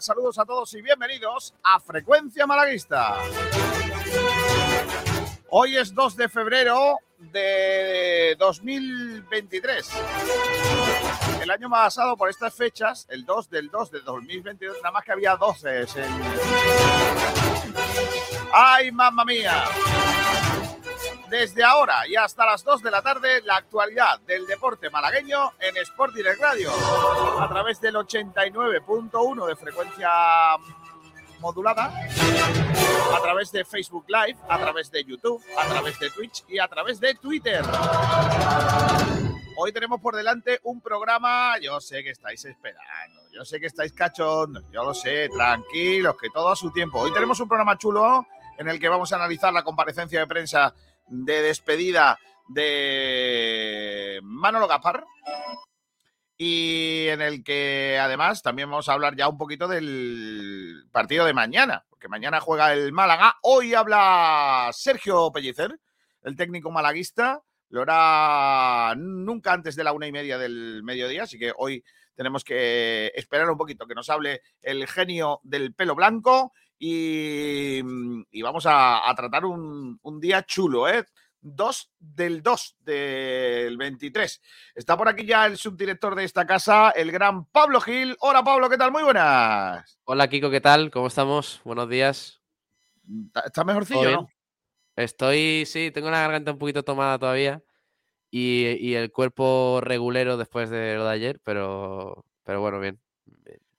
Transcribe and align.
Saludos 0.00 0.38
a 0.40 0.44
todos 0.44 0.74
y 0.74 0.82
bienvenidos 0.82 1.54
a 1.62 1.78
Frecuencia 1.78 2.46
Malaguista. 2.46 3.16
Hoy 5.50 5.76
es 5.76 5.94
2 5.94 6.16
de 6.16 6.28
febrero 6.28 6.98
de 7.18 8.34
2023. 8.36 9.90
El 11.42 11.50
año 11.50 11.70
pasado, 11.70 12.16
por 12.16 12.28
estas 12.28 12.54
fechas, 12.54 13.06
el 13.08 13.24
2 13.24 13.50
del 13.50 13.70
2 13.70 13.90
de 13.92 14.00
2022, 14.00 14.78
nada 14.82 14.90
más 14.90 15.04
que 15.04 15.12
había 15.12 15.36
12. 15.36 15.82
En... 15.82 15.86
¡Ay, 18.52 18.90
mamma 18.90 19.24
mía! 19.24 19.62
Desde 21.34 21.64
ahora 21.64 22.06
y 22.06 22.14
hasta 22.14 22.46
las 22.46 22.62
2 22.62 22.80
de 22.80 22.92
la 22.92 23.02
tarde, 23.02 23.42
la 23.42 23.56
actualidad 23.56 24.20
del 24.20 24.46
deporte 24.46 24.88
malagueño 24.88 25.54
en 25.58 25.76
Sport 25.78 26.14
Direct 26.14 26.40
Radio, 26.40 26.70
a 27.40 27.48
través 27.48 27.80
del 27.80 27.96
89.1 27.96 29.46
de 29.48 29.56
frecuencia 29.56 30.08
modulada, 31.40 31.92
a 33.12 33.20
través 33.20 33.50
de 33.50 33.64
Facebook 33.64 34.04
Live, 34.06 34.38
a 34.48 34.60
través 34.60 34.92
de 34.92 35.02
YouTube, 35.02 35.42
a 35.58 35.66
través 35.66 35.98
de 35.98 36.10
Twitch 36.10 36.44
y 36.46 36.60
a 36.60 36.68
través 36.68 37.00
de 37.00 37.16
Twitter. 37.16 37.64
Hoy 39.56 39.72
tenemos 39.72 40.00
por 40.00 40.14
delante 40.14 40.60
un 40.62 40.80
programa, 40.80 41.58
yo 41.58 41.80
sé 41.80 42.04
que 42.04 42.10
estáis 42.10 42.44
esperando, 42.44 43.20
yo 43.32 43.44
sé 43.44 43.58
que 43.58 43.66
estáis 43.66 43.92
cachondos, 43.92 44.62
yo 44.70 44.84
lo 44.84 44.94
sé, 44.94 45.28
tranquilos, 45.30 46.14
que 46.16 46.30
todo 46.30 46.50
a 46.50 46.54
su 46.54 46.70
tiempo. 46.70 47.00
Hoy 47.00 47.12
tenemos 47.12 47.40
un 47.40 47.48
programa 47.48 47.76
chulo 47.76 48.24
en 48.56 48.68
el 48.68 48.78
que 48.78 48.88
vamos 48.88 49.12
a 49.12 49.16
analizar 49.16 49.52
la 49.52 49.64
comparecencia 49.64 50.20
de 50.20 50.28
prensa 50.28 50.72
de 51.06 51.42
despedida 51.42 52.18
de 52.48 54.20
Manolo 54.22 54.68
Gaspar 54.68 55.04
y 56.36 57.06
en 57.08 57.22
el 57.22 57.44
que 57.44 57.98
además 58.00 58.42
también 58.42 58.68
vamos 58.68 58.88
a 58.88 58.94
hablar 58.94 59.14
ya 59.16 59.28
un 59.28 59.38
poquito 59.38 59.68
del 59.68 60.84
partido 60.90 61.24
de 61.24 61.32
mañana, 61.32 61.84
porque 61.88 62.08
mañana 62.08 62.40
juega 62.40 62.72
el 62.72 62.92
Málaga. 62.92 63.36
Hoy 63.42 63.74
habla 63.74 64.70
Sergio 64.72 65.30
Pellicer, 65.32 65.78
el 66.22 66.36
técnico 66.36 66.70
malaguista. 66.70 67.40
Lo 67.68 67.82
hará 67.82 68.94
nunca 68.96 69.52
antes 69.52 69.76
de 69.76 69.84
la 69.84 69.92
una 69.92 70.06
y 70.06 70.12
media 70.12 70.38
del 70.38 70.82
mediodía, 70.82 71.24
así 71.24 71.38
que 71.38 71.52
hoy 71.56 71.84
tenemos 72.14 72.44
que 72.44 73.12
esperar 73.14 73.50
un 73.50 73.58
poquito 73.58 73.86
que 73.86 73.94
nos 73.94 74.10
hable 74.10 74.42
el 74.60 74.86
genio 74.86 75.40
del 75.42 75.74
pelo 75.74 75.94
blanco 75.94 76.52
y, 76.78 77.82
vamos 78.42 78.64
a, 78.66 79.12
tratar 79.16 79.44
un, 79.44 79.98
un, 80.02 80.20
día 80.20 80.44
chulo, 80.44 80.88
¿eh? 80.88 81.04
2 81.44 81.92
del 81.98 82.42
2 82.42 82.76
del 82.80 83.76
23. 83.76 84.42
Está 84.74 84.96
por 84.96 85.08
aquí 85.08 85.26
ya 85.26 85.46
el 85.46 85.58
subdirector 85.58 86.14
de 86.14 86.24
esta 86.24 86.46
casa, 86.46 86.90
el 86.90 87.12
gran 87.12 87.44
Pablo 87.46 87.80
Gil. 87.80 88.16
Hola 88.20 88.42
Pablo, 88.42 88.70
¿qué 88.70 88.78
tal? 88.78 88.90
Muy 88.90 89.02
buenas. 89.02 89.98
Hola 90.04 90.28
Kiko, 90.28 90.50
¿qué 90.50 90.60
tal? 90.60 90.90
¿Cómo 90.90 91.08
estamos? 91.08 91.60
Buenos 91.64 91.88
días. 91.88 92.40
¿Estás 93.44 93.66
mejorcillo, 93.66 94.10
no? 94.10 94.28
Estoy, 94.96 95.66
sí, 95.66 95.90
tengo 95.90 96.10
la 96.10 96.20
garganta 96.20 96.52
un 96.52 96.58
poquito 96.58 96.82
tomada 96.82 97.18
todavía 97.18 97.62
y, 98.30 98.94
el 98.94 99.12
cuerpo 99.12 99.80
regulero 99.82 100.36
después 100.36 100.70
de 100.70 100.96
lo 100.96 101.04
de 101.04 101.12
ayer, 101.12 101.40
pero, 101.44 102.24
pero 102.42 102.60
bueno, 102.60 102.80
bien. 102.80 103.00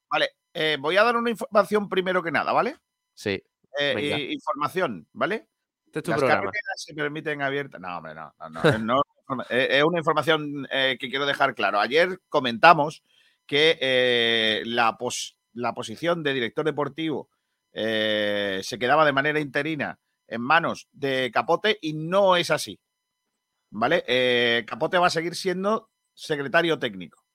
Vale, 0.09 0.29
eh, 0.53 0.78
voy 0.79 0.97
a 0.97 1.03
dar 1.03 1.17
una 1.17 1.29
información 1.29 1.89
primero 1.89 2.23
que 2.23 2.31
nada, 2.31 2.53
¿vale? 2.53 2.78
Sí. 3.15 3.41
Eh, 3.79 4.29
información, 4.31 5.07
¿vale? 5.13 5.47
Este 5.95 6.11
es 6.11 6.19
tu 6.19 6.25
Las 6.25 6.51
se 6.75 6.93
permiten 6.93 7.41
abiertas. 7.41 7.79
No, 7.79 7.97
hombre, 7.97 8.13
no. 8.13 8.33
no, 8.79 9.01
es 9.49 9.83
una 9.83 9.99
información 9.99 10.67
eh, 10.69 10.97
que 10.99 11.09
quiero 11.09 11.25
dejar 11.25 11.55
claro. 11.55 11.79
Ayer 11.79 12.19
comentamos 12.29 13.01
que 13.45 13.77
eh, 13.79 14.63
la, 14.65 14.97
la, 15.53 15.73
posición 15.73 16.21
de 16.21 16.33
director 16.33 16.65
deportivo 16.65 17.29
eh, 17.71 18.59
se 18.63 18.77
quedaba 18.77 19.05
de 19.05 19.13
manera 19.13 19.39
interina 19.39 19.99
en 20.27 20.41
manos 20.41 20.89
de 20.91 21.31
Capote 21.33 21.77
y 21.81 21.93
no 21.93 22.35
es 22.35 22.51
así. 22.51 22.79
¿Vale? 23.69 24.63
Capote 24.67 24.97
va 24.97 25.07
a 25.07 25.11
seguir 25.11 25.35
siendo 25.35 25.89
secretario 26.13 26.79
técnico. 26.79 27.25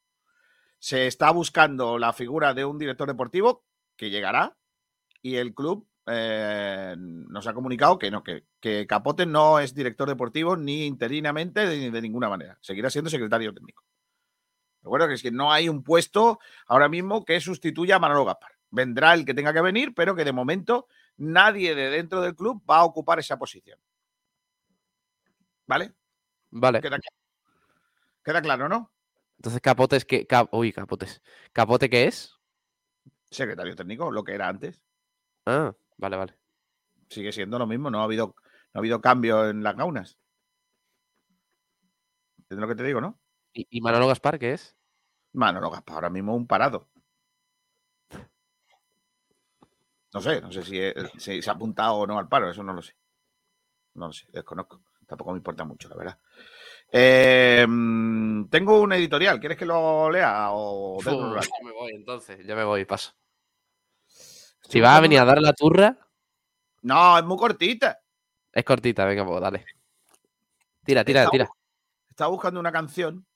Se 0.78 1.06
está 1.06 1.30
buscando 1.30 1.98
la 1.98 2.12
figura 2.12 2.54
de 2.54 2.64
un 2.64 2.78
director 2.78 3.06
deportivo 3.08 3.64
que 3.96 4.10
llegará 4.10 4.56
y 5.22 5.36
el 5.36 5.54
club 5.54 5.86
eh, 6.06 6.94
nos 6.98 7.47
ha 7.47 7.54
comunicado 7.54 7.98
que 7.98 8.10
no, 8.10 8.25
que, 8.25 8.86
Capote 8.88 9.26
no 9.26 9.60
es 9.60 9.75
director 9.75 10.08
deportivo 10.08 10.56
ni 10.56 10.86
interinamente 10.86 11.66
ni 11.66 11.91
de, 11.91 12.03
ninguna 12.03 12.28
manera. 12.28 12.58
Seguirá 12.60 12.91
siendo 12.91 13.10
secretario 13.10 13.54
técnico. 13.54 13.84
Recuerdo 14.82 15.08
que 15.08 15.14
es 15.14 15.22
que 15.22 15.31
no 15.31 15.53
hay 15.53 15.69
un 15.69 15.84
puesto 15.84 16.38
ahora 16.66 16.88
mismo 16.88 17.25
que 17.25 17.41
sustituya 17.41 17.97
a 17.97 17.98
Manolo 17.98 18.25
Gaspar. 18.25 18.53
Vendrá 18.70 19.14
el 19.14 19.25
que 19.25 19.34
tenga 19.34 19.53
que 19.53 19.60
venir, 19.60 19.94
pero 19.94 20.16
que 20.16 20.25
de 20.25 20.32
momento 20.32 20.88
nadie 21.16 21.75
de 21.75 21.91
dentro 21.91 22.20
del 22.22 22.34
club 22.34 22.62
va 22.69 22.78
a 22.78 22.84
ocupar 22.84 23.19
esa 23.19 23.38
posición. 23.38 23.78
¿Vale? 25.66 25.92
Vale. 26.50 26.81
Queda, 28.25 28.42
claro, 28.42 28.69
¿no? 28.69 28.92
Entonces, 29.37 29.60
Capote 29.60 29.97
es 29.97 30.04
que. 30.04 30.26
uy, 30.50 30.72
Capotes. 30.72 31.22
¿Capote 31.52 31.88
qué 31.88 32.06
es? 32.06 32.34
Secretario 33.31 33.76
técnico, 33.76 34.10
lo 34.10 34.25
que 34.25 34.34
era 34.34 34.48
antes. 34.48 34.81
Ah. 35.50 35.75
Vale, 35.97 36.16
vale. 36.16 36.34
Sigue 37.09 37.33
siendo 37.33 37.59
lo 37.59 37.66
mismo, 37.66 37.91
no 37.91 38.00
ha 38.00 38.05
habido, 38.05 38.34
no 38.72 38.78
ha 38.78 38.78
habido 38.78 39.00
cambio 39.00 39.49
en 39.49 39.62
las 39.65 39.77
gaunas. 39.77 40.16
¿Entiendes 42.38 42.69
lo 42.69 42.69
que 42.69 42.81
te 42.81 42.87
digo, 42.87 43.00
no? 43.00 43.19
¿Y, 43.53 43.81
Manolo 43.81 44.06
Gaspar 44.06 44.38
qué 44.38 44.53
es? 44.53 44.77
Manolo 45.33 45.71
Gaspar 45.71 45.97
ahora 45.97 46.11
mismo 46.11 46.37
un 46.37 46.47
parado. 46.47 46.88
No 50.12 50.21
sé, 50.21 50.41
no 50.41 50.50
sé 50.50 50.62
si, 50.62 51.41
se 51.41 51.50
ha 51.50 51.53
apuntado 51.53 51.94
o 51.94 52.06
no 52.06 52.19
al 52.19 52.28
paro, 52.28 52.50
eso 52.50 52.62
no 52.62 52.72
lo 52.72 52.82
sé. 52.82 52.94
No 53.94 54.06
lo 54.06 54.12
sé, 54.12 54.27
desconozco. 54.32 54.82
Tampoco 55.06 55.32
me 55.32 55.38
importa 55.38 55.65
mucho, 55.65 55.88
la 55.88 55.97
verdad. 55.97 56.19
Em, 56.93 58.49
tengo 58.49 58.81
un 58.81 58.93
editorial, 58.93 59.38
¿quieres 59.38 59.59
que 59.59 59.67
lo 59.67 60.11
lea? 60.11 60.49
O 60.50 61.00
ya 61.03 61.12
me 61.65 61.72
voy 61.72 61.93
entonces, 61.93 62.44
ya 62.47 62.55
me 62.55 62.65
voy, 62.65 62.84
paso. 62.84 63.12
Si 64.70 64.81
vas 64.81 64.97
a 64.97 65.00
venir 65.00 65.19
a 65.19 65.25
dar 65.25 65.42
la 65.42 65.53
turra. 65.53 65.98
No, 66.82 67.19
es 67.19 67.25
muy 67.25 67.36
cortita. 67.36 68.00
Es 68.53 68.64
cortita, 68.64 69.04
venga, 69.04 69.26
pues 69.26 69.41
dale. 69.41 69.64
Tira, 70.84 71.04
tira, 71.04 71.28
tira. 71.28 71.48
Estaba 72.08 72.31
buscando 72.31 72.60
una 72.60 72.70
canción. 72.70 73.26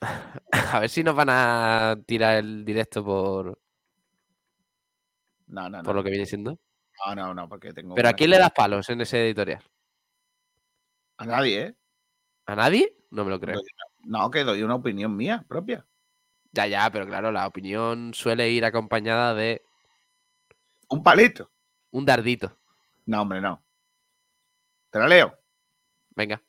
a 0.52 0.78
ver 0.78 0.88
si 0.88 1.02
nos 1.02 1.16
van 1.16 1.30
a 1.30 1.96
tirar 2.06 2.36
el 2.36 2.64
directo 2.64 3.04
por. 3.04 3.58
No, 5.48 5.68
no, 5.68 5.78
no. 5.78 5.82
Por 5.82 5.96
lo 5.96 6.04
que 6.04 6.10
viene 6.10 6.26
siendo. 6.26 6.60
No, 7.04 7.14
no, 7.16 7.34
no, 7.34 7.48
porque 7.48 7.72
tengo. 7.72 7.96
Pero 7.96 8.08
¿a 8.08 8.12
quién 8.12 8.30
le 8.30 8.38
das 8.38 8.52
palos 8.52 8.88
en 8.88 9.00
ese 9.00 9.24
editorial? 9.24 9.64
A 11.16 11.26
nadie, 11.26 11.60
¿eh? 11.60 11.76
¿A 12.46 12.54
nadie? 12.54 12.96
No 13.10 13.24
me 13.24 13.30
lo 13.30 13.40
creo. 13.40 13.60
No, 14.04 14.30
que 14.30 14.44
doy 14.44 14.62
una 14.62 14.76
opinión 14.76 15.16
mía 15.16 15.44
propia. 15.48 15.84
Ya, 16.52 16.68
ya, 16.68 16.88
pero 16.92 17.04
claro, 17.06 17.32
la 17.32 17.48
opinión 17.48 18.14
suele 18.14 18.48
ir 18.50 18.64
acompañada 18.64 19.34
de 19.34 19.64
un 20.90 21.02
palito. 21.02 21.50
Un 21.90 22.04
dardito. 22.04 22.56
No, 23.06 23.22
hombre, 23.22 23.40
no. 23.40 23.62
¿Te 24.90 24.98
la 24.98 25.08
leo? 25.08 25.38
Venga. 26.10 26.42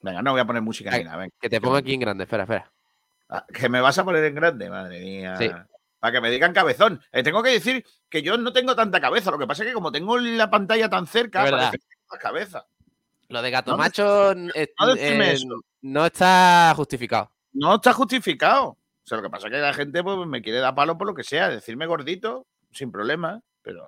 Venga, 0.00 0.22
no 0.22 0.32
voy 0.32 0.40
a 0.40 0.46
poner 0.46 0.62
música 0.62 0.96
ni 0.96 1.04
nada. 1.04 1.28
Que 1.40 1.50
te 1.50 1.60
ponga 1.60 1.78
aquí 1.78 1.92
en 1.92 2.00
grande, 2.00 2.24
espera, 2.24 2.44
espera. 2.44 2.72
Ah, 3.28 3.44
que 3.52 3.68
me 3.68 3.80
vas 3.80 3.98
a 3.98 4.04
poner 4.04 4.24
en 4.24 4.34
grande, 4.34 4.70
madre 4.70 5.00
mía. 5.00 5.36
Sí. 5.36 5.50
Para 5.98 6.12
que 6.12 6.20
me 6.20 6.30
digan 6.30 6.54
cabezón. 6.54 7.02
Eh, 7.12 7.22
tengo 7.22 7.42
que 7.42 7.50
decir 7.50 7.84
que 8.08 8.22
yo 8.22 8.38
no 8.38 8.52
tengo 8.52 8.74
tanta 8.74 9.00
cabeza. 9.00 9.30
Lo 9.30 9.38
que 9.38 9.46
pasa 9.46 9.62
es 9.62 9.68
que 9.68 9.74
como 9.74 9.92
tengo 9.92 10.18
la 10.18 10.50
pantalla 10.50 10.88
tan 10.88 11.06
cerca, 11.06 11.42
parece 11.42 11.78
que 11.78 11.86
tengo 11.86 12.02
más 12.10 12.18
cabeza. 12.18 12.66
Lo 13.28 13.42
de 13.42 13.50
gato 13.50 13.76
macho 13.76 14.34
no, 15.82 16.04
está 16.06 16.72
justificado. 16.74 17.30
No 17.52 17.74
está 17.76 17.92
justificado. 17.92 18.70
O 18.70 18.78
sea, 19.04 19.18
lo 19.18 19.22
que 19.22 19.30
pasa 19.30 19.46
es 19.46 19.52
que 19.52 19.58
la 19.58 19.72
gente 19.72 20.02
pues, 20.02 20.26
me 20.26 20.42
quiere 20.42 20.58
dar 20.58 20.74
palo 20.74 20.98
por 20.98 21.06
lo 21.06 21.14
que 21.14 21.22
sea. 21.22 21.48
Decirme 21.48 21.86
gordito, 21.86 22.46
sin 22.72 22.90
problema. 22.90 23.42
Pero, 23.62 23.86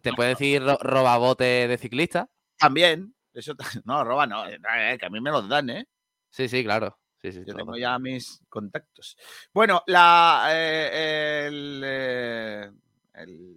¿Te 0.00 0.12
puede 0.12 0.30
decir 0.30 0.62
robabote 0.62 1.68
de 1.68 1.78
ciclista? 1.78 2.28
También. 2.58 3.14
Eso, 3.32 3.54
no, 3.84 4.04
roba 4.04 4.26
no, 4.26 4.46
eh, 4.46 4.58
que 4.98 5.06
a 5.06 5.10
mí 5.10 5.20
me 5.20 5.30
los 5.30 5.48
dan, 5.48 5.70
¿eh? 5.70 5.88
Sí, 6.30 6.48
sí, 6.48 6.62
claro. 6.64 6.98
Sí, 7.20 7.32
sí, 7.32 7.44
Yo 7.46 7.54
tengo 7.54 7.76
ya 7.76 7.98
mis 8.00 8.42
contactos. 8.48 9.16
Bueno, 9.54 9.84
la, 9.86 10.48
eh, 10.50 11.48
eh, 11.52 12.70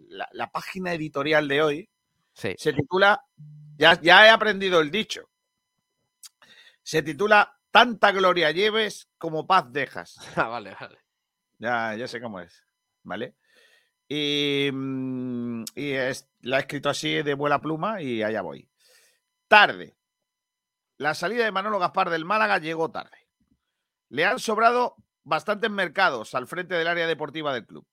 la, 0.09 0.51
página 0.51 0.93
editorial 0.93 1.47
de 1.47 1.61
hoy 1.63 1.89
se 2.31 2.55
titula, 2.73 3.25
ya, 3.75 3.99
ya 4.01 4.27
he 4.27 4.29
aprendido 4.29 4.81
el 4.81 4.91
dicho, 4.91 5.29
se 6.83 7.01
titula 7.01 7.57
Tanta 7.71 8.11
gloria 8.11 8.51
lleves 8.51 9.09
como 9.17 9.47
paz 9.47 9.71
dejas. 9.71 10.17
Ah, 10.37 10.47
vale, 10.47 10.75
vale. 10.79 10.99
Ya, 11.57 11.95
ya 11.95 12.07
sé 12.07 12.21
cómo 12.21 12.39
es, 12.39 12.63
¿vale? 13.03 13.35
Y, 14.07 14.69
mm, 14.71 15.63
es, 15.75 16.29
la 16.41 16.57
he 16.57 16.59
escrito 16.61 16.89
así 16.89 17.23
de 17.23 17.33
vuela 17.33 17.59
pluma 17.59 18.01
y 18.01 18.23
allá 18.23 18.41
voy. 18.41 18.69
Tarde. 19.47 19.95
La 20.97 21.13
salida 21.13 21.43
de 21.45 21.51
Manolo 21.51 21.79
Gaspar 21.79 22.09
del 22.09 22.25
Málaga 22.25 22.57
llegó 22.59 22.91
tarde. 22.91 23.27
Le 24.09 24.25
han 24.25 24.39
sobrado 24.39 24.95
bastantes 25.23 25.69
mercados 25.69 26.35
al 26.35 26.47
frente 26.47 26.75
del 26.75 26.87
área 26.87 27.07
deportiva 27.07 27.53
del 27.53 27.65
club. 27.65 27.85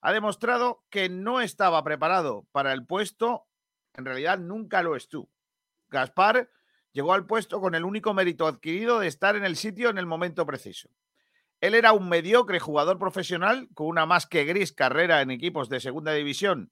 ha 0.00 0.12
demostrado 0.12 0.84
que 0.88 1.08
no 1.08 1.40
estaba 1.40 1.82
preparado 1.82 2.46
para 2.52 2.72
el 2.72 2.86
puesto, 2.86 3.48
en 3.94 4.04
realidad 4.04 4.38
nunca 4.38 4.82
lo 4.82 4.94
estuvo. 4.94 5.28
Gaspar 5.88 6.50
llegó 6.92 7.12
al 7.12 7.26
puesto 7.26 7.60
con 7.60 7.74
el 7.74 7.84
único 7.84 8.14
mérito 8.14 8.46
adquirido 8.46 9.00
de 9.00 9.08
estar 9.08 9.36
en 9.36 9.44
el 9.44 9.56
sitio 9.56 9.90
en 9.90 9.98
el 9.98 10.06
momento 10.06 10.46
preciso. 10.46 10.90
Él 11.60 11.74
era 11.74 11.92
un 11.92 12.08
mediocre 12.08 12.60
jugador 12.60 12.98
profesional 12.98 13.68
con 13.74 13.86
una 13.86 14.06
más 14.06 14.26
que 14.26 14.44
gris 14.44 14.72
carrera 14.72 15.22
en 15.22 15.30
equipos 15.30 15.68
de 15.68 15.80
segunda 15.80 16.12
división, 16.12 16.70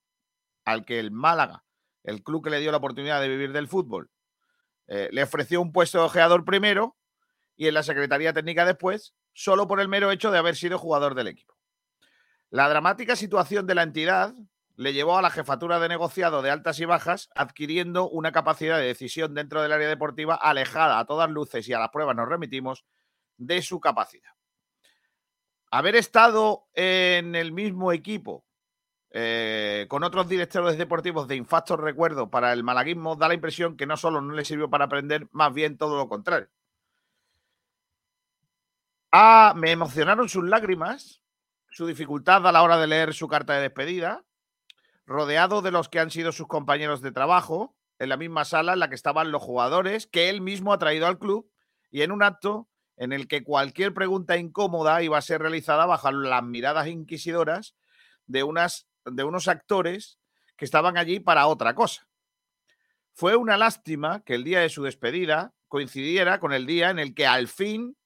al 0.65 0.85
que 0.85 0.99
el 0.99 1.11
Málaga, 1.11 1.65
el 2.03 2.23
club 2.23 2.45
que 2.45 2.51
le 2.51 2.61
dio 2.61 2.71
la 2.71 2.79
oportunidad 2.79 3.21
de 3.21 3.29
vivir 3.29 3.53
del 3.53 3.69
fútbol, 3.69 4.11
eh, 4.87 5.09
le 5.11 5.23
ofreció 5.23 5.61
un 5.61 5.73
puesto 5.73 5.99
de 5.99 6.05
ojeador 6.05 6.45
primero 6.45 6.97
y 7.57 7.69
en 7.69 7.75
la 7.75 7.83
Secretaría 7.83 8.33
Técnica 8.33 8.67
después, 8.67 9.15
solo 9.33 9.67
por 9.67 9.81
el 9.81 9.89
mero 9.89 10.11
hecho 10.11 10.31
de 10.31 10.39
haber 10.39 10.57
sido 10.57 10.79
jugador 10.79 11.15
del 11.15 11.29
equipo. 11.29 11.55
La 12.51 12.69
dramática 12.69 13.17
situación 13.17 13.67
de 13.67 13.75
la 13.75 13.83
entidad 13.83 14.35
le 14.77 14.93
llevó 14.93 15.17
a 15.17 15.23
la 15.23 15.31
jefatura 15.31 15.79
de 15.79 15.89
negociado 15.89 16.43
de 16.43 16.51
altas 16.51 16.81
y 16.81 16.85
bajas, 16.85 17.31
adquiriendo 17.35 18.09
una 18.09 18.33
capacidad 18.33 18.77
de 18.77 18.87
decisión 18.87 19.35
dentro 19.35 19.63
del 19.63 19.73
área 19.73 19.89
deportiva 19.89 20.35
alejada 20.35 20.99
a 20.99 21.07
todas 21.07 21.31
luces 21.31 21.69
y 21.69 21.73
a 21.73 21.79
las 21.79 21.91
pruebas 21.91 22.17
nos 22.17 22.29
remitimos 22.29 22.85
de 23.37 23.63
su 23.63 23.81
capacidad. 23.81 24.34
Haber 25.75 25.97
estado 25.97 26.69
en 26.75 27.35
el 27.35 27.51
mismo 27.51 27.91
equipo 27.91 28.47
eh, 29.11 29.87
con 29.89 30.05
otros 30.05 30.29
directores 30.29 30.79
deportivos 30.79 31.27
de 31.27 31.35
infacto 31.35 31.77
recuerdo 31.77 32.31
para 32.31 32.53
el 32.53 32.63
malaguismo 32.63 33.17
da 33.17 33.27
la 33.27 33.35
impresión 33.35 33.77
que 33.77 33.85
no 33.85 33.97
solo 33.97 34.21
no 34.21 34.35
le 34.35 34.45
sirvió 34.45 34.71
para 34.71 34.85
aprender, 34.85 35.27
más 35.33 35.53
bien 35.53 35.77
todo 35.77 35.97
lo 35.97 36.09
contrario. 36.09 36.49
Ah, 39.11 39.53
me 39.57 39.73
emocionaron 39.73 40.29
sus 40.29 40.45
lágrimas, 40.45 41.25
su 41.71 41.89
dificultad 41.89 42.47
a 42.47 42.53
la 42.53 42.63
hora 42.63 42.79
de 42.79 42.87
leer 42.87 43.13
su 43.13 43.27
carta 43.27 43.55
de 43.55 43.63
despedida, 43.63 44.23
rodeado 45.07 45.61
de 45.61 45.73
los 45.73 45.89
que 45.89 45.99
han 45.99 46.13
sido 46.13 46.31
sus 46.31 46.47
compañeros 46.47 47.03
de 47.03 47.11
trabajo, 47.11 47.75
en 47.99 48.11
la 48.11 48.17
misma 48.17 48.45
sala 48.45 48.75
en 48.75 48.79
la 48.79 48.89
que 48.89 48.95
estaban 48.95 49.33
los 49.33 49.43
jugadores 49.43 50.07
que 50.07 50.31
él 50.31 50.41
mismo 50.41 50.73
ha 50.73 50.79
traído 50.79 51.09
al 51.09 51.19
club 51.19 51.51
y 51.91 52.03
en 52.03 52.13
un 52.13 52.23
acto 52.23 52.69
en 52.97 53.13
el 53.13 53.29
que 53.29 53.43
cualquier 53.43 53.93
pregunta 53.93 54.37
incómoda 54.37 55.03
iba 55.03 55.19
a 55.19 55.23
ser 55.23 55.41
realizada 55.41 55.87
bajo 55.87 56.11
las 56.13 56.43
miradas 56.43 56.87
inquisidoras 56.87 57.75
de, 58.27 58.43
unas, 58.43 58.89
de 59.05 59.25
unos 59.25 59.49
actores 59.49 60.19
que 60.57 60.65
estaban 60.65 60.97
allí 60.97 61.21
para 61.21 61.47
otra 61.47 61.75
cosa. 61.75 62.09
Fue 63.13 63.37
una 63.37 63.57
lástima 63.57 64.23
que 64.25 64.35
el 64.35 64.45
día 64.45 64.61
de 64.61 64.69
su 64.69 64.83
despedida 64.85 65.55
coincidiera 65.69 66.41
con 66.41 66.53
el 66.53 66.67
día 66.67 66.91
en 66.91 66.99
el 66.99 67.15
que 67.15 67.27
al 67.27 67.49
fin 67.49 67.97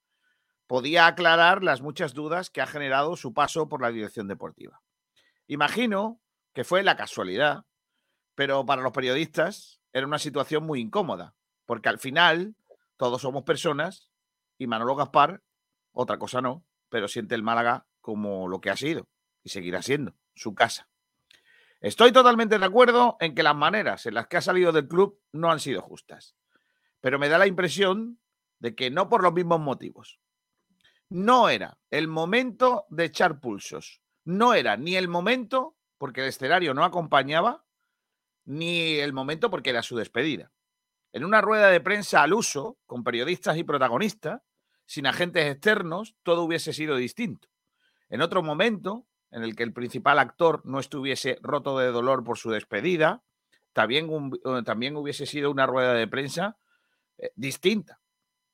podía 0.67 1.06
aclarar 1.06 1.64
las 1.64 1.81
muchas 1.81 2.14
dudas 2.14 2.50
que 2.50 2.61
ha 2.61 2.67
generado 2.67 3.17
su 3.17 3.32
paso 3.32 3.69
por 3.69 3.81
la 3.81 3.90
dirección 3.90 4.29
deportiva. 4.29 4.82
Imagino 5.46 6.20
que 6.52 6.64
fue 6.64 6.82
la 6.82 6.96
casualidad, 6.96 7.64
pero 8.35 8.64
para 8.67 8.82
los 8.82 8.93
periodistas 8.93 9.81
era 9.93 10.06
una 10.06 10.19
situación 10.19 10.64
muy 10.64 10.81
incómoda, 10.81 11.35
porque 11.64 11.88
al 11.88 11.99
final 11.99 12.55
todos 12.99 13.23
somos 13.23 13.44
personas 13.44 14.07
y 14.58 14.66
Manolo 14.66 14.96
Gaspar, 14.96 15.43
otra 15.93 16.19
cosa 16.19 16.40
no, 16.40 16.66
pero 16.88 17.08
siente 17.08 17.34
el 17.34 17.43
Málaga 17.43 17.87
como 18.00 18.49
lo 18.49 18.60
que 18.60 18.70
ha 18.70 18.76
sido 18.76 19.08
y 19.43 19.50
seguirá 19.50 19.82
siendo, 19.82 20.14
su 20.34 20.55
casa. 20.55 20.88
Estoy 21.81 22.10
totalmente 22.12 22.58
de 22.58 22.64
acuerdo 22.64 23.16
en 23.20 23.34
que 23.34 23.43
las 23.43 23.55
maneras 23.55 24.05
en 24.06 24.14
las 24.14 24.26
que 24.26 24.37
ha 24.37 24.40
salido 24.43 24.72
del 24.72 24.88
club 24.88 25.20
no 25.32 25.50
han 25.50 25.60
sido 25.60 25.81
justas, 25.81 26.34
pero 27.00 27.19
me 27.19 27.28
da 27.28 27.38
la 27.38 27.46
impresión 27.46 28.20
de 28.58 28.75
que 28.75 28.90
no 28.90 29.08
por 29.08 29.22
los 29.22 29.32
mismos 29.32 29.60
motivos. 29.60 30.19
No 31.08 31.49
era 31.49 31.78
el 31.90 32.08
momento 32.08 32.87
de 32.90 33.04
echar 33.04 33.40
pulsos. 33.40 34.02
No 34.25 34.52
era 34.52 34.76
ni 34.76 34.96
el 34.96 35.08
momento 35.08 35.76
porque 35.96 36.20
el 36.20 36.28
escenario 36.28 36.75
no 36.75 36.84
acompañaba, 36.84 37.64
ni 38.44 38.96
el 38.96 39.12
momento 39.12 39.50
porque 39.50 39.70
era 39.70 39.82
su 39.82 39.96
despedida. 39.96 40.52
En 41.12 41.25
una 41.25 41.40
rueda 41.40 41.69
de 41.69 41.81
prensa 41.81 42.22
al 42.22 42.34
uso, 42.34 42.78
con 42.87 43.04
periodistas 43.04 43.56
y 43.56 43.64
protagonistas, 43.64 44.43
sin 44.88 45.06
agentes 45.06 45.44
externos, 45.44 46.17
todo 46.23 46.44
hubiese 46.44 46.73
sido 46.73 46.96
distinto. 46.96 47.49
En 48.08 48.23
otro 48.23 48.43
momento, 48.43 49.06
en 49.31 49.43
el 49.43 49.55
que 49.55 49.62
el 49.62 49.75
principal 49.75 50.19
actor 50.19 50.62
no 50.64 50.81
estuviese 50.81 51.38
roto 51.43 51.79
de 51.79 51.88
dolor 51.93 52.25
por 52.25 52.38
su 52.38 52.50
despedida, 52.50 53.23
también, 53.75 54.08
eh, 54.32 54.62
también 54.64 54.96
hubiese 54.96 55.26
sido 55.26 55.50
una 55.50 55.67
rueda 55.67 55.93
de 55.93 56.08
prensa 56.08 56.56
eh, 57.19 57.31
distinta. 57.37 58.00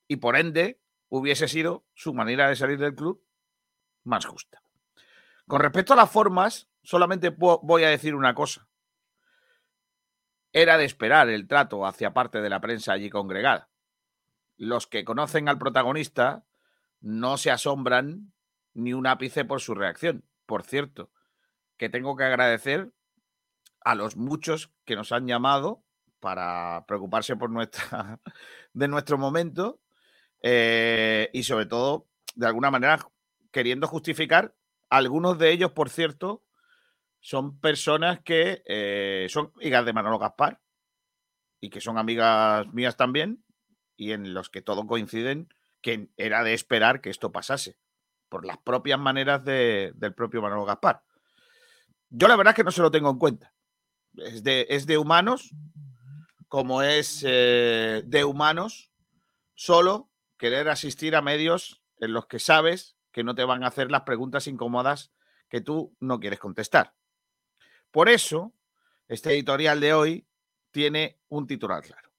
Y 0.09 0.17
por 0.17 0.37
ende, 0.37 0.81
hubiese 1.09 1.47
sido 1.47 1.87
su 1.95 2.13
manera 2.13 2.49
de 2.49 2.57
salir 2.57 2.79
del 2.79 2.97
club 2.97 3.25
más 4.03 4.27
justa. 4.27 4.61
Con 5.47 5.61
respecto 5.61 5.93
a 5.93 5.97
las 5.97 6.11
formas, 6.11 6.69
solamente 6.83 7.31
voy 7.31 7.85
a 7.85 7.91
decir 7.91 8.17
una 8.17 8.35
cosa. 8.35 8.67
Era 10.53 10.79
de 10.79 10.85
esperar 10.85 11.29
el 11.29 11.47
trato 11.47 11.87
hacia 11.87 12.13
parte 12.13 12.41
de 12.41 12.51
la 12.51 12.61
prensa 12.61 12.93
allí 12.93 13.09
congregada. 13.09 13.71
Los 14.57 14.87
que 14.87 15.05
conocen 15.05 15.49
al 15.49 15.59
protagonista 15.59 16.45
no 17.01 17.37
se 17.37 17.51
asombran 17.51 18.33
ni 18.73 18.93
un 18.93 19.07
ápice 19.07 19.45
por 19.45 19.61
su 19.61 19.75
reacción. 19.75 20.25
Por 20.47 20.63
cierto, 20.63 21.11
que 21.77 21.89
tengo 21.89 22.17
que 22.17 22.25
agradecer 22.25 22.93
a 23.81 23.95
los 23.95 24.17
muchos 24.17 24.73
que 24.85 24.97
nos 24.97 25.13
han 25.13 25.27
llamado 25.27 25.85
para 26.21 26.85
preocuparse 26.87 27.37
por 27.37 27.51
nuestra, 27.51 28.21
de 28.73 28.89
nuestro 28.89 29.19
momento 29.19 29.81
eh, 30.43 31.31
y 31.33 31.43
sobre 31.43 31.67
todo, 31.67 32.09
de 32.35 32.47
alguna 32.47 32.71
manera, 32.71 32.99
queriendo 33.51 33.87
justificar, 33.87 34.55
algunos 34.89 35.39
de 35.39 35.51
ellos, 35.51 35.73
por 35.73 35.91
cierto, 35.91 36.43
son 37.21 37.59
personas 37.61 38.21
que 38.21 38.63
eh, 38.67 39.27
son 39.29 39.53
hijas 39.61 39.85
de 39.85 39.93
Manolo 39.93 40.19
Gaspar 40.19 40.61
y 41.61 41.71
que 41.71 41.81
son 41.81 41.99
amigas 41.99 42.67
mías 42.73 42.97
también 42.97 43.44
y 43.97 44.13
en 44.13 44.35
los 44.35 44.51
que 44.51 44.63
todos 44.63 44.87
coinciden 44.87 45.49
que 45.81 46.09
era 46.17 46.43
de 46.43 46.55
esperar 46.55 47.01
que 47.01 47.11
esto 47.11 47.31
pasase 47.31 47.77
por 48.29 48.47
las 48.47 48.59
propias 48.59 48.99
maneras 48.99 49.45
del 49.45 50.15
propio 50.17 50.41
Manolo 50.41 50.65
Gaspar. 50.65 51.05
Yo 52.09 52.27
la 52.27 52.37
verdad 52.37 52.53
es 52.53 52.57
que 52.57 52.65
no 52.65 52.73
se 52.73 52.83
lo 52.83 52.91
tengo 52.91 53.11
en 53.11 53.19
cuenta. 53.19 53.55
Es 54.17 54.43
de, 54.43 54.67
es 54.71 54.87
de 54.87 54.99
humanos, 54.99 55.51
como 56.49 56.83
es 56.83 57.25
eh, 57.27 58.03
de 58.07 58.25
humanos, 58.25 58.91
solo 59.55 60.11
querer 60.39 60.69
asistir 60.69 61.17
a 61.17 61.23
medios 61.23 61.83
en 61.99 62.13
los 62.13 62.27
que 62.27 62.39
sabes 62.39 62.97
que 63.13 63.25
no 63.25 63.35
te 63.35 63.45
van 63.45 63.63
a 63.63 63.69
hacer 63.69 63.91
las 63.91 64.03
preguntas 64.03 64.47
incómodas 64.47 65.13
que 65.49 65.61
tú 65.61 65.97
no 66.01 66.19
quieres 66.19 66.41
contestar. 66.41 66.95
Por 67.91 68.09
eso, 68.09 68.53
este 69.07 69.33
editorial 69.33 69.81
de 69.81 69.95
hoy 69.95 70.27
tiene 70.71 71.21
un 71.29 71.47
titular 71.47 71.83
claro. 71.83 72.14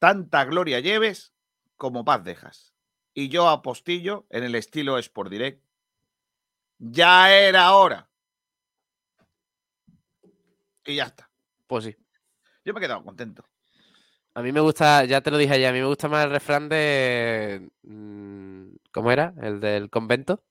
Tanta 0.00 0.44
gloria 0.46 0.80
lleves 0.80 1.32
como 1.76 2.04
paz 2.04 2.24
dejas. 2.24 2.74
Y 3.14 3.28
yo 3.28 3.48
apostillo 3.48 4.26
en 4.30 4.42
el 4.42 4.56
estilo 4.56 4.98
Sport 4.98 5.30
Direct. 5.30 5.64
Ya 6.78 7.32
era 7.32 7.72
hora. 7.74 8.10
Y 10.84 10.96
ya 10.96 11.04
está. 11.04 11.30
Pues 11.68 11.84
sí. 11.84 11.96
Yo 12.64 12.72
me 12.72 12.80
he 12.80 12.82
quedado 12.82 13.04
contento. 13.04 13.44
A 14.34 14.42
mí 14.42 14.52
me 14.52 14.60
gusta, 14.60 15.04
ya 15.04 15.20
te 15.20 15.30
lo 15.30 15.38
dije 15.38 15.54
ayer, 15.54 15.68
a 15.68 15.72
mí 15.72 15.80
me 15.80 15.86
gusta 15.86 16.08
más 16.08 16.24
el 16.24 16.30
refrán 16.30 16.68
de. 16.68 17.68
Mm, 17.82 18.76
¿Cómo 18.92 19.12
era? 19.12 19.34
El 19.42 19.60
del 19.60 19.90
convento. 19.90 20.42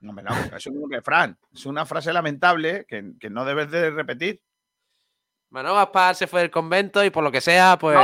No, 0.00 0.12
no, 0.12 0.56
es 0.56 0.66
un 0.66 0.90
refrán. 0.90 1.36
Es 1.52 1.66
una 1.66 1.84
frase 1.86 2.12
lamentable 2.12 2.86
que, 2.86 3.30
no 3.30 3.44
debes 3.44 3.70
de 3.70 3.90
repetir. 3.90 4.42
Manolo 5.50 5.74
Gaspar 5.74 6.14
se 6.14 6.26
fue 6.26 6.40
del 6.40 6.50
convento 6.50 7.04
y 7.04 7.10
por 7.10 7.24
lo 7.24 7.32
que 7.32 7.40
sea, 7.40 7.76
pues. 7.78 7.98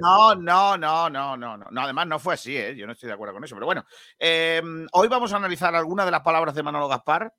No, 0.00 0.34
no, 0.36 0.78
no, 0.78 1.10
no, 1.10 1.36
no, 1.36 1.56
no. 1.56 1.80
además 1.80 2.06
no 2.06 2.18
fue 2.18 2.34
así, 2.34 2.56
¿eh? 2.56 2.76
Yo 2.76 2.86
no 2.86 2.92
estoy 2.92 3.08
de 3.08 3.14
acuerdo 3.14 3.34
con 3.34 3.44
eso. 3.44 3.56
Pero 3.56 3.66
bueno, 3.66 3.84
em, 4.18 4.86
hoy 4.92 5.08
vamos 5.08 5.32
a 5.32 5.36
analizar 5.36 5.74
algunas 5.74 6.06
de 6.06 6.12
las 6.12 6.22
palabras 6.22 6.54
de 6.54 6.62
Manolo 6.62 6.88
Gaspar. 6.88 7.32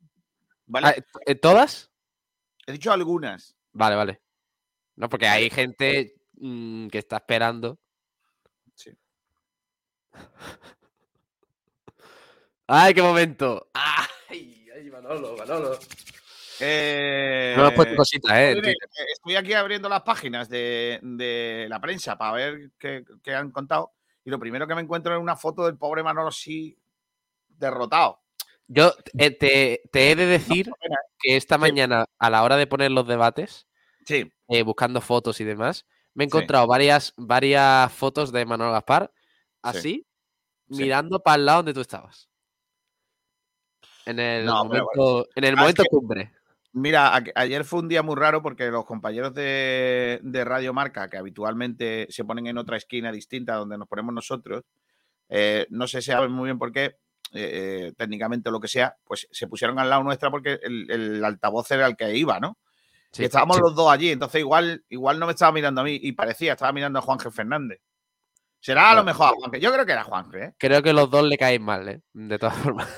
¿Vale? 0.65 0.87
Ah, 0.87 1.33
¿Todas? 1.41 1.91
He 2.65 2.73
dicho 2.73 2.91
algunas. 2.91 3.55
Vale, 3.71 3.95
vale. 3.95 4.21
No, 4.95 5.07
porque 5.07 5.27
hay 5.27 5.49
gente 5.49 6.17
Mm, 6.39 6.87
que 6.89 6.99
está 6.99 7.17
esperando. 7.17 7.79
Sí. 8.75 8.91
¡Ay, 12.67 12.93
qué 12.93 13.01
momento! 13.01 13.69
¡Ay, 13.73 14.67
ay 14.75 14.91
Manolo, 14.91 15.35
Manolo! 15.37 15.79
Eh, 16.59 17.53
no 17.57 17.71
puesto 17.73 17.95
cositas, 17.95 18.31
¿eh? 18.37 18.75
Estoy 19.13 19.35
aquí 19.35 19.53
abriendo 19.53 19.89
las 19.89 20.01
páginas 20.01 20.49
de, 20.49 21.65
la 21.69 21.79
prensa 21.79 22.17
para 22.17 22.31
ver 22.33 22.71
qué, 22.77 23.03
han 23.35 23.51
contado. 23.51 23.93
Y 24.23 24.29
lo 24.29 24.39
primero 24.39 24.67
que 24.67 24.75
me 24.75 24.81
encuentro 24.81 25.13
es 25.15 25.21
una 25.21 25.35
foto 25.35 25.65
del 25.65 25.77
pobre 25.77 26.03
Manolo 26.03 26.29
así 26.29 26.77
derrotado. 27.47 28.21
Yo 28.67 28.91
eh, 29.17 29.31
te, 29.31 29.81
he 29.93 30.15
de 30.15 30.25
decir 30.25 30.67
¿eh? 30.67 30.89
que 31.19 31.37
esta 31.37 31.57
mañana, 31.57 32.05
a 32.19 32.29
la 32.29 32.43
hora 32.43 32.57
de 32.57 32.67
poner 32.67 32.91
los 32.91 33.07
debates, 33.07 33.67
sí. 34.05 34.31
buscando 34.65 34.99
fotos 34.99 35.39
y 35.39 35.45
demás, 35.45 35.85
me 36.13 36.23
he 36.23 36.25
encontrado 36.25 36.67
varias, 36.67 37.13
varias 37.15 37.91
fotos 37.93 38.31
de 38.31 38.45
Manuel 38.45 38.71
Gaspar, 38.71 39.11
así, 39.61 40.05
mirando 40.67 41.19
para 41.19 41.35
el 41.35 41.45
lado 41.45 41.57
donde 41.59 41.73
tú 41.73 41.81
estabas. 41.81 42.27
En 44.05 44.19
el 44.19 44.45
momento, 44.45 45.27
en 45.35 45.43
el 45.43 45.53
Ah, 45.55 45.61
momento 45.61 45.83
cumbre. 45.89 46.31
Mira, 46.77 47.15
a- 47.15 47.24
ayer 47.36 47.63
fue 47.65 47.79
un 47.79 47.88
día 47.88 48.03
muy 48.03 48.15
raro 48.15 48.43
porque 48.43 48.69
los 48.69 48.86
compañeros 48.86 49.34
de, 49.34 50.19
de 50.22 50.46
Radio 50.46 50.74
Marca, 50.74 51.10
que 51.10 51.17
habitualmente 51.17 52.05
se 52.10 52.24
ponen 52.24 52.46
en 52.46 52.57
otra 52.60 52.77
esquina 52.77 53.12
distinta 53.12 53.55
donde 53.55 53.79
nos 53.79 53.88
ponemos 53.88 54.13
nosotros, 54.13 54.63
eh, 55.29 55.65
no 55.72 55.88
sé 55.88 56.01
si 56.01 56.12
saben 56.12 56.31
muy 56.31 56.46
bien 56.46 56.60
por 56.60 56.72
qué, 56.72 56.86
eh, 56.86 56.98
eh, 57.34 57.93
técnicamente 57.98 58.50
o 58.50 58.51
lo 58.51 58.60
que 58.60 58.67
sea, 58.67 58.96
pues 59.05 59.27
se 59.31 59.48
pusieron 59.48 59.79
al 59.79 59.89
lado 59.89 60.03
nuestra 60.03 60.29
porque 60.29 60.60
el, 60.62 60.89
el 60.91 61.25
altavoz 61.25 61.72
era 61.72 61.88
el 61.88 61.96
que 61.98 62.15
iba, 62.15 62.39
¿no? 62.39 62.60
Sí, 63.12 63.24
y 63.24 63.25
estábamos 63.25 63.57
sí. 63.57 63.62
los 63.63 63.75
dos 63.75 63.91
allí, 63.91 64.12
entonces 64.12 64.39
igual, 64.39 64.86
igual 64.89 65.17
no 65.19 65.25
me 65.25 65.31
estaba 65.31 65.51
mirando 65.51 65.81
a 65.81 65.84
mí 65.84 66.00
y 66.00 66.12
parecía, 66.12 66.53
estaba 66.53 66.74
mirando 66.74 67.00
a 67.00 67.01
Juanje 67.01 67.31
Fernández. 67.31 67.81
Será 68.67 68.91
a 68.91 68.95
lo 68.95 69.03
mejor 69.05 69.27
a 69.27 69.31
Juanje. 69.31 69.62
Yo 69.62 69.71
creo 69.71 69.86
que 69.86 69.93
era 69.93 70.03
Juanje, 70.03 70.43
¿eh? 70.43 70.53
Creo 70.59 70.83
que 70.83 70.91
los 70.91 71.09
dos 71.09 71.24
le 71.24 71.38
caen 71.38 71.63
mal, 71.63 71.88
¿eh? 71.88 72.01
De 72.12 72.38
todas 72.38 72.53
formas. 72.75 72.89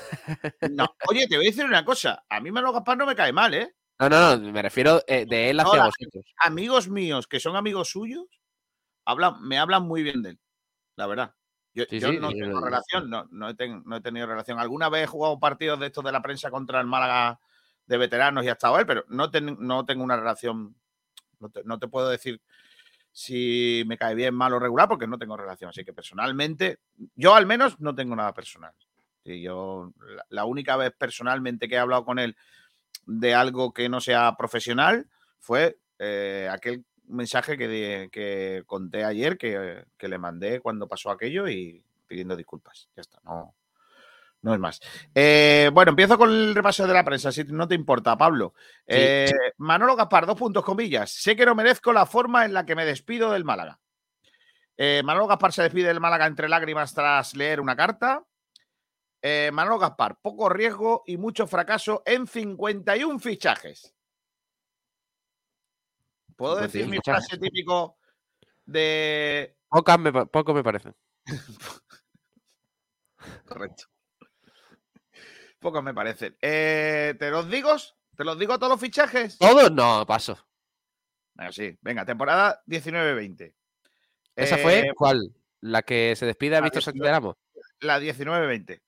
No. 0.68 0.84
Oye, 1.08 1.28
te 1.28 1.36
voy 1.36 1.46
a 1.46 1.50
decir 1.50 1.64
una 1.64 1.84
cosa. 1.84 2.24
A 2.28 2.40
mí 2.40 2.50
Manolo 2.50 2.72
Gaspar 2.72 2.98
no 2.98 3.06
me 3.06 3.14
cae 3.14 3.32
mal, 3.32 3.54
¿eh? 3.54 3.72
No, 4.00 4.08
no, 4.08 4.36
no, 4.36 4.50
me 4.52 4.62
refiero 4.62 5.00
eh, 5.06 5.26
de 5.28 5.50
él 5.50 5.60
hacia 5.60 5.84
vosotros. 5.84 6.24
amigos 6.38 6.88
míos 6.88 7.28
que 7.28 7.38
son 7.38 7.54
amigos 7.54 7.88
suyos 7.90 8.24
hablan, 9.04 9.40
me 9.42 9.58
hablan 9.58 9.84
muy 9.84 10.02
bien 10.02 10.22
de 10.22 10.30
él, 10.30 10.40
la 10.96 11.06
verdad. 11.06 11.34
Yo, 11.72 11.84
Sí, 11.88 12.00
yo 12.00 12.08
sí, 12.08 12.18
no 12.18 12.30
tengo 12.30 12.60
relación, 12.60 13.08
no, 13.08 13.28
no, 13.30 13.48
he 13.50 13.54
ten- 13.54 13.84
no 13.86 13.94
he 13.94 14.00
tenido 14.00 14.26
relación. 14.26 14.58
Alguna 14.58 14.88
vez 14.88 15.04
he 15.04 15.06
jugado 15.06 15.38
partidos 15.38 15.78
de 15.78 15.86
estos 15.86 16.02
de 16.02 16.10
la 16.10 16.20
prensa 16.20 16.50
contra 16.50 16.80
el 16.80 16.88
Málaga 16.88 17.38
de 17.86 17.96
veteranos 17.96 18.44
y 18.44 18.48
ha 18.48 18.52
estado 18.54 18.76
él, 18.80 18.86
pero 18.86 19.04
no, 19.06 19.30
ten- 19.30 19.56
no 19.60 19.84
tengo 19.84 20.02
una 20.02 20.16
relación. 20.16 20.74
No 21.38 21.48
te, 21.48 21.62
no 21.64 21.78
te 21.78 21.86
puedo 21.86 22.08
decir 22.08 22.42
si 23.12 23.82
me 23.86 23.98
cae 23.98 24.14
bien, 24.14 24.34
mal 24.34 24.52
o 24.52 24.58
regular, 24.58 24.88
porque 24.88 25.06
no 25.06 25.18
tengo 25.18 25.36
relación. 25.36 25.70
Así 25.70 25.84
que 25.84 25.92
personalmente, 25.92 26.78
yo 27.14 27.34
al 27.34 27.46
menos 27.46 27.80
no 27.80 27.94
tengo 27.94 28.14
nada 28.16 28.32
personal. 28.32 28.72
Sí, 29.24 29.42
yo, 29.42 29.92
la, 30.28 30.44
única 30.44 30.76
vez 30.76 30.92
personalmente 30.96 31.68
que 31.68 31.74
he 31.74 31.78
hablado 31.78 32.04
con 32.04 32.18
él 32.18 32.36
de 33.06 33.34
algo 33.34 33.72
que 33.72 33.88
no 33.88 34.00
sea 34.00 34.34
profesional 34.36 35.08
fue 35.38 35.78
eh, 35.98 36.48
aquel 36.50 36.84
mensaje 37.06 37.58
que, 37.58 37.68
di- 37.68 38.10
que 38.10 38.62
conté 38.66 39.04
ayer, 39.04 39.36
que, 39.36 39.84
que 39.98 40.08
le 40.08 40.18
mandé 40.18 40.60
cuando 40.60 40.88
pasó 40.88 41.10
aquello 41.10 41.48
y 41.48 41.84
pidiendo 42.06 42.36
disculpas. 42.36 42.88
Ya 42.96 43.02
está, 43.02 43.20
no, 43.24 43.54
no 44.42 44.54
es 44.54 44.60
más. 44.60 44.80
Eh, 45.14 45.70
bueno, 45.72 45.90
empiezo 45.90 46.16
con 46.16 46.30
el 46.30 46.54
repaso 46.54 46.86
de 46.86 46.94
la 46.94 47.04
prensa, 47.04 47.30
si 47.30 47.44
no 47.44 47.68
te 47.68 47.74
importa, 47.74 48.16
Pablo. 48.16 48.54
Eh, 48.86 49.26
sí. 49.28 49.34
Manolo 49.58 49.96
Gaspar, 49.96 50.26
dos 50.26 50.38
puntos 50.38 50.64
comillas. 50.64 51.10
Sé 51.10 51.36
que 51.36 51.44
no 51.44 51.54
merezco 51.54 51.92
la 51.92 52.06
forma 52.06 52.44
en 52.44 52.54
la 52.54 52.64
que 52.64 52.74
me 52.74 52.86
despido 52.86 53.32
del 53.32 53.44
Málaga. 53.44 53.78
Eh, 54.76 55.02
Manolo 55.04 55.26
Gaspar 55.26 55.52
se 55.52 55.62
despide 55.62 55.88
del 55.88 56.00
Málaga 56.00 56.26
entre 56.26 56.48
lágrimas 56.48 56.94
tras 56.94 57.36
leer 57.36 57.60
una 57.60 57.76
carta. 57.76 58.24
Manolo 59.52 59.78
Gaspar, 59.78 60.18
poco 60.22 60.48
riesgo 60.48 61.02
y 61.06 61.18
mucho 61.18 61.46
fracaso 61.46 62.02
en 62.06 62.26
51 62.26 63.18
fichajes. 63.18 63.94
¿Puedo 66.34 66.54
51 66.54 66.72
decir 66.72 66.88
mi 66.88 66.98
frase 67.04 67.36
típico 67.36 67.98
de. 68.64 69.58
Pocas 69.68 69.98
me, 69.98 70.10
poco 70.10 70.54
me 70.54 70.64
parecen. 70.64 70.96
Correcto. 73.46 73.84
Pocos 75.60 75.82
me 75.82 75.94
parecen. 75.94 76.36
Eh, 76.40 77.14
¿Te 77.18 77.30
los 77.30 77.48
digo? 77.50 77.76
¿Te 78.16 78.24
los 78.24 78.38
digo 78.38 78.58
todos 78.58 78.72
los 78.72 78.80
fichajes? 78.80 79.38
¿Todos? 79.38 79.70
No, 79.70 80.04
paso. 80.06 80.36
Venga, 81.34 81.52
sí. 81.52 81.78
Venga, 81.82 82.04
temporada 82.04 82.62
19-20. 82.66 83.54
¿Esa 84.36 84.56
Eh, 84.58 84.62
fue 84.62 84.90
cuál? 84.96 85.20
¿La 85.60 85.82
que 85.82 86.16
se 86.16 86.24
despide 86.26 86.56
a 86.56 86.60
Víctor 86.62 86.82
19. 86.82 87.10
Santiago? 87.12 87.38
La 87.80 88.00
19-20. 88.00 88.80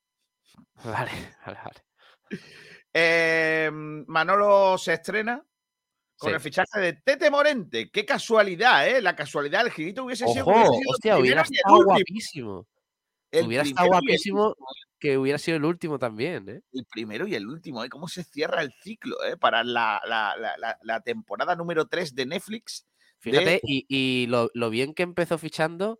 Vale, 0.84 1.10
vale, 1.46 1.58
vale. 1.62 2.40
Eh, 2.94 3.70
Manolo 3.72 4.76
se 4.78 4.94
estrena 4.94 5.44
con 6.16 6.30
Sí. 6.30 6.34
el 6.34 6.40
fichaje 6.40 6.80
de 6.80 6.92
Tete 6.94 7.30
Morente. 7.30 7.90
Qué 7.90 8.04
casualidad, 8.06 8.88
¿eh? 8.88 9.02
La 9.02 9.14
casualidad 9.14 9.62
del 9.64 9.72
girito 9.72 10.04
hubiese 10.04 10.26
sido. 10.26 10.46
Hubiese 10.46 10.62
sido 10.64 10.74
el 10.80 10.86
hostia, 10.88 11.18
hubiera 11.18 11.42
el 11.42 11.52
estado 11.52 11.84
guapísimo. 11.84 12.66
El 13.30 13.46
Hubiera 13.46 13.64
estado 13.64 13.86
el 13.86 13.90
guapísimo 13.92 14.56
que 15.02 15.18
hubiera 15.18 15.36
sido 15.36 15.56
el 15.56 15.64
último 15.64 15.98
también, 15.98 16.48
¿eh? 16.48 16.60
El 16.72 16.86
primero 16.86 17.26
y 17.26 17.34
el 17.34 17.48
último, 17.48 17.82
¿eh? 17.82 17.88
¿Cómo 17.88 18.06
se 18.06 18.22
cierra 18.22 18.62
el 18.62 18.72
ciclo, 18.80 19.16
¿eh? 19.24 19.36
Para 19.36 19.64
la, 19.64 20.00
la- 20.06 20.36
la- 20.36 20.78
la- 20.80 21.00
temporada 21.00 21.56
número 21.56 21.86
3 21.86 22.14
de 22.14 22.24
Netflix. 22.24 22.86
de- 23.24 23.30
Fíjate, 23.32 23.60
y, 23.64 23.84
y 23.88 24.26
lo, 24.28 24.48
lo 24.54 24.70
bien 24.70 24.94
que 24.94 25.02
empezó 25.02 25.38
fichando 25.38 25.98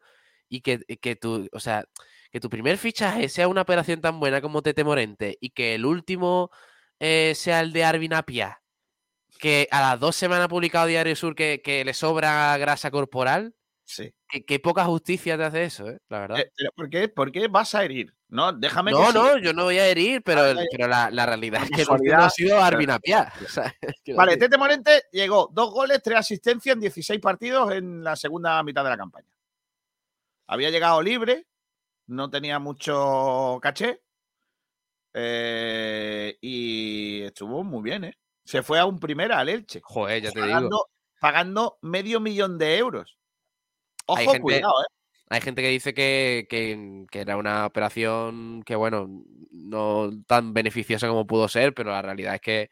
y 0.48 0.60
que, 0.60 0.78
que 1.00 1.16
tu, 1.16 1.48
o 1.50 1.58
sea, 1.58 1.84
que 2.30 2.38
tu 2.38 2.48
primer 2.48 2.78
fichaje 2.78 3.28
sea 3.28 3.48
una 3.48 3.62
operación 3.62 4.00
tan 4.00 4.20
buena 4.20 4.40
como 4.40 4.62
Tete 4.62 4.84
Morente 4.84 5.36
y 5.40 5.50
que 5.50 5.74
el 5.74 5.84
último 5.84 6.50
eh, 7.00 7.32
sea 7.34 7.58
el 7.60 7.72
de 7.72 7.82
Arvin 7.82 8.14
Apia, 8.14 8.62
que 9.40 9.66
a 9.72 9.80
las 9.80 9.98
dos 9.98 10.14
semanas 10.14 10.44
ha 10.44 10.48
publicado 10.48 10.86
Diario 10.86 11.16
Sur 11.16 11.34
que, 11.34 11.60
que 11.60 11.84
le 11.84 11.92
sobra 11.94 12.56
grasa 12.58 12.92
corporal, 12.92 13.56
Sí. 13.84 14.14
que, 14.28 14.44
que 14.44 14.58
poca 14.58 14.84
justicia 14.84 15.36
te 15.36 15.44
hace 15.44 15.64
eso, 15.64 15.88
¿eh? 15.88 15.98
La 16.08 16.20
verdad. 16.20 16.38
Eh, 16.40 16.52
pero 16.56 16.72
¿por, 16.72 16.90
qué, 16.90 17.08
por 17.08 17.32
qué 17.32 17.48
vas 17.48 17.74
a 17.74 17.84
herir? 17.84 18.14
No, 18.28 18.52
déjame 18.52 18.92
que 18.92 18.98
no, 18.98 19.06
sí. 19.08 19.12
no, 19.14 19.38
yo 19.38 19.52
no 19.52 19.64
voy 19.64 19.78
a 19.78 19.86
herir, 19.86 20.22
pero, 20.22 20.42
pero 20.70 20.88
la, 20.88 21.10
la 21.10 21.26
realidad 21.26 21.64
es 21.64 21.70
que 21.70 21.76
casualidad, 21.78 22.24
ha 22.24 22.30
sido 22.30 22.60
Arvin 22.62 22.90
Apia. 22.90 23.32
¿sabes? 23.48 23.72
Quiero 24.04 24.18
Vale. 24.18 24.36
Tete 24.36 24.56
Morente 24.56 25.02
llegó 25.12 25.50
dos 25.52 25.70
goles, 25.72 26.00
tres 26.02 26.18
asistencias 26.18 26.74
en 26.74 26.80
16 26.80 27.20
partidos 27.20 27.72
en 27.72 28.02
la 28.02 28.16
segunda 28.16 28.62
mitad 28.62 28.84
de 28.84 28.90
la 28.90 28.96
campaña. 28.96 29.28
Había 30.46 30.70
llegado 30.70 31.02
libre, 31.02 31.46
no 32.06 32.30
tenía 32.30 32.58
mucho 32.58 33.58
caché 33.60 34.02
eh, 35.14 36.38
y 36.40 37.22
estuvo 37.22 37.62
muy 37.64 37.82
bien, 37.82 38.04
¿eh? 38.04 38.18
Se 38.44 38.62
fue 38.62 38.78
a 38.78 38.86
un 38.86 38.98
primera 38.98 39.38
al 39.38 39.48
Elche, 39.48 39.80
Joder, 39.82 40.22
ya 40.22 40.32
te 40.32 40.42
digo. 40.42 40.88
pagando 41.20 41.78
medio 41.82 42.18
millón 42.18 42.58
de 42.58 42.78
euros. 42.78 43.18
Ojo, 44.12 44.20
Hay 44.20 44.26
gente- 44.26 44.40
cuidado, 44.40 44.74
¿eh? 44.82 44.86
Hay 45.30 45.40
gente 45.40 45.62
que 45.62 45.68
dice 45.68 45.94
que, 45.94 46.46
que- 46.48 47.06
que 47.10 47.20
era 47.20 47.36
una 47.36 47.64
operación 47.66 48.62
que, 48.64 48.76
bueno, 48.76 49.08
no 49.50 50.10
tan 50.26 50.52
beneficiosa 50.52 51.08
como 51.08 51.26
pudo 51.26 51.48
ser, 51.48 51.72
pero 51.74 51.90
la 51.90 52.02
realidad 52.02 52.34
es 52.34 52.40
que 52.40 52.70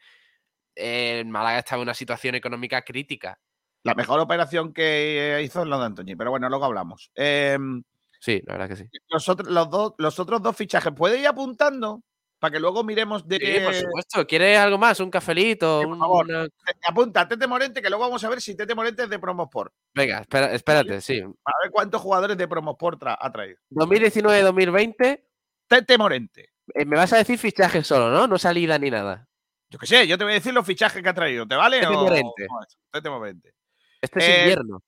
el 0.75 1.25
Málaga 1.25 1.59
estaba 1.59 1.81
en 1.81 1.87
una 1.87 1.93
situación 1.93 2.35
económica 2.35 2.81
crítica. 2.83 3.39
La 3.83 3.95
mejor 3.95 4.19
operación 4.19 4.73
que 4.73 5.41
hizo 5.43 5.61
es 5.63 5.67
lo 5.67 5.79
de 5.79 5.85
Antoñi, 5.85 6.15
pero 6.15 6.29
bueno, 6.29 6.49
luego 6.49 6.65
hablamos. 6.65 7.11
Em, 7.15 7.83
Sí, 8.19 8.39
la 8.45 8.53
verdad 8.53 8.69
que 8.69 8.75
sí. 8.75 8.85
los, 9.09 9.27
otros, 9.27 9.49
los, 9.49 9.67
dos, 9.71 9.93
los 9.97 10.19
otros 10.19 10.43
dos 10.43 10.55
fichajes, 10.55 10.93
¿puede 10.95 11.19
ir 11.19 11.25
apuntando? 11.27 12.03
Para 12.41 12.53
que 12.53 12.59
luego 12.59 12.83
miremos 12.83 13.27
de 13.27 13.35
Sí, 13.35 13.45
qué. 13.45 13.61
por 13.61 13.73
supuesto. 13.75 14.25
¿Quieres 14.25 14.57
algo 14.57 14.79
más? 14.79 14.99
¿Un 14.99 15.11
cafelito? 15.11 15.81
Sí, 15.81 15.85
por 15.87 15.97
favor. 15.99 16.25
una- 16.25 16.47
Apunta, 16.87 17.27
Tete 17.27 17.45
Morente, 17.45 17.83
que 17.83 17.89
luego 17.89 18.05
vamos 18.05 18.23
a 18.23 18.29
ver 18.29 18.41
si 18.41 18.55
Tete 18.57 18.73
Morente 18.73 19.03
es 19.03 19.09
de 19.11 19.19
Promosport. 19.19 19.71
Venga, 19.93 20.21
espera- 20.21 20.51
espérate, 20.51 21.01
sí. 21.01 21.19
A 21.21 21.51
ver 21.61 21.71
cuántos 21.71 22.01
jugadores 22.01 22.35
de 22.37 22.47
Promosport 22.47 22.99
tra- 22.99 23.15
ha 23.19 23.31
traído. 23.31 23.57
2019-2020, 23.69 25.23
Tete 25.67 25.97
Morente. 25.99 26.49
eh, 26.73 26.83
me 26.85 26.97
vas 26.97 27.13
a 27.13 27.17
decir 27.17 27.37
fichajes 27.37 27.85
solo, 27.85 28.09
¿no? 28.09 28.25
No 28.25 28.39
salida 28.39 28.79
ni 28.79 28.89
nada. 28.89 29.27
Yo 29.69 29.77
qué 29.77 29.85
sé, 29.85 30.07
yo 30.07 30.17
te 30.17 30.23
voy 30.23 30.31
a 30.33 30.35
decir 30.37 30.53
los 30.53 30.65
fichajes 30.65 31.03
que 31.03 31.09
ha 31.09 31.13
traído. 31.13 31.47
¿Te 31.47 31.55
vale? 31.55 31.79
Tete 31.79 31.91
Morente. 31.93 32.47
o? 32.49 32.65
Tete 32.91 33.09
Morente. 33.11 33.53
Este 34.01 34.19
es 34.19 34.25
Eh, 34.27 34.39
invierno. 34.39 34.81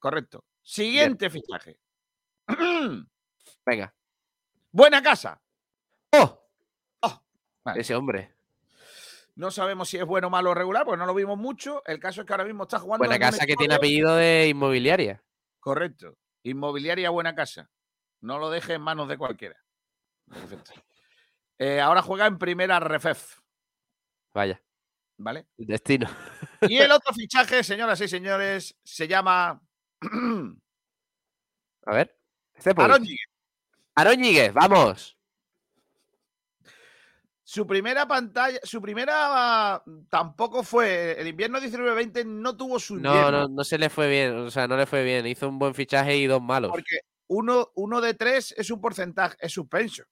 Correcto. 0.00 0.44
Siguiente 0.62 1.30
fichaje. 1.30 1.78
Venga. 3.64 3.94
Buena 4.72 5.00
casa. 5.02 5.40
¡Oh! 6.12 6.37
Vale. 7.68 7.80
Ese 7.82 7.94
hombre. 7.94 8.32
No 9.36 9.50
sabemos 9.50 9.90
si 9.90 9.98
es 9.98 10.04
bueno, 10.04 10.30
malo 10.30 10.50
o 10.50 10.54
regular, 10.54 10.84
porque 10.84 10.98
no 10.98 11.06
lo 11.06 11.14
vimos 11.14 11.36
mucho. 11.36 11.82
El 11.84 12.00
caso 12.00 12.22
es 12.22 12.26
que 12.26 12.32
ahora 12.32 12.44
mismo 12.44 12.62
está 12.62 12.78
jugando. 12.78 13.04
Buena 13.04 13.18
casa 13.18 13.44
que 13.46 13.56
tiene 13.56 13.74
apellido 13.74 14.16
de 14.16 14.48
inmobiliaria. 14.48 15.22
Correcto. 15.60 16.16
Inmobiliaria 16.44 17.10
Buena 17.10 17.34
Casa. 17.34 17.70
No 18.22 18.38
lo 18.38 18.48
deje 18.50 18.74
en 18.74 18.80
manos 18.80 19.06
de 19.08 19.18
cualquiera. 19.18 19.56
Perfecto. 20.28 20.72
Eh, 21.58 21.78
ahora 21.80 22.00
juega 22.02 22.26
en 22.26 22.38
primera 22.38 22.80
Refef, 22.80 23.40
Vaya, 24.32 24.62
¿vale? 25.16 25.46
destino. 25.56 26.08
Y 26.62 26.78
el 26.78 26.90
otro 26.90 27.12
fichaje, 27.14 27.62
señoras 27.62 28.00
y 28.00 28.08
señores, 28.08 28.76
se 28.82 29.06
llama 29.08 29.60
A 31.86 31.94
ver. 31.94 32.16
Aaron 33.94 34.20
Ñíguez, 34.20 34.52
vamos. 34.52 35.17
Su 37.50 37.66
primera 37.66 38.06
pantalla, 38.06 38.58
su 38.62 38.82
primera 38.82 39.82
tampoco 40.10 40.62
fue. 40.62 41.18
El 41.18 41.28
invierno 41.28 41.58
19-20 41.58 42.26
no 42.26 42.54
tuvo 42.54 42.78
su 42.78 42.96
No, 42.96 43.08
invierno. 43.14 43.30
no, 43.30 43.48
no 43.48 43.64
se 43.64 43.78
le 43.78 43.88
fue 43.88 44.06
bien. 44.10 44.36
O 44.36 44.50
sea, 44.50 44.68
no 44.68 44.76
le 44.76 44.84
fue 44.84 45.02
bien. 45.02 45.26
Hizo 45.26 45.48
un 45.48 45.58
buen 45.58 45.74
fichaje 45.74 46.14
y 46.18 46.26
dos 46.26 46.42
malos. 46.42 46.70
Porque 46.70 46.98
uno, 47.28 47.70
uno 47.74 48.02
de 48.02 48.12
tres 48.12 48.54
es 48.58 48.70
un 48.70 48.82
porcentaje, 48.82 49.34
es 49.40 49.50
suspenso. 49.50 50.02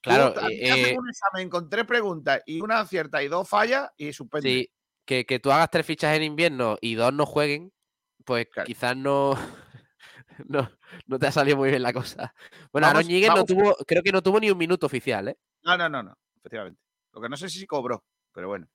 Tú 0.00 0.10
Claro, 0.10 0.32
te- 0.32 0.46
eh, 0.46 0.92
eh, 0.92 0.96
un 0.96 1.08
examen 1.08 1.50
con 1.50 1.68
tres 1.68 1.86
preguntas 1.86 2.40
y 2.46 2.60
una 2.60 2.78
acierta 2.78 3.20
y 3.20 3.26
dos 3.26 3.48
fallas 3.48 3.90
y 3.96 4.12
suspende. 4.12 4.48
sí, 4.48 4.70
que, 5.04 5.26
que 5.26 5.40
tú 5.40 5.50
hagas 5.50 5.68
tres 5.72 5.86
fichajes 5.86 6.18
en 6.18 6.22
invierno 6.22 6.78
y 6.80 6.94
dos 6.94 7.12
no 7.12 7.26
jueguen, 7.26 7.72
pues 8.24 8.46
Claro. 8.52 8.64
quizás 8.68 8.96
no, 8.96 9.34
no, 10.46 10.70
no 11.06 11.18
te 11.18 11.26
ha 11.26 11.32
salido 11.32 11.56
muy 11.56 11.70
bien 11.70 11.82
la 11.82 11.92
cosa. 11.92 12.32
Bueno, 12.72 12.86
Vamos- 12.86 13.06
Aaron 13.10 13.36
no 13.38 13.44
tuvo, 13.44 13.74
creo 13.88 14.04
que 14.04 14.12
no 14.12 14.22
tuvo 14.22 14.38
ni 14.38 14.52
un 14.52 14.58
minuto 14.58 14.86
oficial, 14.86 15.26
¿eh? 15.26 15.36
No, 15.64 15.76
no, 15.76 15.88
no, 15.88 16.04
no, 16.04 16.16
efectivamente. 16.46 16.80
Lo 17.12 17.20
que 17.20 17.28
no 17.28 17.36
sé 17.36 17.48
si 17.48 17.66
cobró, 17.66 18.04
pero 18.32 18.48
bueno. 18.48 18.68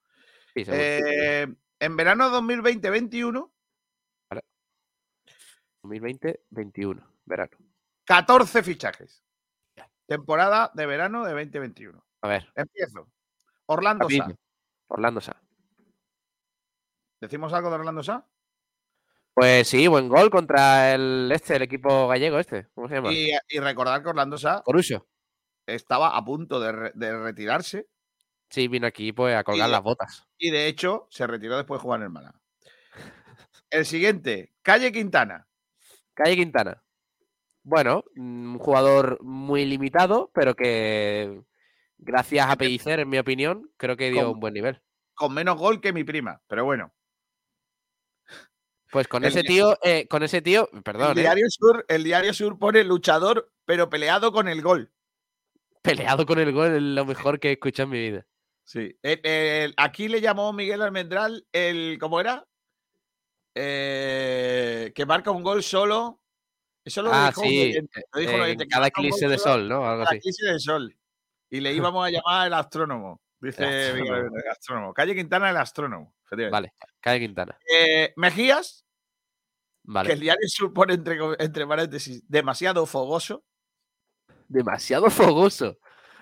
Sí. 0.53 0.63
Eh, 0.67 1.47
en 1.79 1.95
verano 1.95 2.29
2020-21, 2.29 3.51
2020-21, 5.83 7.03
verano. 7.25 7.57
14 8.05 8.63
fichajes. 8.63 9.23
Temporada 10.05 10.71
de 10.73 10.85
verano 10.85 11.23
de 11.23 11.31
2021. 11.31 12.03
A 12.21 12.27
ver, 12.27 12.51
Empiezo. 12.55 13.09
Orlando 13.67 14.09
Sá. 14.09 14.27
Orlando 14.87 15.21
Sá. 15.21 15.41
¿Decimos 17.21 17.53
algo 17.53 17.69
de 17.69 17.75
Orlando 17.75 18.03
Sá? 18.03 18.27
Pues 19.33 19.69
sí, 19.69 19.87
buen 19.87 20.09
gol 20.09 20.29
contra 20.29 20.93
el 20.93 21.31
este, 21.31 21.55
el 21.55 21.61
equipo 21.61 22.09
gallego 22.09 22.37
este. 22.37 22.67
¿Cómo 22.73 22.89
se 22.89 22.95
llama? 22.95 23.13
Y, 23.13 23.31
y 23.47 23.59
recordar 23.59 24.03
que 24.03 24.09
Orlando 24.09 24.37
Sá 24.37 24.61
Corucho. 24.63 25.07
Estaba 25.75 26.15
a 26.15 26.23
punto 26.25 26.59
de, 26.59 26.71
re- 26.71 26.91
de 26.95 27.17
retirarse 27.17 27.87
Sí, 28.49 28.67
vino 28.67 28.85
aquí 28.87 29.13
pues 29.13 29.35
a 29.35 29.43
colgar 29.45 29.69
Y- 29.69 29.71
las 29.71 29.81
botas. 29.83 30.27
y 30.37 30.51
de 30.51 30.67
hecho 30.67 31.07
se 31.09 31.25
retiró 31.25 31.55
después 31.57 31.79
de 31.79 31.83
jugar 31.83 31.99
en 32.01 32.03
el 32.05 32.09
Málaga. 32.09 32.41
El 33.69 33.85
siguiente, 33.85 34.51
Calle 34.61 34.91
Quintana. 34.91 35.47
Calle 36.13 36.35
Quintana. 36.35 36.83
Bueno, 37.63 38.03
un 38.17 38.57
jugador 38.59 39.23
muy 39.23 39.65
limitado, 39.65 40.29
pero 40.33 40.55
que 40.55 41.41
gracias 41.97 42.49
a 42.49 42.57
Pellicer, 42.57 42.99
en 42.99 43.07
mi 43.09 43.19
opinión, 43.19 43.71
creo 43.77 43.95
que 43.95 44.11
dio 44.11 44.23
Con- 44.23 44.31
un 44.33 44.39
buen 44.41 44.53
nivel. 44.53 44.81
Con 45.13 45.33
menos 45.33 45.57
gol 45.57 45.79
que 45.79 45.93
mi 45.93 46.03
prima, 46.03 46.41
pero 46.47 46.65
bueno. 46.65 46.91
Pues 48.91 49.07
con 49.07 49.23
El 49.23 49.29
ese 49.29 49.43
tío, 49.43 49.77
eh, 49.83 50.07
con 50.09 50.23
ese 50.23 50.41
tío, 50.41 50.67
perdón, 50.83 51.11
el, 51.13 51.19
eh, 51.19 51.21
Diario 51.21 51.45
Sur, 51.49 51.85
el 51.87 52.03
Diario 52.03 52.33
Sur 52.33 52.59
pone 52.59 52.83
luchador, 52.83 53.49
pero 53.63 53.89
peleado 53.89 54.33
con 54.33 54.49
el 54.49 54.61
gol. 54.61 54.91
Peleado 55.81 56.25
con 56.25 56.39
el 56.39 56.51
gol 56.51 56.75
es 56.75 56.81
lo 56.81 57.05
mejor 57.05 57.39
que 57.39 57.50
he 57.50 57.51
escuchado 57.53 57.85
en 57.88 57.91
mi 57.91 58.00
vida. 58.09 58.25
Sí. 58.63 58.95
El- 59.01 59.19
el- 59.25 59.73
aquí 59.77 60.07
le 60.07 60.21
llamó 60.21 60.53
Miguel 60.53 60.81
Almendral 60.81 61.45
el. 61.51 61.97
¿Cómo 62.00 62.19
era? 62.19 62.45
Eh, 63.55 64.91
que 64.95 65.05
marca 65.05 65.31
un 65.31 65.43
gol 65.43 65.63
solo. 65.63 66.21
Eso 66.83 67.01
lo 67.03 67.11
Ah, 67.13 67.27
dijo 67.27 67.41
un 67.41 67.47
sí, 67.47 67.73
lo 68.13 68.19
dijo 68.19 68.57
que 68.57 68.67
cada 68.67 68.88
eclipse 68.88 69.27
de 69.27 69.38
sol, 69.38 69.67
¿no? 69.69 69.88
Algo 69.88 70.03
cada 70.03 70.15
eclipse 70.15 70.45
de 70.47 70.59
sol. 70.59 70.97
Y 71.50 71.59
le 71.59 71.73
íbamos 71.93 72.07
a 72.07 72.09
llamar 72.09 72.47
el 72.47 72.53
astrónomo. 72.53 73.21
Dice 73.39 73.65
astrónomo. 73.65 74.38
El 74.38 74.47
astrónomo. 74.50 74.93
Calle 74.93 75.15
Quintana, 75.15 75.50
el 75.50 75.57
astrónomo. 75.57 76.15
Vale, 76.50 76.73
Calle 77.01 77.19
Quintana. 77.19 77.57
Eh, 77.69 78.13
Mejías, 78.15 78.85
que 79.83 79.91
Vale. 79.91 80.13
el 80.13 80.19
diario 80.21 80.47
Sur 80.47 80.73
pone 80.73 80.93
entre, 80.93 81.17
entre 81.39 81.67
paréntesis, 81.67 82.23
demasiado 82.27 82.85
fogoso. 82.85 83.43
Demasiado 84.51 85.10
fogoso. 85.10 85.77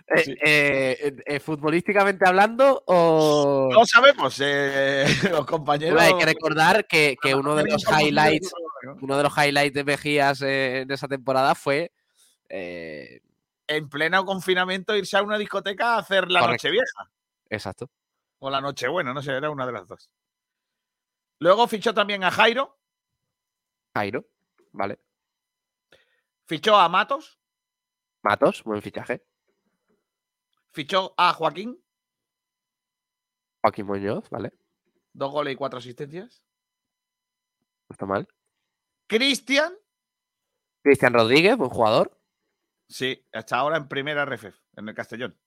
Eh, 0.07 0.23
Sí. 0.23 0.35
eh, 0.43 1.15
eh, 1.25 1.39
futbolísticamente 1.39 2.27
hablando, 2.27 2.81
o. 2.87 3.69
No 3.71 3.85
sabemos, 3.85 4.39
los 5.31 5.45
compañeros. 5.45 5.95
Bueno, 5.95 6.15
hay 6.15 6.19
que 6.19 6.25
recordar 6.25 6.87
que, 6.87 7.15
que 7.21 7.35
uno 7.35 7.55
de 7.55 7.65
los 7.65 7.83
highlights, 7.83 8.51
uno 9.01 9.17
de 9.17 9.23
los 9.23 9.37
highlights 9.37 9.73
de 9.75 9.83
Mejías 9.83 10.41
en 10.41 10.89
esa 10.91 11.07
temporada 11.07 11.53
fue 11.53 11.91
En 12.49 13.87
pleno 13.89 14.25
confinamiento, 14.25 14.95
irse 14.95 15.15
a 15.15 15.21
una 15.21 15.37
discoteca 15.37 15.93
a 15.93 15.97
hacer 15.99 16.31
la 16.31 16.39
Correcto. 16.39 16.67
noche 16.67 16.71
vieja. 16.71 17.11
exacto. 17.49 17.89
O 18.39 18.49
la 18.49 18.61
noche 18.61 18.87
buena, 18.87 19.13
no 19.13 19.21
sé, 19.21 19.33
era 19.33 19.51
una 19.51 19.65
de 19.67 19.73
las 19.73 19.85
dos. 19.87 20.09
Luego 21.39 21.67
fichó 21.67 21.93
también 21.93 22.23
a 22.23 22.31
Jairo, 22.31 22.77
Jairo, 23.93 24.25
vale. 24.71 24.97
fichó 26.47 26.75
a 26.77 26.89
Matos, 26.89 27.38
Matos, 28.23 28.63
buen 28.63 28.81
fichaje. 28.81 29.23
fichó 30.71 31.13
a 31.17 31.33
Joaquín, 31.33 31.81
Joaquín 33.61 33.85
Muñoz, 33.85 34.29
vale. 34.29 34.53
dos 35.13 35.31
goles 35.31 35.53
y 35.53 35.55
cuatro 35.55 35.79
asistencias. 35.79 36.43
No 37.89 37.93
está 37.93 38.05
mal. 38.05 38.27
Cristian, 39.07 39.73
Cristian 40.83 41.13
Rodríguez, 41.13 41.57
buen 41.57 41.69
jugador. 41.69 42.17
sí, 42.87 43.25
hasta 43.33 43.57
ahora 43.57 43.77
en 43.77 43.87
primera 43.87 44.23
RF, 44.25 44.53
en 44.75 44.89
el 44.89 44.95
Castellón. 44.95 45.37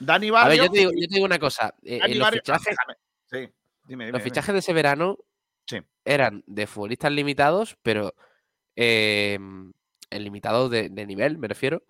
Dani 0.00 0.28
A 0.28 0.32
ver, 0.32 0.32
Barrio. 0.32 0.64
yo 0.64 0.70
te 0.70 0.78
digo, 0.78 0.90
yo 0.92 1.08
te 1.08 1.14
digo 1.14 1.26
una 1.26 1.38
cosa. 1.38 1.74
eh, 1.82 2.00
los 2.08 2.18
Barrio- 2.18 2.40
fichajes, 2.42 2.76
déjame. 2.76 2.94
Sí, 3.26 3.36
dime, 3.84 4.04
dime. 4.06 4.12
los 4.12 4.20
dime. 4.20 4.24
fichajes 4.30 4.52
de 4.52 4.58
ese 4.58 4.72
verano 4.72 5.18
Sí. 5.66 5.78
eran 6.04 6.42
de 6.46 6.66
futbolistas 6.66 7.12
limitados, 7.12 7.76
pero 7.82 8.14
eh, 8.76 9.34
en 9.34 10.24
limitados 10.24 10.70
de, 10.70 10.88
de 10.90 11.06
nivel, 11.06 11.38
me 11.38 11.48
refiero, 11.48 11.84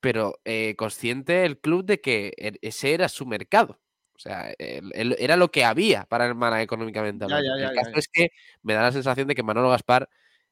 pero 0.00 0.40
eh, 0.44 0.76
consciente 0.76 1.44
el 1.46 1.60
club 1.60 1.84
de 1.84 2.00
que 2.00 2.32
e- 2.38 2.58
ese 2.62 2.94
era 2.94 3.08
su 3.08 3.26
mercado. 3.26 3.80
O 4.16 4.18
sea, 4.18 4.52
el- 4.58 4.92
el- 4.94 5.16
era 5.18 5.36
lo 5.36 5.50
que 5.50 5.64
había 5.64 6.04
para 6.06 6.26
el 6.26 6.34
Málaga 6.34 6.62
económicamente 6.62 7.24
Ya, 7.26 7.36
hablando. 7.36 7.58
ya, 7.58 7.64
ya, 7.64 7.70
el 7.70 7.76
caso 7.76 7.92
es 7.98 8.08
que 8.12 8.28
me 8.62 8.74
da 8.74 8.82
la 8.82 8.92
sensación 8.92 9.28
de 9.28 9.34
que 9.34 9.42
Manolo 9.42 9.70
Gaspar, 9.70 10.08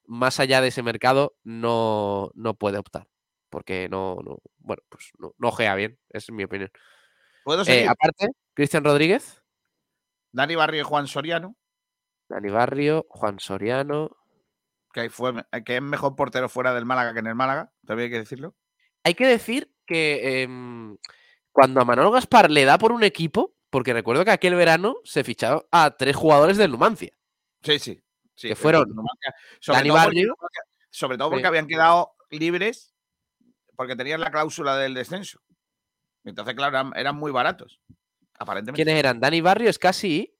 más 0.06 0.40
allá 0.40 0.60
de 0.60 0.68
ese 0.68 0.82
mercado, 0.82 1.36
no, 1.44 2.30
no 2.34 2.54
puede 2.54 2.78
optar. 2.78 3.06
Porque 3.50 3.88
no, 3.88 4.16
no 4.24 4.38
bueno, 4.58 4.82
pues 4.88 5.10
no, 5.18 5.34
no 5.38 5.48
ojea 5.48 5.74
bien, 5.74 5.98
esa 6.10 6.32
es 6.32 6.32
mi 6.32 6.44
opinión. 6.44 6.70
¿Puedo 7.44 7.62
Eh, 7.66 7.86
aparte, 7.88 8.28
Cristian 8.54 8.84
Rodríguez, 8.84 9.42
Dani 10.32 10.54
Barrio 10.54 10.80
y 10.82 10.84
Juan 10.84 11.06
Soriano, 11.08 11.56
Dani 12.28 12.50
Barrio, 12.50 13.06
Juan 13.08 13.40
Soriano. 13.40 14.16
Que, 14.92 15.10
fue, 15.10 15.32
que 15.64 15.76
es 15.76 15.82
mejor 15.82 16.16
portero 16.16 16.48
fuera 16.48 16.74
del 16.74 16.84
Málaga 16.84 17.12
que 17.12 17.20
en 17.20 17.26
el 17.28 17.34
Málaga, 17.34 17.72
también 17.86 18.06
hay 18.06 18.10
que 18.12 18.18
decirlo. 18.18 18.54
Hay 19.04 19.14
que 19.14 19.26
decir 19.26 19.72
que 19.86 20.42
em, 20.42 20.96
cuando 21.52 21.80
a 21.80 21.84
Manolo 21.84 22.10
Gaspar 22.10 22.50
le 22.50 22.64
da 22.64 22.78
por 22.78 22.92
un 22.92 23.02
equipo, 23.02 23.54
porque 23.70 23.92
recuerdo 23.92 24.24
que 24.24 24.30
aquel 24.30 24.54
verano 24.54 24.96
se 25.04 25.24
ficharon 25.24 25.62
a 25.70 25.96
tres 25.96 26.16
jugadores 26.16 26.56
del 26.56 26.70
Numancia. 26.72 27.12
Sí, 27.62 27.78
sí. 27.78 28.02
sí 28.34 28.48
Que 28.48 28.56
fueron 28.56 28.88
Numancia. 28.88 29.34
Sobre 29.60 29.78
Dani 29.78 29.88
todo 29.90 29.98
porque- 29.98 30.06
Barrio. 30.06 30.36
sobre 30.90 31.18
todo 31.18 31.28
porque 31.30 31.42
Sí. 31.42 31.46
habían 31.48 31.66
quedado 31.66 32.12
libres 32.30 32.94
porque 33.76 33.96
tenían 33.96 34.20
la 34.20 34.30
cláusula 34.30 34.76
del 34.76 34.92
descenso. 34.94 35.40
Entonces, 36.24 36.54
claro, 36.54 36.76
eran, 36.76 36.92
eran 36.96 37.16
muy 37.16 37.32
baratos. 37.32 37.80
Aparentemente. 38.38 38.76
¿Quiénes 38.82 38.98
eran? 38.98 39.20
Dani 39.20 39.40
Barrio 39.40 39.70
es 39.70 39.78
casi. 39.78 40.34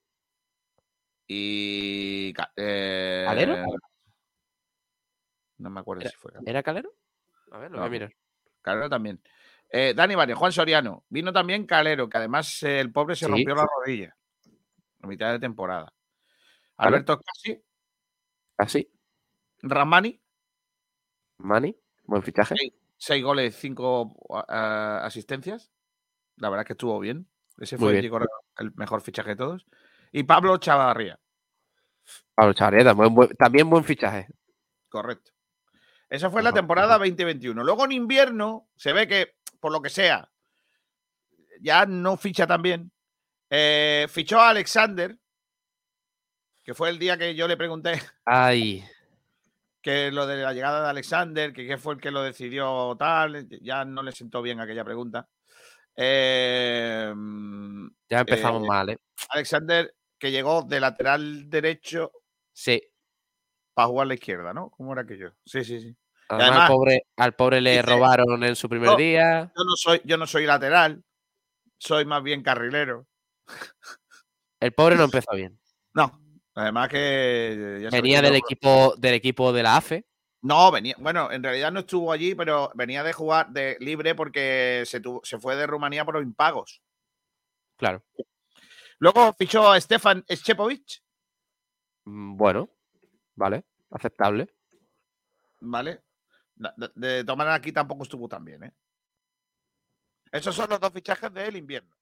Y. 1.27 2.33
eh, 2.57 3.23
¿Calero? 3.27 3.63
No 5.61 5.69
me 5.69 5.79
acuerdo 5.79 6.01
si 6.09 6.15
fue. 6.17 6.31
Calero. 6.31 6.49
¿Era 6.49 6.63
Calero? 6.63 6.93
A 7.51 7.57
ver, 7.59 7.71
lo 7.71 7.77
voy 7.77 7.85
a 7.85 7.87
No. 7.87 7.91
mirar. 7.91 8.15
Calero 8.61 8.89
también. 8.89 9.21
Eh, 9.69 9.93
Dani 9.95 10.15
Barrio, 10.15 10.35
Juan 10.35 10.51
Soriano. 10.51 11.05
Vino 11.09 11.31
también 11.31 11.65
Calero, 11.65 12.09
que 12.09 12.17
además 12.17 12.61
eh, 12.63 12.79
el 12.79 12.91
pobre 12.91 13.15
se 13.15 13.25
Sí. 13.25 13.31
rompió 13.31 13.55
la 13.55 13.65
rodilla 13.65 14.15
a 15.01 15.07
mitad 15.07 15.31
de 15.31 15.39
temporada. 15.39 15.93
Alberto 16.77 17.19
Casi, 17.21 17.63
Casi. 18.55 18.91
Ramani, 19.61 20.19
Mani. 21.37 21.75
Buen 22.03 22.23
fichaje. 22.23 22.55
Seis 22.97 23.23
goles, 23.23 23.55
cinco 23.55 24.15
ah, 24.47 25.01
asistencias. 25.03 25.71
La 26.37 26.49
verdad 26.49 26.63
es 26.63 26.67
que 26.67 26.73
estuvo 26.73 26.99
bien. 26.99 27.27
Ese 27.57 27.77
Muy 27.77 27.93
fue 27.93 28.01
bien. 28.01 28.11
El 28.57 28.73
mejor 28.75 29.01
fichaje 29.01 29.29
de 29.31 29.35
todos. 29.35 29.65
Y 30.11 30.23
Pablo 30.23 30.57
Chavarría, 30.57 31.19
Pablo 32.35 32.53
Chavarría, 32.53 32.93
buen- 32.93 33.29
también 33.37 33.69
buen 33.69 33.83
fichaje. 33.83 34.27
correcto. 34.89 35.31
Esa 36.11 36.29
fue 36.29 36.43
la 36.43 36.51
temporada 36.51 36.97
2021. 36.97 37.63
Luego 37.63 37.85
en 37.85 37.93
invierno 37.93 38.67
se 38.75 38.91
ve 38.91 39.07
que, 39.07 39.37
por 39.61 39.71
lo 39.71 39.81
que 39.81 39.89
sea, 39.89 40.29
ya 41.61 41.85
no 41.85 42.17
ficha 42.17 42.45
tan 42.45 42.61
bien. 42.61 42.91
Eh, 43.49 44.07
fichó 44.09 44.37
a 44.41 44.49
Alexander, 44.49 45.17
que 46.63 46.73
fue 46.73 46.89
el 46.89 46.99
día 46.99 47.17
que 47.17 47.33
yo 47.33 47.47
le 47.47 47.55
pregunté 47.55 47.93
Ay. 48.25 48.83
que 49.81 50.11
lo 50.11 50.27
de 50.27 50.41
la 50.43 50.51
llegada 50.53 50.83
de 50.83 50.89
Alexander, 50.89 51.53
que 51.53 51.65
qué 51.65 51.77
fue 51.77 51.93
el 51.93 52.01
que 52.01 52.11
lo 52.11 52.21
decidió 52.23 52.93
tal, 52.99 53.47
ya 53.61 53.85
no 53.85 54.03
le 54.03 54.11
sentó 54.11 54.41
bien 54.41 54.59
aquella 54.59 54.83
pregunta. 54.83 55.29
Eh, 55.95 57.13
Ya 58.09 58.19
empezamos 58.19 58.63
Eh, 58.63 58.67
mal, 58.67 58.89
¿eh? 58.89 58.97
Alexander, 59.29 59.95
que 60.19 60.29
llegó 60.31 60.63
de 60.63 60.81
lateral 60.81 61.49
derecho 61.49 62.11
Sí. 62.51 62.81
para 63.73 63.87
jugar 63.87 64.05
a 64.05 64.07
la 64.09 64.13
izquierda, 64.15 64.53
¿no? 64.53 64.69
¿Cómo 64.71 64.91
era 64.91 65.03
aquello? 65.03 65.33
Sí, 65.45 65.63
sí, 65.63 65.79
sí. 65.79 65.95
Además, 66.31 66.47
además, 66.49 66.61
al, 66.69 66.75
pobre, 66.75 67.05
al 67.17 67.33
pobre 67.35 67.61
le 67.61 67.69
dice, 67.71 67.81
robaron 67.83 68.43
en 68.43 68.55
su 68.55 68.69
primer 68.69 68.89
"No, 68.89 68.95
día. 68.95 69.51
Yo 69.55 69.63
no 69.63 69.75
soy, 69.75 70.01
yo 70.05 70.17
no 70.17 70.25
soy 70.27 70.45
lateral, 70.45 71.03
soy 71.77 72.05
más 72.05 72.23
bien 72.23 72.41
carrilero. 72.43 73.07
El 74.59 74.73
pobre 74.73 74.95
no 74.95 75.03
empezó 75.05 75.35
bien. 75.35 75.59
No, 75.93 76.09
además 76.55 76.87
que 76.87 77.89
Venía 77.91 78.21
del 78.21 78.35
equipo, 78.35 78.95
del 78.97 79.13
equipo 79.15 79.51
de 79.51 79.61
la 79.63 79.75
AFE. 79.75 80.05
No, 80.43 80.71
venía, 80.71 80.95
bueno, 80.99 81.29
en 81.31 81.43
realidad 81.43 81.69
no 81.71 81.81
estuvo 81.81 82.11
allí, 82.13 82.33
pero 82.33 82.71
venía 82.75 83.03
de 83.03 83.11
jugar 83.11 83.49
de 83.49 83.75
libre 83.81 84.15
porque 84.15 84.83
se, 84.85 85.01
tuvo- 85.01 85.19
se 85.23 85.37
fue 85.37 85.57
de 85.57 85.67
Rumanía 85.67 86.05
por 86.05 86.21
impagos. 86.21 86.81
Claro. 87.77 88.03
Luego 88.99 89.33
fichó 89.33 89.69
a 89.69 89.81
Stefan 89.81 90.23
Schepovic, 90.29 91.01
Mm, 92.05 92.37
Bueno, 92.37 92.69
vale. 93.35 93.65
Aceptable. 93.91 94.47
¿vale? 95.59 96.01
De, 96.95 97.23
maneras, 97.35 97.59
aquí 97.59 97.71
tampoco 97.71 98.03
estuvo 98.03 98.27
tan 98.27 98.45
bien, 98.45 98.63
¿eh? 98.63 98.73
Esos 100.31 100.55
son 100.55 100.69
los 100.69 100.79
dos 100.79 100.93
fichajes 100.93 101.33
del 101.33 101.57
invierno. 101.57 101.95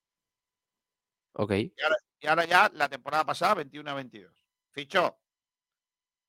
Ok. 1.33 1.51
Y 1.51 1.73
ahora, 1.81 1.95
y 2.19 2.27
ahora 2.27 2.45
ya 2.45 2.71
la 2.73 2.89
temporada 2.89 3.25
pasada, 3.25 3.55
21 3.55 3.89
a 3.89 3.93
22. 3.95 4.31
Fichó. 4.71 5.17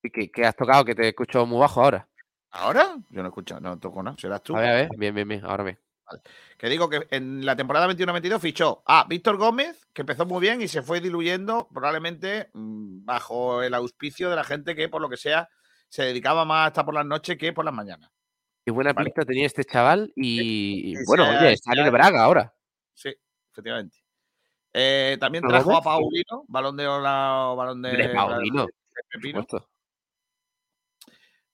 ¿Y 0.02 0.10
qué, 0.10 0.30
qué 0.30 0.46
has 0.46 0.56
tocado? 0.56 0.84
Que 0.84 0.94
te 0.94 1.08
escucho 1.08 1.44
muy 1.44 1.58
bajo 1.58 1.82
ahora. 1.82 2.08
¿Ahora? 2.52 2.96
Yo 3.10 3.20
no 3.20 3.24
he 3.24 3.28
escuchado, 3.28 3.60
no 3.60 3.78
toco 3.78 4.02
nada. 4.02 4.16
Serás 4.18 4.42
tú. 4.42 4.56
A 4.56 4.60
ver, 4.60 4.70
a 4.70 4.74
ver. 4.74 4.88
Bien, 4.96 5.14
bien, 5.14 5.28
bien. 5.28 5.44
Ahora 5.44 5.64
bien. 5.64 5.78
Que 6.58 6.68
digo 6.68 6.88
que 6.88 7.06
en 7.10 7.44
la 7.44 7.56
temporada 7.56 7.88
21-22 7.88 8.40
fichó 8.40 8.82
a 8.86 9.04
Víctor 9.08 9.36
Gómez, 9.36 9.86
que 9.92 10.02
empezó 10.02 10.26
muy 10.26 10.40
bien 10.40 10.60
y 10.60 10.68
se 10.68 10.82
fue 10.82 11.00
diluyendo, 11.00 11.68
probablemente 11.72 12.50
mm, 12.52 13.04
bajo 13.04 13.62
el 13.62 13.74
auspicio 13.74 14.28
de 14.28 14.36
la 14.36 14.44
gente 14.44 14.74
que, 14.74 14.88
por 14.88 15.00
lo 15.00 15.08
que 15.08 15.16
sea, 15.16 15.48
se 15.88 16.02
dedicaba 16.04 16.44
más 16.44 16.68
hasta 16.68 16.84
por 16.84 16.94
las 16.94 17.06
noches 17.06 17.38
que 17.38 17.52
por 17.52 17.64
las 17.64 17.74
mañanas. 17.74 18.10
Qué 18.70 18.72
buena 18.72 18.92
Vale. 18.92 19.10
pinta 19.10 19.24
tenía 19.24 19.46
este 19.46 19.64
chaval 19.64 20.12
y, 20.16 20.94
Sí, 20.94 21.02
bueno, 21.04 21.28
oye, 21.28 21.54
está 21.54 21.72
en 21.72 21.80
el 21.80 21.90
Braga 21.90 22.22
ahora. 22.22 22.54
Sí, 22.94 23.12
efectivamente. 23.50 23.98
Eh, 24.72 25.16
también 25.18 25.42
¿Víctor 25.42 25.64
trajo 25.64 25.76
a? 25.76 25.82
Paulino, 25.82 26.44
balón 26.46 26.76
de 26.76 26.86
oro, 26.86 27.56
balón 27.56 27.82
de, 27.82 28.10
Paulino, 28.14 28.66
de 28.66 28.72
por 28.92 29.04
Pepino. 29.10 29.46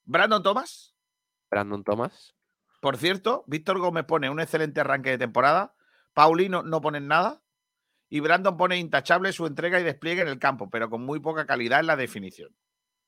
Brandon 0.04 0.42
Thomas, 0.42 0.94
Brandon 1.50 1.82
Thomas. 1.82 2.34
por 2.82 2.98
cierto, 2.98 3.44
Víctor 3.46 3.78
Gómez 3.78 4.04
pone 4.04 4.28
un 4.28 4.38
excelente 4.38 4.80
arranque 4.80 5.08
de 5.08 5.16
temporada. 5.16 5.74
Paulino 6.12 6.62
no 6.62 6.82
pone 6.82 7.00
nada. 7.00 7.42
Y 8.10 8.20
Brandon 8.20 8.58
pone 8.58 8.76
intachable 8.76 9.32
su 9.32 9.46
entrega 9.46 9.80
y 9.80 9.84
despliegue 9.84 10.20
en 10.20 10.28
el 10.28 10.38
campo, 10.38 10.68
pero 10.68 10.90
con 10.90 11.02
muy 11.02 11.18
poca 11.18 11.46
calidad 11.46 11.80
en 11.80 11.86
la 11.86 11.96
definición. 11.96 12.54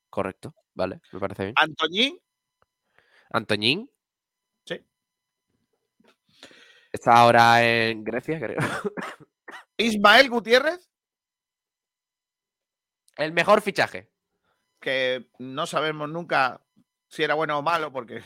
Correcto. 0.08 0.54
Vale, 0.72 1.00
me 1.12 1.20
parece 1.20 1.44
bien. 1.44 1.54
Antoñín, 1.56 2.18
Antoñín. 3.30 3.90
Sí. 4.64 4.82
Está 6.98 7.12
ahora 7.16 7.62
en 7.64 8.02
Grecia, 8.02 8.40
creo. 8.40 8.58
Ismael 9.76 10.28
Gutiérrez, 10.28 10.90
El 13.16 13.32
mejor 13.32 13.60
fichaje. 13.62 14.10
que 14.80 15.30
no 15.38 15.66
sabemos 15.68 16.08
nunca 16.08 16.60
si 17.06 17.22
era 17.22 17.34
bueno 17.34 17.56
o 17.56 17.62
malo, 17.62 17.92
porque 17.92 18.24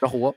No 0.00 0.08
jugó. 0.08 0.36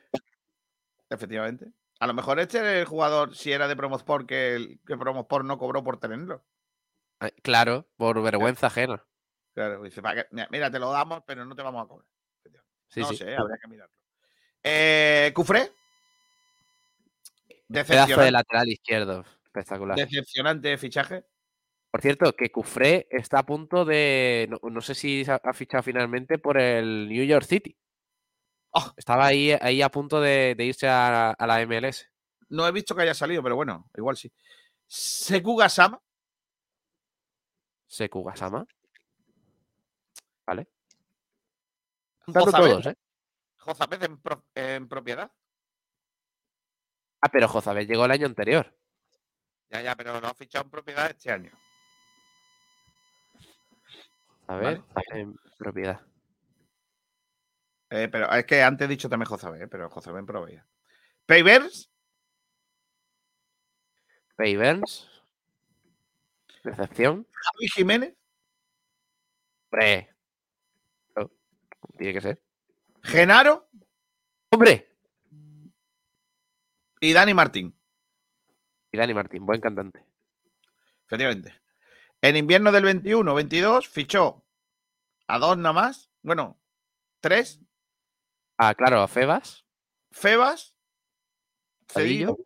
efectivamente. 1.09 1.71
A 2.01 2.07
lo 2.07 2.13
mejor 2.13 2.41
este 2.41 2.57
es 2.57 2.63
el 2.81 2.86
jugador, 2.86 3.33
si 3.38 3.53
era 3.53 3.69
de 3.69 3.77
Promosport, 3.77 4.27
que, 4.27 4.55
el, 4.55 4.81
que 4.86 4.97
Promosport 4.97 5.45
no 5.45 5.57
cobró 5.57 5.81
por 5.81 5.97
tenerlo. 6.01 6.43
Claro, 7.41 7.88
por 7.95 8.21
vergüenza 8.21 8.67
ajena. 8.67 9.01
Claro, 9.53 9.81
dice, 9.83 10.01
"Va, 10.01 10.13
que- 10.13 10.27
mira, 10.49 10.69
te 10.69 10.79
lo 10.79 10.91
damos, 10.91 11.23
pero 11.25 11.45
no 11.45 11.55
te 11.55 11.62
vamos 11.62 11.86
a 11.86 11.88
cobrar. 11.88 12.07
Sí, 12.89 12.99
no 12.99 13.07
sí. 13.07 13.15
sé, 13.15 13.33
habría 13.33 13.57
que 13.62 13.67
mirarlo. 13.69 13.95
Eh, 14.62 15.31
Cufré. 15.33 15.71
Pedazo 17.73 18.21
de 18.21 18.31
lateral 18.31 18.69
izquierdo. 18.69 19.25
Espectacular. 19.45 19.97
decepcionante 19.97 20.77
fichaje. 20.77 21.25
Por 21.91 22.01
cierto, 22.01 22.33
que 22.36 22.51
Cufré 22.51 23.07
está 23.12 23.39
a 23.39 23.45
punto 23.45 23.86
de. 23.86 24.47
No, 24.49 24.69
no 24.69 24.81
sé 24.81 24.95
si 24.95 25.23
se 25.25 25.31
ha, 25.31 25.41
ha 25.43 25.53
fichado 25.53 25.83
finalmente 25.83 26.39
por 26.39 26.57
el 26.59 27.07
New 27.07 27.23
York 27.23 27.45
City. 27.45 27.77
Oh. 28.71 28.91
Estaba 28.97 29.27
ahí, 29.27 29.51
ahí 29.62 29.81
a 29.83 29.89
punto 29.89 30.19
de, 30.19 30.55
de 30.57 30.65
irse 30.65 30.88
a, 30.88 31.29
a 31.31 31.47
la 31.47 31.62
MLS. 31.67 32.09
No 32.49 32.67
he 32.67 32.71
visto 32.71 32.95
que 32.95 33.03
haya 33.03 33.13
salido, 33.13 33.43
pero 33.43 33.55
bueno, 33.55 33.89
igual 33.95 34.17
sí. 34.17 34.31
Seku 34.88 35.55
Gasama. 35.55 36.01
Seku 37.88 38.23
Gasama. 38.23 38.65
Vale. 40.47 40.67
Jozabed, 42.25 42.69
todos, 42.71 42.86
¿eh? 42.88 42.95
Jozabed 43.57 44.03
en, 44.03 44.17
pro- 44.21 44.45
en 44.55 44.88
propiedad. 44.88 45.31
Ah, 47.23 47.29
pero 47.31 47.47
Jozabel 47.47 47.88
llegó 47.88 48.03
el 48.03 48.12
año 48.12 48.25
anterior. 48.25 48.77
Ya, 49.69 49.81
ya, 49.81 49.95
pero 49.95 50.19
lo 50.19 50.27
ha 50.27 50.33
fichado 50.33 50.65
en 50.65 50.71
propiedad 50.71 51.09
este 51.09 51.31
año. 51.31 51.51
A 54.47 54.57
ver, 54.57 54.81
en 55.13 55.33
propiedad. 55.57 56.01
Eh, 57.91 58.09
pero 58.12 58.29
es 58.29 58.45
que 58.45 58.62
antes 58.62 58.86
he 58.86 58.89
dicho 58.89 59.07
también 59.07 59.29
Jozabed, 59.29 59.69
pero 59.69 59.89
Jozabed 59.89 60.19
en 60.19 60.25
propiedad. 60.25 60.65
Pavers, 61.25 61.89
Pay 64.36 64.57
Burns. 64.57 65.09
Recepción. 66.65 67.25
Javi 67.31 67.69
Jiménez, 67.69 68.15
Hombre. 69.71 70.13
Oh, 71.15 71.31
tiene 71.97 72.13
que 72.13 72.21
ser. 72.21 72.43
Genaro 73.01 73.69
¡Hombre! 74.49 74.92
Y 77.03 77.11
Dani 77.11 77.33
Martín. 77.33 77.77
Y 78.89 78.97
Dani 78.97 79.13
Martín, 79.13 79.45
buen 79.45 79.59
cantante. 79.59 80.05
Efectivamente. 81.05 81.53
En 82.21 82.37
invierno 82.37 82.71
del 82.71 82.85
21-22 82.85 83.89
fichó 83.89 84.45
a 85.27 85.37
dos 85.37 85.57
nada 85.57 85.73
más. 85.73 86.09
Bueno, 86.21 86.57
tres. 87.19 87.59
Ah, 88.57 88.73
claro, 88.73 89.01
a 89.01 89.09
Febas. 89.09 89.65
Febas. 90.11 90.75
Cedillo, 91.89 92.37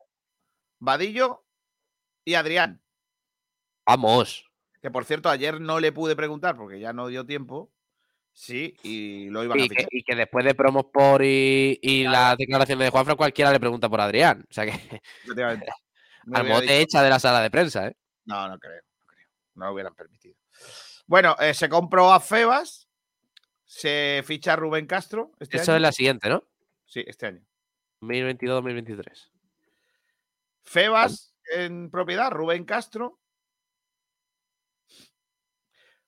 Vadillo 0.79 1.45
y 2.25 2.33
Adrián. 2.33 2.81
Vamos. 3.85 4.49
Que 4.81 4.89
por 4.89 5.05
cierto, 5.05 5.29
ayer 5.29 5.61
no 5.61 5.79
le 5.79 5.91
pude 5.91 6.15
preguntar 6.15 6.57
porque 6.57 6.79
ya 6.79 6.93
no 6.93 7.07
dio 7.07 7.27
tiempo. 7.27 7.71
Sí, 8.39 8.75
y 8.83 9.29
lo 9.31 9.43
iban 9.43 9.59
a 9.59 9.63
Y 9.63 9.67
que, 9.67 9.75
fichar. 9.77 9.89
y 9.91 10.03
que 10.03 10.15
después 10.15 10.45
de 10.45 10.53
promos 10.53 10.85
por 10.93 11.23
y, 11.23 11.79
y 11.81 12.03
las 12.03 12.37
declaraciones 12.37 12.85
de 12.85 12.91
Juanfran, 12.91 13.17
cualquiera 13.17 13.51
le 13.51 13.59
pregunta 13.59 13.89
por 13.89 13.99
Adrián. 13.99 14.45
O 14.47 14.53
sea 14.53 14.63
que 14.63 14.71
efectivamente. 14.71 15.65
Me 16.25 16.37
al 16.37 16.43
hubiera 16.43 16.59
mote 16.59 16.73
dicho- 16.73 16.83
echa 16.83 17.01
de 17.01 17.09
la 17.09 17.19
sala 17.19 17.41
de 17.41 17.49
prensa, 17.49 17.87
¿eh? 17.87 17.97
No, 18.25 18.47
no 18.47 18.59
creo, 18.59 18.79
no 18.99 19.05
creo. 19.07 19.27
No 19.55 19.65
lo 19.65 19.73
hubieran 19.73 19.95
permitido. 19.95 20.35
Bueno, 21.07 21.35
eh, 21.39 21.55
se 21.55 21.67
compró 21.67 22.13
a 22.13 22.19
Febas, 22.19 22.87
se 23.65 24.21
ficha 24.23 24.53
a 24.53 24.55
Rubén 24.57 24.85
Castro. 24.85 25.31
Este 25.39 25.57
Eso 25.57 25.71
año. 25.71 25.77
es 25.77 25.81
la 25.81 25.91
siguiente, 25.91 26.29
¿no? 26.29 26.43
Sí, 26.85 27.03
este 27.07 27.25
año. 27.25 27.41
2022-2023. 28.01 29.31
Febas 30.63 31.33
en 31.55 31.89
propiedad, 31.89 32.29
Rubén 32.29 32.65
Castro. 32.65 33.19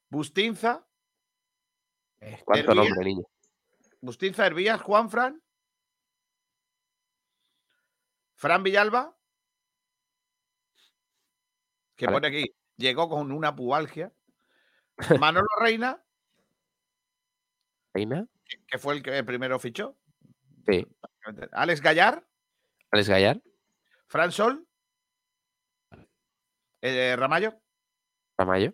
Bustinza, 0.10 0.86
¿Cuánto 2.46 2.76
nombre, 2.76 3.06
niño? 3.06 3.24
Bustinza 4.02 4.46
Hervías, 4.46 4.82
Juan 4.82 5.10
Fran. 5.10 5.42
Fran 8.36 8.64
Villalba. 8.64 9.16
Que 11.96 12.06
Vale. 12.06 12.16
pone 12.16 12.28
aquí, 12.28 12.56
llegó 12.78 13.10
con 13.10 13.32
una 13.32 13.56
pubalgia. 13.56 14.14
Manolo 15.20 15.48
Reina, 15.60 16.02
¿Reina? 17.94 18.28
que 18.68 18.78
fue 18.78 18.96
el 18.96 19.04
que 19.04 19.24
primero 19.24 19.60
fichó. 19.60 19.98
Sí. 20.66 20.86
Alex 21.52 21.82
Gallar, 21.82 22.26
Alex 22.92 23.10
Gallar. 23.10 23.42
Fran 24.08 24.32
Sol, 24.32 24.68
eh, 26.82 27.16
Ramallo, 27.18 27.60
Ramayo. 28.38 28.74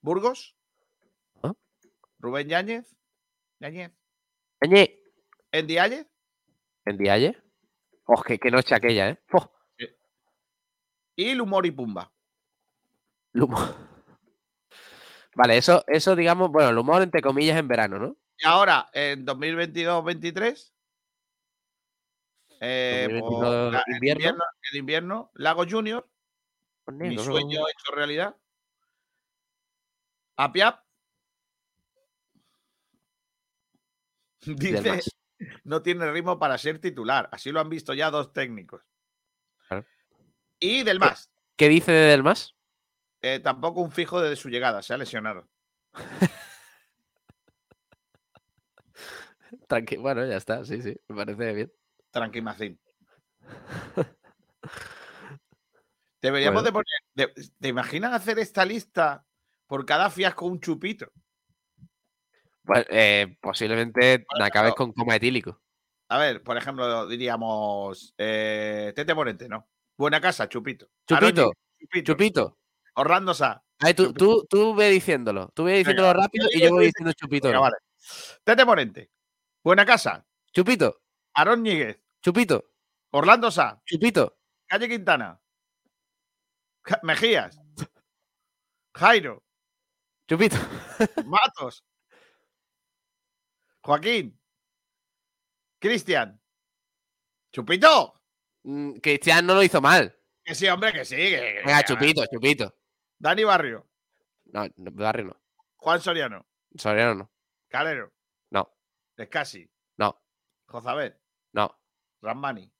Burgos. 0.00 0.57
Rubén 2.18 2.48
Yáñez, 2.48 2.96
Yáñez, 3.60 3.92
Añe. 4.60 5.00
Endialle, 5.52 6.06
En 6.84 6.96
Dialle. 6.98 7.42
Oh, 8.04 8.22
qué, 8.22 8.38
qué 8.38 8.50
noche 8.50 8.74
aquella, 8.74 9.10
¿eh? 9.10 9.18
Oh, 9.32 9.50
y 11.16 11.34
Lumor 11.34 11.66
y 11.66 11.70
Pumba. 11.72 12.12
el 13.34 13.42
humor. 13.42 13.74
Vale, 15.34 15.56
eso, 15.56 15.84
eso, 15.86 16.16
digamos, 16.16 16.50
bueno, 16.50 16.70
el 16.70 16.78
humor 16.78 17.02
entre 17.02 17.20
comillas 17.22 17.58
en 17.58 17.68
verano, 17.68 17.98
¿no? 17.98 18.16
Y 18.38 18.46
ahora, 18.46 18.88
en 18.92 19.24
2022-23, 19.24 20.72
eh, 22.60 23.06
pues, 23.10 23.20
2022 23.22 23.72
la- 23.72 23.82
el 23.86 23.94
invierno. 23.94 24.18
invierno, 24.20 24.44
el 24.72 24.78
invierno, 24.78 25.30
Lago 25.34 25.64
Junior, 25.68 26.08
Pues 26.84 26.96
mi 26.96 27.18
sueño 27.18 27.60
hecho 27.68 27.92
realidad. 27.94 28.36
Apiap. 30.36 30.84
Dice, 34.46 35.00
no 35.64 35.82
tiene 35.82 36.10
ritmo 36.10 36.38
para 36.38 36.58
ser 36.58 36.78
titular. 36.80 37.28
Así 37.32 37.50
lo 37.52 37.60
han 37.60 37.68
visto 37.68 37.94
ya 37.94 38.10
dos 38.10 38.32
técnicos. 38.32 38.82
Claro. 39.68 39.86
Y 40.60 40.82
del 40.82 40.98
más. 41.00 41.30
¿Qué 41.56 41.68
dice 41.68 41.92
de 41.92 42.06
Del 42.10 42.22
Mas? 42.22 42.54
eh, 43.20 43.40
tampoco 43.40 43.80
un 43.80 43.90
fijo 43.90 44.20
desde 44.20 44.36
su 44.36 44.48
llegada, 44.48 44.80
se 44.82 44.94
ha 44.94 44.96
lesionado. 44.96 45.48
Tranqui 49.66 49.96
bueno, 49.96 50.24
ya 50.26 50.36
está, 50.36 50.64
sí, 50.64 50.80
sí, 50.82 50.94
me 51.08 51.16
parece 51.24 51.52
bien. 51.54 51.72
Tranquimacín. 52.10 52.78
Deberíamos 56.20 56.64
de 56.64 56.72
poner. 56.72 56.86
de- 57.14 57.32
¿Te 57.60 57.68
imaginas 57.68 58.12
hacer 58.12 58.38
esta 58.38 58.64
lista 58.64 59.24
por 59.66 59.86
cada 59.86 60.10
fiasco 60.10 60.46
un 60.46 60.60
chupito? 60.60 61.10
Pues, 62.68 62.84
eh, 62.90 63.34
posiblemente 63.40 64.26
Bueno, 64.30 64.44
acabes 64.44 64.74
con 64.74 64.92
coma 64.92 65.16
etílico. 65.16 65.58
A 66.10 66.18
ver, 66.18 66.42
por 66.42 66.58
ejemplo, 66.58 67.06
diríamos 67.06 68.14
eh, 68.18 68.92
Tete 68.94 69.14
Morente, 69.14 69.48
¿no? 69.48 69.66
Buena 69.96 70.20
casa, 70.20 70.48
Chupito. 70.50 70.86
Chupito, 71.06 71.42
Aroñi, 71.42 71.52
Chupito. 71.80 72.12
Chupito. 72.12 72.58
Orlando 72.94 73.32
Sá. 73.32 73.62
Ahí 73.80 73.94
tú, 73.94 74.12
tú, 74.12 74.46
tú 74.50 74.74
ve 74.74 74.90
diciéndolo. 74.90 75.50
Tú 75.54 75.64
ve 75.64 75.78
diciéndolo 75.78 76.12
rápido 76.12 76.46
yo 76.52 76.58
y 76.58 76.62
yo 76.62 76.70
voy 76.70 76.86
diciendo 76.86 77.12
chupito. 77.14 77.48
Venga, 77.48 77.56
¿no? 77.56 77.62
vale. 77.62 77.76
Tete 78.44 78.64
Morente. 78.66 79.10
Buena 79.64 79.86
casa. 79.86 80.26
Chupito, 80.52 81.00
Aaron 81.34 81.62
Ñíguez. 81.62 81.98
chupito, 82.22 82.70
Orlando 83.12 83.50
Sá. 83.50 83.80
chupito, 83.86 84.36
Calle 84.66 84.88
Quintana. 84.88 85.40
Mejías. 87.02 87.58
Jairo. 88.94 89.42
chupito. 90.28 90.56
Matos. 91.24 91.82
Joaquín. 93.92 94.38
Cristian. 95.80 96.38
Chupito. 97.50 98.20
Mm, 98.64 98.96
Cristian 98.98 99.46
no 99.46 99.54
lo 99.54 99.62
hizo 99.62 99.80
mal. 99.80 100.14
Que 100.44 100.54
sí, 100.54 100.68
hombre, 100.68 100.92
que 100.92 101.06
sí. 101.06 101.16
que- 101.16 101.62
Venga, 101.64 101.82
chupito, 101.84 102.22
chupito. 102.30 102.74
Dani 103.18 103.44
Barrio. 103.44 103.88
No, 104.52 104.66
no, 104.76 104.90
Barrio 104.92 105.24
no. 105.28 105.40
Juan 105.76 106.02
Soriano. 106.02 106.46
Soriano 106.76 107.14
no. 107.14 107.32
Calero. 107.68 108.12
No, 108.50 108.70
Escasi. 109.16 109.70
no, 109.96 110.22
Jozabet. 110.66 111.18
no, 111.52 111.74
Ramani. 112.20 112.70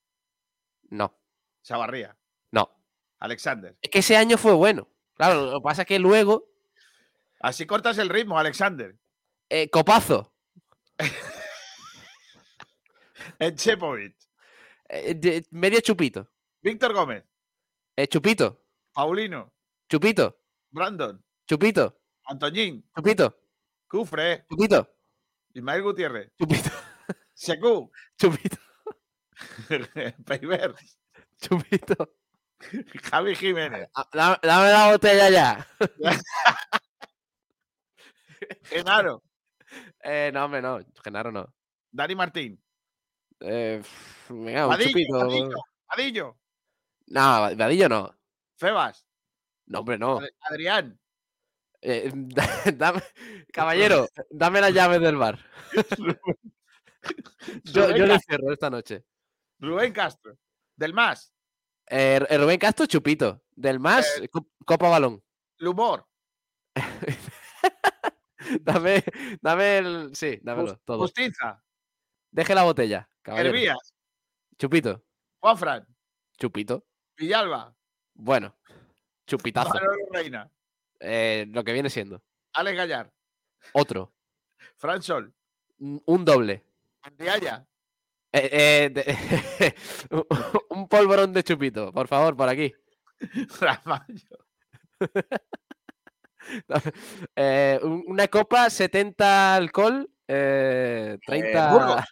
no, 0.90 1.18
Chavarría. 1.62 2.18
no. 2.50 2.70
Alexander. 3.20 3.78
Es 3.80 3.88
que 3.90 4.00
ese 4.00 4.14
año 4.16 4.36
fue 4.36 4.52
bueno. 4.52 4.88
Claro, 5.14 5.46
lo 5.46 5.58
que 5.58 5.64
pasa 5.64 5.82
es 5.82 5.88
que 5.88 5.98
luego, 5.98 6.50
Así 7.40 7.66
cortas 7.66 7.96
el 7.96 8.10
ritmo, 8.10 8.38
Alexander. 8.38 8.94
eh, 9.48 9.70
copazo. 9.70 10.34
Echepovic. 13.38 14.14
eh, 14.88 15.14
de- 15.14 15.46
medio 15.50 15.80
chupito. 15.80 16.28
Víctor 16.62 16.92
Gómez. 16.92 17.24
eh, 17.96 18.06
chupito, 18.08 18.64
Paulino. 18.92 19.52
chupito, 19.88 20.38
Brandon. 20.70 21.22
chupito, 21.46 21.98
Antoñín. 22.24 22.84
chupito, 22.94 23.34
Cufre. 23.88 24.44
chupito, 24.50 24.88
Ismael 25.54 25.82
Gutiérrez. 25.82 26.30
chupito, 26.38 26.70
Secu. 27.34 27.90
chupito, 28.18 28.56
Peiber. 30.26 30.74
chupito. 31.40 32.14
Javi 33.10 33.36
Jiménez. 33.36 33.88
Ah, 33.94 34.08
Dame, 34.12 34.36
dame 34.42 34.70
la 34.72 34.90
botella 34.90 35.30
ya. 35.30 35.66
Genaro. 38.64 39.22
Eh, 40.02 40.30
no, 40.32 40.44
hombre, 40.44 40.62
no. 40.62 40.80
Genaro 41.02 41.30
no. 41.32 41.52
Dani 41.90 42.14
Martín. 42.14 42.62
Eh, 43.40 43.82
venga, 44.28 44.64
un 44.66 44.70
Vadillo. 44.70 44.88
chupito. 44.90 45.18
Vadillo. 45.18 45.56
Vadillo. 45.88 46.38
No, 47.08 47.20
Va- 47.20 47.54
Vadillo 47.54 47.88
no. 47.88 48.14
Febas. 48.56 49.06
No, 49.66 49.80
hombre, 49.80 49.98
no. 49.98 50.18
Ad- 50.18 50.28
Adrián. 50.40 50.98
Eh, 51.80 52.10
dame- 52.76 53.02
caballero, 53.52 54.08
dame 54.30 54.60
las 54.60 54.72
llaves 54.74 55.00
del 55.00 55.16
bar. 55.16 55.38
Yo, 57.64 57.94
yo 57.96 58.06
le 58.06 58.18
cierro 58.18 58.52
esta 58.52 58.68
noche. 58.68 59.04
Rubén 59.60 59.92
Castro. 59.92 60.36
Del 60.76 60.92
Más. 60.92 61.32
Eh, 61.88 62.18
Rubén 62.36 62.58
Castro, 62.58 62.86
chupito. 62.86 63.42
Del 63.52 63.80
más, 63.80 64.18
Eh, 64.20 64.28
co- 64.28 64.48
copa 64.66 64.88
balón. 64.90 65.22
Lumor. 65.58 66.06
dame, 68.62 69.02
dame 69.40 69.78
el. 69.78 70.16
Sí, 70.16 70.38
dámelo, 70.42 70.76
todo. 70.84 70.98
Justiza. 70.98 71.62
Deje 72.30 72.54
la 72.54 72.62
botella, 72.64 73.08
caballero. 73.22 73.50
Hervías. 73.50 73.94
Chupito, 74.58 75.04
Juanfran. 75.40 75.86
chupito. 76.38 76.84
Villalba. 77.16 77.74
Bueno, 78.14 78.56
chupitazo. 79.26 79.72
Reina. 80.12 80.50
Eh, 81.00 81.46
lo 81.48 81.62
que 81.64 81.72
viene 81.72 81.90
siendo. 81.90 82.22
Alex 82.54 82.76
Gallar. 82.76 83.12
Otro. 83.72 84.12
Fran 84.76 85.02
Sol. 85.02 85.32
Un 85.78 86.02
un 86.06 86.24
doble. 86.24 86.64
Andiaya. 87.02 87.66
Eh, 88.32 88.50
eh, 88.52 88.90
de- 88.90 89.74
un 90.70 90.88
polvorón 90.88 91.32
de 91.32 91.42
chupito, 91.44 91.92
por 91.92 92.08
favor, 92.08 92.36
por 92.36 92.48
aquí. 92.48 92.74
Ramallo. 93.60 94.46
Eh, 97.36 97.78
un- 97.82 98.04
una 98.06 98.28
copa, 98.28 98.70
70 98.70 99.54
alcohol, 99.56 100.10
eh, 100.26 101.18
30. 101.26 101.72
Burgos. 101.72 102.04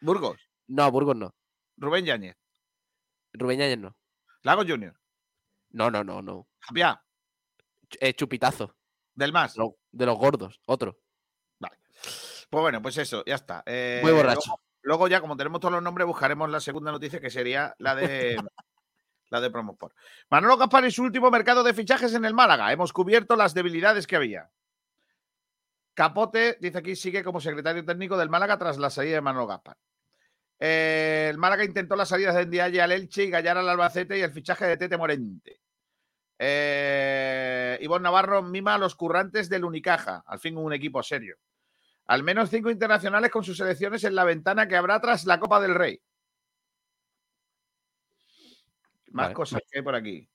Burgos. 0.00 0.50
No, 0.68 0.90
Burgos 0.90 1.16
no. 1.16 1.34
Rubén 1.76 2.04
Yáñez. 2.04 2.36
Rubén 3.32 3.58
Yáñez 3.60 3.78
no. 3.78 3.96
Lago 4.42 4.62
Junior. 4.66 4.98
No, 5.70 5.90
no, 5.90 6.02
no, 6.04 6.22
no. 6.22 6.48
Javiá. 6.60 7.02
Ch- 7.90 7.98
eh, 8.00 8.14
chupitazo. 8.14 8.74
Del 9.14 9.32
Más. 9.32 9.54
de 9.92 10.06
los 10.06 10.16
gordos. 10.18 10.60
Otro. 10.66 10.98
Pues 12.50 12.62
bueno, 12.62 12.80
pues 12.80 12.96
eso, 12.96 13.22
ya 13.26 13.34
está. 13.34 13.62
Eh, 13.66 14.00
Muy 14.02 14.12
borracho. 14.12 14.40
Luego, 14.46 14.62
luego 14.82 15.08
ya, 15.08 15.20
como 15.20 15.36
tenemos 15.36 15.60
todos 15.60 15.72
los 15.72 15.82
nombres, 15.82 16.06
buscaremos 16.06 16.48
la 16.48 16.60
segunda 16.60 16.90
noticia, 16.92 17.20
que 17.20 17.28
sería 17.28 17.74
la 17.78 17.94
de 17.94 18.36
la 19.30 19.40
de 19.40 19.50
Promosport. 19.50 19.94
Manolo 20.30 20.56
Gaspar 20.56 20.84
y 20.84 20.90
su 20.90 21.02
último 21.02 21.30
mercado 21.30 21.62
de 21.62 21.74
fichajes 21.74 22.14
en 22.14 22.24
el 22.24 22.34
Málaga. 22.34 22.72
Hemos 22.72 22.92
cubierto 22.92 23.36
las 23.36 23.54
debilidades 23.54 24.06
que 24.06 24.16
había. 24.16 24.50
Capote, 25.94 26.58
dice 26.60 26.78
aquí, 26.78 26.94
sigue 26.94 27.24
como 27.24 27.40
secretario 27.40 27.84
técnico 27.84 28.16
del 28.16 28.30
Málaga 28.30 28.56
tras 28.56 28.78
la 28.78 28.90
salida 28.90 29.16
de 29.16 29.20
Manolo 29.20 29.46
Gaspar. 29.46 29.76
Eh, 30.60 31.28
el 31.30 31.38
Málaga 31.38 31.64
intentó 31.64 31.96
las 31.96 32.08
salidas 32.08 32.34
de 32.34 32.46
Ndiaye 32.46 32.80
al 32.80 32.92
Elche 32.92 33.24
y 33.24 33.30
Gallar 33.30 33.58
al 33.58 33.68
Albacete 33.68 34.18
y 34.18 34.22
el 34.22 34.32
fichaje 34.32 34.66
de 34.66 34.76
Tete 34.76 34.96
Morente. 34.96 35.60
Eh, 36.38 37.78
Ivonne 37.80 38.04
Navarro 38.04 38.42
mima 38.42 38.74
a 38.74 38.78
los 38.78 38.94
currantes 38.94 39.48
del 39.48 39.64
Unicaja. 39.64 40.22
Al 40.26 40.38
fin 40.38 40.56
un 40.56 40.72
equipo 40.72 41.02
serio. 41.02 41.36
Al 42.06 42.22
menos 42.22 42.48
cinco 42.48 42.70
internacionales 42.70 43.30
con 43.30 43.44
sus 43.44 43.56
selecciones 43.56 44.02
en 44.04 44.14
la 44.14 44.24
ventana 44.24 44.66
que 44.66 44.76
habrá 44.76 45.00
tras 45.00 45.26
la 45.26 45.38
Copa 45.38 45.60
del 45.60 45.74
Rey. 45.74 46.00
Más 49.10 49.26
Vale, 49.26 49.34
cosas 49.34 49.60
que 49.70 49.78
hay 49.78 49.84
por 49.84 49.94
aquí. 49.94 50.28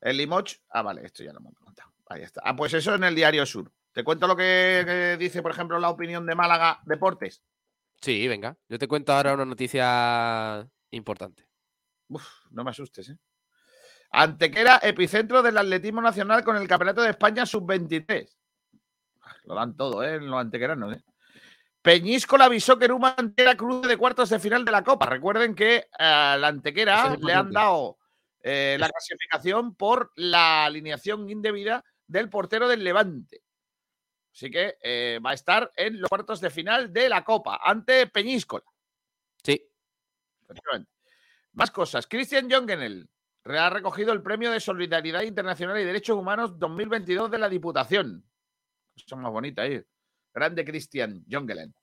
El 0.00 0.16
Limoch. 0.16 0.56
Ah, 0.70 0.82
vale, 0.82 1.04
esto 1.04 1.22
ya 1.22 1.32
lo 1.32 1.38
hemos 1.38 1.54
contado. 1.54 1.92
Ahí 2.06 2.22
está. 2.22 2.40
Ah, 2.44 2.54
pues 2.54 2.72
eso 2.74 2.94
en 2.94 3.04
el 3.04 3.14
Diario 3.14 3.44
Sur. 3.44 3.70
Te 3.92 4.04
cuento 4.04 4.26
lo 4.26 4.36
que, 4.36 4.82
que 4.86 5.16
dice, 5.18 5.42
por 5.42 5.50
ejemplo, 5.50 5.78
la 5.78 5.90
opinión 5.90 6.24
de 6.26 6.34
Málaga 6.34 6.80
Deportes. 6.84 7.42
Sí, 8.00 8.28
venga. 8.28 8.56
Yo 8.68 8.78
te 8.78 8.86
cuento 8.86 9.12
ahora 9.12 9.34
una 9.34 9.44
noticia 9.44 10.68
importante. 10.90 11.48
Uf, 12.08 12.24
no 12.50 12.64
me 12.64 12.70
asustes, 12.70 13.10
¿eh? 13.10 13.18
Antequera, 14.10 14.80
epicentro 14.82 15.42
del 15.42 15.58
atletismo 15.58 16.00
nacional 16.00 16.42
con 16.42 16.56
el 16.56 16.66
Campeonato 16.66 17.02
de 17.02 17.10
España 17.10 17.44
sub-23. 17.44 18.28
Lo 19.44 19.54
dan 19.54 19.76
todo, 19.76 20.02
¿eh? 20.02 20.14
En 20.14 20.30
los 20.30 20.40
antequeranos, 20.40 20.96
¿eh? 20.96 21.02
Peñíscola 21.82 22.46
avisó 22.46 22.78
que 22.78 22.88
Numa 22.88 23.14
Antequera 23.16 23.56
cruce 23.56 23.88
de 23.88 23.96
cuartos 23.96 24.30
de 24.30 24.38
final 24.38 24.64
de 24.64 24.72
la 24.72 24.82
Copa. 24.82 25.06
Recuerden 25.06 25.54
que 25.54 25.88
a 25.98 26.36
la 26.38 26.48
Antequera 26.48 27.14
es 27.14 27.20
le 27.20 27.32
han 27.32 27.50
dado 27.50 27.98
eh, 28.50 28.78
la 28.78 28.88
clasificación 28.88 29.74
por 29.74 30.10
la 30.16 30.64
alineación 30.64 31.28
indebida 31.28 31.84
del 32.06 32.30
portero 32.30 32.66
del 32.66 32.82
Levante. 32.82 33.42
Así 34.32 34.50
que 34.50 34.78
eh, 34.82 35.20
va 35.24 35.32
a 35.32 35.34
estar 35.34 35.70
en 35.76 36.00
los 36.00 36.08
cuartos 36.08 36.40
de 36.40 36.48
final 36.48 36.90
de 36.90 37.10
la 37.10 37.22
Copa 37.24 37.60
ante 37.62 38.06
Peñíscola. 38.06 38.64
Sí. 39.42 39.62
Más 41.52 41.70
cosas. 41.70 42.06
Christian 42.06 42.50
Jongenel 42.50 43.06
ha 43.44 43.68
recogido 43.68 44.14
el 44.14 44.22
Premio 44.22 44.50
de 44.50 44.60
Solidaridad 44.60 45.22
Internacional 45.22 45.78
y 45.78 45.84
Derechos 45.84 46.16
Humanos 46.16 46.58
2022 46.58 47.30
de 47.30 47.38
la 47.38 47.50
Diputación. 47.50 48.24
Son 48.96 49.20
más 49.20 49.30
bonitas 49.30 49.66
ahí. 49.66 49.82
Grande 50.32 50.64
Christian 50.64 51.22
Jongelen. 51.30 51.74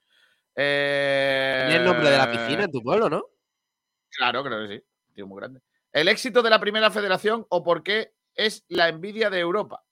Eh, 0.56 1.66
Tiene 1.68 1.84
el 1.84 1.86
nombre 1.86 2.10
de 2.10 2.18
la 2.18 2.32
piscina 2.32 2.64
en 2.64 2.72
tu 2.72 2.82
pueblo, 2.82 3.08
¿no? 3.08 3.24
Claro, 4.10 4.44
creo 4.44 4.68
que 4.68 4.78
sí. 4.78 4.84
Tío 5.14 5.28
muy 5.28 5.40
grande. 5.40 5.62
El 5.96 6.10
éxito 6.10 6.44
de 6.44 6.50
la 6.50 6.60
primera 6.60 6.92
federación 6.92 7.46
o 7.48 7.64
por 7.64 7.82
qué 7.82 8.12
es 8.34 8.66
la 8.68 8.90
envidia 8.90 9.30
de 9.30 9.40
Europa. 9.40 9.86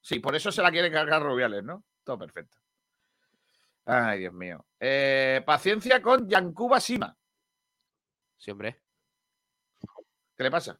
Sí, 0.00 0.20
por 0.20 0.36
eso 0.36 0.52
se 0.52 0.62
la 0.62 0.70
quiere 0.70 0.92
cargar 0.92 1.24
Rubiales, 1.24 1.64
¿no? 1.64 1.82
Todo 2.04 2.20
perfecto. 2.20 2.56
Ay, 3.84 4.20
Dios 4.20 4.32
mío. 4.32 4.64
Eh, 4.78 5.42
paciencia 5.44 6.00
con 6.00 6.28
Yankuba 6.28 6.78
Sima. 6.78 7.18
Sí, 8.38 8.52
hombre. 8.52 8.80
¿Qué 10.36 10.44
le 10.44 10.52
pasa? 10.52 10.78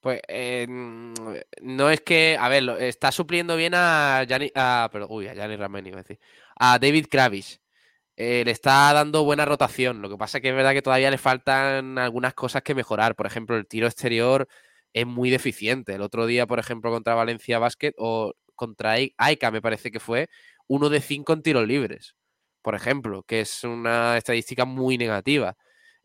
Pues 0.00 0.20
eh, 0.28 0.66
mm, 0.68 1.14
no 1.62 1.88
es 1.88 2.02
que, 2.02 2.36
a 2.38 2.50
ver, 2.50 2.68
está 2.80 3.10
supliendo 3.10 3.56
bien 3.56 3.72
a 3.74 4.26
Gianni, 4.28 4.52
a, 4.54 4.90
perdón, 4.92 5.08
uy, 5.10 5.26
a 5.26 5.32
Gianni 5.32 5.56
Rameni, 5.56 5.88
iba 5.88 6.00
a 6.00 6.02
decir, 6.02 6.20
a 6.54 6.78
David 6.78 7.06
Kravis. 7.10 7.62
Eh, 8.20 8.42
le 8.44 8.50
está 8.50 8.92
dando 8.92 9.22
buena 9.24 9.44
rotación. 9.44 10.02
Lo 10.02 10.08
que 10.10 10.16
pasa 10.16 10.38
es 10.38 10.42
que 10.42 10.48
es 10.50 10.54
verdad 10.56 10.72
que 10.72 10.82
todavía 10.82 11.10
le 11.10 11.18
faltan 11.18 11.98
algunas 11.98 12.34
cosas 12.34 12.62
que 12.62 12.74
mejorar. 12.74 13.14
Por 13.14 13.26
ejemplo, 13.26 13.56
el 13.56 13.66
tiro 13.68 13.86
exterior 13.86 14.48
es 14.92 15.06
muy 15.06 15.30
deficiente. 15.30 15.94
El 15.94 16.02
otro 16.02 16.26
día, 16.26 16.46
por 16.46 16.58
ejemplo, 16.58 16.90
contra 16.90 17.14
Valencia 17.14 17.58
Basket 17.60 17.92
o 17.96 18.32
contra 18.56 18.92
Ai- 18.92 19.14
Aika, 19.18 19.50
me 19.52 19.62
parece 19.62 19.90
que 19.92 20.00
fue, 20.00 20.28
uno 20.66 20.88
de 20.90 21.00
cinco 21.00 21.32
en 21.32 21.42
tiros 21.42 21.66
libres. 21.66 22.14
por 22.62 22.74
ejemplo, 22.74 23.22
que 23.22 23.40
es 23.40 23.64
una 23.64 24.18
estadística 24.18 24.64
muy 24.66 24.98
negativa. 24.98 25.54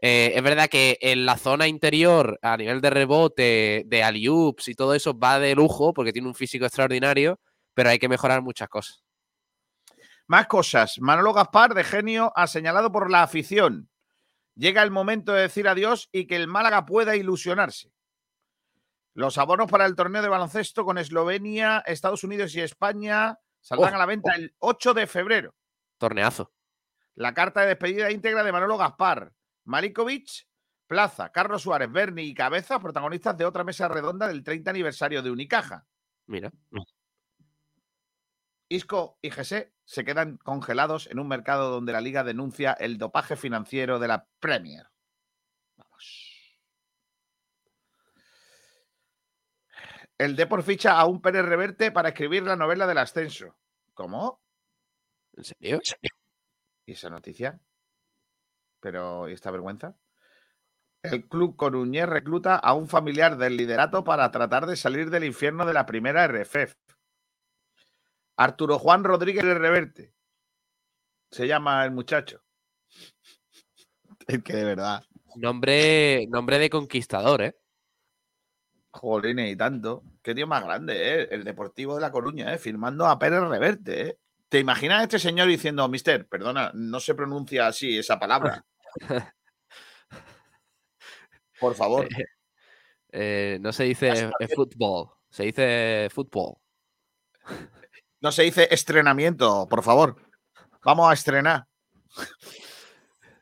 Eh, 0.01 0.31
es 0.35 0.43
verdad 0.43 0.69
que 0.69 0.97
en 1.01 1.25
la 1.25 1.35
zona 1.37 1.67
interior, 1.67 2.39
a 2.41 2.55
nivel 2.57 2.79
de 2.81 2.89
rebote, 2.89 3.83
de 3.87 4.03
aliups 4.03 4.67
y 4.69 4.75
todo 4.75 4.93
eso, 4.93 5.17
va 5.17 5.39
de 5.39 5.55
lujo 5.55 5.93
porque 5.93 6.13
tiene 6.13 6.27
un 6.29 6.35
físico 6.35 6.65
extraordinario, 6.65 7.39
pero 7.73 7.89
hay 7.89 7.99
que 7.99 8.07
mejorar 8.09 8.41
muchas 8.41 8.69
cosas. 8.69 9.02
Más 10.27 10.47
cosas. 10.47 10.99
Manolo 10.99 11.33
Gaspar, 11.33 11.73
de 11.73 11.83
genio, 11.83 12.31
ha 12.35 12.47
señalado 12.47 12.91
por 12.91 13.09
la 13.09 13.23
afición. 13.23 13.89
Llega 14.55 14.83
el 14.83 14.91
momento 14.91 15.33
de 15.33 15.41
decir 15.41 15.67
adiós 15.67 16.09
y 16.11 16.27
que 16.27 16.35
el 16.35 16.47
Málaga 16.47 16.85
pueda 16.85 17.15
ilusionarse. 17.15 17.91
Los 19.15 19.37
abonos 19.37 19.69
para 19.69 19.85
el 19.85 19.95
torneo 19.95 20.21
de 20.21 20.29
baloncesto 20.29 20.85
con 20.85 20.97
Eslovenia, 20.97 21.83
Estados 21.85 22.23
Unidos 22.23 22.55
y 22.55 22.61
España 22.61 23.37
saldrán 23.61 23.93
Oh, 23.93 23.95
a 23.95 23.99
la 23.99 24.05
venta 24.05 24.33
el 24.35 24.55
8 24.59 24.93
de 24.93 25.07
febrero. 25.07 25.55
Torneazo. 25.97 26.51
La 27.15 27.33
carta 27.33 27.61
de 27.61 27.67
despedida 27.67 28.11
íntegra 28.11 28.43
de 28.43 28.51
Manolo 28.51 28.77
Gaspar, 28.77 29.31
Malikovic, 29.65 30.47
Plaza, 30.87 31.31
Carlos 31.31 31.61
Suárez, 31.61 31.91
Berni 31.91 32.23
y 32.23 32.33
Cabeza, 32.33 32.79
protagonistas 32.79 33.37
de 33.37 33.45
otra 33.45 33.63
mesa 33.63 33.87
redonda 33.87 34.27
del 34.27 34.43
30 34.43 34.71
aniversario 34.71 35.21
de 35.21 35.31
Unicaja. 35.31 35.85
Mira. 36.25 36.51
Isco 38.73 39.19
y 39.21 39.29
Gese 39.29 39.71
se 39.85 40.03
quedan 40.03 40.37
congelados 40.37 41.07
en 41.07 41.19
un 41.19 41.27
mercado 41.27 41.69
donde 41.69 41.93
la 41.93 42.01
liga 42.01 42.23
denuncia 42.23 42.73
el 42.73 42.97
dopaje 42.97 43.35
financiero 43.35 43.99
de 43.99 44.07
la 44.07 44.27
Premier. 44.39 44.87
Vamos. 45.77 46.57
El 50.17 50.35
Depor 50.35 50.63
ficha 50.63 50.99
a 50.99 51.05
un 51.05 51.21
Pérez 51.21 51.45
Reverte 51.45 51.91
para 51.91 52.09
escribir 52.09 52.43
la 52.43 52.55
novela 52.55 52.87
del 52.87 52.97
ascenso. 52.97 53.55
¿Cómo? 53.93 54.41
¿En 55.33 55.43
serio? 55.43 55.79
¿Y 56.85 56.93
esa 56.93 57.09
noticia? 57.09 57.59
Pero, 58.79 59.29
¿y 59.29 59.33
esta 59.33 59.51
vergüenza? 59.51 59.95
El 61.03 61.27
club 61.27 61.55
coruñés 61.55 62.07
recluta 62.07 62.55
a 62.55 62.73
un 62.73 62.87
familiar 62.87 63.37
del 63.37 63.57
liderato 63.57 64.03
para 64.03 64.31
tratar 64.31 64.65
de 64.65 64.77
salir 64.77 65.09
del 65.09 65.25
infierno 65.25 65.65
de 65.65 65.73
la 65.73 65.85
primera 65.85 66.27
RFF. 66.27 66.73
Arturo 68.37 68.79
Juan 68.79 69.03
Rodríguez 69.03 69.43
de 69.43 69.53
Reverte. 69.53 70.13
Se 71.31 71.47
llama 71.47 71.83
el 71.85 71.91
muchacho. 71.91 72.43
Es 74.27 74.41
que 74.41 74.53
de 74.53 74.63
verdad, 74.63 75.03
Nombre, 75.35 76.27
nombre 76.27 76.59
de 76.59 76.69
conquistador, 76.69 77.41
¿eh? 77.41 77.55
jolines 78.91 79.51
y 79.51 79.55
tanto. 79.55 80.03
Qué 80.21 80.35
tío 80.35 80.47
más 80.47 80.63
grande, 80.63 81.21
¿eh? 81.21 81.27
El 81.31 81.43
Deportivo 81.43 81.95
de 81.95 82.01
La 82.01 82.11
Coruña, 82.11 82.53
¿eh? 82.53 82.57
Firmando 82.57 83.07
a 83.07 83.17
Pérez 83.17 83.41
Reverte, 83.41 84.07
¿eh? 84.07 84.17
¿Te 84.49 84.59
imaginas 84.59 85.01
a 85.01 85.03
este 85.03 85.17
señor 85.17 85.47
diciendo, 85.47 85.87
mister, 85.87 86.27
perdona, 86.27 86.71
no 86.75 86.99
se 86.99 87.15
pronuncia 87.15 87.67
así 87.67 87.97
esa 87.97 88.19
palabra? 88.19 88.63
Por 91.59 91.73
favor. 91.73 92.07
Eh, 93.11 93.57
no 93.61 93.73
se 93.73 93.85
dice 93.85 94.29
eh, 94.39 94.47
fútbol, 94.47 95.09
se 95.29 95.43
dice 95.43 96.07
fútbol. 96.11 96.55
No 98.23 98.31
se 98.31 98.43
dice 98.43 98.69
estrenamiento, 98.71 99.67
por 99.69 99.83
favor. 99.83 100.15
Vamos 100.85 101.11
a 101.11 101.13
estrenar. 101.13 101.67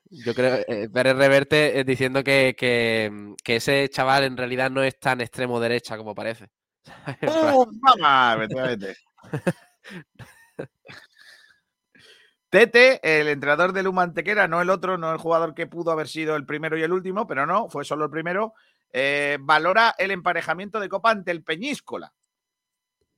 Yo 0.10 0.34
creo, 0.34 0.56
eh, 0.68 0.90
Pérez 0.92 1.16
Reverte 1.16 1.80
eh, 1.80 1.84
diciendo 1.84 2.24
que, 2.24 2.56
que, 2.58 3.36
que 3.44 3.58
ese 3.58 3.88
chaval 3.90 4.24
en 4.24 4.36
realidad 4.36 4.72
no 4.72 4.82
es 4.82 5.00
tan 5.00 5.22
extremo 5.22 5.60
derecha 5.60 5.98
como 5.98 6.16
parece. 6.16 6.50
¡Pum! 7.22 7.80
¡Vamos! 7.80 8.38
Efectivamente. 8.38 8.96
Tete, 12.50 13.00
el 13.04 13.28
entrenador 13.28 13.74
del 13.74 13.88
Humantequera, 13.88 14.48
no 14.48 14.64
el 14.64 14.72
otro, 14.72 14.98
no 14.98 15.12
el 15.12 15.20
jugador 15.20 15.54
que 15.54 15.68
pudo 15.68 15.92
haber 15.92 16.08
sido 16.08 16.36
el 16.36 16.48
primero 16.48 16.76
y 16.76 16.82
el 16.82 16.92
último, 16.92 17.28
pero 17.28 17.46
no, 17.46 17.70
fue 17.70 17.86
solo 17.86 18.06
el 18.06 18.12
primero, 18.12 18.56
eh, 18.92 19.38
valora 19.40 19.94
el 20.00 20.10
emparejamiento 20.10 20.80
de 20.80 20.90
Copa 20.90 21.12
ante 21.12 21.30
el 21.30 21.44
Peñíscola. 21.44 22.12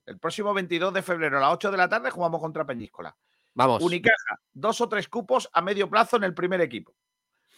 El 0.06 0.20
próximo 0.20 0.54
22 0.54 0.94
de 0.94 1.02
febrero 1.02 1.38
a 1.38 1.42
las 1.42 1.54
8 1.54 1.72
de 1.72 1.78
la 1.78 1.89
tarde 1.89 2.12
jugamos 2.12 2.42
contra 2.42 2.66
Peñíscola. 2.66 3.16
Vamos. 3.54 3.82
Unicaja, 3.84 4.39
dos 4.52 4.82
o 4.82 4.89
tres 4.89 5.08
cupos 5.08 5.50
a 5.54 5.62
medio 5.62 5.89
plazo 5.89 6.18
en 6.18 6.24
el 6.24 6.34
primer 6.34 6.60
equipo. 6.62 6.96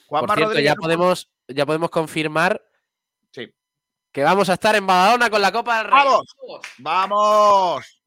Por 0.07 0.19
Juanma 0.19 0.35
cierto, 0.35 0.59
ya 0.59 0.75
podemos, 0.75 1.31
ya 1.47 1.65
podemos 1.65 1.89
confirmar 1.89 2.61
Sí. 3.31 3.51
que 4.11 4.23
vamos 4.23 4.49
a 4.49 4.53
estar 4.53 4.75
en 4.75 4.85
Badalona 4.85 5.29
con 5.29 5.41
la 5.41 5.51
Copa 5.51 5.77
del 5.77 5.87
Rey. 5.87 5.93
¡Vamos! 5.97 6.25
¡Vamos! 6.77 8.01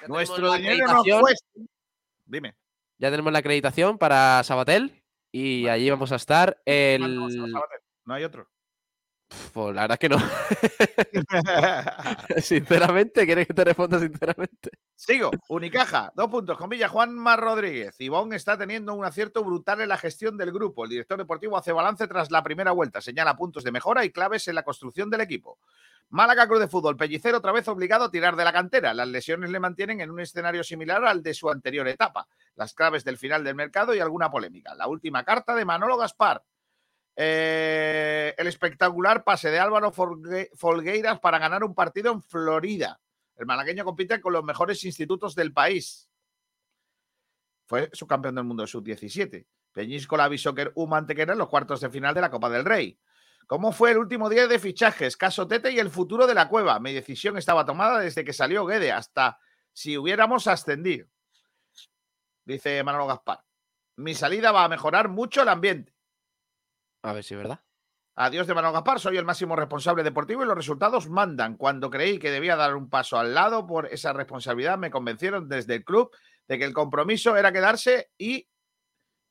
Ya 0.00 0.08
Nuestro 0.08 0.52
dinero 0.52 0.86
nos 0.86 0.90
acreditación, 0.90 1.20
cuesta. 1.20 1.46
Dime. 2.24 2.56
Ya 2.98 3.10
tenemos 3.10 3.32
la 3.32 3.38
acreditación 3.40 3.98
para 3.98 4.42
Sabatel 4.44 5.02
y 5.30 5.68
allí 5.68 5.90
vamos 5.90 6.12
a 6.12 6.16
estar 6.16 6.60
el... 6.64 7.18
No 8.04 8.14
hay 8.14 8.24
otro. 8.24 8.48
Pues 9.52 9.74
la 9.74 9.82
verdad 9.82 9.98
es 10.00 10.00
que 10.00 10.08
no. 10.08 10.18
sinceramente, 12.42 13.26
¿quieres 13.26 13.46
que 13.46 13.54
te 13.54 13.64
responda 13.64 13.98
sinceramente? 13.98 14.70
Sigo. 14.94 15.30
Unicaja, 15.48 16.12
dos 16.14 16.28
puntos 16.28 16.56
con 16.56 16.70
Villa 16.70 16.88
Juanma 16.88 17.36
Rodríguez. 17.36 17.94
Ivón 17.98 18.32
está 18.32 18.56
teniendo 18.56 18.94
un 18.94 19.04
acierto 19.04 19.44
brutal 19.44 19.80
en 19.80 19.88
la 19.88 19.98
gestión 19.98 20.36
del 20.36 20.52
grupo. 20.52 20.84
El 20.84 20.90
director 20.90 21.18
deportivo 21.18 21.56
hace 21.56 21.72
balance 21.72 22.06
tras 22.06 22.30
la 22.30 22.42
primera 22.42 22.72
vuelta. 22.72 23.00
Señala 23.00 23.36
puntos 23.36 23.64
de 23.64 23.72
mejora 23.72 24.04
y 24.04 24.10
claves 24.10 24.48
en 24.48 24.54
la 24.54 24.62
construcción 24.62 25.10
del 25.10 25.22
equipo. 25.22 25.58
Málaga 26.08 26.46
Cruz 26.46 26.60
de 26.60 26.68
Fútbol. 26.68 26.96
Pellicero 26.96 27.38
otra 27.38 27.52
vez 27.52 27.66
obligado 27.68 28.04
a 28.04 28.10
tirar 28.10 28.36
de 28.36 28.44
la 28.44 28.52
cantera. 28.52 28.94
Las 28.94 29.08
lesiones 29.08 29.50
le 29.50 29.60
mantienen 29.60 30.00
en 30.00 30.10
un 30.10 30.20
escenario 30.20 30.62
similar 30.62 31.04
al 31.04 31.22
de 31.22 31.34
su 31.34 31.50
anterior 31.50 31.88
etapa. 31.88 32.28
Las 32.54 32.74
claves 32.74 33.02
del 33.02 33.18
final 33.18 33.42
del 33.44 33.54
mercado 33.54 33.94
y 33.94 34.00
alguna 34.00 34.30
polémica. 34.30 34.74
La 34.74 34.88
última 34.88 35.24
carta 35.24 35.54
de 35.54 35.64
Manolo 35.64 35.96
Gaspar. 35.96 36.42
Eh, 37.14 38.34
el 38.38 38.46
espectacular 38.46 39.22
pase 39.24 39.50
de 39.50 39.58
Álvaro 39.58 39.92
Folgue- 39.92 40.50
Folgueiras 40.54 41.20
para 41.20 41.38
ganar 41.38 41.62
un 41.64 41.74
partido 41.74 42.12
en 42.12 42.22
Florida. 42.22 43.00
El 43.36 43.46
malagueño 43.46 43.84
compite 43.84 44.20
con 44.20 44.32
los 44.32 44.44
mejores 44.44 44.82
institutos 44.84 45.34
del 45.34 45.52
país. 45.52 46.08
Fue 47.66 47.90
subcampeón 47.92 48.34
del 48.34 48.44
mundo 48.44 48.62
de 48.62 48.66
sub-17. 48.66 49.46
Peñíscola 49.72 50.28
Bishoker 50.28 50.72
U 50.74 50.86
Mantequera 50.86 51.32
en 51.32 51.38
los 51.38 51.48
cuartos 51.48 51.80
de 51.80 51.90
final 51.90 52.14
de 52.14 52.20
la 52.20 52.30
Copa 52.30 52.50
del 52.50 52.64
Rey. 52.64 52.98
¿Cómo 53.46 53.72
fue 53.72 53.90
el 53.92 53.98
último 53.98 54.28
día 54.28 54.46
de 54.46 54.58
fichajes? 54.58 55.16
Caso 55.16 55.48
Tete 55.48 55.72
y 55.72 55.78
el 55.78 55.90
futuro 55.90 56.26
de 56.26 56.34
la 56.34 56.48
cueva. 56.48 56.78
Mi 56.80 56.92
decisión 56.92 57.36
estaba 57.38 57.64
tomada 57.64 57.98
desde 57.98 58.24
que 58.24 58.32
salió 58.32 58.66
Guede 58.66 58.92
hasta 58.92 59.38
si 59.72 59.96
hubiéramos 59.96 60.46
ascendido. 60.46 61.08
Dice 62.44 62.82
Manolo 62.82 63.06
Gaspar. 63.06 63.40
Mi 63.96 64.14
salida 64.14 64.52
va 64.52 64.64
a 64.64 64.68
mejorar 64.68 65.08
mucho 65.08 65.42
el 65.42 65.48
ambiente. 65.48 65.94
A 67.02 67.12
ver 67.12 67.24
si 67.24 67.34
es 67.34 67.38
verdad. 67.38 67.60
Adiós 68.14 68.46
de 68.46 68.54
Manuel 68.54 68.74
Gaspar, 68.74 69.00
soy 69.00 69.16
el 69.16 69.24
máximo 69.24 69.56
responsable 69.56 70.02
deportivo 70.02 70.42
y 70.42 70.46
los 70.46 70.56
resultados 70.56 71.08
mandan. 71.08 71.56
Cuando 71.56 71.90
creí 71.90 72.18
que 72.18 72.30
debía 72.30 72.56
dar 72.56 72.76
un 72.76 72.90
paso 72.90 73.18
al 73.18 73.32
lado 73.32 73.66
por 73.66 73.86
esa 73.86 74.12
responsabilidad, 74.12 74.76
me 74.76 74.90
convencieron 74.90 75.48
desde 75.48 75.76
el 75.76 75.84
club 75.84 76.10
de 76.46 76.58
que 76.58 76.64
el 76.64 76.74
compromiso 76.74 77.36
era 77.36 77.52
quedarse 77.52 78.10
y 78.18 78.48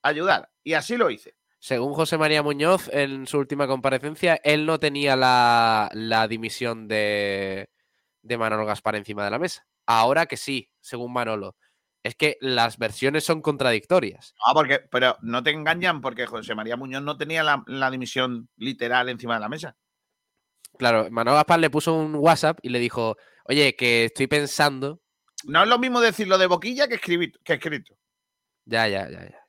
ayudar. 0.01 0.49
Y 0.63 0.73
así 0.73 0.97
lo 0.97 1.11
hice. 1.11 1.35
Según 1.59 1.93
José 1.93 2.17
María 2.17 2.41
Muñoz, 2.41 2.89
en 2.91 3.27
su 3.27 3.37
última 3.37 3.67
comparecencia, 3.67 4.41
él 4.43 4.65
no 4.65 4.79
tenía 4.79 5.15
la, 5.15 5.91
la 5.93 6.27
dimisión 6.27 6.87
de, 6.87 7.69
de 8.23 8.37
Manolo 8.37 8.65
Gaspar 8.65 8.95
encima 8.95 9.23
de 9.23 9.29
la 9.29 9.37
mesa. 9.37 9.67
Ahora 9.85 10.25
que 10.25 10.37
sí, 10.37 10.71
según 10.79 11.13
Manolo. 11.13 11.55
Es 12.03 12.15
que 12.15 12.37
las 12.41 12.77
versiones 12.77 13.23
son 13.23 13.41
contradictorias. 13.41 14.33
Ah, 14.45 14.53
porque, 14.53 14.79
pero 14.79 15.17
no 15.21 15.43
te 15.43 15.51
engañan 15.51 16.01
porque 16.01 16.25
José 16.25 16.55
María 16.55 16.75
Muñoz 16.75 17.03
no 17.03 17.17
tenía 17.17 17.43
la, 17.43 17.63
la 17.67 17.91
dimisión 17.91 18.49
literal 18.57 19.09
encima 19.09 19.35
de 19.35 19.39
la 19.39 19.49
mesa. 19.49 19.75
Claro, 20.77 21.09
Manolo 21.11 21.35
Gaspar 21.35 21.59
le 21.59 21.69
puso 21.69 21.93
un 21.93 22.15
WhatsApp 22.15 22.59
y 22.63 22.69
le 22.69 22.79
dijo, 22.79 23.17
oye, 23.45 23.75
que 23.75 24.05
estoy 24.05 24.27
pensando. 24.27 25.01
No 25.45 25.63
es 25.63 25.69
lo 25.69 25.77
mismo 25.77 26.01
decirlo 26.01 26.37
de 26.37 26.47
boquilla 26.47 26.87
que, 26.87 26.95
escribir, 26.95 27.39
que 27.43 27.53
escrito. 27.53 27.95
Ya, 28.65 28.87
ya, 28.87 29.09
ya, 29.09 29.29
ya. 29.29 29.47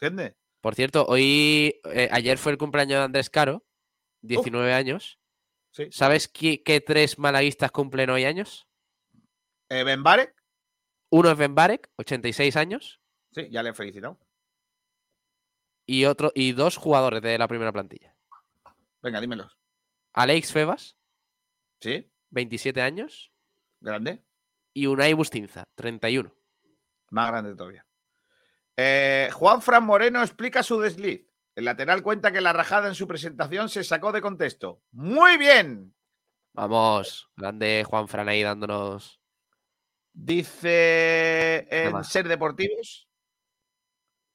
¿Entiendes? 0.00 0.34
Por 0.60 0.74
cierto, 0.74 1.04
hoy, 1.06 1.80
eh, 1.92 2.08
ayer 2.12 2.38
fue 2.38 2.52
el 2.52 2.58
cumpleaños 2.58 2.98
de 2.98 3.04
Andrés 3.04 3.30
Caro, 3.30 3.64
19 4.22 4.72
años. 4.72 5.18
Sí. 5.72 5.88
¿Sabes 5.90 6.28
qué, 6.28 6.62
qué 6.62 6.80
tres 6.80 7.18
malaguistas 7.18 7.70
cumplen 7.70 8.10
hoy 8.10 8.24
años? 8.24 8.68
Eh, 9.68 9.84
ben 9.84 10.02
Barek, 10.02 10.34
Uno 11.14 11.30
es 11.30 11.36
Ben 11.36 11.54
Barek, 11.54 11.90
86 11.96 12.56
años, 12.56 13.00
sí, 13.32 13.46
ya 13.50 13.62
le 13.62 13.70
he 13.70 13.74
felicitado. 13.74 14.18
y 15.86 16.06
otro 16.06 16.32
y 16.34 16.52
dos 16.52 16.76
jugadores 16.78 17.20
de 17.20 17.36
la 17.36 17.46
primera 17.48 17.70
plantilla. 17.72 18.16
Venga, 19.02 19.20
dímelos. 19.20 19.58
Alex 20.14 20.52
Febas, 20.52 20.96
¿Sí? 21.80 22.10
27 22.30 22.80
años, 22.80 23.30
Grande. 23.80 24.24
y 24.72 24.86
Unai 24.86 25.12
Bustinza, 25.12 25.64
31. 25.74 26.34
Más 27.10 27.28
grande 27.30 27.54
todavía. 27.54 27.84
Eh, 28.76 29.28
Juan 29.34 29.60
Fran 29.60 29.84
Moreno 29.84 30.22
explica 30.22 30.62
su 30.62 30.80
desliz. 30.80 31.28
El 31.54 31.66
lateral 31.66 32.02
cuenta 32.02 32.32
que 32.32 32.40
la 32.40 32.54
rajada 32.54 32.88
en 32.88 32.94
su 32.94 33.06
presentación 33.06 33.68
se 33.68 33.84
sacó 33.84 34.12
de 34.12 34.22
contexto. 34.22 34.82
Muy 34.92 35.36
bien. 35.36 35.94
Vamos, 36.54 37.28
grande 37.36 37.84
Juan 37.86 38.08
Fran 38.08 38.28
ahí 38.30 38.42
dándonos. 38.42 39.20
Dice 40.12 41.66
en? 41.70 42.04
Ser 42.04 42.28
Deportivos. 42.28 43.08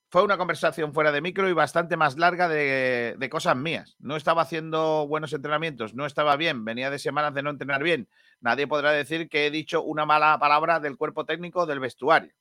Fue 0.10 0.24
una 0.24 0.38
conversación 0.38 0.94
fuera 0.94 1.12
de 1.12 1.22
micro 1.22 1.50
y 1.50 1.54
bastante 1.54 1.98
más 1.98 2.18
larga 2.18 2.48
de, 2.48 3.16
de, 3.18 3.30
cosas 3.30 3.58
mías. 3.58 3.98
No 4.00 4.16
estaba 4.16 4.42
haciendo 4.42 5.06
buenos 5.06 5.34
entrenamientos, 5.34 5.94
no 5.94 6.06
estaba 6.06 6.38
bien, 6.38 6.64
venía 6.64 6.90
de 6.90 6.98
semanas 6.98 7.34
de 7.34 7.44
no 7.44 7.50
entrenar 7.50 7.84
bien. 7.84 8.08
Nadie 8.40 8.68
podrá 8.68 8.92
decir 8.92 9.28
que 9.28 9.46
he 9.46 9.52
dicho 9.52 9.84
una 9.84 10.06
mala 10.06 10.40
palabra 10.40 10.80
del 10.80 10.96
cuerpo 10.96 11.26
técnico 11.26 11.66
del 11.66 11.82
vestuario. 11.82 12.32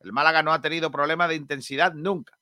El 0.00 0.12
Málaga 0.12 0.42
no 0.42 0.52
ha 0.52 0.60
tenido 0.60 0.90
problema 0.90 1.28
de 1.28 1.34
intensidad 1.34 1.92
nunca. 1.92 2.38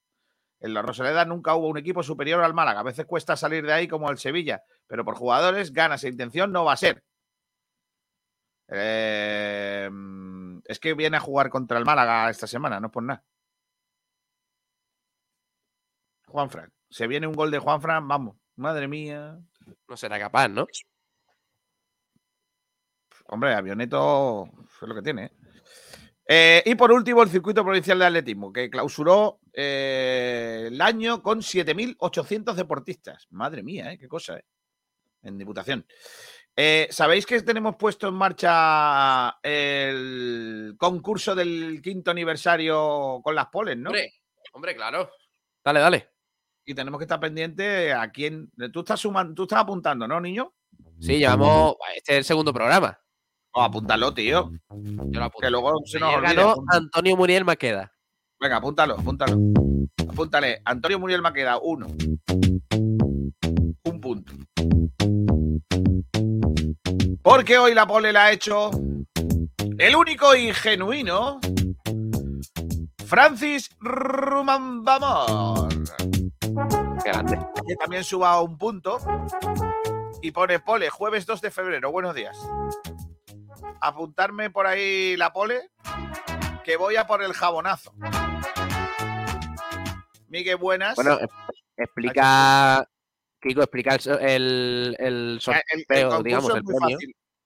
En 0.61 0.74
la 0.74 0.82
Rosaleda 0.82 1.24
nunca 1.24 1.55
hubo 1.55 1.68
un 1.68 1.78
equipo 1.78 2.03
superior 2.03 2.42
al 2.42 2.55
Málaga. 2.55 2.80
A 2.80 2.84
veces 2.84 3.07
cuesta 3.07 3.36
salir 3.36 3.64
de 3.64 3.72
ahí 3.72 3.88
como 3.88 4.11
el 4.11 4.18
Sevilla, 4.18 4.62
pero 4.86 5.05
por 5.05 5.16
jugadores, 5.16 5.72
ganas 5.72 6.05
e 6.05 6.09
intención 6.09 6.53
no 6.53 6.64
va 6.64 6.72
a 6.72 6.76
ser. 6.76 7.03
Eh, 8.69 9.91
es 10.64 10.79
que 10.79 10.95
viene 10.95 11.16
a 11.16 11.21
jugar 11.21 11.51
contra 11.51 11.79
el 11.79 11.85
Málaga 11.85 12.31
esta 12.31 12.47
semana, 12.47 12.81
no 12.81 12.91
por 12.91 13.03
nada. 13.03 13.25
Juan 16.27 16.51
Fran. 16.51 16.73
Se 16.91 17.07
viene 17.07 17.27
un 17.27 17.35
gol 17.35 17.51
de 17.51 17.59
Juan 17.59 17.81
Fran, 17.81 18.07
vamos. 18.07 18.37
Madre 18.57 18.89
mía. 18.89 19.39
No 19.89 19.97
será 19.97 20.19
capaz, 20.19 20.49
¿no? 20.49 20.66
Hombre, 23.27 23.55
avioneto 23.55 24.49
es 24.83 24.89
lo 24.89 24.95
que 24.95 25.03
tiene. 25.03 25.25
¿eh? 25.27 25.33
Eh, 26.31 26.62
y 26.66 26.75
por 26.75 26.93
último, 26.93 27.23
el 27.23 27.31
circuito 27.31 27.64
provincial 27.64 27.99
de 27.99 28.05
atletismo, 28.05 28.53
que 28.53 28.69
clausuró 28.69 29.41
eh, 29.51 30.64
el 30.66 30.79
año 30.83 31.23
con 31.23 31.41
7.800 31.41 32.55
deportistas. 32.55 33.27
Madre 33.31 33.62
mía, 33.62 33.93
¿eh? 33.93 33.99
qué 33.99 34.07
cosa, 34.07 34.37
¿eh? 34.37 34.45
En 35.23 35.39
diputación. 35.39 35.87
¿Sabéis 36.91 37.25
que 37.25 37.41
tenemos 37.43 37.77
puesto 37.77 38.09
en 38.09 38.15
marcha 38.15 39.39
el 39.43 40.75
concurso 40.77 41.35
del 41.35 41.81
quinto 41.81 42.11
aniversario 42.11 43.21
con 43.23 43.35
las 43.35 43.47
poles, 43.47 43.77
no? 43.77 43.91
Hombre, 43.91 44.13
hombre, 44.53 44.75
claro. 44.75 45.11
Dale, 45.65 45.81
dale. 45.81 46.09
Y 46.65 46.75
tenemos 46.75 46.99
que 46.99 47.05
estar 47.05 47.21
pendientes 47.21 47.95
a 47.95 48.11
quién. 48.11 48.51
Tú 48.73 48.81
estás 48.81 49.01
sumando, 49.01 49.35
tú 49.35 49.45
estás 49.45 49.61
apuntando, 49.61 50.09
¿no, 50.09 50.21
niño? 50.21 50.53
Sí, 51.01 51.19
llevamos. 51.19 51.77
Este 51.95 52.13
es 52.13 52.19
el 52.19 52.25
segundo 52.25 52.53
programa. 52.53 52.99
Oh, 53.53 53.63
apúntalo, 53.63 54.13
tío. 54.13 54.51
Que 55.41 55.51
luego 55.51 55.81
se 55.85 56.01
nos 56.01 56.15
olvide. 56.15 56.45
Antonio 56.73 57.17
Muriel 57.17 57.45
Maqueda. 57.45 57.93
Venga, 58.41 58.57
apúntalo, 58.57 58.95
apúntalo. 58.95 59.37
Apúntale. 60.11 60.61
Antonio 60.65 60.99
Muriel 60.99 61.23
Maqueda, 61.23 61.59
uno. 61.59 61.87
Porque 67.29 67.59
hoy 67.59 67.74
la 67.74 67.87
pole 67.87 68.11
la 68.11 68.24
ha 68.24 68.33
hecho 68.33 68.70
el 69.79 69.95
único 69.95 70.35
y 70.35 70.55
genuino 70.55 71.39
Francis 73.07 73.68
Rumambamor. 73.81 75.68
Qué 77.05 77.11
grande. 77.11 77.39
Que 77.66 77.76
también 77.76 78.03
suba 78.03 78.41
un 78.41 78.57
punto. 78.57 78.99
Y 80.22 80.31
pone 80.31 80.59
pole, 80.59 80.89
jueves 80.89 81.26
2 81.26 81.43
de 81.43 81.51
febrero. 81.51 81.93
Buenos 81.93 82.14
días 82.14 82.39
apuntarme 83.81 84.51
por 84.51 84.66
ahí 84.66 85.16
la 85.16 85.33
pole, 85.33 85.70
que 86.64 86.76
voy 86.76 86.97
a 86.97 87.07
por 87.07 87.22
el 87.22 87.33
jabonazo. 87.33 87.93
Miguel, 90.29 90.57
buenas. 90.57 90.97
Bueno, 90.97 91.18
explica, 91.76 92.89
Kiko, 93.41 93.62
explica 93.62 93.97
el, 94.20 94.97
el, 94.99 95.39
sorteo, 95.41 96.22
digamos, 96.22 96.55
el 96.55 96.64
premio. 96.64 96.99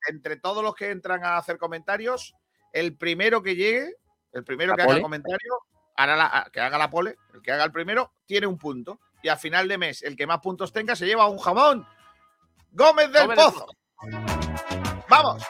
Entre 0.09 0.37
todos 0.37 0.63
los 0.63 0.75
que 0.75 0.91
entran 0.91 1.25
a 1.25 1.37
hacer 1.37 1.59
comentarios, 1.59 2.35
el 2.73 2.97
primero 2.97 3.43
que 3.43 3.55
llegue, 3.55 3.95
el 4.33 4.45
primero 4.45 4.75
que 4.75 4.83
haga 4.83 4.97
el 4.97 5.03
comentario, 5.03 5.59
hará 5.97 6.51
que 6.53 6.61
haga 6.61 6.79
la 6.79 6.91
pole, 6.91 7.17
el 7.35 7.43
que 7.43 7.53
haga 7.53 7.65
el 7.65 7.73
primero, 7.73 8.13
tiene 8.27 8.47
un 8.47 8.59
punto. 8.59 9.01
Y 9.23 9.29
al 9.29 9.39
final 9.39 9.69
de 9.69 9.79
mes, 9.79 10.03
el 10.03 10.17
que 10.17 10.27
más 10.27 10.41
puntos 10.41 10.73
tenga 10.73 10.97
se 10.97 11.07
lleva 11.07 11.29
un 11.29 11.39
jamón. 11.39 11.87
Gómez 12.73 13.13
del 13.13 13.29
Pozo. 13.29 13.67
Vamos. 15.09 15.43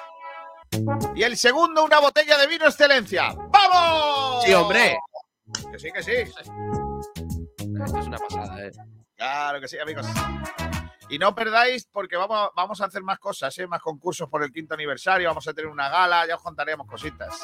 Y 1.14 1.22
el 1.22 1.36
segundo, 1.36 1.84
una 1.84 2.01
botella 2.01 2.36
de 2.36 2.47
vino 2.47 2.66
excelencia. 2.66 3.34
¡Vamos! 3.51 4.45
Sí, 4.45 4.53
hombre. 4.53 4.99
Que 5.70 5.78
sí, 5.78 5.90
que 5.93 6.03
sí. 6.03 6.12
Esto 6.12 7.99
es 7.99 8.07
una 8.07 8.18
pasada, 8.18 8.66
¿eh? 8.66 8.72
Claro 9.23 9.61
que 9.61 9.68
sí, 9.68 9.79
amigos. 9.79 10.05
Y 11.09 11.16
no 11.16 11.33
perdáis 11.33 11.87
porque 11.87 12.16
vamos, 12.16 12.51
vamos 12.57 12.81
a 12.81 12.87
hacer 12.87 13.05
más 13.05 13.20
cosas, 13.20 13.57
¿eh? 13.59 13.68
más 13.68 13.81
concursos 13.81 14.29
por 14.29 14.43
el 14.43 14.51
quinto 14.51 14.75
aniversario, 14.75 15.29
vamos 15.29 15.47
a 15.47 15.55
tener 15.55 15.70
una 15.70 15.89
gala, 15.89 16.27
ya 16.27 16.35
os 16.35 16.43
contaremos 16.43 16.89
cositas. 16.89 17.41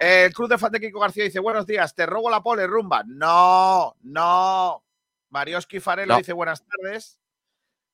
El 0.00 0.32
Club 0.32 0.48
de 0.48 0.56
Fan 0.56 0.72
de 0.72 0.80
Kiko 0.80 0.98
García 0.98 1.24
dice, 1.24 1.40
buenos 1.40 1.66
días, 1.66 1.94
te 1.94 2.06
robo 2.06 2.30
la 2.30 2.42
pole, 2.42 2.66
rumba. 2.66 3.02
No, 3.04 3.94
no. 4.00 4.82
Marioski 5.28 5.78
Farelo 5.78 6.16
dice, 6.16 6.32
buenas 6.32 6.64
tardes. 6.64 7.18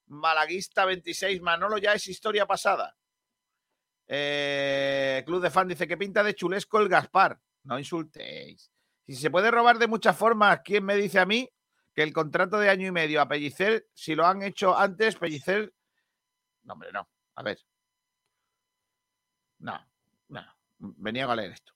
Malaguista 0.06 0.84
26, 0.84 1.42
Manolo 1.42 1.78
ya 1.78 1.94
es 1.94 2.06
historia 2.06 2.46
pasada. 2.46 2.96
Eh, 4.06 5.24
Club 5.26 5.42
de 5.42 5.50
Fan 5.50 5.66
dice 5.66 5.88
que 5.88 5.96
pinta 5.96 6.22
de 6.22 6.36
chulesco 6.36 6.78
el 6.78 6.88
Gaspar. 6.88 7.40
No 7.64 7.76
insultéis. 7.76 8.70
Si 9.04 9.16
se 9.16 9.30
puede 9.32 9.50
robar 9.50 9.78
de 9.78 9.88
muchas 9.88 10.16
formas, 10.16 10.60
¿quién 10.64 10.84
me 10.84 10.94
dice 10.94 11.18
a 11.18 11.26
mí 11.26 11.48
que 11.94 12.02
el 12.02 12.12
contrato 12.12 12.58
de 12.58 12.70
año 12.70 12.88
y 12.88 12.92
medio 12.92 13.20
a 13.20 13.28
Pellicer, 13.28 13.86
si 13.94 14.14
lo 14.14 14.26
han 14.26 14.42
hecho 14.42 14.76
antes, 14.76 15.16
Pellicer. 15.16 15.72
No, 16.64 16.74
hombre, 16.74 16.90
no. 16.92 17.08
A 17.34 17.42
ver. 17.42 17.58
No, 19.58 19.78
no. 20.28 20.42
Venía 20.78 21.30
a 21.30 21.36
leer 21.36 21.52
esto. 21.52 21.72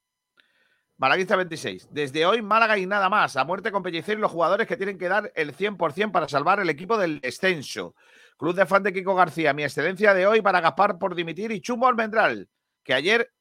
Malaguista 0.98 1.36
26. 1.36 1.88
Desde 1.90 2.24
hoy, 2.24 2.40
Málaga 2.40 2.78
y 2.78 2.86
nada 2.86 3.10
más. 3.10 3.36
A 3.36 3.44
muerte 3.44 3.70
con 3.70 3.82
Pellicer 3.82 4.16
y 4.16 4.20
los 4.20 4.32
jugadores 4.32 4.66
que 4.66 4.76
tienen 4.76 4.98
que 4.98 5.08
dar 5.08 5.30
el 5.34 5.54
100% 5.54 6.10
para 6.10 6.28
salvar 6.28 6.60
el 6.60 6.70
equipo 6.70 6.96
del 6.96 7.20
descenso. 7.20 7.94
Club 8.38 8.54
de 8.54 8.66
fan 8.66 8.82
de 8.82 8.92
Kiko 8.92 9.14
García, 9.14 9.52
mi 9.52 9.64
excelencia 9.64 10.14
de 10.14 10.26
hoy 10.26 10.40
para 10.42 10.60
Gaspar 10.60 10.98
por 10.98 11.14
dimitir 11.14 11.52
y 11.52 11.60
Chumbo 11.60 11.86
Almendral, 11.86 12.48
que 12.82 12.94
ayer 12.94 13.32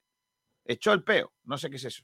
echó 0.63 0.93
el 0.93 1.03
peo. 1.03 1.33
No 1.43 1.57
sé 1.57 1.69
qué 1.69 1.75
es 1.77 1.85
eso. 1.85 2.03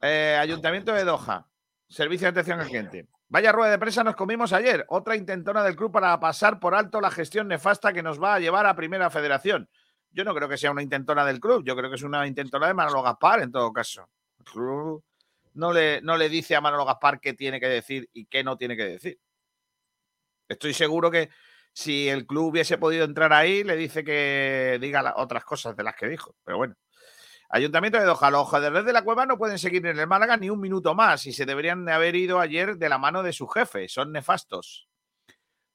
Eh, 0.00 0.36
Ayuntamiento 0.38 0.92
de 0.92 1.04
Doha, 1.04 1.48
Servicio 1.88 2.26
de 2.26 2.30
Atención 2.30 2.60
al 2.60 2.66
Cliente. 2.66 3.08
Vaya 3.28 3.50
rueda 3.50 3.72
de 3.72 3.78
prensa 3.78 4.04
nos 4.04 4.14
comimos 4.14 4.52
ayer. 4.52 4.84
Otra 4.88 5.16
intentona 5.16 5.64
del 5.64 5.74
club 5.74 5.90
para 5.90 6.18
pasar 6.20 6.60
por 6.60 6.74
alto 6.74 7.00
la 7.00 7.10
gestión 7.10 7.48
nefasta 7.48 7.92
que 7.92 8.02
nos 8.02 8.22
va 8.22 8.34
a 8.34 8.40
llevar 8.40 8.66
a 8.66 8.76
Primera 8.76 9.10
Federación. 9.10 9.68
Yo 10.12 10.24
no 10.24 10.34
creo 10.34 10.48
que 10.48 10.56
sea 10.56 10.70
una 10.70 10.82
intentona 10.82 11.24
del 11.24 11.40
club, 11.40 11.64
yo 11.64 11.76
creo 11.76 11.90
que 11.90 11.96
es 11.96 12.02
una 12.02 12.26
intentona 12.26 12.68
de 12.68 12.74
Manolo 12.74 13.02
Gaspar 13.02 13.42
en 13.42 13.50
todo 13.50 13.72
caso. 13.72 14.08
El 14.38 14.44
club 14.44 15.04
no 15.54 15.72
le, 15.72 16.00
no 16.02 16.16
le 16.16 16.28
dice 16.28 16.54
a 16.54 16.60
Manolo 16.60 16.84
Gaspar 16.84 17.20
qué 17.20 17.34
tiene 17.34 17.58
que 17.58 17.68
decir 17.68 18.08
y 18.12 18.26
qué 18.26 18.44
no 18.44 18.56
tiene 18.56 18.76
que 18.76 18.84
decir. 18.84 19.18
Estoy 20.48 20.72
seguro 20.72 21.10
que 21.10 21.28
si 21.72 22.08
el 22.08 22.26
club 22.26 22.46
hubiese 22.52 22.78
podido 22.78 23.04
entrar 23.04 23.32
ahí, 23.32 23.64
le 23.64 23.76
dice 23.76 24.04
que 24.04 24.78
diga 24.80 25.14
otras 25.16 25.44
cosas 25.44 25.76
de 25.76 25.82
las 25.82 25.96
que 25.96 26.06
dijo. 26.06 26.36
Pero 26.44 26.58
bueno. 26.58 26.76
Ayuntamiento 27.48 27.98
de 27.98 28.04
Doha, 28.04 28.30
los 28.30 28.48
jugadores 28.48 28.84
de 28.84 28.92
la 28.92 29.02
cueva 29.02 29.24
no 29.24 29.38
pueden 29.38 29.58
seguir 29.58 29.86
en 29.86 29.98
el 29.98 30.06
Málaga 30.06 30.36
ni 30.36 30.50
un 30.50 30.60
minuto 30.60 30.94
más 30.94 31.26
y 31.26 31.32
se 31.32 31.46
deberían 31.46 31.84
de 31.84 31.92
haber 31.92 32.16
ido 32.16 32.40
ayer 32.40 32.76
de 32.76 32.88
la 32.88 32.98
mano 32.98 33.22
de 33.22 33.32
su 33.32 33.46
jefe. 33.46 33.88
Son 33.88 34.12
nefastos. 34.12 34.88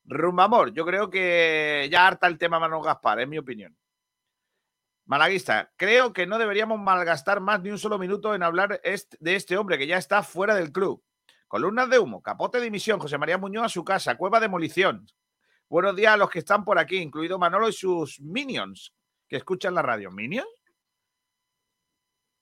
Rumbamor, 0.04 0.74
yo 0.74 0.86
creo 0.86 1.10
que 1.10 1.88
ya 1.92 2.08
harta 2.08 2.28
el 2.28 2.38
tema 2.38 2.60
Manuel 2.60 2.84
Gaspar, 2.84 3.22
es 3.22 3.28
mi 3.28 3.38
opinión. 3.38 3.78
Malaguista, 5.06 5.72
creo 5.78 6.14
que 6.14 6.28
no 6.28 6.38
deberíamos 6.38 6.80
malgastar 6.80 7.40
más 7.40 7.62
ni 7.62 7.70
un 7.70 7.80
solo 7.80 7.98
minuto 7.98 8.36
en 8.36 8.44
hablar 8.44 8.82
de 8.82 9.36
este 9.36 9.58
hombre 9.58 9.78
que 9.78 9.88
ya 9.88 9.98
está 9.98 10.24
fuera 10.24 10.56
del 10.56 10.72
club. 10.72 11.04
Columnas 11.48 11.90
de 11.90 12.00
humo, 12.00 12.22
capote 12.22 12.60
de 12.60 12.66
dimisión, 12.66 13.00
José 13.00 13.18
María 13.18 13.38
Muñoz 13.38 13.66
a 13.66 13.70
su 13.70 13.84
casa, 13.84 14.16
cueva 14.16 14.40
demolición. 14.40 15.06
Buenos 15.68 15.96
días 15.96 16.14
a 16.14 16.18
los 16.18 16.30
que 16.30 16.40
están 16.40 16.64
por 16.64 16.80
aquí, 16.80 16.98
incluido 16.98 17.40
Manolo 17.40 17.68
y 17.68 17.74
sus 17.74 18.20
minions 18.22 18.94
que 19.28 19.38
escuchan 19.38 19.74
la 19.74 19.82
radio. 19.82 20.12
¿Minions? 20.12 20.48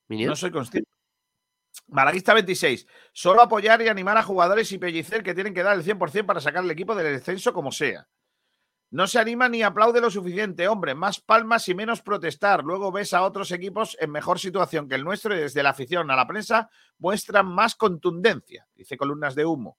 No 0.09 0.35
soy 0.35 0.51
consciente. 0.51 0.89
Malaguista 1.87 2.33
26. 2.33 2.85
Solo 3.13 3.41
apoyar 3.41 3.81
y 3.81 3.87
animar 3.87 4.17
a 4.17 4.23
jugadores 4.23 4.71
y 4.71 4.77
pellicer 4.77 5.23
que 5.23 5.33
tienen 5.33 5.53
que 5.53 5.63
dar 5.63 5.75
el 5.75 5.83
100% 5.83 6.25
para 6.25 6.41
sacar 6.41 6.63
el 6.63 6.71
equipo 6.71 6.95
del 6.95 7.13
descenso 7.13 7.53
como 7.53 7.71
sea. 7.71 8.07
No 8.91 9.05
se 9.05 9.19
anima 9.19 9.47
ni 9.47 9.61
aplaude 9.61 10.01
lo 10.01 10.09
suficiente, 10.09 10.67
hombre. 10.67 10.95
Más 10.95 11.21
palmas 11.21 11.67
y 11.69 11.75
menos 11.75 12.01
protestar. 12.01 12.63
Luego 12.63 12.91
ves 12.91 13.13
a 13.13 13.21
otros 13.21 13.51
equipos 13.51 13.95
en 13.99 14.09
mejor 14.11 14.39
situación 14.39 14.87
que 14.87 14.95
el 14.95 15.03
nuestro 15.03 15.35
y 15.35 15.39
desde 15.39 15.61
la 15.61 15.69
afición 15.69 16.09
a 16.09 16.15
la 16.15 16.27
prensa 16.27 16.69
muestran 16.97 17.45
más 17.47 17.75
contundencia. 17.75 18.67
Dice 18.73 18.97
columnas 18.97 19.35
de 19.35 19.45
humo. 19.45 19.77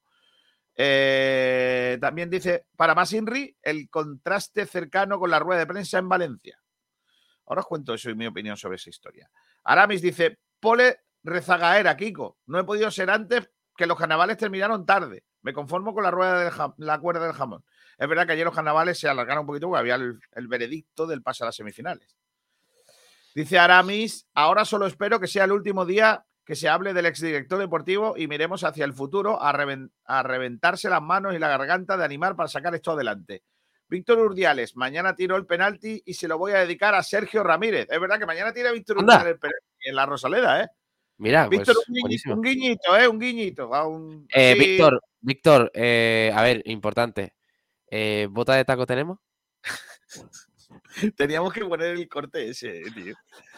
Eh, 0.77 1.99
también 2.01 2.31
dice, 2.31 2.67
para 2.77 2.95
más 2.95 3.13
Inri, 3.13 3.57
el 3.63 3.91
contraste 3.91 4.65
cercano 4.65 5.19
con 5.19 5.31
la 5.31 5.41
rueda 5.41 5.61
de 5.61 5.67
prensa 5.67 5.99
en 5.99 6.09
Valencia. 6.09 6.63
Ahora 7.47 7.63
os 7.63 7.67
cuento 7.67 7.95
eso 7.95 8.11
y 8.11 8.15
mi 8.15 8.29
opinión 8.29 8.57
sobre 8.57 8.77
esa 8.77 8.91
historia. 8.91 9.29
Aramis 9.65 10.03
dice, 10.03 10.39
Pole 10.59 11.01
rezagaera, 11.23 11.97
Kiko. 11.97 12.39
No 12.47 12.59
he 12.59 12.65
podido 12.65 12.91
ser 12.91 13.11
antes 13.11 13.51
que 13.77 13.87
los 13.87 13.99
carnavales 13.99 14.37
terminaron 14.37 14.85
tarde. 14.85 15.25
Me 15.43 15.53
conformo 15.53 15.95
con 15.95 16.03
la 16.03 16.11
rueda 16.11 16.39
del 16.39 16.53
la 16.79 16.99
cuerda 17.01 17.25
del 17.25 17.33
jamón. 17.35 17.65
Es 17.99 18.09
verdad 18.09 18.27
que 18.27 18.33
ayer 18.33 18.45
los 18.45 18.55
carnavales 18.55 18.99
se 18.99 19.09
alargaron 19.09 19.43
un 19.43 19.47
poquito 19.47 19.69
porque 19.69 19.81
había 19.81 19.95
el, 19.95 20.49
veredicto 20.49 21.07
del 21.07 21.23
pase 21.23 21.45
a 21.45 21.47
las 21.47 21.57
semifinales. 21.57 22.17
Dice 23.35 23.59
Aramis, 23.59 24.27
ahora 24.35 24.65
solo 24.65 24.87
espero 24.87 25.21
que 25.21 25.27
sea 25.27 25.45
el 25.45 25.53
último 25.53 25.87
día 25.87 26.27
que 26.45 26.57
se 26.57 26.69
hable 26.69 26.93
del 26.93 27.07
exdirector 27.07 27.59
deportivo 27.59 28.15
y 28.17 28.27
miremos 28.27 28.65
hacia 28.65 28.85
el 28.85 28.93
futuro 28.93 29.41
a, 29.41 29.51
a 29.51 30.23
reventarse 30.23 30.91
las 30.91 31.03
manos 31.03 31.35
y 31.35 31.39
la 31.39 31.49
garganta 31.49 31.97
de 31.97 32.05
animar 32.05 32.35
para 32.37 32.49
sacar 32.49 32.75
esto 32.75 32.93
adelante. 32.93 33.45
Víctor 33.91 34.21
Urdiales, 34.21 34.77
mañana 34.77 35.17
tiró 35.17 35.37
el 35.37 35.47
penalti 35.47 36.01
y 36.07 36.15
se 36.15 36.29
lo 36.29 36.39
voy 36.39 36.53
a 36.53 36.61
dedicar 36.61 36.95
a 36.95 37.03
Sergio 37.03 37.43
Ramírez. 37.43 37.89
Es 37.91 38.01
verdad 38.01 38.21
que 38.21 38.27
mañana 38.27 38.53
tira 38.53 38.71
Víctor 38.71 38.99
Urdiales 38.99 39.27
el 39.35 39.39
penalti 39.41 39.67
en 39.85 39.97
la 39.97 40.07
Rosaleda, 40.07 40.63
¿eh? 40.63 40.69
Mira, 41.19 41.49
Víctor, 41.49 41.75
pues, 41.75 41.89
un, 41.89 41.95
guiñito, 41.95 42.03
buenísimo. 42.03 42.35
un 42.37 42.41
guiñito, 42.41 42.97
¿eh? 42.97 43.09
Un 43.09 43.19
guiñito. 43.19 43.75
a 43.75 43.87
un- 43.89 44.29
Eh, 44.33 44.55
Víctor, 44.57 45.03
Víctor, 45.21 45.71
eh, 45.75 46.33
a 46.35 46.43
ver, 46.43 46.63
importante. 46.67 47.35
Eh, 47.91 48.29
¿Bota 48.31 48.55
de 48.55 48.65
taco 48.65 48.87
tenemos? 48.87 49.19
Teníamos 51.17 51.53
que 51.53 51.65
poner 51.65 51.97
el 51.97 52.09
corte 52.09 52.49
ese, 52.49 52.79
eh, 52.79 52.91
tío. 52.95 53.15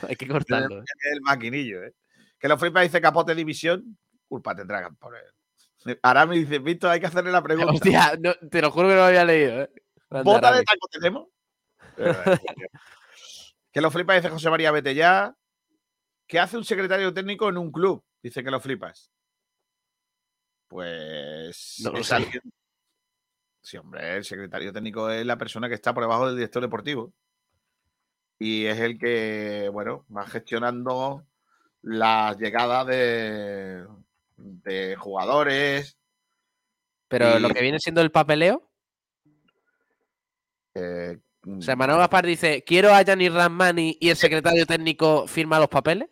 Hay 0.09 0.17
que 0.17 0.27
cortarlo. 0.27 0.81
¿eh? 0.81 0.85
El 1.13 1.21
maquinillo, 1.21 1.85
¿eh? 1.85 1.93
Que 2.39 2.49
lo 2.49 2.57
flipa 2.57 2.81
dice 2.81 3.03
capote 3.03 3.35
división. 3.35 3.99
Culpa 4.27 4.57
tendrá 4.57 4.83
que 4.83 4.95
poner. 4.95 5.23
Ahora 6.03 6.25
me 6.27 6.37
dice, 6.37 6.59
Víctor, 6.59 6.91
hay 6.91 7.01
que 7.01 7.07
hacerle 7.07 7.31
la 7.31 7.43
pregunta. 7.43 7.73
Hostia, 7.73 8.17
no, 8.19 8.35
te 8.51 8.63
lo 8.63 8.71
juro 8.71 8.89
que 8.89 8.95
no 8.95 9.01
lo 9.01 9.07
había 9.07 9.25
leído. 9.25 9.63
¿eh? 9.63 9.71
¿Bota 10.25 10.53
de 10.53 10.63
taco 10.65 10.89
tenemos? 10.91 11.29
que 13.73 13.81
lo 13.81 13.91
flipa, 13.91 14.15
dice 14.15 14.29
José 14.31 14.51
María, 14.51 14.71
vete 14.71 14.95
ya. 14.95 15.35
¿Qué 16.27 16.39
hace 16.39 16.57
un 16.57 16.65
secretario 16.65 17.13
técnico 17.13 17.49
en 17.49 17.59
un 17.59 17.71
club? 17.73 18.05
Dice 18.23 18.43
que 18.45 18.51
lo 18.51 18.61
flipas. 18.61 19.11
Pues. 20.69 21.77
No 21.85 21.93
lo 21.93 21.99
es 21.99 22.07
sé. 22.07 22.15
alguien- 22.15 22.43
Sí, 23.65 23.77
hombre, 23.77 24.17
el 24.17 24.25
secretario 24.25 24.73
técnico 24.73 25.09
es 25.09 25.25
la 25.25 25.39
persona 25.39 25.69
que 25.69 25.75
está 25.77 25.95
por 25.95 26.03
debajo 26.03 26.27
del 26.27 26.35
director 26.37 26.61
deportivo. 26.63 27.13
Y 28.39 28.65
es 28.67 28.81
el 28.81 28.99
que, 28.99 29.69
bueno, 29.73 30.05
va 30.15 30.27
gestionando 30.27 31.25
las 31.83 32.37
llegadas 32.39 32.87
de, 32.89 33.87
de 34.37 34.97
jugadores. 34.97 35.97
Pero 37.07 37.39
lo 37.39 37.51
que 37.51 37.61
viene 37.63 37.79
siendo 37.79 38.01
el 38.01 38.11
papeleo. 38.11 38.72
Eh, 40.75 41.19
O 41.47 41.61
sea, 41.61 41.77
Manuel 41.77 41.99
Gaspar 41.99 42.27
dice: 42.27 42.63
Quiero 42.65 42.93
a 42.95 43.03
Gianni 43.03 43.29
Ramani 43.29 43.97
y 44.01 44.11
el 44.11 44.17
secretario 44.17 44.65
técnico 44.67 45.27
firma 45.27 45.59
los 45.59 45.69
papeles. 45.69 46.09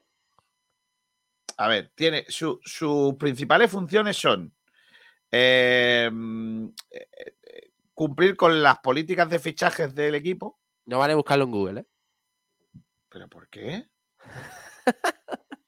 a 1.57 1.69
ver, 1.69 1.93
tiene 1.95 2.25
su- 2.29 2.59
sus 2.65 3.15
principales 3.17 3.71
funciones 3.71 4.17
son 4.17 4.55
eh, 5.31 6.11
eh, 6.91 7.07
eh, 7.13 7.71
cumplir 7.93 8.35
con 8.35 8.63
las 8.63 8.79
políticas 8.79 9.29
de 9.29 9.39
fichajes 9.39 9.95
del 9.95 10.15
equipo. 10.15 10.59
No 10.87 10.99
vale 10.99 11.15
buscarlo 11.15 11.45
en 11.45 11.51
Google, 11.51 11.81
¿eh? 11.81 11.87
¿Pero 13.11 13.29
por 13.29 13.49
qué? 13.51 13.87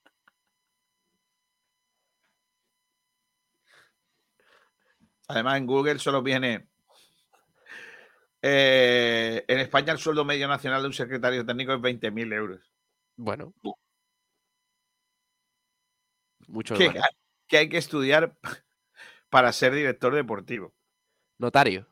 Además, 5.28 5.58
en 5.58 5.66
Google 5.66 5.98
solo 5.98 6.22
viene. 6.22 6.68
Eh, 8.42 9.44
en 9.46 9.58
España 9.60 9.92
el 9.92 9.98
sueldo 9.98 10.24
medio 10.24 10.48
nacional 10.48 10.82
de 10.82 10.88
un 10.88 10.92
secretario 10.92 11.46
técnico 11.46 11.72
es 11.72 11.80
20.000 11.80 12.34
euros. 12.34 12.72
Bueno. 13.16 13.54
Mucho 16.48 16.74
Que, 16.74 16.90
más. 16.90 17.08
que 17.46 17.56
hay 17.58 17.68
que 17.68 17.78
estudiar 17.78 18.36
para 19.30 19.52
ser 19.52 19.72
director 19.74 20.14
deportivo. 20.14 20.74
Notario. 21.38 21.88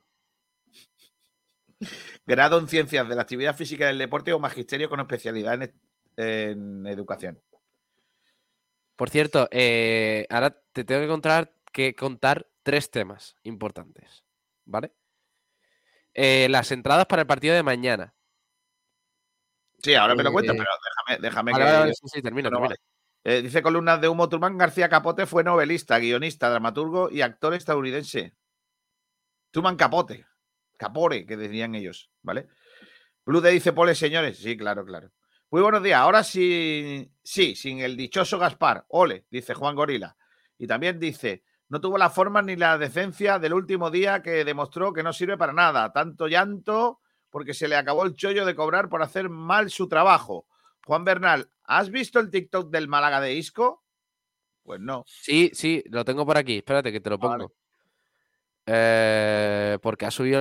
Grado 2.26 2.58
en 2.58 2.68
ciencias 2.68 3.08
de 3.08 3.14
la 3.14 3.22
actividad 3.22 3.56
física 3.56 3.86
del 3.86 3.98
deporte 3.98 4.32
o 4.32 4.38
magisterio 4.38 4.90
con 4.90 5.00
especialidad 5.00 5.62
en, 5.62 5.74
en 6.16 6.86
educación. 6.86 7.40
Por 8.96 9.08
cierto, 9.08 9.48
eh, 9.50 10.26
ahora 10.28 10.60
te 10.72 10.84
tengo 10.84 11.00
que 11.00 11.08
contar, 11.08 11.54
que 11.72 11.94
contar 11.94 12.46
tres 12.62 12.90
temas 12.90 13.34
importantes. 13.44 14.24
¿Vale? 14.66 14.92
Eh, 16.14 16.48
las 16.50 16.72
entradas 16.72 17.06
para 17.06 17.22
el 17.22 17.26
partido 17.26 17.54
de 17.54 17.62
mañana. 17.62 18.14
Sí, 19.78 19.94
ahora 19.94 20.14
me 20.14 20.22
lo 20.22 20.32
cuento, 20.32 20.52
Eh, 20.52 20.56
pero 20.56 20.70
déjame, 21.06 21.22
déjame 21.22 21.52
que. 21.52 21.58
vale, 21.58 21.94
sí, 21.94 22.06
sí, 22.06 22.22
termina, 22.22 22.50
no, 22.50 22.58
termina. 22.58 22.76
Eh, 23.24 23.42
dice 23.42 23.62
columnas 23.62 24.00
de 24.00 24.08
humo 24.08 24.28
Turmán 24.28 24.56
García 24.56 24.88
Capote 24.88 25.26
fue 25.26 25.44
novelista, 25.44 25.98
guionista, 25.98 26.48
dramaturgo 26.48 27.10
y 27.10 27.22
actor 27.22 27.54
estadounidense. 27.54 28.34
Turman 29.50 29.76
Capote. 29.76 30.26
Capore, 30.80 31.26
que 31.26 31.36
decían 31.36 31.74
ellos, 31.74 32.10
¿vale? 32.22 32.48
Blue 33.26 33.42
dice 33.42 33.72
Pole, 33.74 33.94
señores. 33.94 34.38
Sí, 34.38 34.56
claro, 34.56 34.84
claro. 34.84 35.10
Muy 35.50 35.60
buenos 35.60 35.82
días. 35.82 36.00
Ahora 36.00 36.24
sí, 36.24 37.12
sí, 37.22 37.54
sin 37.54 37.80
el 37.80 37.96
dichoso 37.96 38.38
Gaspar. 38.38 38.86
Ole, 38.88 39.26
dice 39.30 39.52
Juan 39.52 39.76
Gorila. 39.76 40.16
Y 40.56 40.66
también 40.66 40.98
dice, 40.98 41.44
no 41.70 41.80
tuvo 41.80 41.96
la 41.98 42.10
forma 42.10 42.42
ni 42.42 42.56
la 42.56 42.76
decencia 42.78 43.38
del 43.38 43.54
último 43.54 43.92
día 43.92 44.22
que 44.22 44.44
demostró 44.44 44.92
que 44.92 45.04
no 45.04 45.12
sirve 45.12 45.38
para 45.38 45.52
nada. 45.52 45.92
Tanto 45.92 46.26
llanto 46.26 47.00
porque 47.30 47.54
se 47.54 47.68
le 47.68 47.76
acabó 47.76 48.04
el 48.04 48.16
chollo 48.16 48.44
de 48.44 48.56
cobrar 48.56 48.88
por 48.88 49.02
hacer 49.02 49.28
mal 49.28 49.70
su 49.70 49.88
trabajo. 49.88 50.48
Juan 50.84 51.04
Bernal, 51.04 51.48
¿has 51.62 51.90
visto 51.90 52.18
el 52.18 52.28
TikTok 52.28 52.70
del 52.70 52.88
Málaga 52.88 53.20
de 53.20 53.34
Isco? 53.34 53.84
Pues 54.64 54.80
no. 54.80 55.04
Sí, 55.06 55.52
sí, 55.54 55.84
lo 55.86 56.04
tengo 56.04 56.26
por 56.26 56.36
aquí. 56.36 56.56
Espérate 56.56 56.90
que 56.90 57.00
te 57.00 57.08
lo 57.08 57.18
Vale. 57.18 57.44
pongo. 57.44 57.54
Eh, 58.66 59.78
porque 59.80 60.06
ha 60.06 60.10
subido 60.10 60.40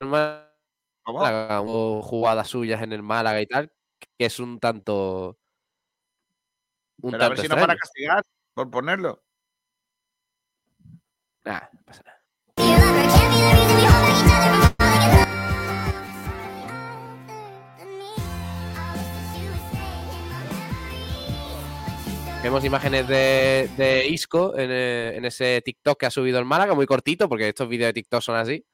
el. 0.00 0.08
Málaga, 0.08 1.58
jugadas 1.58 2.48
suyas 2.48 2.80
en 2.80 2.92
el 2.94 3.02
Málaga 3.02 3.38
y 3.40 3.46
tal, 3.46 3.70
que 4.16 4.24
es 4.24 4.38
un 4.38 4.58
tanto. 4.58 5.38
Un 7.02 7.10
Pero 7.10 7.24
a 7.24 7.28
ver 7.28 7.36
tanto 7.36 7.42
si 7.42 7.48
nos 7.48 7.60
van 7.60 7.70
a 7.70 7.76
castigar 7.76 8.22
por 8.54 8.70
ponerlo. 8.70 9.22
Nah, 11.44 11.60
no 11.72 11.80
pasa 11.84 12.02
nada. 12.04 12.18
Vemos 22.42 22.64
imágenes 22.64 23.06
de, 23.06 23.68
de 23.76 24.06
Isco 24.08 24.58
en, 24.58 24.70
eh, 24.72 25.12
en 25.16 25.24
ese 25.24 25.62
TikTok 25.64 25.98
que 25.98 26.06
ha 26.06 26.10
subido 26.10 26.40
el 26.40 26.44
Málaga, 26.44 26.74
muy 26.74 26.86
cortito, 26.86 27.28
porque 27.28 27.48
estos 27.48 27.68
vídeos 27.68 27.88
de 27.88 27.92
TikTok 27.92 28.20
son 28.20 28.34
así. 28.36 28.64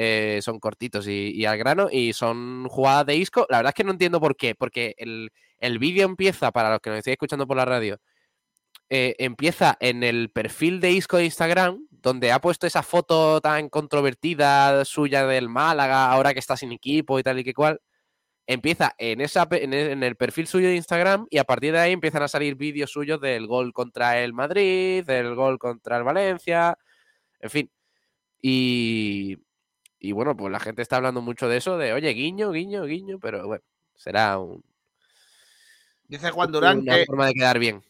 eh, 0.00 0.38
son 0.42 0.60
cortitos 0.60 1.08
y, 1.08 1.32
y 1.34 1.44
al 1.44 1.58
grano, 1.58 1.88
y 1.90 2.12
son 2.12 2.68
jugadas 2.68 3.04
de 3.06 3.16
Isco. 3.16 3.46
La 3.50 3.58
verdad 3.58 3.70
es 3.70 3.74
que 3.74 3.84
no 3.84 3.90
entiendo 3.90 4.20
por 4.20 4.36
qué, 4.36 4.54
porque 4.54 4.94
el, 4.96 5.30
el 5.58 5.78
vídeo 5.80 6.06
empieza, 6.06 6.52
para 6.52 6.70
los 6.70 6.80
que 6.80 6.90
nos 6.90 7.00
estéis 7.00 7.14
escuchando 7.14 7.48
por 7.48 7.56
la 7.56 7.64
radio, 7.64 7.98
eh, 8.90 9.16
empieza 9.18 9.76
en 9.80 10.04
el 10.04 10.30
perfil 10.30 10.78
de 10.80 10.92
Isco 10.92 11.16
de 11.16 11.24
Instagram, 11.24 11.87
donde 12.00 12.32
ha 12.32 12.40
puesto 12.40 12.66
esa 12.66 12.82
foto 12.82 13.40
tan 13.40 13.68
controvertida 13.68 14.84
suya 14.84 15.26
del 15.26 15.48
Málaga, 15.48 16.10
ahora 16.10 16.32
que 16.32 16.38
está 16.40 16.56
sin 16.56 16.72
equipo 16.72 17.18
y 17.18 17.22
tal 17.22 17.38
y 17.38 17.44
que 17.44 17.54
cual. 17.54 17.80
Empieza 18.50 18.94
en, 18.96 19.20
esa, 19.20 19.46
pe- 19.46 19.62
en 19.62 19.74
el 19.74 19.90
en 19.90 20.02
el 20.02 20.16
perfil 20.16 20.46
suyo 20.46 20.68
de 20.68 20.76
Instagram 20.76 21.26
y 21.28 21.36
a 21.36 21.44
partir 21.44 21.72
de 21.74 21.80
ahí 21.80 21.92
empiezan 21.92 22.22
a 22.22 22.28
salir 22.28 22.54
vídeos 22.54 22.90
suyos 22.90 23.20
del 23.20 23.46
gol 23.46 23.74
contra 23.74 24.20
el 24.22 24.32
Madrid, 24.32 25.04
del 25.04 25.34
gol 25.34 25.58
contra 25.58 25.98
el 25.98 26.04
Valencia, 26.04 26.78
en 27.40 27.50
fin. 27.50 27.70
Y, 28.40 29.36
y 29.98 30.12
bueno, 30.12 30.34
pues 30.34 30.50
la 30.50 30.60
gente 30.60 30.80
está 30.80 30.96
hablando 30.96 31.20
mucho 31.20 31.46
de 31.46 31.58
eso, 31.58 31.76
de 31.76 31.92
oye, 31.92 32.08
guiño, 32.14 32.50
guiño, 32.52 32.84
guiño, 32.84 33.18
pero 33.20 33.46
bueno, 33.46 33.64
será 33.96 34.38
un- 34.38 34.64
Dice 36.06 36.30
Juan 36.30 36.50
Durán 36.50 36.78
una 36.78 36.96
que 36.96 37.04
forma 37.04 37.26
de 37.26 37.34
quedar 37.34 37.58
bien. 37.58 37.82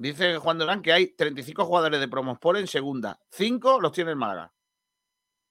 Dice 0.00 0.38
Juan 0.38 0.58
Durán 0.58 0.82
que 0.82 0.92
hay 0.92 1.08
35 1.14 1.64
jugadores 1.64 2.00
de 2.00 2.08
Promosport 2.08 2.58
en 2.58 2.66
segunda. 2.66 3.20
Cinco 3.30 3.80
los 3.80 3.92
tiene 3.92 4.10
el 4.10 4.16
Málaga. 4.16 4.52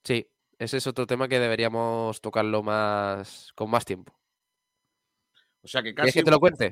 Sí, 0.04 0.28
ese 0.58 0.78
es 0.78 0.88
otro 0.88 1.06
tema 1.06 1.28
que 1.28 1.40
deberíamos 1.40 2.20
tocarlo 2.22 2.64
más 2.64 3.52
con 3.56 3.70
más 3.70 3.86
tiempo. 3.86 4.18
O 5.62 5.68
sea 5.68 5.84
que 5.84 5.94
¿Quieres 5.94 6.14
casi, 6.14 6.20
que 6.20 6.26
te 6.26 6.32
lo 6.32 6.40
cuente? 6.40 6.72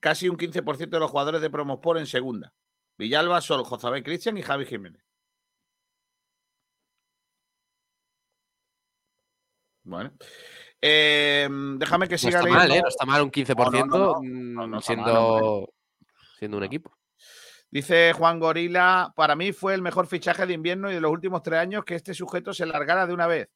casi 0.00 0.28
un 0.28 0.36
15% 0.36 0.88
de 0.88 1.00
los 1.00 1.10
jugadores 1.10 1.40
de 1.40 1.50
Promosport 1.50 1.98
en 2.00 2.06
segunda. 2.06 2.52
Villalba, 2.98 3.40
Sol, 3.40 3.64
Jozabé 3.64 4.02
Cristian 4.02 4.38
y 4.38 4.42
Javi 4.42 4.66
Jiménez. 4.66 5.02
Bueno. 9.84 10.12
Eh, 10.80 11.48
déjame 11.76 12.08
que 12.08 12.14
No 12.14 12.18
siga 12.18 12.38
está 12.40 12.42
leyendo. 12.44 12.68
mal, 12.68 12.70
¿eh? 12.78 12.82
No 12.82 12.88
está 12.88 13.04
mal 13.06 13.22
un 13.22 13.30
15% 13.30 13.86
no, 13.86 14.20
mm, 14.20 14.52
no, 14.54 14.66
no 14.66 14.78
está 14.78 14.94
mal, 14.96 15.04
siendo, 15.04 15.72
siendo 16.42 16.56
un 16.56 16.64
equipo. 16.64 16.98
Dice 17.70 18.12
Juan 18.14 18.40
Gorila, 18.40 19.12
para 19.14 19.36
mí 19.36 19.52
fue 19.52 19.74
el 19.74 19.80
mejor 19.80 20.08
fichaje 20.08 20.44
de 20.44 20.54
invierno 20.54 20.90
y 20.90 20.94
de 20.94 21.00
los 21.00 21.12
últimos 21.12 21.40
tres 21.40 21.60
años 21.60 21.84
que 21.84 21.94
este 21.94 22.14
sujeto 22.14 22.52
se 22.52 22.66
largara 22.66 23.06
de 23.06 23.14
una 23.14 23.28
vez, 23.28 23.48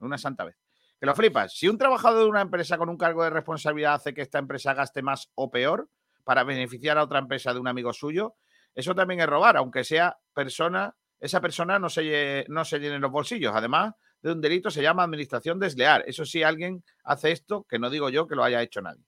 de 0.00 0.04
una 0.04 0.18
santa 0.18 0.42
vez. 0.44 0.56
Que 0.98 1.06
lo 1.06 1.14
flipas. 1.14 1.56
Si 1.56 1.68
un 1.68 1.78
trabajador 1.78 2.24
de 2.24 2.28
una 2.28 2.40
empresa 2.40 2.76
con 2.76 2.88
un 2.88 2.96
cargo 2.96 3.22
de 3.22 3.30
responsabilidad 3.30 3.94
hace 3.94 4.14
que 4.14 4.22
esta 4.22 4.40
empresa 4.40 4.74
gaste 4.74 5.00
más 5.00 5.30
o 5.36 5.48
peor 5.48 5.88
para 6.24 6.42
beneficiar 6.42 6.98
a 6.98 7.04
otra 7.04 7.20
empresa 7.20 7.54
de 7.54 7.60
un 7.60 7.68
amigo 7.68 7.92
suyo, 7.92 8.34
eso 8.74 8.96
también 8.96 9.20
es 9.20 9.28
robar, 9.28 9.56
aunque 9.56 9.84
sea 9.84 10.18
persona, 10.34 10.96
esa 11.20 11.40
persona 11.40 11.78
no 11.78 11.88
se, 11.88 12.46
no 12.48 12.64
se 12.64 12.80
llene 12.80 12.98
los 12.98 13.12
bolsillos. 13.12 13.54
Además 13.54 13.94
de 14.22 14.32
un 14.32 14.40
delito 14.40 14.72
se 14.72 14.82
llama 14.82 15.04
administración 15.04 15.60
desleal. 15.60 16.02
Eso 16.08 16.24
sí, 16.24 16.42
alguien 16.42 16.82
hace 17.04 17.30
esto, 17.30 17.64
que 17.68 17.78
no 17.78 17.90
digo 17.90 18.10
yo 18.10 18.26
que 18.26 18.34
lo 18.34 18.42
haya 18.42 18.60
hecho 18.60 18.82
nadie. 18.82 19.04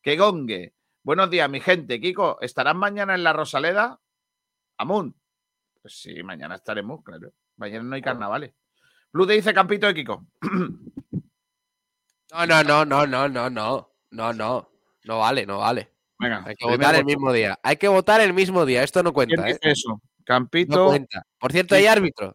Que 0.00 0.16
Gongue, 0.16 0.72
Buenos 1.04 1.28
días, 1.28 1.50
mi 1.50 1.60
gente. 1.60 2.00
Kiko, 2.00 2.38
¿estarás 2.40 2.74
mañana 2.74 3.14
en 3.14 3.22
la 3.22 3.34
Rosaleda? 3.34 4.00
Amun. 4.78 5.14
Pues 5.82 6.00
sí, 6.00 6.22
mañana 6.22 6.54
estaremos, 6.54 7.04
claro. 7.04 7.30
Mañana 7.56 7.84
no 7.84 7.94
hay 7.94 8.00
carnavales. 8.00 8.54
Blue 9.12 9.26
te 9.26 9.34
dice 9.34 9.52
Campito 9.52 9.86
de 9.86 9.94
Kiko. 9.94 10.26
No, 12.32 12.46
no, 12.46 12.64
no, 12.64 12.84
no, 12.86 13.06
no, 13.06 13.28
no, 13.28 13.50
no. 13.50 13.92
No, 14.10 14.32
no. 14.32 14.70
No 15.04 15.18
vale, 15.18 15.44
no 15.44 15.58
vale. 15.58 15.92
Venga, 16.18 16.42
Hay 16.46 16.56
que 16.56 16.66
votar 16.66 16.94
el 16.94 17.04
mismo 17.04 17.32
día. 17.32 17.60
Hay 17.62 17.76
que 17.76 17.88
votar 17.88 18.20
el 18.22 18.32
mismo 18.32 18.64
día. 18.64 18.82
Esto 18.82 19.02
no 19.02 19.12
¿Quién 19.12 19.28
cuenta, 19.28 19.48
¿eh? 19.48 19.52
dice 19.52 19.70
eso? 19.72 19.90
No 19.90 20.00
Campito. 20.24 20.86
cuenta. 20.86 21.22
Por 21.38 21.52
cierto, 21.52 21.74
hay 21.74 21.86
árbitro. 21.86 22.34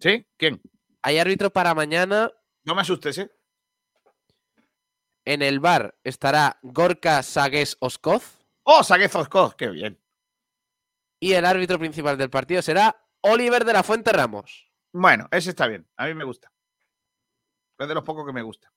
¿Sí? 0.00 0.26
¿Quién? 0.38 0.62
Hay 1.02 1.18
árbitro 1.18 1.50
para 1.50 1.74
mañana. 1.74 2.32
No 2.64 2.74
me 2.74 2.80
asustes, 2.80 3.18
¿eh? 3.18 3.30
En 5.26 5.42
el 5.42 5.58
bar 5.58 5.98
estará 6.04 6.58
Gorka 6.62 7.20
Sagues 7.24 7.76
Oskoz. 7.80 8.38
¡Oh, 8.62 8.84
Saguez 8.84 9.12
Oskoz! 9.16 9.56
¡Qué 9.56 9.68
bien! 9.68 10.00
Y 11.20 11.32
el 11.32 11.44
árbitro 11.44 11.80
principal 11.80 12.16
del 12.16 12.30
partido 12.30 12.62
será 12.62 13.04
Oliver 13.22 13.64
de 13.64 13.72
la 13.72 13.82
Fuente 13.82 14.12
Ramos. 14.12 14.70
Bueno, 14.92 15.26
ese 15.32 15.50
está 15.50 15.66
bien. 15.66 15.88
A 15.96 16.06
mí 16.06 16.14
me 16.14 16.24
gusta. 16.24 16.52
Es 17.76 17.88
de 17.88 17.94
los 17.94 18.04
pocos 18.04 18.24
que 18.24 18.32
me 18.32 18.42
gusta. 18.42 18.72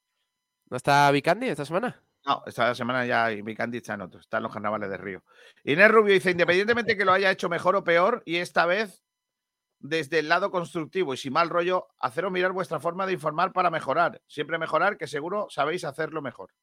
¿No 0.72 0.78
está 0.78 1.12
Vicandi 1.12 1.50
esta 1.50 1.66
semana? 1.66 2.04
No, 2.26 2.41
esta 2.47 2.74
semana 2.74 3.06
ya 3.06 3.30
mi 3.43 3.56
Candy 3.56 3.78
está 3.78 3.93
en 3.93 4.02
otro. 4.02 4.20
Está 4.20 4.38
en 4.38 4.43
los 4.43 4.52
carnavales 4.52 4.89
de 4.89 4.97
Río. 4.97 5.24
Inés 5.64 5.91
Rubio 5.91 6.16
dice, 6.16 6.32
independientemente 6.32 6.97
que 6.97 7.06
lo 7.06 7.14
haya 7.14 7.30
hecho 7.30 7.47
mejor 7.47 7.76
o 7.76 7.84
peor, 7.84 8.24
y 8.26 8.38
esta 8.38 8.66
vez 8.66 9.04
desde 9.80 10.19
el 10.19 10.30
lado 10.30 10.51
constructivo 10.51 11.13
y 11.13 11.17
sin 11.17 11.34
mal 11.34 11.49
rollo, 11.49 11.88
haceros 11.99 12.32
mirar 12.32 12.51
vuestra 12.51 12.80
forma 12.80 13.05
de 13.05 13.13
informar 13.13 13.53
para 13.53 13.69
mejorar. 13.69 14.21
Siempre 14.27 14.57
mejorar, 14.57 14.97
que 14.97 15.07
seguro 15.07 15.47
sabéis 15.49 15.84
hacerlo 15.84 16.21
mejor. 16.21 16.53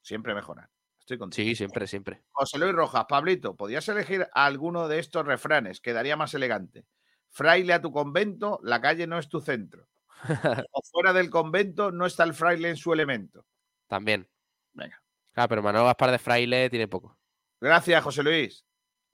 Siempre 0.00 0.34
mejorar. 0.34 0.70
Estoy 0.98 1.18
contigo. 1.18 1.44
Sí, 1.44 1.54
siempre, 1.54 1.86
siempre. 1.86 2.22
José 2.30 2.58
Luis 2.58 2.72
Rojas, 2.72 3.06
Pablito, 3.08 3.56
¿podías 3.56 3.88
elegir 3.88 4.28
alguno 4.32 4.88
de 4.88 4.98
estos 4.98 5.26
refranes? 5.26 5.80
Quedaría 5.80 6.16
más 6.16 6.32
elegante. 6.34 6.86
Fraile 7.28 7.72
a 7.72 7.80
tu 7.80 7.92
convento, 7.92 8.60
la 8.62 8.80
calle 8.80 9.06
no 9.06 9.18
es 9.18 9.28
tu 9.28 9.40
centro. 9.40 9.88
O 10.72 10.82
fuera 10.82 11.12
del 11.12 11.30
convento 11.30 11.90
no 11.90 12.06
está 12.06 12.22
el 12.24 12.34
fraile 12.34 12.68
en 12.70 12.76
su 12.76 12.92
elemento. 12.92 13.44
También. 13.88 14.28
Venga. 14.72 15.02
Claro, 15.32 15.48
pero 15.48 15.62
Manuel 15.62 15.84
Gaspar 15.84 16.10
de 16.12 16.18
Fraile 16.18 16.70
tiene 16.70 16.88
poco. 16.88 17.18
Gracias, 17.60 18.02
José 18.04 18.22
Luis. 18.22 18.64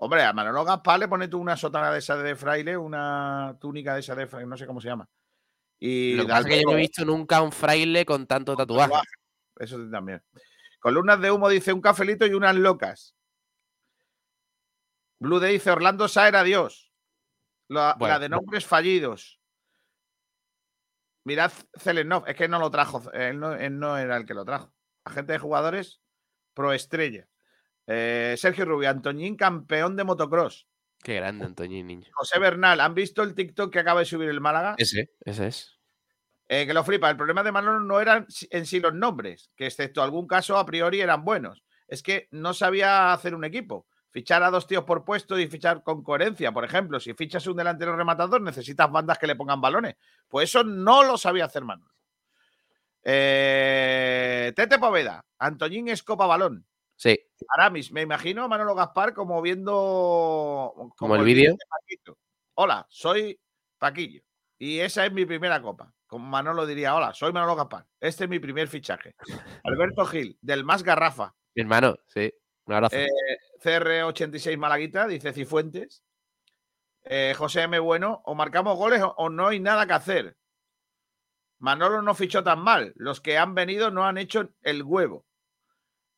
Hombre, 0.00 0.22
a 0.22 0.32
Manolo 0.32 0.64
Gaspar 0.64 1.00
le 1.00 1.08
pones 1.08 1.28
tú 1.28 1.38
una 1.38 1.56
sotana 1.56 1.90
de 1.90 1.98
esa 1.98 2.16
de 2.16 2.36
fraile, 2.36 2.76
una 2.76 3.56
túnica 3.60 3.94
de 3.94 4.00
esa 4.00 4.14
de 4.14 4.26
fraile, 4.26 4.48
no 4.48 4.56
sé 4.56 4.66
cómo 4.66 4.80
se 4.80 4.88
llama. 4.88 5.08
Y 5.80 6.14
Lo 6.14 6.22
que 6.24 6.28
pasa 6.28 6.40
es 6.40 6.46
que 6.46 6.62
yo 6.62 6.70
no 6.70 6.76
he 6.76 6.80
visto 6.80 7.04
nunca 7.04 7.42
un 7.42 7.52
fraile 7.52 8.04
con 8.06 8.26
tanto 8.26 8.56
tatuaje. 8.56 8.90
tatuaje. 8.90 9.08
Eso 9.58 9.78
también. 9.90 10.22
Columnas 10.80 11.20
de 11.20 11.30
humo 11.32 11.48
dice 11.48 11.72
un 11.72 11.80
cafelito 11.80 12.26
y 12.26 12.34
unas 12.34 12.54
locas. 12.54 13.16
Blue 15.20 15.40
Day 15.40 15.54
dice 15.54 15.72
Orlando 15.72 16.06
Saer, 16.06 16.36
adiós. 16.36 16.92
La, 17.68 17.96
Bueno. 17.98 18.14
la 18.14 18.20
de 18.20 18.28
nombres 18.28 18.64
fallidos. 18.66 19.40
Mirad 21.24 21.52
Zelenov, 21.76 22.26
es 22.28 22.36
que 22.36 22.48
no 22.48 22.58
lo 22.58 22.70
trajo, 22.70 23.10
él 23.12 23.38
no, 23.38 23.52
él 23.52 23.78
no 23.78 23.98
era 23.98 24.16
el 24.16 24.24
que 24.24 24.32
lo 24.34 24.44
trajo. 24.44 24.72
Agente 25.04 25.32
de 25.32 25.38
jugadores, 25.38 26.00
pro 26.54 26.72
estrella. 26.72 27.26
Eh, 27.90 28.34
Sergio 28.36 28.66
Rubio, 28.66 28.90
Antoñín, 28.90 29.34
campeón 29.34 29.96
de 29.96 30.04
motocross. 30.04 30.68
Qué 31.02 31.14
grande, 31.14 31.46
Antoñín, 31.46 31.86
niño. 31.86 32.06
José 32.12 32.38
Bernal, 32.38 32.80
¿han 32.80 32.94
visto 32.94 33.22
el 33.22 33.34
TikTok 33.34 33.72
que 33.72 33.78
acaba 33.78 34.00
de 34.00 34.06
subir 34.06 34.28
el 34.28 34.42
Málaga? 34.42 34.74
Ese, 34.76 35.10
ese 35.24 35.46
es. 35.46 35.78
Eh, 36.48 36.66
que 36.66 36.74
lo 36.74 36.84
flipa. 36.84 37.08
El 37.08 37.16
problema 37.16 37.42
de 37.42 37.52
Manolo 37.52 37.80
no 37.80 38.00
eran 38.00 38.26
en 38.50 38.66
sí 38.66 38.80
los 38.80 38.94
nombres, 38.94 39.50
que 39.56 39.66
excepto 39.66 40.02
algún 40.02 40.26
caso 40.26 40.58
a 40.58 40.66
priori 40.66 41.00
eran 41.00 41.24
buenos. 41.24 41.62
Es 41.86 42.02
que 42.02 42.28
no 42.30 42.52
sabía 42.52 43.12
hacer 43.14 43.34
un 43.34 43.44
equipo. 43.44 43.86
Fichar 44.10 44.42
a 44.42 44.50
dos 44.50 44.66
tíos 44.66 44.84
por 44.84 45.04
puesto 45.04 45.38
y 45.38 45.46
fichar 45.46 45.82
con 45.82 46.02
coherencia. 46.02 46.52
Por 46.52 46.64
ejemplo, 46.64 47.00
si 47.00 47.14
fichas 47.14 47.46
un 47.46 47.56
delantero 47.56 47.96
rematador, 47.96 48.42
necesitas 48.42 48.90
bandas 48.90 49.18
que 49.18 49.26
le 49.26 49.36
pongan 49.36 49.60
balones. 49.60 49.96
Pues 50.28 50.50
eso 50.50 50.62
no 50.62 51.04
lo 51.04 51.16
sabía 51.16 51.46
hacer 51.46 51.64
Manolo. 51.64 51.92
Eh, 53.02 54.52
Tete 54.56 54.78
Poveda, 54.78 55.24
Antoñín 55.38 55.88
Escopa 55.88 56.26
Balón. 56.26 56.66
Sí. 56.98 57.16
Aramis, 57.56 57.92
me 57.92 58.02
imagino 58.02 58.42
a 58.42 58.48
Manolo 58.48 58.74
Gaspar 58.74 59.14
como 59.14 59.40
viendo. 59.40 60.92
Como 60.96 61.14
el 61.14 61.24
vídeo. 61.24 61.56
Hola, 62.54 62.86
soy 62.90 63.40
Paquillo. 63.78 64.20
Y 64.58 64.80
esa 64.80 65.06
es 65.06 65.12
mi 65.12 65.24
primera 65.24 65.62
copa. 65.62 65.94
Como 66.08 66.26
Manolo 66.26 66.66
diría, 66.66 66.96
hola, 66.96 67.14
soy 67.14 67.32
Manolo 67.32 67.54
Gaspar. 67.54 67.86
Este 68.00 68.24
es 68.24 68.30
mi 68.30 68.40
primer 68.40 68.66
fichaje. 68.66 69.14
Alberto 69.62 70.04
Gil, 70.06 70.36
del 70.42 70.64
Más 70.64 70.82
Garrafa. 70.82 71.36
Mi 71.54 71.62
hermano, 71.62 71.96
sí. 72.08 72.32
Un 72.64 72.74
abrazo. 72.74 72.96
Eh, 72.96 73.06
CR86 73.62 74.58
Malaguita, 74.58 75.06
dice 75.06 75.32
Cifuentes. 75.32 76.02
Eh, 77.04 77.32
José 77.38 77.62
M. 77.62 77.78
Bueno, 77.78 78.22
o 78.24 78.34
marcamos 78.34 78.76
goles 78.76 79.02
o, 79.02 79.14
o 79.16 79.30
no 79.30 79.46
hay 79.46 79.60
nada 79.60 79.86
que 79.86 79.92
hacer. 79.92 80.36
Manolo 81.60 82.02
no 82.02 82.14
fichó 82.14 82.42
tan 82.42 82.58
mal. 82.58 82.92
Los 82.96 83.20
que 83.20 83.38
han 83.38 83.54
venido 83.54 83.92
no 83.92 84.04
han 84.04 84.18
hecho 84.18 84.50
el 84.62 84.82
huevo. 84.82 85.27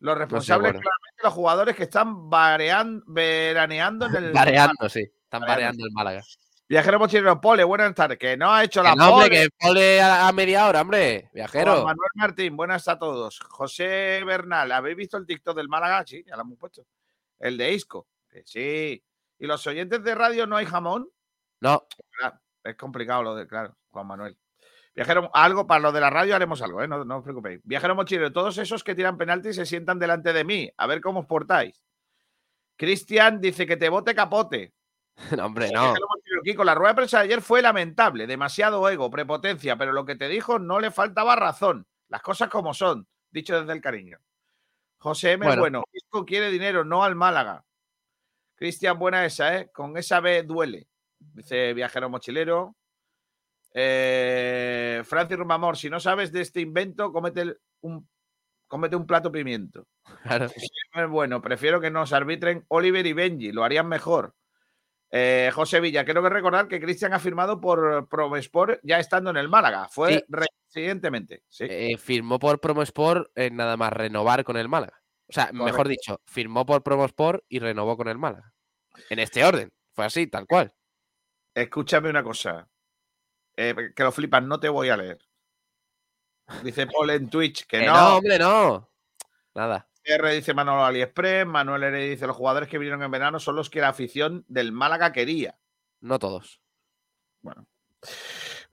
Los 0.01 0.17
responsables, 0.19 0.73
bueno. 0.73 0.81
claramente, 0.81 1.23
los 1.23 1.33
jugadores 1.33 1.77
que 1.77 1.83
están 1.85 2.29
varean- 2.31 3.03
veraneando 3.07 4.07
en 4.07 4.17
el. 4.17 4.33
Bareando, 4.79 4.89
sí. 4.89 5.01
Están 5.01 5.43
Bareando. 5.43 5.85
el 5.85 5.93
Málaga. 5.93 6.23
Viajero 6.69 6.99
mochilero, 7.01 7.41
Pole, 7.41 7.65
buenas 7.65 7.95
tardes. 7.95 8.17
Que 8.19 8.37
no 8.37 8.53
ha 8.53 8.63
hecho 8.63 8.81
Que 8.83 8.89
la 8.89 8.95
no, 8.95 9.11
hombre, 9.15 9.27
pole. 9.29 9.41
que 9.41 9.49
pole 9.59 10.01
a, 10.01 10.29
a 10.29 10.33
media 10.33 10.67
hora, 10.69 10.83
hombre. 10.83 11.23
Juan 11.23 11.31
Viajero. 11.35 11.75
Manuel 11.85 11.97
Martín, 12.15 12.57
buenas 12.57 12.87
a 12.89 12.97
todos. 12.99 13.41
José 13.41 14.23
Bernal, 14.25 14.71
¿habéis 14.73 14.97
visto 14.97 15.17
el 15.17 15.27
TikTok 15.27 15.57
del 15.57 15.69
Málaga? 15.69 16.05
Sí, 16.07 16.23
ya 16.27 16.37
lo 16.37 16.43
hemos 16.43 16.59
puesto. 16.59 16.87
El 17.41 17.57
de 17.59 17.73
Isco. 17.73 18.07
Que 18.29 18.43
sí. 18.47 19.03
¿Y 19.39 19.47
los 19.47 19.67
oyentes 19.67 20.03
de 20.05 20.15
radio 20.15 20.47
no 20.47 20.57
hay 20.57 20.67
jamón? 20.67 21.09
No, 21.61 21.87
Es 22.63 22.77
complicado 22.77 23.23
lo 23.25 23.35
de, 23.35 23.47
claro, 23.49 23.77
Juan 23.91 24.07
Manuel. 24.07 24.39
Viajero, 25.01 25.31
algo 25.33 25.67
para 25.67 25.81
lo 25.81 25.93
de 25.93 26.01
la 26.03 26.11
radio 26.11 26.37
haremos 26.37 26.61
algo, 26.61 26.83
¿eh? 26.83 26.87
no, 26.87 27.07
no 27.07 27.17
os 27.17 27.23
preocupéis. 27.25 27.63
Viajero 27.65 27.95
mochilero, 27.95 28.33
todos 28.33 28.59
esos 28.59 28.85
que 28.85 28.95
tiran 28.95 29.17
penalti 29.17 29.55
se 29.55 29.65
sientan 29.65 29.99
delante 29.99 30.35
de 30.35 30.45
mí. 30.45 30.71
A 30.77 30.87
ver 30.87 31.01
cómo 31.01 31.21
os 31.21 31.27
portáis. 31.27 31.83
Cristian 32.77 33.41
dice 33.41 33.67
que 33.67 33.79
te 33.79 33.89
bote 33.89 34.15
capote. 34.15 34.75
no, 35.39 35.47
hombre, 35.47 35.71
no. 35.73 35.95
Kiko, 36.45 36.65
la 36.65 36.75
rueda 36.75 36.91
de 36.91 36.97
prensa 36.97 37.19
de 37.19 37.25
ayer 37.25 37.41
fue 37.41 37.63
lamentable, 37.63 38.27
demasiado 38.27 38.87
ego, 38.91 39.09
prepotencia, 39.09 39.79
pero 39.79 39.93
lo 39.93 40.05
que 40.05 40.17
te 40.17 40.29
dijo 40.29 40.59
no 40.59 40.81
le 40.81 40.91
faltaba 40.91 41.35
razón. 41.35 41.87
Las 42.09 42.21
cosas 42.21 42.51
como 42.51 42.75
son, 42.75 43.09
dicho 43.31 43.59
desde 43.59 43.73
el 43.73 43.81
cariño. 43.81 44.19
José 44.99 45.33
M. 45.33 45.47
Bueno. 45.47 45.63
Bueno, 45.63 45.85
Isco 45.95 46.27
quiere 46.27 46.51
dinero, 46.51 46.85
no 46.85 47.05
al 47.05 47.15
Málaga. 47.15 47.65
Cristian, 48.55 48.99
buena 48.99 49.25
esa, 49.25 49.57
¿eh? 49.57 49.71
Con 49.73 49.97
esa 49.97 50.21
B 50.21 50.43
duele. 50.43 50.89
Dice 51.19 51.73
Viajero 51.73 52.11
Mochilero. 52.11 52.77
Eh, 53.75 55.03
Francis 55.05 55.37
Rumamor, 55.39 55.77
si 55.77 55.89
no 55.91 56.01
sabes 56.01 56.33
de 56.33 56.41
este 56.41 56.61
invento, 56.61 57.13
cómete 57.13 57.57
un, 57.83 58.09
cómete 58.67 58.97
un 58.97 59.07
plato 59.07 59.31
pimiento. 59.31 59.87
Claro. 60.23 60.49
Bueno, 61.09 61.41
prefiero 61.41 61.81
que 61.81 61.91
nos 61.91 62.13
arbitren 62.13 62.65
Oliver 62.69 63.07
y 63.07 63.13
Benji, 63.13 63.53
lo 63.53 63.65
harían 63.65 63.89
mejor. 63.89 64.35
Eh, 65.13 65.51
José 65.53 65.81
Villa, 65.81 66.05
quiero 66.05 66.23
que 66.23 66.29
recordar 66.29 66.69
que 66.69 66.81
Cristian 66.81 67.13
ha 67.13 67.19
firmado 67.19 67.61
por 67.61 68.09
Promesport 68.09 68.79
ya 68.85 69.01
estando 69.01 69.31
en 69.31 69.37
el 69.39 69.49
Málaga. 69.49 69.89
Fue 69.89 70.15
Sí. 70.15 70.25
recientemente. 70.29 71.43
Sí. 71.49 71.65
Eh, 71.69 71.97
firmó 71.99 72.39
por 72.39 72.61
Promosport 72.61 73.31
eh, 73.35 73.51
nada 73.51 73.77
más 73.77 73.93
renovar 73.93 74.45
con 74.45 74.57
el 74.57 74.69
Málaga. 74.69 75.01
O 75.29 75.33
sea, 75.33 75.51
mejor 75.53 75.89
dicho, 75.89 76.21
firmó 76.27 76.65
por 76.65 76.83
Promosport 76.85 77.45
y 77.49 77.59
renovó 77.59 77.97
con 77.97 78.07
el 78.09 78.19
Málaga. 78.19 78.53
En 79.11 79.19
este 79.19 79.45
orden. 79.45 79.73
Fue 79.95 80.05
así, 80.05 80.29
tal 80.29 80.47
cual. 80.47 80.73
Escúchame 81.55 82.09
una 82.11 82.23
cosa. 82.23 82.69
Eh, 83.63 83.93
que 83.95 84.03
lo 84.03 84.11
flipas, 84.11 84.43
no 84.43 84.59
te 84.59 84.71
voy 84.71 84.89
a 84.89 84.97
leer. 84.97 85.19
Dice 86.65 86.87
Paul 86.87 87.11
en 87.11 87.29
Twitch 87.29 87.67
que 87.67 87.81
Que 87.81 87.87
no. 87.87 87.93
no, 87.95 88.17
hombre, 88.17 88.39
no. 88.39 88.91
Nada. 89.55 89.87
R 90.03 90.33
dice 90.35 90.55
Manolo 90.55 90.85
AliExpress. 90.85 91.47
Manuel 91.47 91.83
R 91.85 92.09
dice 92.09 92.27
los 92.27 92.37
jugadores 92.37 92.69
que 92.71 92.79
vinieron 92.79 93.03
en 93.03 93.11
verano 93.11 93.39
son 93.39 93.57
los 93.57 93.69
que 93.69 93.81
la 93.81 93.89
afición 93.91 94.45
del 94.49 94.73
Málaga 94.73 95.13
quería. 95.13 95.59
No 96.01 96.19
todos. 96.19 96.61
Bueno. 97.43 97.67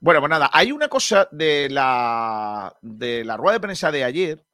Bueno, 0.00 0.20
pues 0.20 0.30
nada, 0.30 0.48
hay 0.52 0.72
una 0.72 0.88
cosa 0.88 1.28
de 1.32 1.68
la, 1.68 2.74
de 2.80 3.24
la 3.24 3.36
rueda 3.36 3.54
de 3.54 3.60
prensa 3.60 3.92
de 3.92 4.04
ayer. 4.04 4.46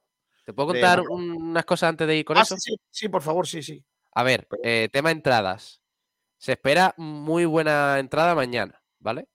¿Te 0.45 0.53
puedo 0.53 0.69
contar 0.69 1.01
unas 1.09 1.65
cosas 1.65 1.91
antes 1.91 2.09
de 2.09 2.17
ir 2.17 2.25
con 2.25 2.37
Ah, 2.37 2.43
eso? 2.43 2.57
sí, 2.57 2.73
sí, 2.73 2.81
sí, 2.91 3.09
por 3.09 3.23
favor, 3.23 3.47
sí, 3.47 3.63
sí. 3.63 3.85
A 4.15 4.23
ver, 4.25 4.49
eh, 4.65 4.89
tema 4.93 5.11
entradas. 5.11 5.81
Se 6.39 6.53
espera 6.53 6.93
muy 6.97 7.45
buena 7.45 7.99
entrada 7.99 8.35
mañana, 8.35 8.83
¿vale? 8.99 9.29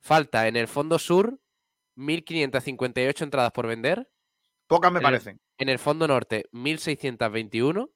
Falta 0.00 0.48
en 0.48 0.56
el 0.56 0.66
fondo 0.68 0.98
sur 0.98 1.38
1.558 1.96 3.22
entradas 3.22 3.52
por 3.52 3.66
vender. 3.66 4.10
Pocas 4.66 4.92
me 4.92 5.00
parecen. 5.00 5.40
En 5.58 5.68
el 5.68 5.78
fondo 5.78 6.08
norte 6.08 6.46
1.621. 6.52 7.90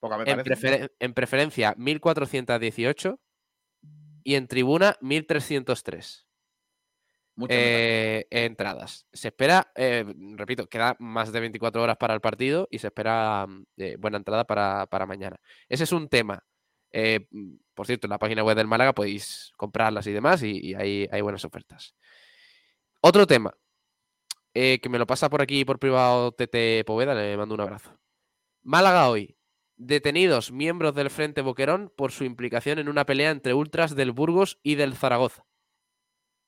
Pocas 0.00 0.18
me 0.18 0.30
En, 0.30 0.36
parecen. 0.38 0.90
en 0.98 1.14
preferencia 1.14 1.74
1.418. 1.76 3.18
Y 4.24 4.34
en 4.34 4.48
tribuna 4.48 4.96
1.303. 5.00 6.24
eh, 7.48 8.26
entradas. 8.30 9.06
Se 9.12 9.28
espera, 9.28 9.70
eh, 9.74 10.04
repito, 10.36 10.66
queda 10.68 10.96
más 10.98 11.32
de 11.32 11.40
24 11.40 11.82
horas 11.82 11.96
para 11.98 12.14
el 12.14 12.20
partido 12.20 12.66
y 12.70 12.78
se 12.78 12.86
espera 12.88 13.46
mm, 13.46 13.64
eh, 13.76 13.96
buena 13.98 14.16
entrada 14.16 14.44
para, 14.44 15.06
mañana. 15.06 15.36
Ese 15.68 15.84
es 15.84 15.92
un 15.92 16.08
tema. 16.08 16.42
Mm, 17.30 17.56
por 17.74 17.86
cierto, 17.86 18.06
en 18.06 18.10
la 18.10 18.18
página 18.18 18.42
web 18.42 18.56
del 18.56 18.66
Málaga 18.66 18.94
podéis 18.94 19.52
comprarlas 19.56 20.06
y 20.06 20.12
demás 20.12 20.42
y, 20.42 20.74
hay 20.74 21.20
buenas 21.20 21.44
ofertas. 21.44 21.94
Otro 23.00 23.26
tema, 23.26 23.54
que 24.54 24.88
me 24.88 24.98
lo 24.98 25.06
pasa 25.06 25.28
por 25.28 25.42
aquí 25.42 25.64
por 25.64 25.78
privado 25.78 26.32
TT 26.32 26.84
Poveda, 26.86 27.14
le 27.14 27.36
mando 27.36 27.54
un 27.54 27.60
abrazo. 27.60 27.98
Málaga 28.62 29.08
hoy. 29.08 29.36
Detenidos 29.76 30.50
miembros 30.50 30.94
del 30.94 31.10
Frente 31.10 31.42
Boquerón 31.42 31.92
por 31.94 32.10
su 32.10 32.24
implicación 32.24 32.78
en 32.78 32.88
una 32.88 33.04
pelea 33.04 33.30
entre 33.30 33.52
ultras 33.52 33.94
del 33.94 34.10
Burgos 34.10 34.58
y 34.62 34.74
del 34.74 34.96
Zaragoza. 34.96 35.46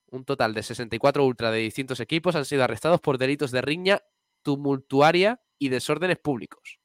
Un 0.07 0.25
total 0.25 0.55
de 0.55 0.63
64 0.63 1.25
ultras 1.25 1.53
de 1.53 1.59
distintos 1.59 2.01
equipos 2.01 2.35
han 2.35 2.47
sido 2.47 2.65
arrestados 2.65 3.01
por 3.01 3.19
delitos 3.19 3.51
de 3.51 3.61
riña 3.61 4.03
tumultuaria 4.43 5.43
y 5.59 5.69
desórdenes 5.69 6.19
públicos. 6.19 6.81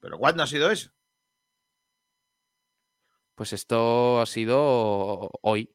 ¿Pero 0.00 0.16
cuándo 0.16 0.44
ha 0.44 0.46
sido 0.46 0.70
eso? 0.70 0.92
Pues 3.34 3.52
esto 3.52 4.20
ha 4.20 4.26
sido 4.26 5.30
hoy. 5.42 5.74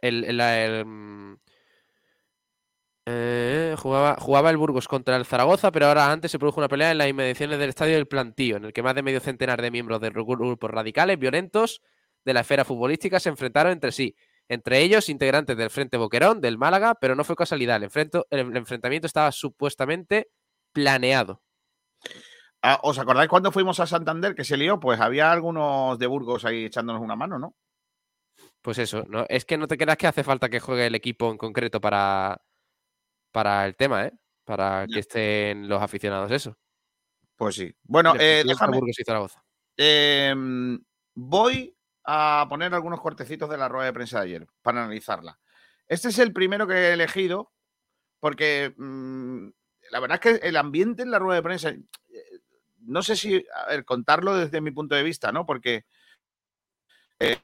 El, 0.00 0.84
mm, 0.84 1.36
eh, 3.06 3.74
jugaba, 3.78 4.16
jugaba, 4.18 4.50
el 4.50 4.56
Burgos 4.56 4.88
contra 4.88 5.16
el 5.16 5.26
Zaragoza, 5.26 5.70
pero 5.72 5.86
ahora 5.86 6.10
antes 6.10 6.30
se 6.30 6.38
produjo 6.38 6.60
una 6.60 6.68
pelea 6.68 6.90
en 6.90 6.98
las 6.98 7.08
inmediaciones 7.08 7.58
del 7.58 7.70
estadio 7.70 7.94
del 7.94 8.06
Plantío, 8.06 8.56
en 8.56 8.66
el 8.66 8.72
que 8.72 8.82
más 8.82 8.94
de 8.94 9.02
medio 9.02 9.20
centenar 9.20 9.60
de 9.62 9.70
miembros 9.70 10.00
de 10.00 10.10
grupos 10.10 10.70
radicales 10.70 11.18
violentos 11.18 11.82
de 12.24 12.34
la 12.34 12.40
esfera 12.40 12.64
futbolística 12.64 13.20
se 13.20 13.28
enfrentaron 13.28 13.72
entre 13.72 13.92
sí. 13.92 14.16
Entre 14.48 14.80
ellos, 14.80 15.08
integrantes 15.08 15.56
del 15.56 15.70
Frente 15.70 15.96
Boquerón, 15.96 16.40
del 16.40 16.58
Málaga, 16.58 16.94
pero 16.94 17.14
no 17.14 17.24
fue 17.24 17.36
casualidad. 17.36 17.82
El, 17.82 18.56
enfrentamiento 18.56 19.06
estaba 19.06 19.32
supuestamente 19.32 20.28
planeado. 20.72 21.42
Ah, 22.66 22.80
¿Os 22.82 22.98
acordáis 22.98 23.28
cuando 23.28 23.52
fuimos 23.52 23.78
a 23.78 23.86
Santander 23.86 24.34
que 24.34 24.42
se 24.42 24.56
lió? 24.56 24.80
Pues 24.80 24.98
había 24.98 25.30
algunos 25.30 25.98
de 25.98 26.06
Burgos 26.06 26.46
ahí 26.46 26.64
echándonos 26.64 27.02
una 27.02 27.14
mano, 27.14 27.38
¿no? 27.38 27.54
Pues 28.62 28.78
eso, 28.78 29.04
no, 29.06 29.26
es 29.28 29.44
que 29.44 29.58
no 29.58 29.68
te 29.68 29.76
creas 29.76 29.98
que 29.98 30.06
hace 30.06 30.24
falta 30.24 30.48
que 30.48 30.60
juegue 30.60 30.86
el 30.86 30.94
equipo 30.94 31.30
en 31.30 31.36
concreto 31.36 31.78
para, 31.78 32.40
para 33.30 33.66
el 33.66 33.76
tema, 33.76 34.06
¿eh? 34.06 34.12
Para 34.44 34.86
que 34.86 35.00
estén 35.00 35.68
los 35.68 35.82
aficionados, 35.82 36.30
eso. 36.30 36.56
Pues 37.36 37.56
sí. 37.56 37.70
Bueno, 37.82 38.14
eh, 38.18 38.42
déjame. 38.46 38.78
Burgos 38.78 38.98
y 38.98 39.04
Zaragoza. 39.04 39.44
Em, 39.76 40.82
voy 41.14 41.76
a 42.04 42.46
poner 42.48 42.72
algunos 42.72 43.02
cortecitos 43.02 43.50
de 43.50 43.58
la 43.58 43.68
rueda 43.68 43.84
de 43.84 43.92
prensa 43.92 44.20
de 44.20 44.24
ayer 44.24 44.46
para 44.62 44.82
analizarla. 44.82 45.38
Este 45.86 46.08
es 46.08 46.18
el 46.18 46.32
primero 46.32 46.66
que 46.66 46.72
he 46.72 46.92
elegido 46.94 47.52
porque 48.20 48.72
mm, 48.78 49.48
la 49.90 50.00
verdad 50.00 50.20
es 50.22 50.40
que 50.40 50.48
el 50.48 50.56
ambiente 50.56 51.02
en 51.02 51.10
la 51.10 51.18
rueda 51.18 51.36
de 51.36 51.42
prensa, 51.42 51.68
eh, 51.70 51.82
no 52.86 53.02
sé 53.02 53.16
si, 53.16 53.44
contarlo 53.84 54.36
desde 54.36 54.60
mi 54.60 54.70
punto 54.70 54.94
de 54.94 55.02
vista, 55.02 55.32
¿no? 55.32 55.46
Porque 55.46 55.84
eh, 57.18 57.38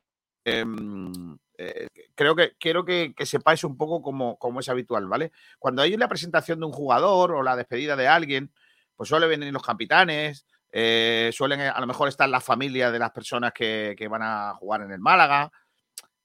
em, 0.45 1.39
eh, 1.59 1.89
creo 2.15 2.35
que 2.35 2.53
quiero 2.59 2.85
que, 2.85 3.15
sepáis 3.25 3.65
un 3.65 3.77
poco 3.77 4.03
cómo, 4.03 4.61
es 4.61 4.69
habitual, 4.69 5.07
¿vale? 5.07 5.33
Cuando 5.59 5.83
hay 5.83 5.97
la 5.97 6.09
presentación 6.09 6.61
de 6.61 6.67
un 6.67 6.73
jugador 6.73 7.33
o 7.33 7.43
la 7.43 7.57
despedida 7.57 7.97
de 7.97 8.09
alguien, 8.09 8.53
pues 8.97 9.09
suele 9.09 9.27
venir 9.27 9.53
los 9.53 9.63
capitanes, 9.63 10.47
eh, 10.73 11.31
suelen 11.33 11.61
a 11.61 11.81
lo 11.81 11.87
mejor 11.87 12.09
estar 12.09 12.29
la 12.29 12.41
familia 12.41 12.91
de 12.91 12.99
las 12.99 13.11
personas 13.11 13.53
que, 13.53 13.97
van 14.11 14.23
a 14.23 14.55
jugar 14.55 14.83
en 14.83 14.93
el 14.93 15.01
Málaga 15.01 15.51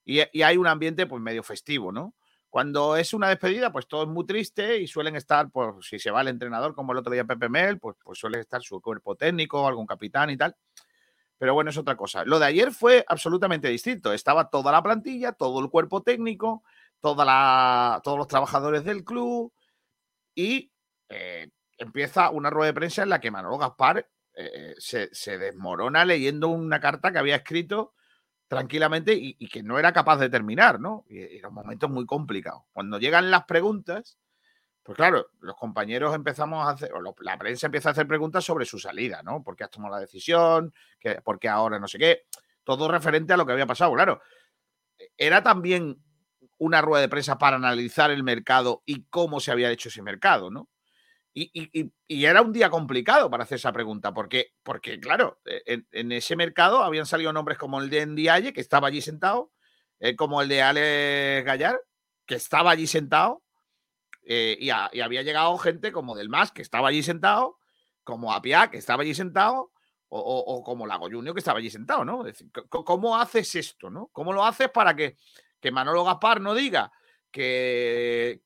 y, 0.06 0.20
hay 0.42 0.58
un 0.58 0.68
ambiente 0.68 1.08
pues 1.08 1.22
medio 1.22 1.44
festivo, 1.44 1.92
¿no? 1.92 2.14
Cuando 2.56 2.96
es 2.96 3.14
una 3.14 3.28
despedida, 3.28 3.70
pues 3.70 3.86
todo 3.86 4.04
es 4.04 4.08
muy 4.08 4.26
triste 4.26 4.80
y 4.80 4.88
suelen 4.88 5.18
estar, 5.18 5.52
pues 5.52 5.76
si 5.82 6.00
se 6.00 6.10
va 6.10 6.22
el 6.22 6.30
entrenador 6.30 6.74
como 6.74 6.94
el 6.94 7.00
otro 7.00 7.12
día 7.12 7.26
Pepe 7.26 7.50
Mel, 7.50 7.80
pues, 7.80 7.98
pues 8.02 8.18
suele 8.18 8.40
estar 8.40 8.62
su 8.62 8.80
cuerpo 8.80 9.18
técnico, 9.18 9.68
algún 9.68 9.86
capitán 9.86 10.30
y 10.30 10.38
tal. 10.38 10.56
Pero 11.38 11.54
bueno, 11.54 11.70
es 11.70 11.78
otra 11.78 11.98
cosa. 11.98 12.24
Lo 12.24 12.40
de 12.40 12.46
ayer 12.46 12.72
fue 12.72 13.04
absolutamente 13.10 13.68
distinto. 13.68 14.14
Estaba 14.14 14.50
toda 14.50 14.72
la 14.72 14.82
plantilla, 14.82 15.34
todo 15.34 15.60
el 15.60 15.70
cuerpo 15.70 16.02
técnico, 16.02 16.64
toda 17.02 18.00
todos 18.02 18.18
los 18.18 18.30
trabajadores 18.30 18.86
del 18.86 19.04
club 19.04 19.52
y 20.34 20.72
eh, 21.10 21.50
empieza 21.78 22.30
una 22.30 22.50
rueda 22.50 22.68
de 22.68 22.74
prensa 22.74 23.04
en 23.04 23.10
la 23.10 23.20
que 23.20 23.32
Manolo 23.32 23.58
Gaspar 23.58 24.10
eh, 24.34 24.76
se, 24.78 25.38
desmorona 25.38 26.06
leyendo 26.06 26.48
una 26.48 26.80
carta 26.80 27.12
que 27.12 27.20
había 27.20 27.36
escrito 27.36 27.96
tranquilamente 28.48 29.14
y, 29.16 29.48
que 29.48 29.64
no 29.64 29.80
era 29.80 29.92
capaz 29.92 30.18
de 30.18 30.30
terminar, 30.30 30.80
¿no? 30.80 31.06
Y, 31.10 31.38
era 31.38 31.50
un 31.50 31.56
momento 31.56 31.90
muy 31.90 32.06
complicado. 32.06 32.66
Cuando 32.74 33.00
llegan 33.00 33.32
las 33.32 33.46
preguntas, 33.46 34.18
pues 34.84 34.96
claro, 34.96 35.28
los 35.40 35.56
compañeros 35.56 36.14
empezamos 36.14 36.66
a 36.68 36.72
hacer, 36.72 36.94
o 36.94 37.02
la 37.22 37.38
prensa 37.38 37.68
empieza 37.68 37.90
a 37.90 37.92
hacer 37.94 38.08
preguntas 38.08 38.44
sobre 38.44 38.66
su 38.66 38.78
salida, 38.78 39.24
¿no? 39.24 39.44
¿Por 39.44 39.56
qué 39.56 39.64
has 39.64 39.72
tomado 39.72 39.96
la 39.96 40.02
decisión? 40.02 40.74
¿Por 41.24 41.40
qué 41.40 41.50
ahora 41.50 41.80
no 41.80 41.88
sé 41.88 41.98
qué? 41.98 42.24
Todo 42.64 42.88
referente 42.88 43.34
a 43.34 43.38
lo 43.38 43.46
que 43.46 43.54
había 43.54 43.66
pasado, 43.66 43.94
claro. 43.94 44.22
Era 45.18 45.42
también 45.42 46.02
una 46.58 46.82
rueda 46.82 47.02
de 47.02 47.10
prensa 47.10 47.38
para 47.38 47.58
analizar 47.58 48.12
el 48.12 48.24
mercado 48.24 48.84
y 48.86 49.06
cómo 49.06 49.40
se 49.40 49.52
había 49.52 49.72
hecho 49.72 49.90
ese 49.90 50.02
mercado, 50.02 50.52
¿no? 50.52 50.70
Y, 51.38 51.92
era 52.08 52.42
un 52.42 52.54
día 52.54 52.70
complicado 52.70 53.30
para 53.30 53.44
hacer 53.44 53.58
esa 53.58 53.74
pregunta, 53.74 54.14
porque, 54.14 54.54
porque 54.64 55.02
claro, 55.02 55.42
e, 55.44 55.84
en, 55.92 56.12
ese 56.14 56.38
mercado 56.38 56.82
habían 56.82 57.06
salido 57.06 57.34
nombres 57.34 57.58
como 57.58 57.82
el 57.82 57.90
de 57.90 58.06
Ndiaye, 58.06 58.54
que 58.54 58.62
estaba 58.62 58.88
allí 58.88 59.02
sentado, 59.02 59.52
eh, 60.00 60.16
como 60.16 60.42
el 60.42 60.48
de 60.48 60.62
Ale 60.62 61.44
Gallar, 61.46 61.78
que 62.26 62.36
estaba 62.36 62.72
allí 62.72 62.88
sentado, 62.88 63.44
eh, 64.24 64.58
y, 64.62 64.70
había 64.70 65.24
llegado 65.24 65.58
gente 65.58 65.92
como 65.92 66.16
del 66.16 66.30
MAS, 66.30 66.54
que 66.54 66.62
estaba 66.62 66.88
allí 66.88 67.04
sentado, 67.04 67.58
como 68.06 68.32
Apia, 68.32 68.70
que 68.72 68.78
estaba 68.78 69.04
allí 69.04 69.14
sentado, 69.14 69.74
o, 70.08 70.64
como 70.64 70.88
Lago 70.88 71.10
Junior, 71.10 71.36
que 71.36 71.40
estaba 71.40 71.60
allí 71.60 71.70
sentado, 71.70 72.06
¿no? 72.06 72.26
Es 72.26 72.38
decir, 72.38 72.50
¿cómo 72.70 73.18
haces 73.18 73.54
esto, 73.56 73.90
no? 73.90 74.08
¿Cómo 74.14 74.32
lo 74.32 74.46
haces 74.46 74.70
para 74.70 74.96
que, 74.96 75.18
que 75.60 75.72
Manolo 75.72 76.06
Gaspar 76.06 76.40
no 76.40 76.54
diga 76.54 76.94
que, 77.30 78.42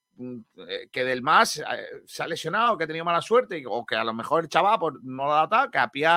que 0.91 1.03
del 1.03 1.21
más 1.21 1.57
eh, 1.57 1.63
se 2.05 2.23
ha 2.23 2.27
lesionado, 2.27 2.77
que 2.77 2.83
ha 2.83 2.87
tenido 2.87 3.05
mala 3.05 3.21
suerte, 3.21 3.63
o 3.67 3.85
que 3.85 3.95
a 3.95 4.03
lo 4.03 4.13
mejor 4.13 4.43
el 4.43 4.49
chaval 4.49 4.79
pues, 4.79 4.95
no 5.03 5.25
lo 5.25 5.47
dado, 5.47 5.71
que 5.71 5.77
a 5.77 5.87
pie 5.87 6.07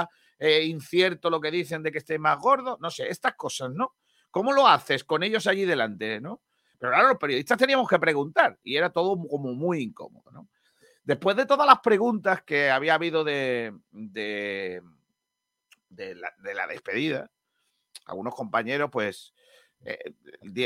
incierto 0.64 1.30
lo 1.30 1.40
que 1.40 1.52
dicen 1.52 1.82
de 1.82 1.92
que 1.92 1.98
esté 1.98 2.18
más 2.18 2.38
gordo, 2.38 2.76
no 2.80 2.90
sé, 2.90 3.08
estas 3.08 3.34
cosas, 3.34 3.70
¿no? 3.70 3.94
¿Cómo 4.30 4.52
lo 4.52 4.66
haces 4.66 5.04
con 5.04 5.22
ellos 5.22 5.46
allí 5.46 5.64
delante, 5.64 6.20
¿no? 6.20 6.42
Pero 6.78 6.92
claro, 6.92 7.08
los 7.08 7.18
periodistas 7.18 7.56
teníamos 7.58 7.88
que 7.88 7.98
preguntar 8.00 8.58
y 8.64 8.76
era 8.76 8.90
todo 8.90 9.16
como 9.28 9.54
muy 9.54 9.82
incómodo, 9.82 10.32
¿no? 10.32 10.48
Después 11.04 11.36
de 11.36 11.46
todas 11.46 11.66
las 11.66 11.78
preguntas 11.80 12.42
que 12.42 12.70
había 12.70 12.94
habido 12.94 13.22
de, 13.22 13.72
de, 13.90 14.82
la, 15.90 16.66
despedida, 16.66 17.30
algunos 18.06 18.34
compañeros 18.34 18.88
pues 18.90 19.34
eh, 19.84 20.14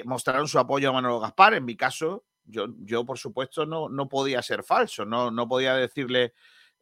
mostraron 0.04 0.48
su 0.48 0.58
apoyo 0.58 0.90
a 0.90 0.92
Manuel 0.92 1.20
Gaspar, 1.20 1.54
en 1.54 1.64
mi 1.64 1.76
caso 1.76 2.24
yo, 2.46 3.04
por 3.04 3.18
supuesto, 3.18 3.66
no, 3.66 3.88
no 3.88 4.08
podía 4.08 4.42
ser 4.42 4.62
falso, 4.62 5.04
no, 5.04 5.30
no 5.30 5.48
podía 5.48 5.74
decirle, 5.74 6.32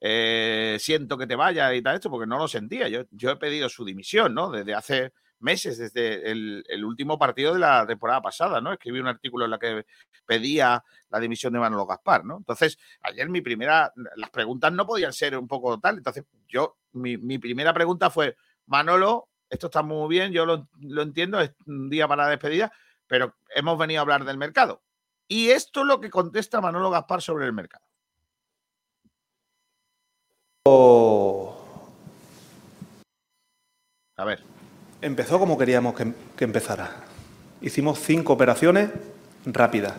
eh, 0.00 0.76
siento 0.80 1.16
que 1.16 1.26
te 1.26 1.36
vaya 1.36 1.74
y 1.74 1.82
tal 1.82 1.94
esto, 1.94 2.10
porque 2.10 2.26
no 2.26 2.38
lo 2.38 2.48
sentía. 2.48 2.88
Yo, 2.88 3.04
yo 3.10 3.30
he 3.30 3.36
pedido 3.36 3.68
su 3.68 3.84
dimisión, 3.84 4.34
¿no? 4.34 4.50
Desde 4.50 4.74
hace 4.74 5.12
meses, 5.44 5.78
desde 5.78 6.30
el, 6.30 6.84
último 6.84 7.18
partido 7.18 7.52
de 7.52 7.60
la 7.60 7.86
temporada 7.86 8.20
pasada, 8.22 8.60
¿no? 8.60 8.72
Escribí 8.72 8.98
un 8.98 9.06
artículo 9.08 9.44
en 9.44 9.52
el 9.52 9.58
que 9.58 9.86
pedía 10.26 10.82
la 11.10 11.20
dimisión 11.20 11.52
de 11.52 11.58
Manolo 11.58 11.86
Gaspar, 11.86 12.24
¿no? 12.24 12.38
Entonces, 12.38 12.78
ayer 13.02 13.28
mi 13.28 13.42
primera, 13.42 13.92
las 14.16 14.30
preguntas 14.30 14.72
no 14.72 14.86
podían 14.86 15.12
ser 15.12 15.36
un 15.36 15.46
poco 15.46 15.78
tal, 15.78 15.98
entonces 15.98 16.24
yo, 16.48 16.78
mi, 16.92 17.38
primera 17.38 17.74
pregunta 17.74 18.10
fue, 18.10 18.36
Manolo, 18.66 19.28
esto 19.50 19.66
está 19.66 19.82
muy 19.82 20.08
bien, 20.08 20.32
yo 20.32 20.46
lo, 20.46 20.68
lo 20.80 21.02
entiendo, 21.02 21.40
es 21.40 21.52
un 21.66 21.90
día 21.90 22.08
para 22.08 22.24
la 22.24 22.30
despedida, 22.30 22.72
pero 23.06 23.36
hemos 23.54 23.78
venido 23.78 24.00
a 24.00 24.02
hablar 24.02 24.24
del 24.24 24.38
mercado. 24.38 24.82
Y 25.28 25.50
esto 25.50 25.80
es 25.80 25.86
lo 25.86 26.00
que 26.00 26.10
contesta 26.10 26.60
Manolo 26.60 26.90
Gaspar 26.90 27.22
sobre 27.22 27.46
el 27.46 27.52
mercado. 27.52 27.84
A 34.16 34.24
ver. 34.24 34.42
Empezó 35.00 35.38
como 35.38 35.58
queríamos 35.58 35.94
que, 35.94 36.44
empezara. 36.44 37.04
Hicimos 37.60 37.98
cinco 37.98 38.32
operaciones 38.32 38.90
rápidas. 39.44 39.94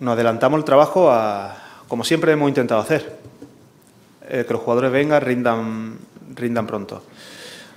Nos 0.00 0.14
adelantamos 0.14 0.58
el 0.58 0.64
trabajo 0.64 1.10
a, 1.10 1.56
como 1.86 2.04
siempre 2.04 2.32
hemos 2.32 2.48
intentado 2.48 2.80
hacer, 2.80 3.18
eh, 4.22 4.44
que 4.46 4.52
los 4.52 4.62
jugadores 4.62 4.90
vengan, 4.90 5.20
rindan, 5.20 5.98
rindan 6.34 6.66
pronto. 6.66 7.02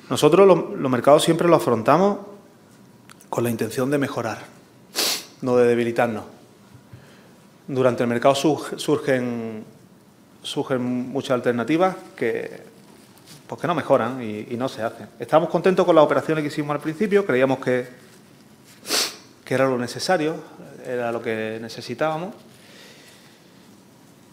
Nosotros 0.09 0.47
los 0.47 0.91
mercados 0.91 1.23
siempre 1.23 1.47
los 1.47 1.61
afrontamos 1.61 2.19
con 3.29 3.43
la 3.43 3.49
intención 3.49 3.89
de 3.91 3.97
mejorar 3.97 4.60
no 5.41 5.57
de 5.57 5.67
debilitarnos. 5.67 6.23
Durante 7.67 8.03
el 8.03 8.09
mercado 8.09 8.35
surgen, 8.35 9.63
surgen 10.41 10.81
muchas 11.09 11.31
alternativas 11.31 11.95
que, 12.15 12.63
pues 13.47 13.61
que 13.61 13.67
no 13.67 13.75
mejoran 13.75 14.21
y, 14.21 14.55
no 14.57 14.67
se 14.67 14.81
hacen. 14.81 15.07
Estábamos 15.19 15.49
contentos 15.49 15.85
con 15.85 15.95
las 15.95 16.03
operaciones 16.03 16.41
que 16.43 16.49
hicimos 16.49 16.75
al 16.75 16.81
principio, 16.81 17.25
creíamos 17.25 17.59
que, 17.59 17.87
que 19.45 19.53
era 19.53 19.65
lo 19.65 19.77
necesario, 19.77 20.35
era 20.85 21.11
lo 21.11 21.21
que 21.21 21.59
necesitábamos. 21.61 22.33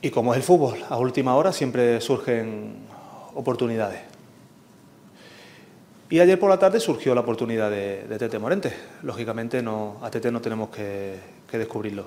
Y 0.00 0.10
como 0.10 0.32
es 0.32 0.38
el 0.38 0.44
fútbol, 0.44 0.78
a 0.88 0.96
última 0.96 1.34
hora 1.34 1.52
siempre 1.52 2.00
surgen 2.00 2.76
oportunidades. 3.34 4.17
Y 6.10 6.20
ayer 6.20 6.38
por 6.38 6.48
la 6.48 6.58
tarde 6.58 6.80
surgió 6.80 7.14
la 7.14 7.20
oportunidad 7.20 7.70
de, 7.70 8.16
Tete 8.18 8.38
Morente. 8.38 8.72
Lógicamente 9.02 9.62
no, 9.62 9.98
a 10.02 10.10
Tete 10.10 10.30
no 10.32 10.40
tenemos 10.40 10.70
que, 10.70 11.18
descubrirlo. 11.52 12.06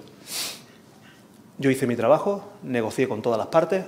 Yo 1.60 1.70
hice 1.70 1.86
mi 1.86 1.95
trabajo, 1.95 2.43
negocié 2.64 3.08
con 3.08 3.22
todas 3.22 3.38
las 3.38 3.47
partes, 3.47 3.86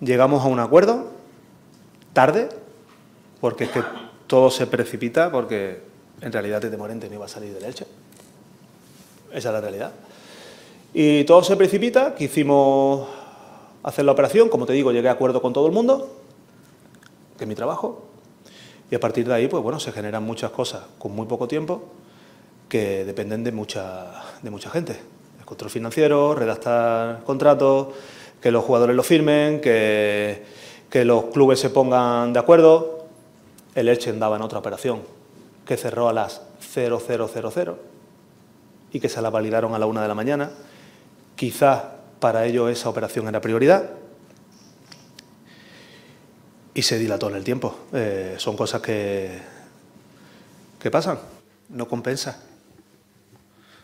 llegamos 0.00 0.44
a 0.44 0.46
un 0.46 0.60
acuerdo, 0.60 1.10
tarde, 2.12 2.48
porque 3.40 3.64
es 3.64 3.70
que 3.70 3.82
todo 4.28 4.50
se 4.50 4.68
precipita, 4.68 5.32
porque 5.32 5.80
en 6.20 6.32
realidad 6.32 6.60
Tete 6.60 6.76
Morente 6.76 7.08
no 7.08 7.16
iba 7.16 7.24
a 7.24 7.28
salir 7.28 7.52
del 7.52 7.64
Elche. 7.64 7.86
Esa 9.32 9.48
es 9.48 9.52
la 9.52 9.60
realidad. 9.60 9.92
Y 10.94 11.24
todo 11.24 11.42
se 11.42 11.56
precipita, 11.56 12.14
quisimos 12.14 13.08
hacer 13.82 14.04
la 14.04 14.12
operación, 14.12 14.48
como 14.48 14.66
te 14.66 14.72
digo, 14.72 14.92
llegué 14.92 15.08
a 15.08 15.12
acuerdo 15.12 15.42
con 15.42 15.52
todo 15.52 15.66
el 15.66 15.72
mundo, 15.72 16.17
que 17.38 17.44
es 17.44 17.48
mi 17.48 17.54
trabajo, 17.54 18.08
y 18.90 18.94
a 18.94 19.00
partir 19.00 19.26
de 19.26 19.34
ahí, 19.34 19.48
pues 19.48 19.62
bueno, 19.62 19.78
se 19.80 19.92
generan 19.92 20.22
muchas 20.22 20.50
cosas 20.50 20.82
con 20.98 21.12
muy 21.14 21.26
poco 21.26 21.46
tiempo 21.46 21.82
que 22.68 23.04
dependen 23.04 23.44
de 23.44 23.52
mucha, 23.52 24.06
de 24.42 24.50
mucha 24.50 24.70
gente. 24.70 24.98
El 25.38 25.44
control 25.44 25.70
financiero, 25.70 26.34
redactar 26.34 27.22
contratos, 27.24 27.88
que 28.40 28.50
los 28.50 28.64
jugadores 28.64 28.96
lo 28.96 29.02
firmen, 29.02 29.60
que, 29.60 30.42
que 30.90 31.04
los 31.04 31.24
clubes 31.26 31.60
se 31.60 31.70
pongan 31.70 32.32
de 32.32 32.38
acuerdo. 32.38 33.06
El 33.74 33.88
Elche 33.88 34.10
andaba 34.10 34.36
en 34.36 34.42
otra 34.42 34.58
operación 34.58 35.02
que 35.66 35.76
cerró 35.76 36.08
a 36.08 36.12
las 36.12 36.42
0000 36.60 37.74
y 38.90 39.00
que 39.00 39.08
se 39.08 39.20
la 39.20 39.28
validaron 39.28 39.74
a 39.74 39.78
la 39.78 39.86
una 39.86 40.00
de 40.00 40.08
la 40.08 40.14
mañana. 40.14 40.50
Quizás 41.36 41.82
para 42.20 42.46
ellos 42.46 42.70
esa 42.70 42.88
operación 42.88 43.28
era 43.28 43.40
prioridad 43.40 43.90
y 46.78 46.82
se 46.82 46.96
dilató 46.96 47.28
en 47.28 47.34
el 47.34 47.42
tiempo. 47.42 47.88
Eh, 47.92 48.36
son 48.38 48.56
cosas 48.56 48.80
que, 48.80 49.36
que 50.78 50.92
pasan, 50.92 51.18
no 51.70 51.88
compensa, 51.88 52.40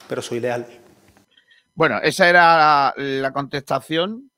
pero 0.09 0.23
soy 0.23 0.39
leal. 0.39 0.65
Bueno, 1.75 1.99
esa 2.01 2.29
era 2.29 2.95
la, 2.97 3.33
contestación 3.33 4.31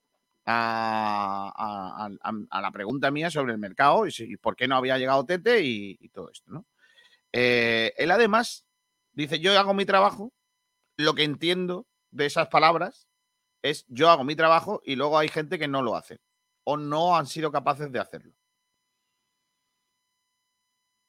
a, 0.47 2.09
la 2.51 2.71
pregunta 2.71 3.11
mía 3.11 3.31
sobre 3.31 3.53
el 3.53 3.59
mercado 3.59 4.07
y, 4.07 4.39
por 4.39 4.57
qué 4.57 4.67
no 4.67 4.77
había 4.77 4.97
llegado 4.97 5.27
Tete 5.27 5.61
y, 5.63 6.09
todo 6.09 6.31
esto. 6.31 6.51
¿no? 6.51 6.65
Eh, 7.35 7.93
él 7.99 8.11
además 8.11 8.65
dice, 9.13 9.39
yo 9.39 9.53
hago 9.59 9.75
mi 9.75 9.85
trabajo, 9.85 10.33
lo 10.97 11.15
que 11.15 11.25
entiendo 11.25 11.87
de 12.11 12.25
esas 12.25 12.49
palabras 12.49 13.07
es 13.61 13.85
yo 13.89 14.09
hago 14.09 14.25
mi 14.25 14.35
trabajo 14.35 14.81
y 14.83 14.97
luego 14.97 15.19
hay 15.19 15.29
gente 15.29 15.59
que 15.59 15.69
no 15.69 15.83
lo 15.83 15.95
hace 15.95 16.21
o 16.65 16.79
no 16.79 17.19
han 17.19 17.27
sido 17.27 17.53
capaces 17.53 17.93
de 17.93 18.01
hacerlo. 18.01 18.33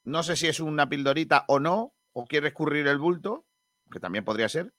No 0.07 0.23
sé 0.23 0.37
si 0.37 0.47
es 0.47 0.61
una 0.61 0.87
pildorita 0.87 1.43
o 1.49 1.59
no, 1.59 1.93
o 2.13 2.23
quiere 2.23 2.47
escurrir 2.47 2.87
el 2.87 2.97
bulto, 2.97 3.45
que 3.91 3.99
también 3.99 4.23
podría 4.23 4.47
ser, 4.47 4.73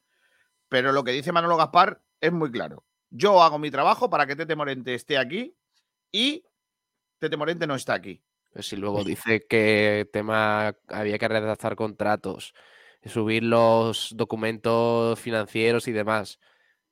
pero 0.71 0.91
lo 0.91 1.05
que 1.05 1.13
dice 1.13 1.33
Manolo 1.33 1.59
Gaspar 1.59 2.01
es 2.19 2.33
muy 2.33 2.51
claro. 2.51 2.87
Yo 3.11 3.43
hago 3.43 3.59
mi 3.59 3.71
trabajo 3.71 4.09
para 4.09 4.27
que 4.27 4.37
Tete 4.37 4.57
Morente 4.57 4.95
esté 4.95 5.19
aquí 5.19 5.55
y 6.11 6.47
Tete 7.19 7.37
Morente 7.37 7.67
no 7.67 7.75
está 7.75 7.93
aquí. 7.93 8.23
Pues 8.55 8.69
si 8.69 8.77
luego 8.77 9.05
dice 9.05 9.45
que 9.47 10.09
tema 10.11 10.75
había 10.89 11.19
que 11.19 11.29
redactar 11.29 11.77
contratos, 11.77 12.55
subir 13.05 13.43
los 13.43 14.15
documentos 14.17 15.21
financieros 15.21 15.89
y 15.89 15.93
demás. 15.93 16.41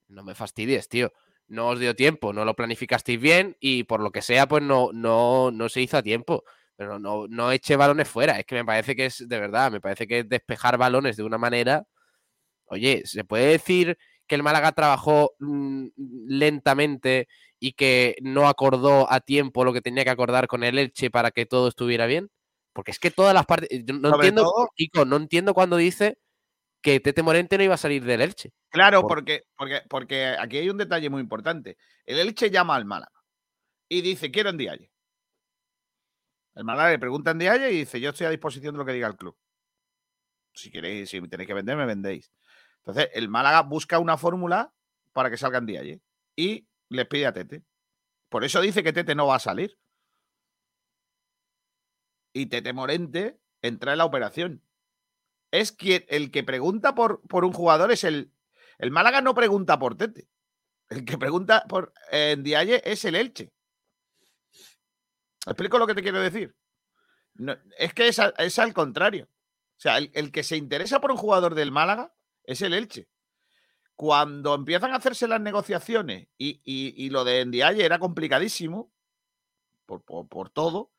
No 0.08 0.22
me 0.22 0.34
fastidies, 0.34 0.90
tío. 0.90 1.10
No 1.48 1.68
os 1.68 1.80
dio 1.80 1.96
tiempo, 1.96 2.34
no 2.34 2.44
lo 2.44 2.54
planificasteis 2.54 3.18
bien 3.18 3.56
y 3.60 3.84
por 3.84 4.00
lo 4.00 4.10
que 4.10 4.20
sea, 4.20 4.46
pues 4.46 4.62
no, 4.62 4.90
no, 4.92 5.50
no 5.50 5.70
se 5.70 5.80
hizo 5.80 5.96
a 5.96 6.02
tiempo. 6.02 6.44
Pero 6.76 6.98
no, 6.98 7.26
no 7.28 7.52
eche 7.52 7.76
balones 7.76 8.08
fuera. 8.08 8.38
Es 8.38 8.46
que 8.46 8.54
me 8.54 8.64
parece 8.64 8.94
que 8.94 9.06
es, 9.06 9.26
de 9.26 9.40
verdad, 9.40 9.70
me 9.72 9.80
parece 9.80 10.06
que 10.06 10.20
es 10.20 10.28
despejar 10.28 10.76
balones 10.78 11.16
de 11.16 11.22
una 11.22 11.38
manera. 11.38 11.86
Oye, 12.66 13.02
¿se 13.06 13.24
puede 13.24 13.46
decir 13.46 13.96
que 14.26 14.34
el 14.34 14.42
Málaga 14.42 14.72
trabajó 14.72 15.32
mm, 15.38 15.88
lentamente 16.28 17.28
y 17.58 17.72
que 17.72 18.16
no 18.20 18.48
acordó 18.48 19.10
a 19.10 19.20
tiempo 19.20 19.64
lo 19.64 19.72
que 19.72 19.80
tenía 19.80 20.04
que 20.04 20.10
acordar 20.10 20.46
con 20.46 20.64
el 20.64 20.78
Elche 20.78 21.10
para 21.10 21.30
que 21.30 21.46
todo 21.46 21.68
estuviera 21.68 22.06
bien? 22.06 22.30
Porque 22.72 22.90
es 22.90 22.98
que 22.98 23.10
todas 23.10 23.32
las 23.32 23.46
partes. 23.46 23.70
no 23.86 24.14
entiendo, 24.14 24.52
no 25.06 25.16
entiendo 25.16 25.54
cuando 25.54 25.78
dice 25.78 26.18
que 26.82 27.00
Tete 27.00 27.22
Morente 27.22 27.56
no 27.56 27.64
iba 27.64 27.74
a 27.74 27.78
salir 27.78 28.04
del 28.04 28.20
Elche. 28.20 28.52
Claro, 28.68 29.06
porque, 29.06 29.44
porque, 29.56 29.80
porque 29.88 30.36
aquí 30.38 30.58
hay 30.58 30.68
un 30.68 30.76
detalle 30.76 31.08
muy 31.08 31.22
importante. 31.22 31.78
El 32.04 32.18
Elche 32.18 32.50
llama 32.50 32.76
al 32.76 32.84
Málaga 32.84 33.24
y 33.88 34.02
dice: 34.02 34.30
Quiero 34.30 34.50
en 34.50 34.58
Dialle. 34.58 34.92
El 36.56 36.64
Málaga 36.64 36.90
le 36.90 36.98
pregunta 36.98 37.30
en 37.30 37.38
Dialle 37.38 37.70
y 37.70 37.78
dice: 37.78 38.00
Yo 38.00 38.10
estoy 38.10 38.26
a 38.26 38.30
disposición 38.30 38.74
de 38.74 38.78
lo 38.78 38.84
que 38.84 38.92
diga 38.92 39.06
el 39.06 39.16
club. 39.16 39.36
Si 40.54 40.70
queréis, 40.70 41.10
si 41.10 41.20
tenéis 41.28 41.46
que 41.46 41.54
vender, 41.54 41.76
me 41.76 41.86
vendéis. 41.86 42.32
Entonces, 42.78 43.10
el 43.12 43.28
Málaga 43.28 43.62
busca 43.62 43.98
una 43.98 44.16
fórmula 44.16 44.72
para 45.12 45.30
que 45.30 45.36
salga 45.36 45.58
en 45.58 45.66
Dialle 45.66 46.00
y 46.34 46.66
le 46.88 47.04
pide 47.04 47.26
a 47.26 47.32
Tete. 47.32 47.62
Por 48.30 48.42
eso 48.42 48.60
dice 48.60 48.82
que 48.82 48.92
Tete 48.92 49.14
no 49.14 49.26
va 49.26 49.36
a 49.36 49.40
salir 49.40 49.78
y 52.32 52.46
Tete 52.46 52.72
Morente 52.72 53.38
entra 53.62 53.92
en 53.92 53.98
la 53.98 54.04
operación. 54.04 54.62
Es 55.50 55.72
quien 55.72 56.04
el 56.08 56.30
que 56.30 56.42
pregunta 56.42 56.94
por, 56.94 57.22
por 57.28 57.44
un 57.44 57.52
jugador 57.52 57.92
es 57.92 58.04
el. 58.04 58.32
El 58.78 58.90
Málaga 58.90 59.20
no 59.20 59.34
pregunta 59.34 59.78
por 59.78 59.96
Tete. 59.96 60.28
El 60.88 61.04
que 61.04 61.18
pregunta 61.18 61.64
por 61.68 61.92
en 62.10 62.42
Dialle 62.42 62.82
es 62.84 63.04
el 63.04 63.14
Elche. 63.14 63.52
¿Explico 65.46 65.78
lo 65.78 65.86
que 65.86 65.94
te 65.94 66.02
quiero 66.02 66.20
decir? 66.20 66.54
es 67.78 67.92
que 67.92 68.08
es, 68.08 68.58
al 68.58 68.72
contrario. 68.72 69.28
O 69.28 69.80
sea, 69.80 69.98
el, 69.98 70.32
que 70.32 70.42
se 70.42 70.56
interesa 70.56 71.00
por 71.00 71.10
un 71.10 71.18
jugador 71.18 71.54
del 71.54 71.70
Málaga 71.70 72.14
es 72.44 72.62
el 72.62 72.72
Elche. 72.72 73.08
Cuando 73.94 74.54
empiezan 74.54 74.92
a 74.92 74.96
hacerse 74.96 75.28
las 75.28 75.40
negociaciones 75.40 76.28
y, 76.38 77.10
lo 77.10 77.24
de 77.24 77.44
Ndiaye 77.44 77.84
era 77.84 77.98
complicadísimo 77.98 78.92
por, 79.84 80.02
por 80.04 80.50
todo, 80.50 80.92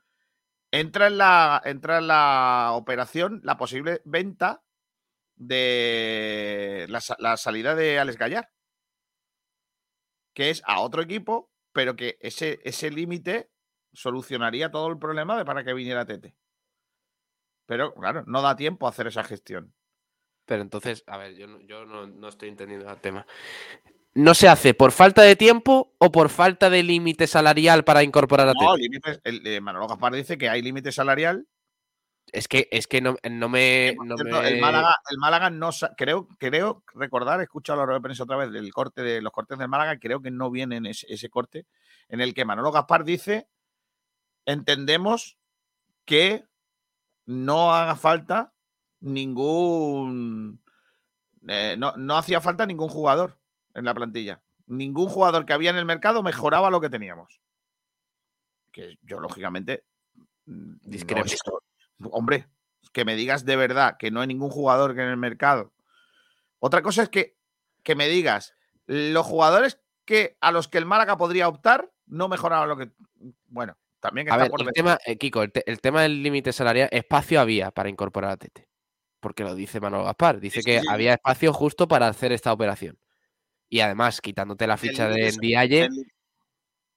entra 0.71 1.07
en 1.07 1.17
la, 1.17 1.61
entra 1.65 1.97
en 1.97 2.07
la 2.07 2.71
operación 2.73 3.41
la 3.43 3.57
posible 3.57 4.01
venta 4.05 4.63
de 5.35 6.87
la, 6.89 7.37
salida 7.37 7.75
de 7.75 7.99
Alex 7.99 8.17
Gallar, 8.17 8.51
que 10.33 10.49
es 10.49 10.61
a 10.65 10.81
otro 10.81 11.01
equipo, 11.01 11.51
pero 11.71 11.95
que 11.95 12.17
ese, 12.21 12.59
ese 12.63 12.89
límite 12.89 13.51
solucionaría 13.97 14.69
todo 14.69 14.87
el 14.89 14.99
problema 14.99 15.37
de 15.37 15.45
para 15.45 15.63
que 15.63 15.73
viniera 15.73 16.05
Tete. 16.05 16.35
Pero 17.65 17.93
claro, 17.95 18.23
no 18.27 18.41
da 18.41 18.55
tiempo 18.55 18.85
a 18.85 18.91
hacer 18.91 19.07
esa 19.07 19.23
gestión. 19.23 19.73
Pero 20.45 20.61
entonces, 20.61 21.03
a 21.07 21.17
ver, 21.17 21.35
yo, 21.35 21.59
yo 21.61 21.85
no, 21.85 22.05
no, 22.07 22.27
estoy 22.29 22.49
entendiendo 22.49 22.89
el 22.89 23.01
tema 23.01 23.25
no 24.17 24.33
se 24.33 24.47
hace 24.47 24.73
por 24.73 24.91
falta 24.91 25.21
de 25.21 25.35
tiempo 25.35 25.93
o 25.99 26.11
por 26.11 26.29
falta 26.29 26.71
de 26.71 26.81
límite 26.81 27.27
salarial 27.27 27.83
para 27.83 28.01
incorporar 28.01 28.49
a 28.49 28.53
No, 28.53 28.75
límites, 28.75 29.21
el, 29.23 29.45
eh, 29.45 29.61
Manolo 29.61 29.87
Gaspar 29.87 30.13
dice 30.13 30.39
que 30.39 30.49
hay 30.49 30.63
límite 30.63 30.91
salarial. 30.91 31.47
Es 32.31 32.47
que, 32.47 32.67
es 32.71 32.87
que 32.87 32.99
no, 32.99 33.15
me. 33.47 33.89
El, 33.89 34.59
Málaga, 34.59 35.49
no 35.51 35.69
creo, 35.95 36.27
creo 36.39 36.83
recordar, 36.95 37.39
he 37.39 37.43
escuchado 37.43 37.79
la 37.79 37.85
rueda 37.85 37.99
de 37.99 38.03
prensa 38.03 38.23
otra 38.23 38.37
vez 38.37 38.51
del 38.51 38.73
corte 38.73 39.01
de 39.03 39.21
los 39.21 39.31
cortes 39.31 39.59
del 39.59 39.69
Málaga, 39.69 39.97
creo 39.99 40.21
que 40.21 40.31
no 40.31 40.49
viene 40.49 40.77
en 40.77 40.87
ese, 40.87 41.29
corte, 41.29 41.67
en 42.09 42.19
el 42.19 42.33
que 42.33 42.43
Manolo 42.43 42.71
Gaspar 42.71 43.05
dice: 43.05 43.47
entendemos 44.47 45.37
que 46.05 46.45
no 47.27 47.75
haga 47.75 47.95
falta 47.95 48.53
ningún. 49.01 50.63
Eh, 51.47 51.75
no, 51.77 51.95
no 51.97 52.17
hacía 52.17 52.41
falta 52.41 52.65
ningún 52.65 52.89
jugador 52.89 53.37
en 53.75 53.85
la 53.85 53.93
plantilla. 53.93 54.41
Ningún 54.65 55.09
jugador 55.09 55.45
que 55.45 55.53
había 55.53 55.69
en 55.69 55.75
el 55.75 55.85
mercado 55.85 56.23
mejoraba 56.23 56.71
lo 56.71 56.81
que 56.81 56.89
teníamos. 56.89 57.39
Que 58.71 58.97
yo, 59.03 59.19
lógicamente, 59.19 59.85
mm, 60.45 60.75
discrepo. 60.81 61.29
hombre, 62.11 62.47
que 62.93 63.05
me 63.05 63.15
digas 63.15 63.45
de 63.45 63.55
verdad 63.55 63.97
que 63.97 64.11
no 64.11 64.21
hay 64.21 64.27
ningún 64.27 64.49
jugador 64.49 64.95
que 64.95 65.01
en 65.01 65.09
el 65.09 65.17
mercado. 65.17 65.73
Otra 66.59 66.81
cosa 66.81 67.03
es 67.03 67.09
que, 67.09 67.37
que 67.83 67.95
me 67.95 68.07
digas, 68.07 68.55
los 68.85 69.25
jugadores 69.25 69.79
que 70.05 70.37
a 70.39 70.51
los 70.51 70.67
que 70.67 70.77
el 70.77 70.85
Málaga 70.85 71.17
podría 71.17 71.49
optar 71.49 71.91
no 72.05 72.29
mejoraban 72.29 72.69
lo 72.69 72.77
que. 72.77 72.91
Bueno, 73.47 73.77
también 74.07 74.27
está 74.29 74.47
por 74.47 74.61
el 74.61 74.71
tema, 74.71 74.97
eh, 75.05 75.17
Kiko, 75.17 75.43
el, 75.43 75.81
tema 75.81 76.03
del 76.03 76.23
límite 76.23 76.53
salarial, 76.53 76.87
espacio 76.91 77.41
había 77.41 77.71
para 77.71 77.89
incorporar 77.89 78.31
a 78.31 78.37
Tete. 78.37 78.67
Porque 79.19 79.43
lo 79.43 79.53
dice 79.53 79.81
Manuel 79.81 80.05
Gaspar. 80.05 80.39
Dice 80.39 80.61
que 80.61 80.81
había 80.89 81.15
espacio 81.15 81.51
justo 81.51 81.87
para 81.87 82.07
hacer 82.07 82.31
esta 82.31 82.53
operación. 82.53 82.97
Y 83.67 83.81
además, 83.81 84.21
quitándote 84.21 84.65
la 84.65 84.77
ficha 84.77 85.09
de 85.09 85.33
Ndiaye, 85.33 85.89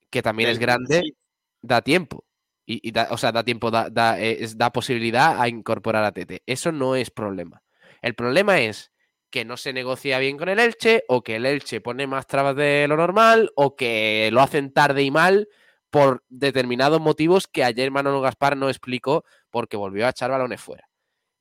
que 0.08 0.22
también 0.22 0.50
es 0.50 0.58
grande, 0.60 1.16
da 1.62 1.82
tiempo. 1.82 2.24
Y, 2.64 2.92
o 3.10 3.16
sea, 3.16 3.32
da 3.32 3.42
tiempo, 3.42 3.72
da, 3.72 3.90
da, 3.90 4.16
da, 4.54 4.72
posibilidad 4.72 5.40
a 5.40 5.48
incorporar 5.48 6.04
a 6.04 6.12
Tete. 6.12 6.42
Eso 6.46 6.70
no 6.70 6.94
es 6.94 7.10
problema. 7.10 7.64
El 8.02 8.14
problema 8.14 8.60
es 8.60 8.92
que 9.30 9.44
no 9.44 9.56
se 9.56 9.72
negocia 9.72 10.20
bien 10.20 10.36
con 10.36 10.48
el 10.48 10.60
Elche, 10.60 11.02
o 11.08 11.22
que 11.24 11.36
el 11.36 11.46
Elche 11.46 11.80
pone 11.80 12.06
más 12.06 12.28
trabas 12.28 12.54
de 12.54 12.86
lo 12.86 12.96
normal, 12.96 13.50
o 13.56 13.74
que 13.74 14.30
lo 14.32 14.42
hacen 14.42 14.72
tarde 14.72 15.02
y 15.02 15.10
mal 15.10 15.48
por 15.90 16.24
determinados 16.28 17.00
motivos 17.00 17.46
que 17.46 17.64
ayer 17.64 17.90
Manolo 17.90 18.20
Gaspar 18.20 18.56
no 18.56 18.68
explicó 18.68 19.24
porque 19.50 19.76
volvió 19.76 20.06
a 20.06 20.10
echar 20.10 20.30
balones 20.30 20.60
fuera. 20.60 20.88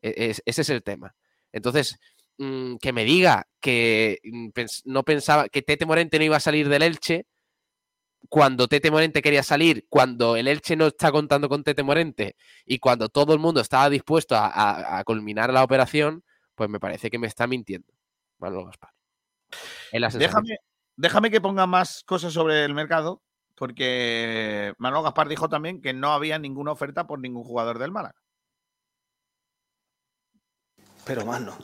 E-, 0.02 0.36
ese 0.46 0.62
es 0.62 0.70
el 0.70 0.84
tema. 0.84 1.16
Entonces, 1.52 2.00
mm, 2.38 2.78
que 2.78 2.92
me 2.92 3.06
diga 3.06 3.48
que 3.60 4.20
mm, 4.24 4.50
no 4.86 5.04
pensaba 5.04 5.50
que 5.50 5.62
Tete 5.62 5.86
Morente 5.86 6.18
no 6.18 6.26
iba 6.26 6.38
a 6.38 6.42
salir 6.42 6.68
del 6.68 6.82
Elche 6.84 7.28
cuando 8.28 8.68
Tete 8.68 8.92
Morente 8.92 9.22
quería 9.22 9.44
salir, 9.44 9.86
cuando 9.88 10.36
el 10.36 10.48
Elche 10.48 10.76
no 10.76 10.88
está 10.88 11.12
contando 11.12 11.48
con 11.48 11.64
Tete 11.64 11.84
Morente 11.84 12.36
y 12.66 12.80
cuando 12.80 13.10
todo 13.10 13.34
el 13.34 13.40
mundo 13.40 13.62
estaba 13.62 13.90
dispuesto 13.90 14.36
a, 14.38 15.02
culminar 15.06 15.54
la 15.54 15.64
operación, 15.64 16.24
pues 16.56 16.70
me 16.70 16.80
parece 16.80 17.10
que 17.10 17.18
me 17.18 17.28
está 17.28 17.48
mintiendo. 17.48 17.94
Manolo 18.40 18.66
Gaspar. 18.66 18.92
Déjame, 19.92 20.58
déjame 20.98 21.32
que 21.32 21.42
ponga 21.42 21.66
más 21.66 22.04
cosas 22.04 22.34
sobre 22.34 22.66
el 22.66 22.74
mercado 22.74 23.24
porque 23.60 24.74
Manuel 24.78 25.04
Gaspar 25.04 25.28
dijo 25.28 25.50
también 25.50 25.82
que 25.82 25.92
no 25.92 26.14
había 26.14 26.40
ninguna 26.40 26.72
oferta 26.72 27.06
por 27.06 27.20
ningún 27.20 27.44
jugador 27.44 27.78
del 27.78 27.92
Málaga. 27.92 28.16
Pero 31.04 31.26
más 31.26 31.42
no. 31.42 31.58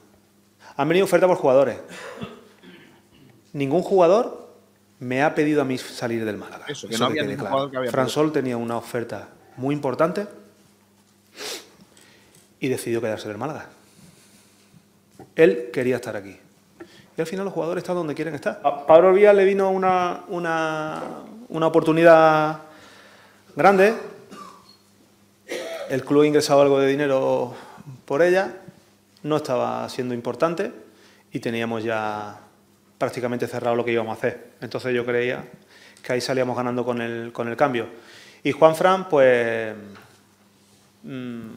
Han 0.75 0.89
venido 0.89 1.05
ofertas 1.05 1.29
por 1.29 1.37
jugadores. 1.37 1.79
Ningún 3.53 3.81
jugador 3.81 4.53
me 4.99 5.23
ha 5.23 5.33
pedido 5.33 5.61
a 5.61 5.65
mí 5.65 5.77
salir 5.77 6.25
del 6.25 6.35
Málaga. 6.35 6.65
Eso, 6.67 6.89
que 6.89 6.97
no 6.97 7.05
había 7.05 7.23
ningún 7.23 7.45
jugador 7.47 7.71
que 7.71 7.77
había 7.77 7.91
Fransol 7.91 8.33
tenía 8.33 8.57
una 8.57 8.75
oferta 8.75 9.29
muy 9.55 9.73
importante 9.73 10.27
y 12.59 12.67
decidió 12.67 12.99
quedarse 12.99 13.29
del 13.29 13.37
Málaga. 13.37 13.69
Él 15.33 15.69
quería 15.71 15.95
estar 15.95 16.17
aquí. 16.17 16.37
Y 17.17 17.21
al 17.21 17.27
final 17.27 17.45
los 17.45 17.53
jugadores 17.53 17.83
están 17.83 17.95
donde 17.95 18.15
quieren 18.15 18.35
estar. 18.35 18.59
A 18.65 18.85
Pablo 18.85 19.13
Vía 19.13 19.31
le 19.31 19.45
vino 19.45 19.69
una, 19.69 20.25
una, 20.27 21.01
una 21.49 21.67
oportunidad 21.67 22.59
grande. 23.55 23.93
El 25.89 26.03
club 26.03 26.23
ha 26.23 26.27
ingresado 26.27 26.61
algo 26.61 26.79
de 26.79 26.87
dinero 26.87 27.53
por 28.05 28.21
ella, 28.21 28.57
no 29.23 29.37
estaba 29.37 29.87
siendo 29.89 30.13
importante 30.13 30.71
y 31.31 31.39
teníamos 31.39 31.83
ya 31.83 32.39
prácticamente 32.97 33.47
cerrado 33.47 33.75
lo 33.75 33.85
que 33.85 33.91
íbamos 33.91 34.15
a 34.15 34.17
hacer. 34.17 34.51
Entonces 34.61 34.93
yo 34.93 35.05
creía 35.05 35.43
que 36.01 36.13
ahí 36.13 36.21
salíamos 36.21 36.55
ganando 36.55 36.85
con 36.85 37.01
el, 37.01 37.31
con 37.31 37.47
el 37.47 37.55
cambio. 37.55 37.87
Y 38.43 38.51
Juan 38.51 38.75
Fran, 38.75 39.09
pues 39.09 39.75
mm, 41.03 41.47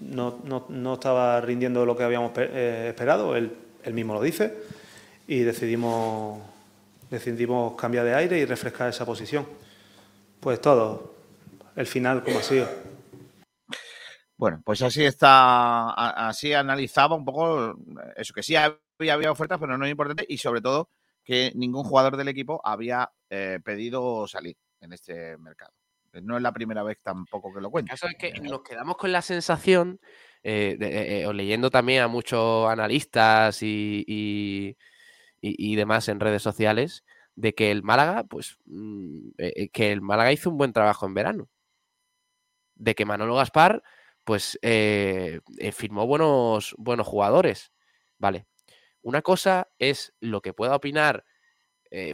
no, 0.00 0.94
estaba 0.94 1.40
rindiendo 1.40 1.86
lo 1.86 1.96
que 1.96 2.02
habíamos 2.02 2.32
eh, 2.36 2.86
esperado, 2.88 3.36
él, 3.36 3.52
él 3.84 3.94
mismo 3.94 4.14
lo 4.14 4.22
dice, 4.22 4.54
y 5.26 5.40
decidimos 5.40 6.40
decidimos 7.10 7.74
cambiar 7.74 8.04
de 8.04 8.14
aire 8.14 8.38
y 8.38 8.44
refrescar 8.44 8.88
esa 8.88 9.06
posición. 9.06 9.46
Pues 10.40 10.60
todo, 10.60 11.14
el 11.76 11.86
final 11.86 12.22
como 12.22 12.38
ha 12.38 12.42
sido. 12.42 12.68
Bueno, 14.36 14.62
pues 14.64 14.82
así 14.82 15.04
está, 15.04 15.90
así 16.28 16.52
analizaba 16.52 17.16
un 17.16 17.24
poco 17.24 17.76
eso, 18.16 18.32
que 18.32 18.44
sí 18.44 18.54
había, 18.54 19.12
había 19.12 19.32
ofertas, 19.32 19.58
pero 19.58 19.76
no 19.76 19.84
es 19.84 19.90
importante, 19.90 20.24
y 20.28 20.38
sobre 20.38 20.60
todo 20.60 20.90
que 21.24 21.52
ningún 21.56 21.82
jugador 21.82 22.16
del 22.16 22.28
equipo 22.28 22.60
había 22.64 23.10
eh, 23.28 23.58
pedido 23.64 24.28
salir 24.28 24.56
en 24.80 24.92
este 24.92 25.36
mercado. 25.38 25.72
No 26.22 26.36
es 26.36 26.42
la 26.42 26.52
primera 26.52 26.82
vez 26.82 26.98
tampoco 27.02 27.52
que 27.52 27.60
lo 27.60 27.70
cuento. 27.70 27.92
Eso 27.92 28.06
es 28.06 28.14
que 28.14 28.32
nos 28.40 28.62
quedamos 28.62 28.96
con 28.96 29.12
la 29.12 29.22
sensación, 29.22 30.00
eh, 30.42 30.78
eh, 30.80 31.26
o 31.26 31.32
leyendo 31.32 31.68
también 31.68 32.02
a 32.02 32.08
muchos 32.08 32.68
analistas 32.70 33.62
y 33.62 34.04
y, 34.06 34.76
demás 35.40 36.08
en 36.08 36.20
redes 36.20 36.42
sociales 36.42 37.04
de 37.38 37.54
que 37.54 37.70
el 37.70 37.84
Málaga, 37.84 38.24
pues, 38.24 38.58
mm, 38.66 39.28
eh, 39.38 39.52
eh, 39.56 39.68
que 39.68 39.92
el 39.92 40.00
Málaga 40.00 40.32
hizo 40.32 40.50
un 40.50 40.58
buen 40.58 40.72
trabajo 40.72 41.06
en 41.06 41.14
verano. 41.14 41.48
De 42.74 42.94
que 42.96 43.04
Manolo 43.04 43.36
Gaspar, 43.36 43.82
pues, 44.24 44.58
eh, 44.62 45.40
firmó 45.72 46.06
buenos, 46.06 46.74
buenos 46.78 47.06
jugadores. 47.06 47.72
Vale. 48.18 48.46
Una 49.02 49.22
cosa 49.22 49.68
es 49.78 50.14
lo 50.20 50.42
que 50.42 50.52
pueda 50.52 50.76
opinar 50.76 51.24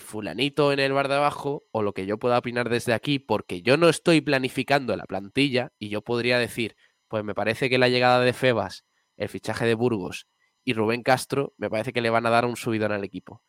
fulanito 0.00 0.72
en 0.72 0.78
el 0.78 0.92
bar 0.92 1.08
de 1.08 1.16
abajo 1.16 1.64
o 1.72 1.82
lo 1.82 1.94
que 1.94 2.06
yo 2.06 2.18
pueda 2.18 2.38
opinar 2.38 2.68
desde 2.68 2.92
aquí, 2.92 3.18
porque 3.18 3.60
yo 3.60 3.76
no 3.76 3.88
estoy 3.88 4.20
planificando 4.20 4.96
la 4.96 5.04
plantilla 5.04 5.72
y 5.80 5.88
yo 5.88 6.02
podría 6.02 6.38
decir, 6.38 6.76
pues 7.08 7.24
me 7.24 7.34
parece 7.34 7.68
que 7.68 7.78
la 7.78 7.88
llegada 7.88 8.20
de 8.20 8.32
Febas, 8.32 8.84
el 9.16 9.28
fichaje 9.28 9.66
de 9.66 9.74
Burgos 9.74 10.28
y 10.64 10.72
Rubén 10.72 11.02
Castro 11.02 11.54
me 11.56 11.70
parece 11.70 11.92
que 11.92 12.00
le 12.00 12.10
van 12.10 12.26
a 12.26 12.30
dar 12.30 12.44
un 12.44 12.56
subidón 12.56 12.92
al 12.92 13.04
equipo. 13.04 13.42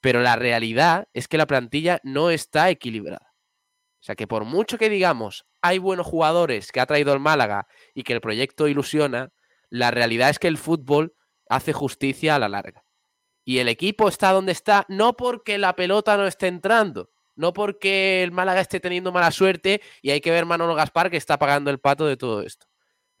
Pero 0.00 0.20
la 0.20 0.36
realidad 0.36 1.08
es 1.12 1.28
que 1.28 1.38
la 1.38 1.46
plantilla 1.46 2.00
no 2.02 2.30
está 2.30 2.70
equilibrada. 2.70 3.34
O 4.00 4.06
sea 4.06 4.16
que 4.16 4.26
por 4.26 4.44
mucho 4.44 4.76
que 4.76 4.90
digamos 4.90 5.46
hay 5.62 5.78
buenos 5.78 6.06
jugadores 6.06 6.72
que 6.72 6.80
ha 6.80 6.86
traído 6.86 7.14
el 7.14 7.20
Málaga 7.20 7.66
y 7.94 8.02
que 8.02 8.12
el 8.12 8.20
proyecto 8.20 8.68
ilusiona, 8.68 9.32
la 9.70 9.90
realidad 9.90 10.28
es 10.28 10.38
que 10.38 10.48
el 10.48 10.58
fútbol 10.58 11.14
hace 11.48 11.72
justicia 11.72 12.34
a 12.34 12.38
la 12.38 12.50
larga. 12.50 12.84
Y 13.44 13.58
el 13.58 13.68
equipo 13.68 14.08
está 14.08 14.32
donde 14.32 14.52
está 14.52 14.84
no 14.88 15.16
porque 15.16 15.58
la 15.58 15.74
pelota 15.74 16.16
no 16.16 16.26
esté 16.26 16.48
entrando, 16.48 17.10
no 17.34 17.52
porque 17.52 18.22
el 18.22 18.32
Málaga 18.32 18.60
esté 18.60 18.80
teniendo 18.80 19.12
mala 19.12 19.30
suerte 19.30 19.80
y 20.02 20.10
hay 20.10 20.20
que 20.20 20.30
ver 20.30 20.46
Manolo 20.46 20.74
Gaspar 20.74 21.10
que 21.10 21.16
está 21.16 21.38
pagando 21.38 21.70
el 21.70 21.80
pato 21.80 22.06
de 22.06 22.16
todo 22.16 22.42
esto. 22.42 22.66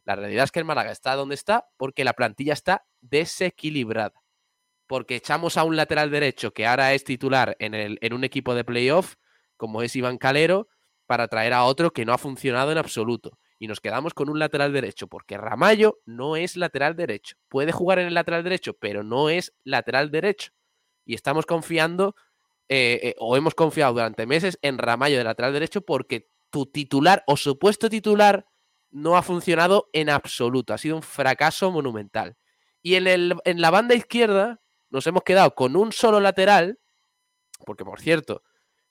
La 0.04 0.16
realidad 0.16 0.44
es 0.44 0.52
que 0.52 0.58
el 0.58 0.64
Málaga 0.64 0.92
está 0.92 1.14
donde 1.14 1.34
está 1.34 1.68
porque 1.76 2.04
la 2.04 2.12
plantilla 2.12 2.52
está 2.52 2.86
desequilibrada. 3.00 4.22
Porque 4.86 5.16
echamos 5.16 5.56
a 5.56 5.64
un 5.64 5.76
lateral 5.76 6.10
derecho 6.10 6.52
que 6.52 6.66
ahora 6.66 6.92
es 6.92 7.04
titular 7.04 7.56
en, 7.58 7.74
el, 7.74 7.98
en 8.02 8.12
un 8.12 8.22
equipo 8.22 8.54
de 8.54 8.64
playoff, 8.64 9.14
como 9.56 9.82
es 9.82 9.96
Iván 9.96 10.18
Calero, 10.18 10.68
para 11.06 11.28
traer 11.28 11.52
a 11.54 11.64
otro 11.64 11.92
que 11.92 12.04
no 12.04 12.12
ha 12.12 12.18
funcionado 12.18 12.70
en 12.70 12.78
absoluto. 12.78 13.38
Y 13.58 13.66
nos 13.66 13.80
quedamos 13.80 14.12
con 14.12 14.28
un 14.28 14.38
lateral 14.38 14.72
derecho, 14.72 15.06
porque 15.06 15.38
Ramallo 15.38 16.00
no 16.04 16.36
es 16.36 16.56
lateral 16.56 16.96
derecho. 16.96 17.36
Puede 17.48 17.72
jugar 17.72 17.98
en 17.98 18.08
el 18.08 18.14
lateral 18.14 18.44
derecho, 18.44 18.74
pero 18.74 19.02
no 19.02 19.30
es 19.30 19.54
lateral 19.64 20.10
derecho. 20.10 20.50
Y 21.06 21.14
estamos 21.14 21.46
confiando, 21.46 22.14
eh, 22.68 23.00
eh, 23.02 23.14
o 23.18 23.36
hemos 23.36 23.54
confiado 23.54 23.94
durante 23.94 24.26
meses 24.26 24.58
en 24.60 24.76
Ramallo 24.76 25.16
de 25.16 25.24
lateral 25.24 25.52
derecho, 25.52 25.80
porque 25.82 26.28
tu 26.50 26.66
titular 26.66 27.24
o 27.26 27.36
supuesto 27.36 27.88
titular 27.88 28.46
no 28.94 29.16
ha 29.16 29.22
funcionado 29.22 29.90
en 29.92 30.08
absoluto. 30.08 30.72
Ha 30.72 30.78
sido 30.78 30.94
un 30.96 31.02
fracaso 31.02 31.70
monumental. 31.72 32.36
Y 32.80 32.94
en, 32.94 33.08
el, 33.08 33.34
en 33.44 33.60
la 33.60 33.70
banda 33.70 33.96
izquierda 33.96 34.60
nos 34.88 35.06
hemos 35.08 35.24
quedado 35.24 35.54
con 35.56 35.74
un 35.74 35.90
solo 35.92 36.20
lateral, 36.20 36.78
porque 37.66 37.84
por 37.84 38.00
cierto, 38.00 38.44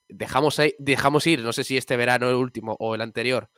dejamos, 0.09 0.59
dejamos 0.77 1.25
ir, 1.25 1.41
no 1.41 1.53
sé 1.53 1.63
si 1.63 1.77
este 1.77 1.95
verano 1.95 2.29
el 2.29 2.35
último 2.35 2.75
o 2.79 2.95
el 2.95 3.01
anterior, 3.01 3.49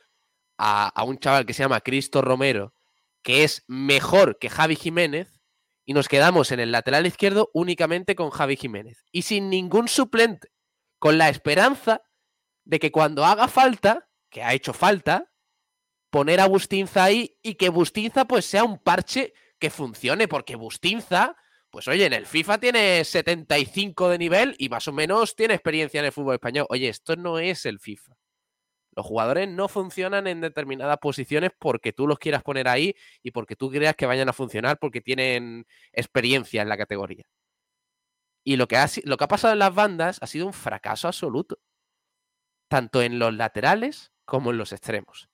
a, 0.56 0.88
a 0.88 1.02
un 1.02 1.18
chaval 1.18 1.46
que 1.46 1.52
se 1.52 1.64
llama 1.64 1.80
Cristo 1.80 2.22
Romero, 2.22 2.74
que 3.22 3.42
es 3.42 3.64
mejor 3.66 4.38
que 4.38 4.48
Javi 4.48 4.76
Jiménez, 4.76 5.40
y 5.84 5.94
nos 5.94 6.08
quedamos 6.08 6.52
en 6.52 6.60
el 6.60 6.70
lateral 6.70 7.06
izquierdo 7.06 7.50
únicamente 7.54 8.14
con 8.14 8.30
Javi 8.30 8.56
Jiménez. 8.56 9.04
Y 9.10 9.22
sin 9.22 9.50
ningún 9.50 9.88
suplente, 9.88 10.52
con 11.00 11.18
la 11.18 11.28
esperanza 11.28 12.02
de 12.64 12.78
que 12.78 12.92
cuando 12.92 13.24
haga 13.24 13.48
falta, 13.48 14.08
que 14.30 14.44
ha 14.44 14.54
hecho 14.54 14.72
falta, 14.72 15.32
poner 16.16 16.40
a 16.40 16.46
Bustinza 16.46 17.04
ahí 17.04 17.36
y 17.42 17.56
que 17.56 17.68
Bustinza 17.68 18.24
pues 18.24 18.46
sea 18.46 18.64
un 18.64 18.78
parche 18.78 19.34
que 19.58 19.68
funcione, 19.68 20.28
porque 20.28 20.56
Bustinza, 20.56 21.36
pues 21.68 21.88
oye, 21.88 22.06
en 22.06 22.14
el 22.14 22.24
FIFA 22.24 22.56
tiene 22.56 23.04
75 23.04 24.08
de 24.08 24.16
nivel 24.16 24.56
y 24.58 24.70
más 24.70 24.88
o 24.88 24.92
menos 24.92 25.36
tiene 25.36 25.52
experiencia 25.52 26.00
en 26.00 26.06
el 26.06 26.12
fútbol 26.12 26.36
español. 26.36 26.64
Oye, 26.70 26.88
esto 26.88 27.16
no 27.16 27.38
es 27.38 27.66
el 27.66 27.80
FIFA. 27.80 28.16
Los 28.92 29.04
jugadores 29.04 29.46
no 29.46 29.68
funcionan 29.68 30.26
en 30.26 30.40
determinadas 30.40 30.96
posiciones 30.96 31.50
porque 31.58 31.92
tú 31.92 32.06
los 32.06 32.18
quieras 32.18 32.42
poner 32.42 32.66
ahí 32.66 32.96
y 33.22 33.32
porque 33.32 33.54
tú 33.54 33.70
creas 33.70 33.94
que 33.94 34.06
vayan 34.06 34.30
a 34.30 34.32
funcionar 34.32 34.78
porque 34.78 35.02
tienen 35.02 35.66
experiencia 35.92 36.62
en 36.62 36.70
la 36.70 36.78
categoría. 36.78 37.26
Y 38.42 38.56
lo 38.56 38.68
que 38.68 38.78
ha, 38.78 38.88
lo 39.04 39.18
que 39.18 39.24
ha 39.24 39.28
pasado 39.28 39.52
en 39.52 39.58
las 39.58 39.74
bandas 39.74 40.16
ha 40.22 40.26
sido 40.26 40.46
un 40.46 40.54
fracaso 40.54 41.08
absoluto. 41.08 41.58
Tanto 42.70 43.02
en 43.02 43.18
los 43.18 43.34
laterales 43.34 44.14
como 44.24 44.50
en 44.50 44.56
los 44.56 44.72
extremos. 44.72 45.28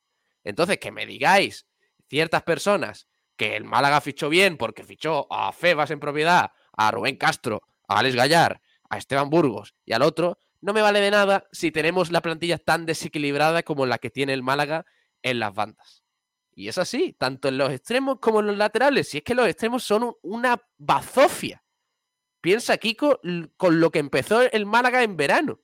Entonces, 0.45 0.79
que 0.79 0.91
me 0.91 1.07
digáis 1.07 1.67
ciertas 2.09 2.43
personas 2.43 3.09
que 3.37 3.57
el 3.57 3.65
Málaga 3.65 4.01
fichó 4.01 4.29
bien 4.29 4.57
porque 4.57 4.85
fichó 4.85 5.27
a 5.33 5.53
Febas 5.53 5.91
en 5.91 6.01
propiedad, 6.01 6.53
a 6.77 6.91
Rubén 6.91 7.17
Castro, 7.17 7.63
a 7.89 7.99
Alex 7.99 8.15
Gallar, 8.15 8.61
a 8.89 8.99
Esteban 8.99 9.31
Burgos 9.31 9.75
y 9.85 9.93
al 9.93 10.03
otro, 10.03 10.39
no 10.61 10.73
me 10.73 10.83
vale 10.83 11.01
de 11.01 11.11
nada 11.11 11.49
si 11.51 11.73
tenemos 11.73 12.13
la 12.13 12.21
plantilla 12.21 12.59
tan 12.59 12.87
desequilibrada 12.87 13.63
como 13.63 13.87
la 13.87 13.99
que 13.99 14.11
tiene 14.11 14.33
el 14.33 14.43
Málaga 14.43 14.85
en 15.23 15.39
las 15.39 15.55
bandas. 15.55 16.05
Y 16.55 16.69
es 16.69 16.79
así, 16.79 17.15
tanto 17.15 17.49
en 17.49 17.59
los 17.59 17.73
extremos 17.73 18.19
como 18.21 18.41
en 18.41 18.47
los 18.47 18.59
laterales. 18.59 19.09
Si 19.09 19.19
es 19.19 19.25
que 19.25 19.35
los 19.35 19.49
extremos 19.49 19.83
son 19.83 20.15
una 20.23 20.63
bazofia. 20.77 21.65
Piensa, 22.43 22.77
Kiko, 22.77 23.21
con 23.57 23.81
lo 23.81 23.91
que 23.91 24.01
empezó 24.01 24.43
el 24.43 24.67
Málaga 24.67 25.03
en 25.03 25.17
verano. 25.17 25.61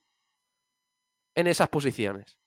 En 1.35 1.45
esas 1.45 1.69
posiciones. 1.69 2.38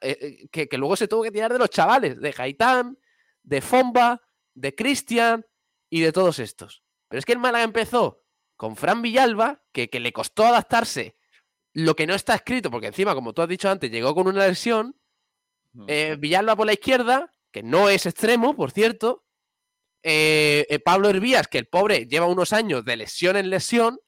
Eh, 0.00 0.48
eh, 0.52 0.66
que, 0.68 0.78
luego 0.78 0.96
se 0.96 1.08
tuvo 1.08 1.22
que 1.22 1.30
tirar 1.30 1.52
de 1.52 1.58
los 1.58 1.70
chavales, 1.70 2.20
de 2.20 2.32
Gaitán, 2.32 2.98
de 3.42 3.60
Fomba, 3.60 4.22
de 4.54 4.74
Cristian 4.74 5.44
y 5.90 6.00
de 6.00 6.12
todos 6.12 6.38
estos. 6.38 6.82
Pero 7.08 7.18
es 7.18 7.24
que 7.24 7.32
el 7.32 7.38
Málaga 7.38 7.64
empezó 7.64 8.22
con 8.56 8.76
Fran 8.76 9.02
Villalba, 9.02 9.62
que, 9.72 9.90
que 9.90 10.00
le 10.00 10.12
costó 10.12 10.46
adaptarse 10.46 11.16
lo 11.76 11.94
que 11.94 12.06
no 12.06 12.14
está 12.14 12.34
escrito, 12.34 12.70
porque 12.70 12.86
encima, 12.86 13.14
como 13.14 13.34
tú 13.34 13.42
has 13.42 13.48
dicho 13.48 13.68
antes, 13.68 13.90
llegó 13.90 14.14
con 14.14 14.26
una 14.26 14.46
lesión. 14.46 14.96
Eh, 15.86 16.16
Villalba 16.18 16.56
por 16.56 16.64
la 16.64 16.72
izquierda, 16.72 17.30
que 17.52 17.62
no 17.62 17.90
es 17.90 18.06
extremo, 18.06 18.56
por 18.56 18.70
cierto. 18.70 19.26
Eh, 20.02 20.66
eh, 20.70 20.78
Pablo 20.78 21.10
Hervías, 21.10 21.48
que 21.48 21.58
el 21.58 21.66
pobre 21.66 22.06
lleva 22.06 22.24
unos 22.24 22.54
años 22.54 22.82
de 22.86 22.96
lesión 22.96 23.36
en 23.36 23.50
lesión. 23.50 24.00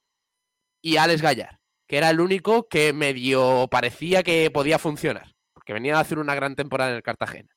Y 0.81 0.97
Alex 0.97 1.21
Gallar, 1.21 1.61
que 1.87 1.99
era 1.99 2.09
el 2.09 2.21
único 2.21 2.69
que 2.69 2.95
medio 2.95 3.69
parecía 3.71 4.23
que 4.23 4.51
podía 4.51 4.79
funcionar, 4.79 5.35
porque 5.69 5.75
venía 5.75 5.99
a 5.99 6.01
hacer 6.01 6.19
una 6.19 6.35
gran 6.35 6.57
temporada 6.57 6.93
en 6.93 6.97
el 6.97 7.03
Cartagena. 7.03 7.55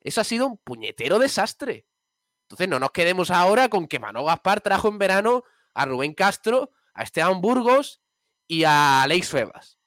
Eso 0.00 0.20
ha 0.20 0.24
sido 0.24 0.48
un 0.48 0.58
puñetero 0.58 1.20
desastre. 1.20 1.86
Entonces 2.42 2.68
no 2.68 2.80
nos 2.80 2.90
quedemos 2.90 3.30
ahora 3.30 3.68
con 3.68 3.86
que 3.86 4.00
Mano 4.00 4.24
Gaspar 4.24 4.60
trajo 4.60 4.88
en 4.88 4.98
verano 4.98 5.44
a 5.72 5.84
Rubén 5.84 6.12
Castro, 6.12 6.72
a 6.92 7.04
Esteban 7.04 7.40
Burgos 7.40 8.02
y 8.48 8.64
a 8.64 9.02
Alex 9.02 9.28
Febas. 9.28 9.78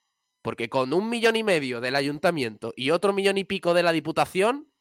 Porque 0.41 0.70
con 0.70 0.94
un 0.94 1.10
millón 1.10 1.36
y 1.36 1.44
medio 1.44 1.82
del 1.82 1.98
ayuntamiento 1.98 2.72
y 2.78 2.91
otro 2.91 3.12
millón 3.12 3.38
y 3.38 3.44
pico 3.44 3.74
de 3.74 3.84
la 3.84 3.91
diputación, 3.91 4.72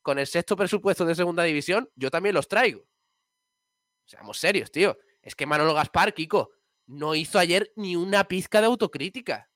con 0.00 0.18
el 0.18 0.26
sexto 0.26 0.56
presupuesto 0.56 1.04
de 1.04 1.16
segunda 1.16 1.42
división, 1.42 1.90
yo 1.96 2.10
también 2.10 2.34
los 2.34 2.48
traigo. 2.48 2.88
Seamos 4.06 4.38
serios, 4.38 4.70
tío. 4.70 4.96
Es 5.20 5.34
que 5.34 5.44
Manolo 5.44 5.74
Gaspar, 5.74 6.14
Kiko, 6.14 6.52
no 6.86 7.14
hizo 7.14 7.38
ayer 7.38 7.74
ni 7.76 7.94
una 7.94 8.24
pizca 8.24 8.62
de 8.62 8.68
autocrítica. 8.68 9.50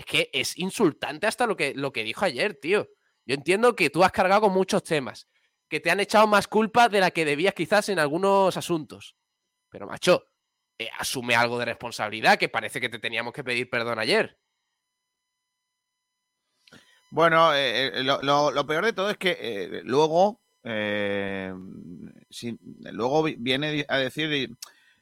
Es 0.00 0.06
que 0.06 0.30
es 0.32 0.56
insultante 0.56 1.26
hasta 1.26 1.46
lo 1.46 1.58
que, 1.58 1.74
lo 1.74 1.92
que 1.92 2.04
dijo 2.04 2.24
ayer, 2.24 2.54
tío. 2.54 2.88
Yo 3.26 3.34
entiendo 3.34 3.76
que 3.76 3.90
tú 3.90 4.02
has 4.02 4.10
cargado 4.10 4.40
con 4.40 4.52
muchos 4.54 4.82
temas, 4.82 5.28
que 5.68 5.78
te 5.78 5.90
han 5.90 6.00
echado 6.00 6.26
más 6.26 6.48
culpa 6.48 6.88
de 6.88 7.00
la 7.00 7.10
que 7.10 7.26
debías 7.26 7.52
quizás 7.52 7.90
en 7.90 7.98
algunos 7.98 8.56
asuntos. 8.56 9.14
Pero, 9.68 9.86
macho, 9.86 10.24
eh, 10.78 10.88
asume 10.98 11.34
algo 11.34 11.58
de 11.58 11.66
responsabilidad, 11.66 12.38
que 12.38 12.48
parece 12.48 12.80
que 12.80 12.88
te 12.88 12.98
teníamos 12.98 13.34
que 13.34 13.44
pedir 13.44 13.68
perdón 13.68 13.98
ayer. 13.98 14.38
Bueno, 17.10 17.54
eh, 17.54 17.88
eh, 17.88 18.02
lo, 18.02 18.66
peor 18.66 18.86
de 18.86 18.94
todo 18.94 19.10
es 19.10 19.18
que 19.18 19.82
luego, 19.84 20.40
luego 22.90 23.22
viene 23.36 23.84
a 23.86 23.98
decir, 23.98 24.48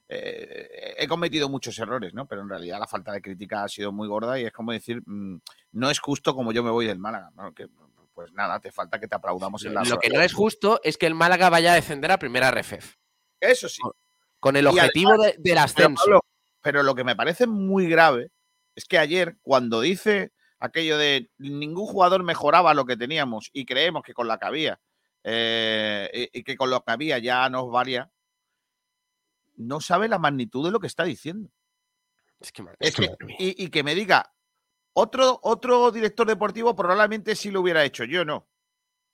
he 0.09 1.07
cometido 1.07 1.49
muchos 1.49 1.79
errores, 1.79 2.15
¿no? 2.15 2.27
Pero 2.27 2.43
en 2.43 2.49
realidad 2.49 2.79
la 2.79 2.87
falta 2.87 3.13
de 3.13 3.21
crítica 3.21 3.65
ha 3.65 3.69
sido 3.69 3.93
muy 3.93 4.09
gorda 4.09 4.41
y 4.41 4.45
es 4.45 4.53
como 4.53 4.73
decir, 4.73 5.03
mm, 5.05 5.41
no 5.73 5.91
es 5.91 5.99
justo 5.99 6.35
como 6.35 6.53
yo 6.53 6.63
me 6.63 6.71
voy 6.71 6.87
del 6.87 6.99
Málaga, 6.99 7.31
pues 8.15 8.33
nada, 8.33 8.59
te 8.59 8.73
falta 8.73 8.99
que 8.99 9.07
te 9.07 9.15
aplaudamos 9.15 9.65
en 9.65 9.75
la 9.75 9.85
Lo 9.85 9.99
que 9.99 10.11
no 10.11 10.23
es 10.23 10.33
justo 10.33 10.81
es 10.83 10.97
que 10.97 11.07
el 11.07 11.15
Málaga 11.15 11.51
vaya 11.51 11.73
a 11.73 11.77
defender 11.77 12.11
a 12.11 12.19
primera 12.19 12.51
RFF. 12.51 12.97
Eso 13.41 13.69
sí 13.69 13.83
con 14.41 14.57
el 14.57 14.67
objetivo 14.67 15.13
del 15.39 15.59
ascenso. 15.59 16.25
Pero, 16.61 16.83
lo 16.83 16.95
que 16.95 17.05
me 17.05 17.17
parece 17.17 17.47
muy 17.47 17.89
grave 17.89 18.31
es 18.75 18.85
que 18.85 18.99
ayer, 18.99 19.37
cuando 19.43 19.81
dice 19.81 20.33
aquello 20.59 20.99
de 20.99 21.31
ningún 21.39 21.87
jugador 21.87 22.25
mejoraba 22.25 22.75
lo 22.75 22.85
que 22.85 22.97
teníamos 22.97 23.49
y 23.53 23.65
creemos 23.65 24.03
que 24.03 24.13
con 24.13 24.27
la 24.27 24.39
que 24.39 24.47
había 24.47 24.81
eh, 25.23 26.29
y, 26.33 26.43
que 26.43 26.57
con 26.57 26.69
lo 26.71 26.83
que 26.83 26.91
había 26.91 27.19
ya 27.19 27.49
nos 27.49 27.71
varía, 27.71 28.11
no 29.59 29.81
sabe 29.81 30.09
la 30.09 30.19
magnitud 30.19 30.65
de 30.65 30.71
lo 30.71 30.81
que 30.81 30.87
está 30.87 31.05
diciendo. 31.05 31.51
Es 32.41 32.53
que, 32.53 32.63
y, 33.39 33.65
y, 33.65 33.69
que 33.69 33.83
me 33.83 33.95
diga, 33.95 34.33
otro, 34.93 35.41
otro 35.43 35.91
director 35.91 36.27
deportivo 36.27 36.75
probablemente 36.77 37.35
sí 37.35 37.51
lo 37.51 37.61
hubiera 37.61 37.85
hecho, 37.85 38.05
yo 38.05 38.25
no. 38.25 38.49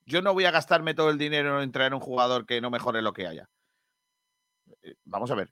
Yo 0.07 0.21
no 0.21 0.35
voy 0.35 0.45
a 0.45 0.51
gastarme 0.51 0.95
todo 0.95 1.09
el 1.09 1.17
dinero 1.17 1.63
en 1.63 1.73
traer 1.73 1.95
un 1.95 2.01
jugador 2.01 2.45
que 2.45 2.61
no 2.61 2.71
mejore 2.71 3.01
lo 3.01 3.15
que 3.15 3.27
haya. 3.27 3.49
Eh, 4.83 4.95
vamos 5.05 5.31
a 5.31 5.35
ver. 5.35 5.51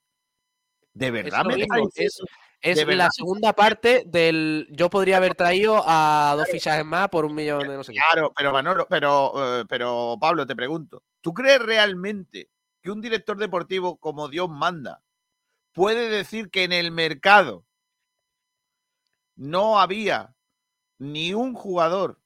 ¿De 0.93 1.11
verdad 1.11 1.47
es, 2.63 2.87
la 2.87 3.11
segunda 3.11 3.53
parte 3.55 4.05
del. 4.07 4.69
Yo 4.71 4.89
podría 4.89 5.17
haber 5.17 5.35
traído 5.35 5.83
a 5.85 6.35
dos 6.37 6.49
fichajes 6.49 6.85
más 6.85 7.09
por 7.09 7.25
un 7.25 7.35
millón 7.35 7.67
de 7.67 7.77
no 7.77 7.83
sé 7.83 7.93
Claro, 7.93 8.33
pero 8.37 8.53
Manolo, 8.53 8.87
pero, 8.89 9.61
eh, 9.61 9.65
pero 9.69 10.17
Pablo, 10.21 10.47
te 10.47 10.55
pregunto, 10.55 11.03
¿tú 11.21 11.35
crees 11.35 11.61
realmente 11.61 12.51
que 12.83 12.91
un 12.91 13.01
director 13.01 13.37
deportivo 13.39 13.99
como 13.99 14.29
Dios 14.29 14.51
manda 14.51 15.03
puede 15.73 16.09
decir 16.09 16.51
que 16.51 16.65
en 16.65 16.73
el 16.73 16.91
mercado 16.91 17.65
no 19.37 19.81
había 19.81 20.35
ni 20.99 21.33
un 21.33 21.55
jugador 21.55 22.21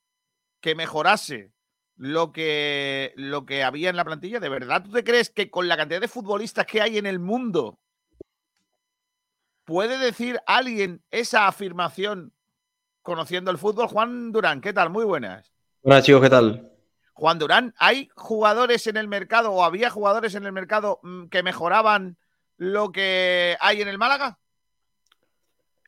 que 0.61 0.75
mejorase 0.75 1.53
lo 1.97 2.33
que, 2.33 3.13
lo 3.17 3.47
que 3.47 3.63
había 3.63 3.91
en 3.91 3.97
la 3.97 4.05
plantilla? 4.05 4.41
¿De 4.41 4.49
verdad 4.49 4.83
tú 4.83 4.91
te 4.91 5.05
crees 5.05 5.31
que 5.31 5.51
con 5.51 5.69
la 5.69 5.77
cantidad 5.77 6.01
de 6.01 6.09
futbolistas 6.09 6.67
que 6.67 6.83
hay 6.83 6.99
en 6.99 7.07
el 7.07 7.19
mundo 7.19 7.79
puede 9.65 9.99
decir 9.99 10.41
alguien 10.47 11.03
esa 11.11 11.47
afirmación 11.47 12.33
conociendo 13.03 13.51
el 13.51 13.59
fútbol? 13.59 13.89
Juan 13.89 14.33
Durán, 14.33 14.61
¿qué 14.61 14.73
tal? 14.73 14.91
Muy 14.91 15.05
buenas. 15.05 15.53
Hola 15.83 16.03
chicos, 16.03 16.23
¿qué 16.23 16.31
tal? 16.31 16.76
Juan 17.17 17.39
Durán, 17.39 17.75
¿hay 17.79 18.11
jugadores 18.15 18.87
en 18.87 18.99
el 18.99 19.09
mercado 19.09 19.51
o 19.51 19.65
había 19.65 19.89
jugadores 19.89 20.35
en 20.35 20.45
el 20.45 20.53
mercado 20.53 21.01
mm, 21.03 21.29
que 21.29 21.43
mejoraban 21.43 22.19
lo 22.59 22.93
que 22.93 23.57
hay 23.59 23.81
en 23.81 23.89
el 23.89 23.97
Málaga? 23.97 24.39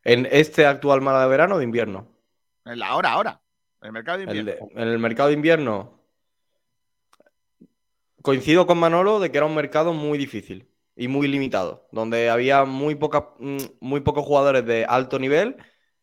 ¿En 0.04 0.26
este 0.30 0.64
actual 0.64 1.02
Málaga 1.02 1.24
de 1.24 1.30
verano 1.30 1.54
o 1.56 1.58
de 1.58 1.64
invierno? 1.64 2.08
En 2.64 2.78
la 2.78 2.96
hora, 2.96 3.12
ahora. 3.12 3.42
En 3.82 3.88
el 3.88 3.92
mercado 3.92 4.18
de 4.18 4.24
invierno. 4.24 4.68
en 4.74 4.88
el 4.88 4.98
mercado 4.98 5.28
de 5.28 5.34
invierno, 5.34 6.00
coincido 8.22 8.66
con 8.66 8.78
Manolo 8.78 9.20
de 9.20 9.30
que 9.30 9.36
era 9.36 9.46
un 9.46 9.54
mercado 9.54 9.92
muy 9.92 10.16
difícil 10.16 10.66
y 10.96 11.08
muy 11.08 11.28
limitado, 11.28 11.86
donde 11.92 12.30
había 12.30 12.64
muy, 12.64 12.94
poca, 12.94 13.34
mm, 13.38 13.58
muy 13.80 14.00
pocos 14.00 14.24
jugadores 14.24 14.64
de 14.64 14.86
alto 14.88 15.18
nivel 15.18 15.56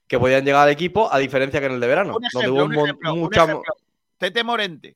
que 0.08 0.20
podían 0.20 0.45
llegar 0.45 0.68
al 0.68 0.72
equipo, 0.72 1.12
a 1.12 1.18
diferencia 1.18 1.60
que 1.60 1.66
en 1.66 1.72
el 1.72 1.80
de 1.80 1.88
verano, 1.88 2.16
donde 2.32 2.50
hubo 2.52 3.32
Tete 4.20 4.44
Morente. 4.44 4.95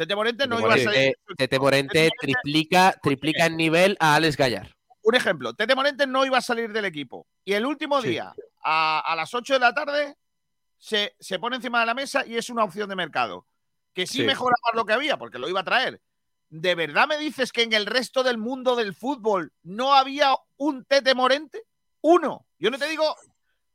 Tete 0.00 0.16
Morente 0.16 0.46
no 0.46 0.58
iba 0.58 0.72
a 0.72 0.78
salir. 0.78 1.14
Tete 1.36 1.58
Morente 1.58 2.10
triplica, 2.18 2.98
triplica 3.02 3.44
en 3.44 3.58
nivel 3.58 3.98
a 4.00 4.14
Alex 4.14 4.34
Gallar. 4.34 4.74
Un 5.02 5.14
ejemplo, 5.14 5.52
Tete 5.52 5.74
Morente 5.74 6.06
no 6.06 6.24
iba 6.24 6.38
a 6.38 6.40
salir 6.40 6.72
del 6.72 6.86
equipo. 6.86 7.26
Y 7.44 7.52
el 7.52 7.66
último 7.66 8.00
día, 8.00 8.32
a, 8.64 9.14
las 9.14 9.34
8 9.34 9.52
de 9.52 9.60
la 9.60 9.74
tarde, 9.74 10.16
se, 10.78 11.38
pone 11.38 11.56
encima 11.56 11.80
de 11.80 11.86
la 11.86 11.92
mesa 11.92 12.24
y 12.24 12.38
es 12.38 12.48
una 12.48 12.64
opción 12.64 12.88
de 12.88 12.96
mercado. 12.96 13.46
Que 13.92 14.06
sí, 14.06 14.20
sí. 14.20 14.24
mejoraba 14.24 14.70
lo 14.72 14.86
que 14.86 14.94
había, 14.94 15.18
porque 15.18 15.38
lo 15.38 15.50
iba 15.50 15.60
a 15.60 15.64
traer. 15.64 16.00
¿de 16.48 16.74
verdad 16.74 17.06
me 17.06 17.18
dices 17.18 17.52
que 17.52 17.62
en 17.62 17.74
el 17.74 17.84
resto 17.84 18.22
del 18.22 18.38
mundo 18.38 18.76
del 18.76 18.94
fútbol 18.94 19.52
no 19.62 19.94
había 19.94 20.34
un 20.56 20.86
Tete 20.86 21.14
Morente? 21.14 21.64
Uno. 22.00 22.46
Yo 22.58 22.70
no 22.70 22.78
te 22.78 22.88
digo 22.88 23.16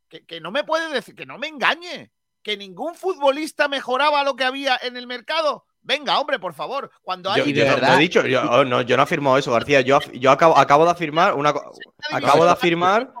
que, 0.08 0.40
no 0.40 0.50
me 0.50 0.64
puede 0.64 0.92
decir, 0.92 1.14
que 1.14 1.24
no 1.24 1.38
me 1.38 1.46
engañe, 1.46 2.10
que 2.42 2.56
ningún 2.56 2.96
futbolista 2.96 3.68
mejoraba 3.68 4.24
lo 4.24 4.34
que 4.34 4.44
había 4.44 4.76
en 4.82 4.96
el 4.96 5.06
mercado. 5.06 5.66
Venga, 5.86 6.18
hombre, 6.18 6.40
por 6.40 6.52
favor. 6.52 6.90
Cuando 7.02 7.30
hay. 7.30 7.52
Yo, 7.52 7.64
de 7.64 7.94
he 7.94 7.98
dicho, 7.98 8.26
yo 8.26 8.42
oh, 8.42 8.64
no, 8.64 8.82
yo 8.82 8.96
no 8.96 9.02
he 9.02 9.04
afirmado 9.04 9.38
eso, 9.38 9.52
García. 9.52 9.82
Yo, 9.82 10.00
yo 10.14 10.32
acabo, 10.32 10.58
acabo 10.58 10.84
de 10.84 10.90
afirmar 10.90 11.34
una 11.34 11.54
Acabo 12.10 12.44
de 12.44 12.50
afirmar. 12.50 13.12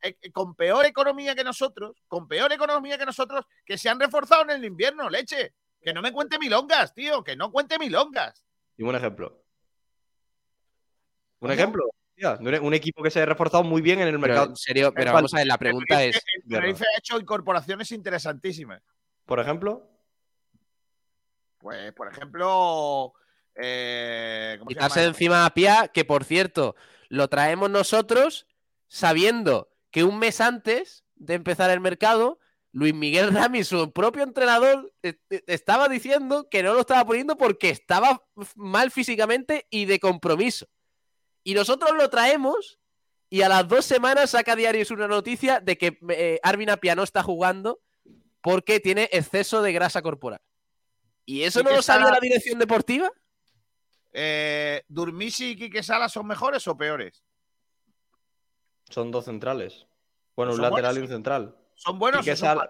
Eh, 0.00 0.16
eh, 0.22 0.30
con 0.30 0.54
peor 0.54 0.86
economía 0.86 1.34
que 1.34 1.42
nosotros, 1.42 1.96
con 2.06 2.28
peor 2.28 2.52
economía 2.52 2.96
que 2.96 3.06
nosotros, 3.06 3.44
que 3.64 3.76
se 3.76 3.88
han 3.88 3.98
reforzado 3.98 4.42
en 4.42 4.50
el 4.50 4.64
invierno, 4.64 5.10
leche. 5.10 5.54
Que 5.80 5.92
no 5.92 6.00
me 6.00 6.12
cuente 6.12 6.38
milongas, 6.38 6.94
tío, 6.94 7.24
que 7.24 7.34
no 7.34 7.50
cuente 7.50 7.76
milongas. 7.76 8.44
Y 8.76 8.84
un 8.84 8.94
ejemplo. 8.94 9.42
Un 11.40 11.50
ejemplo. 11.50 11.90
un 12.38 12.74
equipo 12.74 13.02
que 13.02 13.10
se 13.10 13.20
ha 13.20 13.26
reforzado 13.26 13.64
muy 13.64 13.82
bien 13.82 13.98
en 14.00 14.06
el 14.06 14.18
mercado. 14.20 14.50
en 14.50 14.56
serio, 14.56 14.92
pero 14.94 15.12
vamos 15.12 15.34
a 15.34 15.38
ver, 15.38 15.48
la 15.48 15.58
pregunta 15.58 16.04
es. 16.04 16.22
El 16.48 16.62
ha 16.62 16.98
hecho 16.98 17.18
incorporaciones 17.18 17.90
interesantísimas. 17.90 18.80
¿Por 19.26 19.40
ejemplo? 19.40 19.91
Pues, 21.62 21.92
por 21.92 22.12
ejemplo. 22.12 23.14
Eh, 23.54 24.58
Quitarse 24.66 25.00
de 25.00 25.06
encima 25.06 25.46
a 25.46 25.54
Pia, 25.54 25.88
que 25.88 26.04
por 26.04 26.24
cierto, 26.24 26.74
lo 27.08 27.28
traemos 27.28 27.70
nosotros 27.70 28.46
sabiendo 28.88 29.70
que 29.90 30.04
un 30.04 30.18
mes 30.18 30.40
antes 30.40 31.04
de 31.14 31.34
empezar 31.34 31.70
el 31.70 31.80
mercado 31.80 32.38
Luis 32.72 32.94
Miguel 32.94 33.32
Rami, 33.34 33.62
su 33.64 33.92
propio 33.92 34.22
entrenador, 34.22 34.92
e, 35.02 35.18
e, 35.30 35.44
estaba 35.46 35.88
diciendo 35.88 36.48
que 36.50 36.62
no 36.62 36.72
lo 36.72 36.80
estaba 36.80 37.04
poniendo 37.04 37.36
porque 37.36 37.70
estaba 37.70 38.24
mal 38.56 38.90
físicamente 38.90 39.66
y 39.70 39.84
de 39.84 40.00
compromiso. 40.00 40.66
Y 41.44 41.54
nosotros 41.54 41.92
lo 41.96 42.08
traemos 42.08 42.80
y 43.28 43.42
a 43.42 43.48
las 43.48 43.68
dos 43.68 43.84
semanas 43.84 44.30
saca 44.30 44.56
Diarios 44.56 44.90
una 44.90 45.08
noticia 45.08 45.60
de 45.60 45.76
que 45.76 45.98
eh, 46.10 46.40
Arvin 46.42 46.70
Apia 46.70 46.94
no 46.94 47.02
está 47.02 47.22
jugando 47.22 47.80
porque 48.40 48.80
tiene 48.80 49.08
exceso 49.12 49.62
de 49.62 49.72
grasa 49.72 50.02
corporal. 50.02 50.40
¿Y 51.24 51.42
eso 51.42 51.62
no 51.62 51.70
lo 51.70 51.82
sabe 51.82 52.10
la 52.10 52.18
dirección 52.20 52.58
deportiva? 52.58 53.10
Eh, 54.12 54.82
¿Durmisi 54.88 55.50
y 55.50 55.56
Quique 55.56 55.82
Sala 55.82 56.08
son 56.08 56.26
mejores 56.26 56.66
o 56.68 56.76
peores? 56.76 57.22
Son 58.90 59.10
dos 59.10 59.24
centrales. 59.24 59.86
Bueno, 60.36 60.52
un 60.52 60.60
lateral 60.60 60.98
y 60.98 61.00
un 61.00 61.08
central. 61.08 61.56
¿Son 61.74 61.98
buenos? 61.98 62.20
Quique, 62.20 62.36
Sala, 62.36 62.68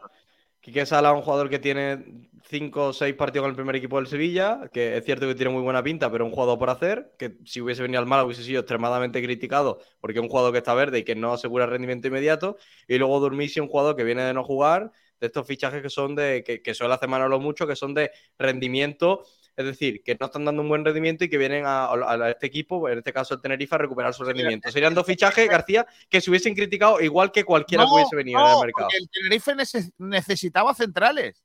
Quique 0.60 0.86
Sala, 0.86 1.12
un 1.12 1.22
jugador 1.22 1.48
que 1.50 1.58
tiene 1.58 2.30
cinco 2.48 2.88
o 2.88 2.92
seis 2.92 3.14
partidos 3.14 3.44
con 3.44 3.50
el 3.50 3.56
primer 3.56 3.74
equipo 3.76 3.96
del 3.96 4.06
Sevilla, 4.06 4.68
que 4.72 4.96
es 4.96 5.04
cierto 5.04 5.26
que 5.26 5.34
tiene 5.34 5.50
muy 5.50 5.62
buena 5.62 5.82
pinta, 5.82 6.10
pero 6.10 6.24
un 6.24 6.30
jugador 6.30 6.58
por 6.58 6.70
hacer, 6.70 7.14
que 7.18 7.38
si 7.44 7.60
hubiese 7.60 7.82
venido 7.82 8.00
al 8.00 8.06
Málaga 8.06 8.26
hubiese 8.26 8.44
sido 8.44 8.60
extremadamente 8.60 9.22
criticado, 9.22 9.80
porque 10.00 10.18
es 10.18 10.22
un 10.22 10.28
jugador 10.28 10.52
que 10.52 10.58
está 10.58 10.74
verde 10.74 11.00
y 11.00 11.04
que 11.04 11.16
no 11.16 11.32
asegura 11.32 11.66
rendimiento 11.66 12.08
inmediato. 12.08 12.56
Y 12.86 12.98
luego 12.98 13.18
Durmisi, 13.18 13.58
un 13.58 13.68
jugador 13.68 13.96
que 13.96 14.04
viene 14.04 14.22
de 14.22 14.34
no 14.34 14.44
jugar, 14.44 14.92
de 15.22 15.28
estos 15.28 15.46
fichajes 15.46 15.80
que 15.80 15.88
son 15.88 16.16
de, 16.16 16.42
que, 16.44 16.60
que 16.60 16.74
suele 16.74 16.94
hacer 16.94 17.08
Manolo 17.08 17.38
mucho, 17.38 17.64
que 17.64 17.76
son 17.76 17.94
de 17.94 18.10
rendimiento 18.38 19.22
es 19.56 19.66
decir, 19.66 20.02
que 20.02 20.16
no 20.18 20.26
están 20.26 20.44
dando 20.44 20.62
un 20.62 20.68
buen 20.68 20.84
rendimiento 20.84 21.24
y 21.24 21.28
que 21.28 21.36
vienen 21.36 21.64
a, 21.66 22.30
este 22.30 22.46
equipo, 22.46 22.88
en 22.88 22.98
este 22.98 23.12
caso 23.12 23.34
el 23.34 23.40
Tenerife, 23.42 23.74
a 23.74 23.78
recuperar 23.78 24.14
su 24.14 24.24
rendimiento. 24.24 24.70
Serían 24.70 24.94
dos 24.94 25.06
fichajes, 25.06 25.46
García, 25.48 25.86
que 26.08 26.20
se 26.22 26.30
hubiesen 26.30 26.54
criticado 26.54 27.00
igual 27.00 27.30
que 27.30 27.44
cualquiera 27.44 27.84
que 27.84 27.90
hubiese 27.92 28.16
venido 28.16 28.40
en 28.40 28.46
el 28.46 28.60
mercado. 28.60 28.88
el 28.98 29.08
Tenerife 29.10 29.54
necesitaba 29.98 30.74
centrales. 30.74 31.44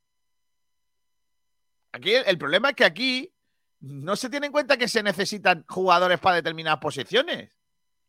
Aquí 1.92 2.14
el, 2.14 2.38
problema 2.38 2.70
es 2.70 2.76
que 2.76 2.86
aquí 2.86 3.34
no 3.82 4.16
se 4.16 4.30
tiene 4.30 4.46
en 4.46 4.52
cuenta 4.54 4.78
que 4.78 4.88
se 4.88 5.04
necesitan 5.04 5.66
jugadores 5.68 6.20
para 6.20 6.38
determinadas 6.38 6.80
posiciones. 6.80 7.52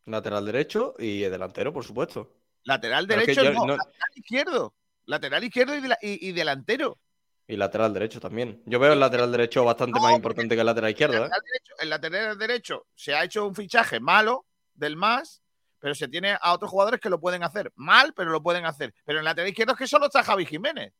Lateral 0.04 0.46
derecho 0.46 0.94
y 0.98 1.22
delantero, 1.22 1.72
por 1.72 1.84
supuesto. 1.84 2.36
Lateral 2.62 3.06
derecho, 3.06 3.42
no, 3.52 3.66
lateral 3.66 4.10
izquierdo. 4.14 4.74
Lateral 5.08 5.42
izquierdo 5.42 5.72
y 6.02 6.32
delantero. 6.32 6.98
Y 7.46 7.56
lateral 7.56 7.94
derecho 7.94 8.20
también. 8.20 8.62
Yo 8.66 8.78
veo 8.78 8.92
el 8.92 9.00
lateral 9.00 9.32
derecho 9.32 9.64
bastante 9.64 9.98
más 9.98 10.14
importante 10.14 10.54
que 10.54 10.60
el 10.60 10.66
lateral 10.66 10.90
izquierdo. 10.90 11.16
El 11.16 11.22
¿eh? 11.22 11.28
lateral, 11.28 11.42
derecho, 11.50 11.74
el 11.78 11.88
lateral 11.88 12.38
derecho 12.38 12.86
se 12.94 13.14
ha 13.14 13.24
hecho 13.24 13.46
un 13.46 13.54
fichaje 13.54 14.00
malo 14.00 14.44
del 14.74 14.96
más, 14.96 15.42
pero 15.78 15.94
se 15.94 16.08
tiene 16.08 16.36
a 16.38 16.52
otros 16.52 16.70
jugadores 16.70 17.00
que 17.00 17.08
lo 17.08 17.18
pueden 17.18 17.42
hacer 17.42 17.72
mal, 17.74 18.12
pero 18.12 18.30
lo 18.30 18.42
pueden 18.42 18.66
hacer. 18.66 18.92
Pero 19.06 19.18
en 19.18 19.20
el 19.20 19.24
lateral 19.24 19.48
izquierdo 19.48 19.72
es 19.72 19.78
que 19.78 19.86
solo 19.86 20.06
está 20.06 20.22
Javi 20.22 20.44
Jiménez. 20.44 20.92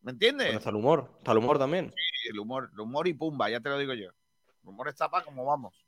¿Me 0.00 0.12
entiendes? 0.12 0.54
está 0.54 0.70
el 0.70 0.76
humor. 0.76 1.12
Está 1.18 1.32
el 1.32 1.38
humor 1.38 1.58
también. 1.58 1.92
Sí, 1.94 2.28
el 2.30 2.38
humor, 2.38 2.70
el 2.72 2.80
humor 2.80 3.06
y 3.06 3.12
pumba, 3.12 3.50
ya 3.50 3.60
te 3.60 3.68
lo 3.68 3.76
digo 3.76 3.92
yo. 3.92 4.08
El 4.62 4.68
humor 4.70 4.88
está 4.88 5.10
para 5.10 5.22
como 5.22 5.44
vamos. 5.44 5.84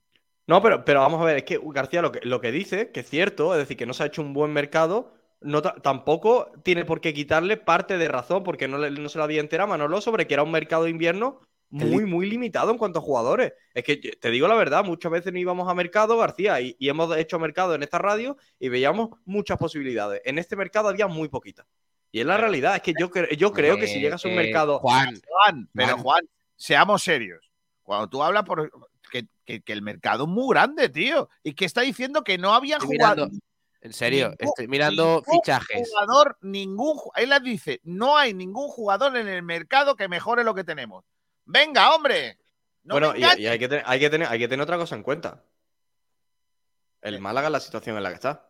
No, 0.47 0.61
pero, 0.61 0.85
pero 0.85 1.01
vamos 1.01 1.23
a 1.23 1.25
ver, 1.25 1.39
es 1.39 1.45
que 1.45 1.59
García 1.63 2.03
lo 2.03 2.13
que, 2.13 2.21
lo 2.23 2.43
que 2.43 2.53
dice, 2.53 2.91
que 2.91 3.01
es 3.01 3.09
cierto, 3.09 3.55
es 3.55 3.61
decir, 3.61 3.79
que 3.79 3.87
no 3.87 3.95
se 3.95 4.03
ha 4.03 4.07
hecho 4.07 4.21
un 4.21 4.35
buen 4.35 4.53
mercado, 4.53 5.15
no 5.45 5.63
tampoco 5.63 6.51
tiene 6.63 6.85
por 6.85 7.01
qué 7.01 7.13
quitarle 7.15 7.57
parte 7.57 7.99
de 7.99 8.09
razón, 8.09 8.43
porque 8.43 8.69
no, 8.69 8.79
no 8.79 9.09
se 9.09 9.19
la 9.19 9.25
había 9.25 9.41
entera 9.41 9.67
Manolo 9.67 10.01
sobre 10.01 10.27
que 10.27 10.35
era 10.35 10.43
un 10.43 10.51
mercado 10.51 10.85
de 10.85 10.91
invierno 10.91 11.41
muy, 11.71 12.05
muy 12.05 12.29
limitado 12.29 12.71
en 12.71 12.77
cuanto 12.77 12.99
a 12.99 13.03
jugadores. 13.03 13.55
Es 13.73 13.83
que 13.83 13.97
te 13.97 14.31
digo 14.31 14.47
la 14.47 14.55
verdad, 14.55 14.85
muchas 14.85 15.11
veces 15.11 15.33
no 15.33 15.39
íbamos 15.39 15.69
a 15.69 15.75
mercado, 15.75 16.19
García, 16.19 16.61
y, 16.61 16.77
hemos 16.81 17.17
hecho 17.17 17.39
mercado 17.39 17.75
en 17.75 17.83
esta 17.83 17.99
radio 17.99 18.37
y 18.59 18.69
veíamos 18.69 19.11
muchas 19.25 19.57
posibilidades. 19.59 20.21
En 20.25 20.39
este 20.39 20.55
mercado 20.55 20.89
había 20.89 21.07
muy 21.07 21.29
poquitas. 21.29 21.67
Y 22.11 22.21
es 22.21 22.27
la 22.27 22.37
realidad, 22.37 22.77
es 22.77 22.83
que 22.83 22.93
yo, 22.99 23.11
yo 23.39 23.53
creo 23.53 23.79
que 23.79 23.87
si 23.87 23.99
llegas 23.99 24.23
a 24.25 24.29
un 24.29 24.37
mercado. 24.37 24.79
Juan, 24.81 25.19
Juan, 25.27 25.69
pero 25.73 25.97
Juan, 25.97 26.29
seamos 26.57 27.03
serios. 27.03 27.51
Cuando 27.83 28.09
tú 28.09 28.23
hablas 28.23 28.45
por 28.45 28.71
que, 29.11 29.63
el 29.67 29.83
mercado 29.83 30.25
es 30.25 30.31
muy 30.31 30.55
grande, 30.55 30.91
tío, 30.91 31.31
y 31.43 31.55
que 31.55 31.65
está 31.65 31.81
diciendo 31.81 32.23
que 32.23 32.37
no 32.37 32.53
había 32.53 32.79
jugadores 32.79 33.39
en 33.83 33.93
serio, 33.93 34.33
estoy 34.39 34.69
mirando 34.69 35.25
fichajes. 35.29 35.91
Jugador, 35.91 36.39
ningún, 36.41 37.01
él 37.17 37.31
les 37.31 37.43
dice, 37.43 37.81
no 37.83 38.17
hay 38.17 38.33
ningún 38.33 38.69
jugador 38.69 39.17
en 39.17 39.27
el 39.27 39.43
mercado 39.43 39.97
que 39.97 40.07
mejore 40.07 40.45
lo 40.45 40.55
que 40.55 40.63
tenemos. 40.63 41.05
Venga, 41.45 41.93
hombre. 41.93 42.39
bueno, 42.85 43.13
y, 43.17 43.25
hay, 43.25 43.59
que 43.59 43.69
tener, 43.69 43.85
hay, 43.85 43.99
que 43.99 44.09
tener, 44.09 44.29
hay 44.29 44.39
que 44.39 44.47
tener 44.47 44.63
otra 44.63 44.79
cosa 44.79 44.95
en 44.95 45.03
cuenta. 45.03 45.43
El 47.01 47.19
Málaga 47.21 47.51
la 47.51 47.59
situación 47.59 47.97
en 47.97 48.05
la 48.05 48.11
que 48.11 48.15
está. 48.15 48.49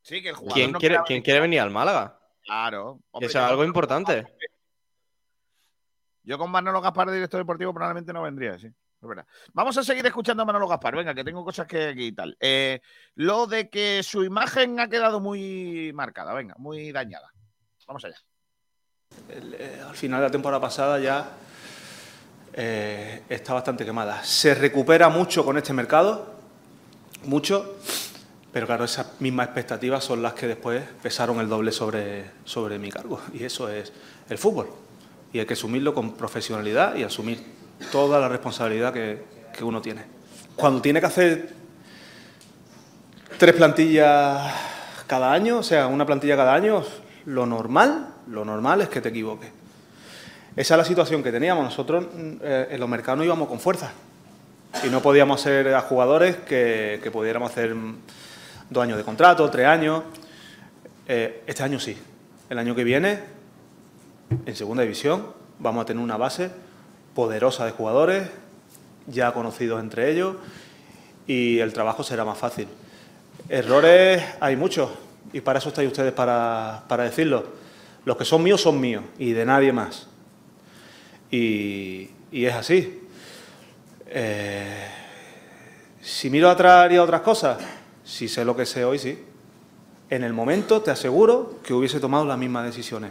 Sí, 0.00 0.22
que 0.22 0.30
el 0.30 0.36
jugador 0.36 0.54
¿Quién, 0.54 0.72
quiere, 0.72 0.98
¿quién 1.04 1.22
quiere 1.22 1.40
venir 1.40 1.60
al 1.60 1.70
Málaga? 1.70 2.18
Claro. 2.44 3.00
Eso 3.20 3.26
es 3.26 3.36
algo 3.36 3.62
importante. 3.62 4.24
Yo 6.22 6.38
con 6.38 6.50
Manolo 6.50 6.80
Gaspar, 6.80 7.10
director 7.10 7.40
deportivo, 7.40 7.74
probablemente 7.74 8.14
no 8.14 8.22
vendría, 8.22 8.58
sí. 8.58 8.68
Vamos 9.52 9.76
a 9.78 9.84
seguir 9.84 10.04
escuchando 10.06 10.42
a 10.42 10.46
Manolo 10.46 10.68
Gaspar. 10.68 10.96
Venga, 10.96 11.14
que 11.14 11.24
tengo 11.24 11.44
cosas 11.44 11.66
que, 11.66 11.94
y 11.96 12.12
tal. 12.12 12.36
Eh, 12.40 12.80
lo 13.14 13.46
de 13.46 13.68
que 13.68 14.02
su 14.02 14.24
imagen 14.24 14.80
ha 14.80 14.88
quedado 14.88 15.20
muy 15.20 15.92
marcada, 15.94 16.34
venga, 16.34 16.54
muy 16.58 16.92
dañada. 16.92 17.32
Vamos 17.86 18.04
allá. 18.04 18.16
Eh, 19.28 19.82
al 19.86 19.94
final 19.94 20.20
de 20.20 20.26
la 20.26 20.32
temporada 20.32 20.60
pasada 20.60 20.98
ya 20.98 21.30
eh, 22.52 23.22
está 23.28 23.54
bastante 23.54 23.84
quemada. 23.84 24.24
Se 24.24 24.54
recupera 24.54 25.08
mucho 25.08 25.44
con 25.44 25.56
este 25.58 25.72
mercado, 25.72 26.34
mucho, 27.24 27.78
pero 28.52 28.66
claro, 28.66 28.84
esas 28.84 29.20
mismas 29.20 29.46
expectativas 29.46 30.02
son 30.02 30.22
las 30.22 30.32
que 30.34 30.46
después 30.46 30.82
pesaron 31.02 31.40
el 31.40 31.48
doble 31.48 31.72
sobre, 31.72 32.30
sobre 32.44 32.78
mi 32.78 32.90
cargo. 32.90 33.20
Y 33.34 33.44
eso 33.44 33.68
es 33.68 33.92
el 34.28 34.38
fútbol. 34.38 34.70
Y 35.32 35.38
hay 35.38 35.46
que 35.46 35.54
asumirlo 35.54 35.92
con 35.92 36.14
profesionalidad 36.16 36.96
y 36.96 37.02
asumir 37.02 37.55
toda 37.90 38.20
la 38.20 38.28
responsabilidad 38.28 38.92
que, 38.92 39.36
uno 39.62 39.80
tiene. 39.80 40.02
Cuando 40.54 40.82
tiene 40.82 41.00
que 41.00 41.06
hacer 41.06 41.48
tres 43.38 43.54
plantillas 43.54 44.52
cada 45.06 45.32
año, 45.32 45.58
o 45.58 45.62
sea, 45.62 45.86
una 45.86 46.04
plantilla 46.04 46.36
cada 46.36 46.52
año, 46.52 46.84
lo 47.24 47.46
normal, 47.46 48.08
lo 48.28 48.44
normal 48.44 48.82
es 48.82 48.90
que 48.90 49.00
te 49.00 49.08
equivoques. 49.08 49.50
Esa 50.54 50.74
es 50.74 50.78
la 50.78 50.84
situación 50.84 51.22
que 51.22 51.32
teníamos. 51.32 51.64
Nosotros 51.64 52.06
eh, 52.42 52.68
en 52.70 52.80
los 52.80 52.88
mercados 52.88 53.18
no 53.18 53.24
íbamos 53.24 53.48
con 53.48 53.60
fuerza 53.60 53.92
y 54.84 54.88
no 54.88 55.00
podíamos 55.00 55.40
ser 55.40 55.74
a 55.74 55.80
jugadores 55.80 56.36
que, 56.36 57.00
pudiéramos 57.10 57.50
hacer 57.50 57.74
dos 58.68 58.82
años 58.82 58.98
de 58.98 59.04
contrato, 59.04 59.48
tres 59.50 59.66
años. 59.66 60.02
Eh, 61.08 61.44
este 61.46 61.62
año 61.62 61.80
sí. 61.80 61.96
El 62.50 62.58
año 62.58 62.74
que 62.74 62.84
viene, 62.84 63.20
en 64.44 64.54
segunda 64.54 64.82
división, 64.82 65.26
vamos 65.58 65.82
a 65.82 65.86
tener 65.86 66.02
una 66.02 66.18
base 66.18 66.50
poderosa 67.16 67.64
de 67.64 67.72
jugadores, 67.72 68.28
ya 69.06 69.32
conocidos 69.32 69.80
entre 69.80 70.12
ellos, 70.12 70.36
y 71.26 71.58
el 71.60 71.72
trabajo 71.72 72.04
será 72.04 72.26
más 72.26 72.36
fácil. 72.36 72.68
Errores 73.48 74.22
hay 74.38 74.54
muchos, 74.54 74.90
y 75.32 75.40
para 75.40 75.58
eso 75.58 75.70
estáis 75.70 75.88
ustedes 75.88 76.12
para, 76.12 76.84
decirlo. 76.98 77.44
Los 78.04 78.18
que 78.18 78.26
son 78.26 78.42
míos 78.42 78.60
son 78.60 78.78
míos, 78.78 79.02
y 79.18 79.32
de 79.32 79.46
nadie 79.46 79.72
más. 79.72 80.08
Y, 81.30 82.10
es 82.30 82.54
así. 82.54 83.00
Eh, 84.08 84.86
si 86.02 86.28
miro 86.28 86.50
atrás 86.50 86.84
haría 86.84 87.02
otras 87.02 87.22
cosas, 87.22 87.58
si 88.04 88.28
sé 88.28 88.44
lo 88.44 88.54
que 88.54 88.66
sé 88.66 88.84
hoy, 88.84 88.98
sí. 88.98 89.24
En 90.10 90.22
el 90.22 90.34
momento 90.34 90.82
te 90.82 90.90
aseguro 90.90 91.60
que 91.64 91.72
hubiese 91.72 91.98
tomado 91.98 92.26
las 92.26 92.36
mismas 92.36 92.66
decisiones, 92.66 93.10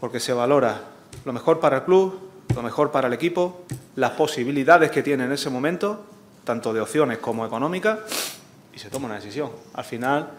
porque 0.00 0.18
se 0.18 0.32
valora 0.32 0.80
lo 1.24 1.32
mejor 1.32 1.60
para 1.60 1.76
el 1.76 1.84
club, 1.84 2.33
lo 2.54 2.62
mejor 2.62 2.90
para 2.90 3.08
el 3.08 3.14
equipo, 3.14 3.64
las 3.96 4.12
posibilidades 4.12 4.90
que 4.90 5.02
tiene 5.02 5.24
en 5.24 5.32
ese 5.32 5.50
momento, 5.50 6.04
tanto 6.44 6.72
de 6.72 6.80
opciones 6.80 7.18
como 7.18 7.46
económicas, 7.46 7.98
y 8.74 8.78
se 8.78 8.90
toma 8.90 9.06
una 9.06 9.16
decisión. 9.16 9.50
Al 9.72 9.84
final, 9.84 10.30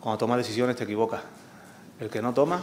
cuando 0.00 0.18
tomas 0.18 0.38
decisiones 0.38 0.76
te 0.76 0.84
equivocas. 0.84 1.22
El 1.98 2.10
que 2.10 2.22
no 2.22 2.32
toma, 2.32 2.62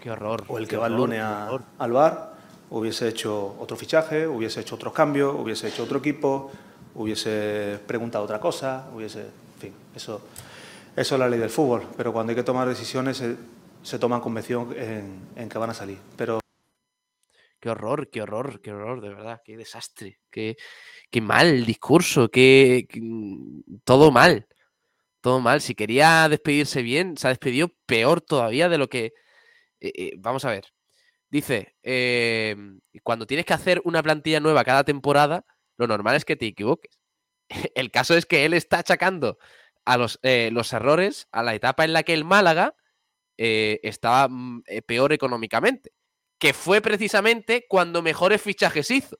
qué 0.00 0.10
horror, 0.10 0.44
o 0.48 0.58
el 0.58 0.66
que 0.66 0.76
va 0.76 0.86
el 0.86 0.96
lunes 0.96 1.22
al 1.22 1.92
bar, 1.92 2.34
hubiese 2.70 3.08
hecho 3.08 3.56
otro 3.60 3.76
fichaje, 3.76 4.26
hubiese 4.26 4.60
hecho 4.60 4.74
otros 4.76 4.92
cambios, 4.92 5.34
hubiese 5.38 5.68
hecho 5.68 5.84
otro 5.84 5.98
equipo, 5.98 6.50
hubiese 6.94 7.78
preguntado 7.86 8.24
otra 8.24 8.40
cosa, 8.40 8.86
hubiese, 8.94 9.20
en 9.20 9.60
fin, 9.60 9.72
eso, 9.94 10.22
eso 10.96 11.14
es 11.14 11.18
la 11.18 11.28
ley 11.28 11.38
del 11.38 11.50
fútbol. 11.50 11.82
Pero 11.96 12.12
cuando 12.12 12.30
hay 12.30 12.36
que 12.36 12.42
tomar 12.42 12.66
decisiones 12.68 13.18
se, 13.18 13.36
se 13.82 13.98
toman 13.98 14.20
convención 14.20 14.74
en, 14.76 15.20
en 15.36 15.48
que 15.48 15.58
van 15.58 15.70
a 15.70 15.74
salir. 15.74 15.98
Pero 16.16 16.41
Qué 17.62 17.70
horror, 17.70 18.10
qué 18.10 18.22
horror, 18.22 18.60
qué 18.60 18.72
horror, 18.72 19.00
de 19.00 19.10
verdad, 19.10 19.40
qué 19.44 19.56
desastre, 19.56 20.18
qué, 20.32 20.56
qué 21.12 21.20
mal 21.20 21.64
discurso, 21.64 22.28
qué, 22.28 22.88
mm, 22.92 23.76
todo 23.84 24.10
mal, 24.10 24.48
todo 25.20 25.40
mal. 25.40 25.60
Si 25.62 25.74
quería 25.76 26.28
despedirse 26.28 26.82
bien, 26.82 27.16
se 27.16 27.28
ha 27.28 27.30
despedido 27.30 27.68
peor 27.86 28.20
todavía 28.22 28.68
de 28.68 28.78
lo 28.78 28.88
que... 28.88 29.14
Eh, 29.80 29.92
eh, 29.96 30.12
vamos 30.18 30.44
a 30.46 30.50
ver. 30.50 30.66
Dice, 31.30 31.76
em, 31.82 32.80
cuando 33.04 33.26
tienes 33.26 33.46
que 33.46 33.54
hacer 33.54 33.82
una 33.84 34.02
plantilla 34.02 34.40
nueva 34.40 34.64
cada 34.64 34.84
temporada, 34.84 35.46
lo 35.78 35.86
normal 35.88 36.16
es 36.16 36.24
que 36.24 36.36
te 36.36 36.46
equivoques. 36.48 37.00
El 37.76 37.90
caso 37.92 38.16
es 38.16 38.26
que 38.26 38.44
él 38.46 38.54
está 38.54 38.80
achacando 38.80 39.38
a 39.84 39.98
los, 39.98 40.18
eh, 40.22 40.50
los 40.52 40.72
errores 40.72 41.28
a 41.32 41.42
la 41.44 41.54
etapa 41.54 41.84
en 41.84 41.92
la 41.94 42.04
que 42.04 42.14
el 42.14 42.24
Málaga 42.24 42.76
estaba 43.38 44.28
mm, 44.28 44.62
peor 44.86 45.12
económicamente 45.12 45.92
que 46.42 46.54
fue 46.54 46.80
precisamente 46.80 47.66
cuando 47.68 48.02
mejores 48.02 48.42
fichajes 48.42 48.90
hizo. 48.90 49.16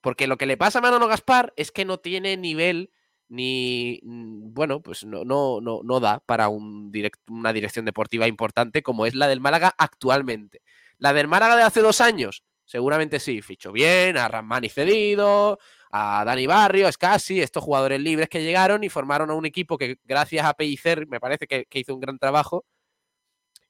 Porque 0.00 0.26
lo 0.26 0.36
que 0.36 0.46
le 0.46 0.56
pasa 0.56 0.80
a 0.80 0.82
Manolo 0.82 1.06
Gaspar 1.06 1.52
es 1.54 1.70
que 1.70 1.84
no 1.84 1.98
tiene 1.98 2.36
nivel 2.36 2.90
ni, 3.28 4.00
mm, 4.02 4.52
bueno, 4.52 4.82
pues 4.82 5.04
no, 5.04 5.24
no, 5.24 5.60
no, 5.60 5.82
no 5.84 6.00
da 6.00 6.18
para 6.18 6.48
un 6.48 6.92
una 7.28 7.52
dirección 7.52 7.84
deportiva 7.84 8.26
importante 8.26 8.82
como 8.82 9.06
es 9.06 9.14
la 9.14 9.28
del 9.28 9.38
Málaga 9.40 9.72
actualmente. 9.78 10.62
La 10.98 11.12
del 11.12 11.28
Málaga 11.28 11.54
de 11.54 11.62
hace 11.62 11.80
dos 11.80 12.00
años, 12.00 12.42
seguramente 12.64 13.20
sí, 13.20 13.40
fichó 13.40 13.70
bien, 13.70 14.16
a 14.16 14.26
Ramani 14.26 14.68
cedido, 14.68 15.60
a 15.92 16.24
Dani 16.24 16.48
Barrio, 16.48 16.88
a 16.88 16.92
Scassi, 16.92 17.40
estos 17.40 17.62
jugadores 17.62 18.00
libres 18.00 18.28
que 18.28 18.42
llegaron 18.42 18.82
y 18.82 18.88
formaron 18.88 19.30
a 19.30 19.34
un 19.34 19.46
equipo 19.46 19.78
que 19.78 19.98
gracias 20.02 20.44
a 20.44 20.54
Pellicer 20.54 21.06
me 21.06 21.20
parece 21.20 21.46
que 21.46 21.78
hizo 21.78 21.94
un 21.94 22.00
gran 22.00 22.18
trabajo, 22.18 22.64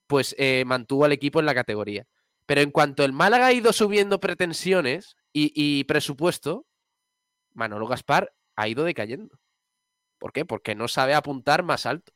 pues 0.06 0.34
eh, 0.38 0.64
mantuvo 0.66 1.04
al 1.04 1.12
equipo 1.12 1.38
en 1.38 1.44
la 1.44 1.54
categoría. 1.54 2.06
Pero 2.52 2.60
en 2.60 2.70
cuanto 2.70 3.02
el 3.02 3.14
Málaga 3.14 3.46
ha 3.46 3.52
ido 3.54 3.72
subiendo 3.72 4.20
pretensiones 4.20 5.16
y, 5.32 5.52
y 5.54 5.84
presupuesto, 5.84 6.66
Manolo 7.54 7.86
Gaspar 7.86 8.34
ha 8.56 8.68
ido 8.68 8.84
decayendo. 8.84 9.38
¿Por 10.18 10.34
qué? 10.34 10.44
Porque 10.44 10.74
no 10.74 10.86
sabe 10.86 11.14
apuntar 11.14 11.62
más 11.62 11.86
alto. 11.86 12.12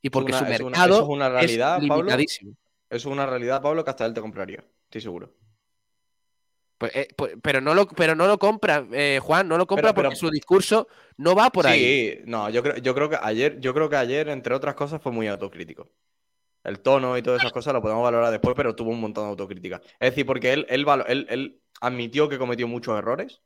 Y 0.00 0.10
porque 0.10 0.30
una- 0.30 0.38
su 0.38 0.44
es 0.44 0.60
una- 0.60 0.68
mercado 0.70 0.94
eso 0.94 1.02
es 1.02 1.08
una 1.08 1.28
realidad, 1.30 1.82
es 1.82 1.88
Pablo. 1.88 2.04
limitadísimo. 2.04 2.52
Eso 2.90 3.08
es 3.08 3.12
una 3.12 3.26
realidad, 3.26 3.60
Pablo, 3.60 3.82
que 3.82 3.90
hasta 3.90 4.06
él 4.06 4.14
te 4.14 4.20
compraría. 4.20 4.64
Estoy 4.84 5.00
seguro. 5.00 5.34
Pues, 6.78 6.94
eh, 6.94 7.08
pues- 7.16 7.34
pero, 7.42 7.60
no 7.60 7.74
lo, 7.74 7.88
pero 7.88 8.14
no 8.14 8.28
lo 8.28 8.38
compra, 8.38 8.86
eh, 8.92 9.18
Juan, 9.20 9.48
no 9.48 9.58
lo 9.58 9.66
compra 9.66 9.88
Pero- 9.88 9.94
pero- 9.96 10.08
porque 10.10 10.16
su 10.20 10.30
discurso 10.30 10.86
no 11.16 11.34
va 11.34 11.50
por 11.50 11.66
ahí. 11.66 11.80
sí, 11.80 12.20
no, 12.26 12.48
yo 12.50 12.62
creo, 12.62 12.76
yo 12.76 12.94
creo 12.94 13.10
que 13.10 13.18
ayer, 13.20 13.58
yo 13.58 13.74
creo 13.74 13.88
que 13.88 13.96
ayer, 13.96 14.28
entre 14.28 14.54
otras 14.54 14.76
cosas, 14.76 15.02
fue 15.02 15.10
muy 15.10 15.26
autocrítico. 15.26 15.90
El 16.64 16.80
tono 16.80 17.16
y 17.18 17.22
todas 17.22 17.40
esas 17.40 17.52
cosas 17.52 17.72
lo 17.72 17.82
podemos 17.82 18.02
valorar 18.04 18.30
después, 18.30 18.54
pero 18.56 18.74
tuvo 18.76 18.90
un 18.90 19.00
montón 19.00 19.24
de 19.24 19.30
autocrítica. 19.30 19.80
Es 19.98 20.10
decir, 20.10 20.24
porque 20.26 20.52
él, 20.52 20.66
él, 20.68 20.84
valo- 20.86 21.04
él- 21.08 21.26
él 21.28 21.60
admitió 21.80 22.28
que 22.28 22.38
cometió 22.38 22.68
muchos 22.68 22.96
errores, 22.96 23.40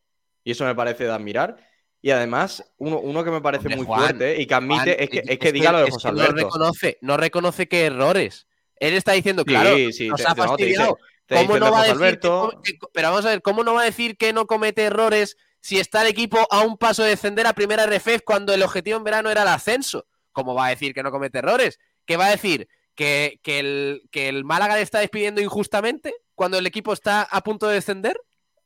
y 0.44 0.50
eso 0.52 0.64
me 0.64 0.74
parece 0.74 1.04
de 1.04 1.12
admirar. 1.12 1.56
Y 2.02 2.10
además, 2.10 2.62
uno, 2.76 2.98
uno 3.00 3.24
que 3.24 3.30
me 3.30 3.40
parece 3.40 3.62
Hombre, 3.64 3.76
muy 3.78 3.86
Juan, 3.86 4.00
fuerte 4.00 4.40
y 4.40 4.46
que 4.46 4.54
admite 4.54 4.82
Juan, 4.82 4.96
es 5.00 5.10
que, 5.10 5.22
es 5.26 5.38
que 5.38 5.52
diga 5.52 5.72
lo 5.72 5.78
de 5.78 5.90
José 5.90 6.08
que 6.08 6.14
no 6.14 6.20
Alberto. 6.20 6.36
reconoce, 6.44 6.98
no 7.00 7.16
reconoce 7.16 7.66
que 7.68 7.86
errores. 7.86 8.46
Él 8.78 8.92
está 8.94 9.12
diciendo, 9.12 9.44
claro, 9.44 9.74
Sí, 9.74 9.92
sí, 9.92 10.08
nos 10.08 10.20
te- 10.22 10.26
ha 10.28 10.34
fastidiado. 10.34 10.98
te 11.24 11.34
¿Cómo 11.36 11.58
no 11.58 11.72
va 11.72 11.78
a 11.80 11.82
decir 11.84 11.96
Alberto, 11.96 12.60
que- 12.62 12.74
pero 12.92 13.08
vamos 13.08 13.24
a 13.24 13.30
ver, 13.30 13.40
¿cómo 13.42 13.64
no 13.64 13.72
va 13.74 13.80
a 13.82 13.84
decir 13.86 14.16
que 14.18 14.32
no 14.34 14.46
comete 14.46 14.82
errores 14.82 15.36
si 15.60 15.80
está 15.80 16.02
el 16.02 16.08
equipo 16.08 16.46
a 16.50 16.60
un 16.60 16.76
paso 16.76 17.02
de 17.02 17.08
descender 17.10 17.46
a 17.46 17.54
primera 17.54 17.84
RFF 17.86 18.20
cuando 18.24 18.52
el 18.52 18.62
objetivo 18.62 18.98
en 18.98 19.04
verano 19.04 19.30
era 19.30 19.42
el 19.42 19.48
ascenso? 19.48 20.06
¿Cómo 20.32 20.54
va 20.54 20.66
a 20.66 20.70
decir 20.70 20.92
que 20.92 21.02
no 21.02 21.10
comete 21.10 21.38
errores? 21.38 21.80
¿Qué 22.04 22.16
va 22.18 22.26
a 22.26 22.30
decir? 22.30 22.68
¿Que, 22.96 23.38
que 23.42 23.60
el, 23.60 24.02
que 24.10 24.28
el 24.28 24.42
Málaga 24.44 24.74
le 24.76 24.82
está 24.82 24.98
despidiendo 25.00 25.40
injustamente 25.40 26.14
cuando 26.34 26.58
el 26.58 26.66
equipo 26.66 26.92
está 26.92 27.22
a 27.22 27.42
punto 27.42 27.68
de 27.68 27.74
descender? 27.74 28.18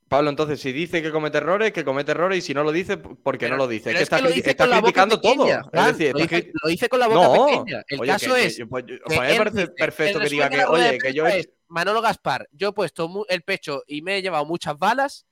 Pablo, 0.08 0.30
entonces, 0.30 0.60
si 0.60 0.72
dice 0.72 1.02
que 1.02 1.12
comete 1.12 1.38
errores, 1.38 1.72
que 1.72 1.84
comete 1.84 2.12
errores, 2.12 2.38
y 2.38 2.42
si 2.42 2.54
no 2.54 2.64
lo 2.64 2.72
dice, 2.72 2.96
¿por 2.96 3.38
qué 3.38 3.46
Pero- 3.46 3.56
no 3.56 3.64
lo 3.64 3.68
dice? 3.68 3.90
Es 3.90 3.94
que 3.96 3.98
es 3.98 4.02
está, 4.04 4.16
que 4.16 4.22
lo 4.22 4.28
dice 4.30 4.50
está 4.50 4.66
criticando 4.68 5.20
pequeña, 5.20 5.62
todo. 5.62 5.70
Es 5.88 5.96
decir, 5.98 6.12
lo, 6.14 6.18
dice, 6.20 6.36
cri- 6.46 6.50
lo 6.62 6.68
dice 6.68 6.88
con 6.88 6.98
la 7.00 7.06
boca 7.08 7.20
No. 7.36 7.46
pequeña. 7.46 7.82
El 7.88 8.00
Oye, 8.00 8.10
caso 8.12 8.34
que- 8.34 8.44
es 8.46 8.56
que- 8.56 8.66
pues, 8.66 8.84
yo- 8.86 8.96
que 9.06 9.16
a 9.16 9.20
mí 9.20 9.26
me 9.28 9.36
parece 9.36 9.66
perfecto 9.68 10.18
que 10.20 10.28
diga 10.28 10.48
que, 10.48 10.64
oye, 10.64 10.98
que 10.98 11.12
yo 11.12 11.26
es, 11.26 11.48
Manolo 11.68 12.00
Gaspar, 12.02 12.48
yo 12.52 12.68
he 12.70 12.72
puesto 12.72 13.24
el 13.28 13.42
pecho 13.42 13.82
y 13.86 14.02
me 14.02 14.16
he 14.16 14.22
llevado 14.22 14.44
muchas 14.46 14.76
balas. 14.78 15.26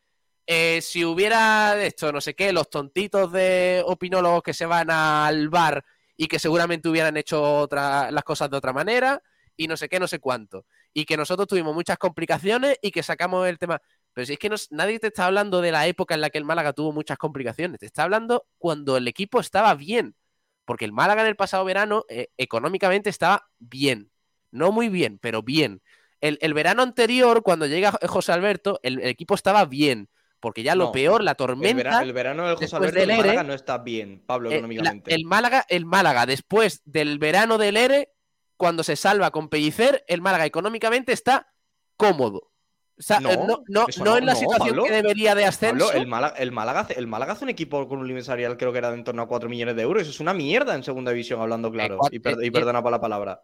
Eh, 0.47 0.81
si 0.81 1.05
hubiera 1.05 1.81
esto, 1.85 2.13
no 2.13 2.21
sé 2.21 2.35
qué, 2.35 2.53
los 2.53 2.71
tontitos 2.71 3.31
de 3.33 3.83
opinólogos 3.85 4.43
que 4.43 4.55
se 4.55 4.65
van 4.67 4.91
al 4.91 5.49
bar 5.49 5.85
y 6.19 6.27
que 6.27 6.41
seguramente 6.41 6.89
hubieran 6.89 7.17
hecho 7.17 7.43
otra, 7.43 8.11
las 8.11 8.25
cosas 8.25 8.51
de 8.51 8.57
otra 8.57 8.73
manera 8.75 9.23
y 9.57 9.69
no 9.69 9.77
sé 9.77 9.89
qué, 9.89 10.01
no 10.01 10.09
sé 10.09 10.19
cuánto. 10.19 10.67
Y 10.93 11.05
que 11.05 11.17
nosotros 11.17 11.47
tuvimos 11.47 11.75
muchas 11.75 11.97
complicaciones 11.97 12.77
y 12.83 12.91
que 12.91 13.05
sacamos 13.05 13.47
el 13.47 13.57
tema. 13.59 13.81
Pero 14.13 14.27
si 14.27 14.33
es 14.33 14.39
que 14.39 14.51
nadie 14.71 14.99
te 14.99 15.07
está 15.07 15.27
hablando 15.27 15.61
de 15.61 15.71
la 15.71 15.87
época 15.87 16.15
en 16.15 16.21
la 16.21 16.31
que 16.31 16.39
el 16.39 16.45
Málaga 16.45 16.73
tuvo 16.73 16.93
muchas 16.93 17.19
complicaciones, 17.19 17.79
te 17.79 17.87
está 17.87 18.03
hablando 18.03 18.47
cuando 18.59 18.97
el 18.97 19.07
equipo 19.07 19.39
estaba 19.39 19.75
bien. 19.77 20.17
Porque 20.65 20.85
el 20.85 20.93
Málaga 20.93 21.23
en 21.23 21.29
el 21.29 21.37
pasado 21.37 21.65
verano 21.65 22.05
eh, 22.09 22.29
económicamente 22.37 23.11
estaba 23.11 23.49
bien. 23.61 24.11
No 24.51 24.73
muy 24.73 24.89
bien, 24.89 25.19
pero 25.21 25.43
bien. 25.43 25.83
El, 26.21 26.39
el 26.43 26.53
verano 26.53 26.83
anterior, 26.83 27.43
cuando 27.45 27.67
llega 27.67 27.93
José 28.09 28.33
Alberto, 28.33 28.81
el 28.83 29.01
equipo 29.07 29.37
estaba 29.37 29.65
bien. 29.67 30.09
Porque 30.41 30.63
ya 30.63 30.75
lo 30.77 30.85
No, 30.87 30.93
peor, 30.93 31.25
la 31.25 31.33
El, 31.33 31.37
tormenta. 31.37 31.77
vera- 31.77 32.03
el 32.03 32.13
verano 32.13 32.47
del 32.47 32.57
José 32.57 32.77
Alberto 32.77 33.01
del 33.01 33.11
el 33.11 33.17
Málaga 33.19 33.43
no 33.43 33.55
está 33.55 33.79
bien, 33.79 34.23
Pablo, 34.25 34.49
eh, 34.49 34.53
la- 34.53 34.57
económicamente. 34.59 35.15
el, 35.15 35.25
Málaga, 35.25 35.65
el 35.69 35.85
Málaga, 35.85 36.27
después 36.27 36.81
del 36.85 37.19
verano 37.19 37.59
del 37.59 37.77
ERE, 37.77 38.13
cuando 38.57 38.83
se 38.85 38.95
salva 38.97 39.31
con 39.33 39.49
Pellicer, 39.49 40.05
el 40.07 40.21
Málaga 40.21 40.47
económicamente 40.47 41.13
está 41.13 41.53
cómodo. 41.97 42.53
O 43.01 43.03
sea, 43.03 43.21
No, 43.21 43.31
eh, 43.31 43.37
no, 43.47 43.87
no, 44.05 44.17
en 44.17 44.27
la 44.27 44.35
situación 44.35 44.69
Pablo. 44.71 44.85
que 44.85 44.91
debería 44.91 45.35
de 45.37 45.45
ascenso. 45.45 45.87
Pablo, 45.87 46.01
el 46.01 46.07
Málaga, 46.09 46.35
el, 46.39 46.51
Málaga 46.53 46.81
hace, 46.81 46.99
el 46.99 47.07
Málaga 47.07 47.33
hace 47.35 47.45
un 47.45 47.51
equipo 47.51 47.87
con 47.89 47.99
un 48.01 48.23
salarial 48.25 48.57
creo 48.57 48.73
que 48.73 48.79
era 48.79 48.91
de 48.91 48.97
en 48.97 49.05
torno 49.05 49.23
a 49.23 49.29
4 49.29 49.49
millones 49.49 49.77
de 49.77 49.83
euros. 49.83 50.03
Eso 50.03 50.11
es 50.11 50.19
una 50.21 50.35
mierda 50.35 50.75
en 50.75 50.83
segunda 50.83 51.13
división, 51.13 51.41
hablando 51.41 51.71
claro. 51.71 51.99
cua- 51.99 52.09
Y, 52.13 52.19
per- 52.19 52.35
eh, 52.35 52.45
y 52.45 52.49
eh, 52.49 52.53
perdona 52.53 52.83
por 52.83 52.91
la 52.91 53.01
palabra. 53.01 53.43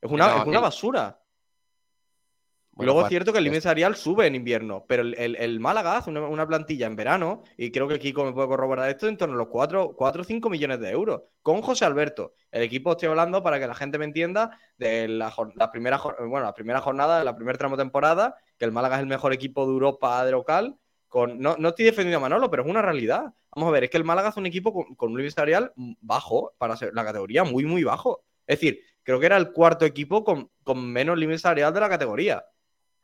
Es 0.00 0.10
una, 0.10 0.38
es 0.38 0.46
una 0.46 0.56
el- 0.58 0.62
basura. 0.62 1.20
Bueno, 2.78 2.92
Luego 2.92 3.00
es 3.02 3.08
cierto 3.08 3.32
que 3.32 3.38
el 3.38 3.44
límite 3.44 3.62
salarial 3.62 3.96
sube 3.96 4.26
en 4.28 4.36
invierno, 4.36 4.84
pero 4.86 5.02
el, 5.02 5.14
el- 5.18 5.34
el 5.36 5.58
Málaga 5.58 5.96
hace 5.96 6.10
una, 6.10 6.20
una 6.28 6.46
plantilla 6.46 6.86
en 6.86 6.94
verano, 6.94 7.42
y 7.56 7.72
creo 7.72 7.88
que 7.88 7.98
Kiko 7.98 8.24
me 8.24 8.32
puede 8.32 8.46
corroborar 8.46 8.88
esto, 8.88 9.08
en 9.08 9.16
torno 9.16 9.34
a 9.34 9.38
los 9.38 9.48
4 9.48 9.96
o 9.98 10.24
5 10.24 10.48
millones 10.48 10.78
de 10.78 10.90
euros, 10.90 11.22
con 11.42 11.60
José 11.60 11.84
Alberto. 11.84 12.34
El 12.52 12.62
equipo 12.62 12.92
estoy 12.92 13.08
hablando 13.08 13.42
para 13.42 13.58
que 13.58 13.66
la 13.66 13.74
gente 13.74 13.98
me 13.98 14.04
entienda 14.04 14.58
de 14.76 15.08
la, 15.08 15.34
la 15.56 15.70
primera, 15.72 16.00
bueno, 16.20 16.46
la 16.46 16.54
primera 16.54 16.80
jornada, 16.80 17.18
de 17.18 17.24
la 17.24 17.34
primera 17.34 17.58
tramo 17.58 17.76
temporada, 17.76 18.36
que 18.56 18.64
el 18.64 18.72
Málaga 18.72 18.94
es 18.96 19.00
el 19.02 19.08
mejor 19.08 19.32
equipo 19.32 19.66
de 19.66 19.72
Europa 19.72 20.24
de 20.24 20.30
local. 20.32 20.76
Con, 21.08 21.40
no, 21.40 21.56
no 21.58 21.70
estoy 21.70 21.86
defendiendo 21.86 22.18
a 22.18 22.20
Manolo, 22.20 22.48
pero 22.50 22.62
es 22.62 22.68
una 22.68 22.82
realidad. 22.82 23.32
Vamos 23.54 23.68
a 23.68 23.72
ver, 23.72 23.84
es 23.84 23.90
que 23.90 23.96
el 23.96 24.04
Málaga 24.04 24.28
hace 24.28 24.40
un 24.40 24.46
equipo 24.46 24.72
con, 24.72 24.94
con 24.94 25.10
un 25.10 25.16
límite 25.18 25.34
salarial 25.34 25.72
bajo, 26.00 26.52
para 26.58 26.76
ser 26.76 26.92
la 26.94 27.04
categoría 27.04 27.44
muy, 27.44 27.64
muy 27.64 27.82
bajo. 27.82 28.22
Es 28.46 28.60
decir, 28.60 28.80
creo 29.02 29.18
que 29.18 29.26
era 29.26 29.36
el 29.36 29.52
cuarto 29.52 29.84
equipo 29.84 30.22
con, 30.22 30.50
con 30.62 30.84
menos 30.92 31.18
límite 31.18 31.38
salarial 31.40 31.72
de 31.74 31.80
la 31.80 31.88
categoría 31.88 32.44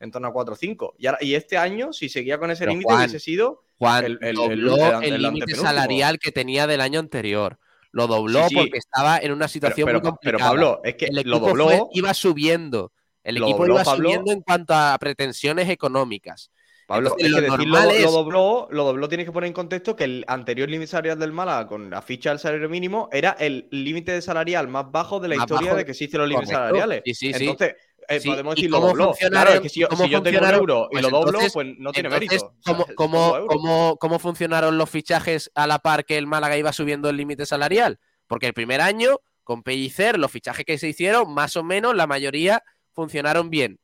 en 0.05 0.11
torno 0.13 0.29
a 0.29 0.33
4 0.33 0.55
o 0.55 0.57
5. 0.57 0.95
Y, 0.99 1.07
ahora- 1.07 1.19
y 1.21 1.35
este 1.35 1.57
año, 1.59 1.93
si 1.93 2.09
seguía 2.09 2.39
con 2.39 2.51
ese 2.51 2.61
Pero, 2.61 2.73
límite, 2.73 2.95
hubiese 2.95 3.19
sido. 3.19 3.65
Juan 3.79 4.19
el- 4.21 4.35
dobló 4.37 5.01
límite 5.01 5.55
salarial 5.57 6.19
que 6.19 6.31
tenía 6.31 6.67
del 6.67 6.81
año 6.81 7.01
anterior. 7.01 7.59
Lo 7.91 8.07
dobló 8.07 8.43
Sí, 8.45 8.49
sí. 8.51 8.55
porque 8.57 8.79
estaba 8.79 9.19
en 9.19 9.33
una 9.33 9.47
Pero, 9.47 9.49
situación 9.49 9.87
pero- 9.87 9.99
muy 9.99 10.03
pero, 10.03 10.11
complicada. 10.13 10.51
Pablo, 10.51 10.81
es 10.85 10.95
que 10.97 11.05
el 11.07 11.15
lo 11.15 11.21
equipo 11.21 11.39
dobló. 11.41 11.65
fue- 11.69 11.81
iba 11.93 12.15
subiendo. 12.15 12.93
El 13.23 13.37
Lo 13.37 13.47
equipo 13.47 13.59
dobló, 13.61 13.75
iba 13.75 13.85
Pablo. 13.85 14.09
subiendo 14.09 14.33
en 14.33 14.41
cuanto 14.43 14.75
a 14.75 14.97
pretensiones 15.01 15.69
económicas. 15.69 16.51
Pablo, 16.87 17.17
Entonces, 17.17 17.27
es 17.27 17.31
lo 17.33 17.37
que 17.39 17.43
decir 17.45 17.59
lo, 17.69 17.79
normal 17.79 18.03
lo 18.03 18.11
dobló, 18.11 18.69
lo 18.71 18.85
dobló, 18.85 19.09
tienes 19.09 19.25
que 19.27 19.33
poner 19.33 19.49
en 19.49 19.55
contexto 19.55 19.97
que 19.97 20.05
el 20.05 20.25
anterior 20.29 20.69
límite 20.69 20.89
salarial 20.89 21.19
del 21.19 21.33
Málaga 21.33 21.67
con 21.67 21.89
la 21.89 22.03
ficha 22.03 22.29
del 22.29 22.39
salario 22.39 22.69
mínimo 22.69 23.09
era 23.11 23.31
el 23.41 23.67
límite 23.71 24.21
salarial 24.21 24.69
más 24.69 24.91
bajo 24.93 25.19
de 25.19 25.29
la 25.29 25.37
Más 25.37 25.45
historia 25.45 25.69
bajo, 25.71 25.79
de 25.79 25.85
que 25.87 25.93
existen 25.93 26.21
los 26.21 26.29
límites 26.29 26.51
salariales. 26.51 27.03
Sí. 27.15 27.33
Entonces, 27.35 27.77
eh, 28.09 28.21
Sí, 28.21 28.29
podemos 28.29 28.55
¿y 28.55 28.57
decir 28.57 28.71
lo 28.71 28.81
dobló. 28.81 29.05
funcionaron- 29.15 29.31
Claro, 29.31 29.51
es 29.57 29.61
que 29.61 29.69
si 29.69 29.81
yo, 29.81 29.89
cómo 29.89 30.05
si 30.05 30.11
yo 30.11 30.23
tengo 30.23 30.39
un 30.47 30.55
euro 30.55 30.89
y 30.91 30.93
Pues 30.93 31.03
lo 31.03 31.11
doblo, 31.11 31.29
entonces- 31.31 31.53
pues 31.53 31.67
no 31.79 31.93
tiene 31.93 32.09
Entonces, 32.09 32.43
mérito. 32.43 32.55
¿cómo, 32.65 32.87
cómo- 32.97 33.47
cómo- 33.47 33.97
cómo 33.99 34.19
funcionaron 34.19 34.79
los 34.79 34.91
fichajes 34.91 35.51
a 35.55 35.67
la 35.67 35.79
par 35.79 36.05
que 36.05 36.19
el 36.19 36.27
Málaga 36.27 36.57
iba 36.57 36.73
subiendo 36.73 37.09
el 37.11 37.17
límite 37.17 37.47
salarial? 37.47 37.99
Porque 38.27 38.47
el 38.47 38.55
primer 38.55 38.81
año, 38.81 39.19
con 39.43 39.63
Pellicer, 39.63 40.19
los 40.19 40.31
fichajes 40.31 40.65
que 40.65 40.79
se 40.79 40.89
hicieron, 40.89 41.33
más 41.35 41.57
o 41.57 41.63
menos, 41.65 41.95
la 41.95 42.07
mayoría 42.07 42.63
funcionaron 42.93 43.51
bien. 43.51 43.81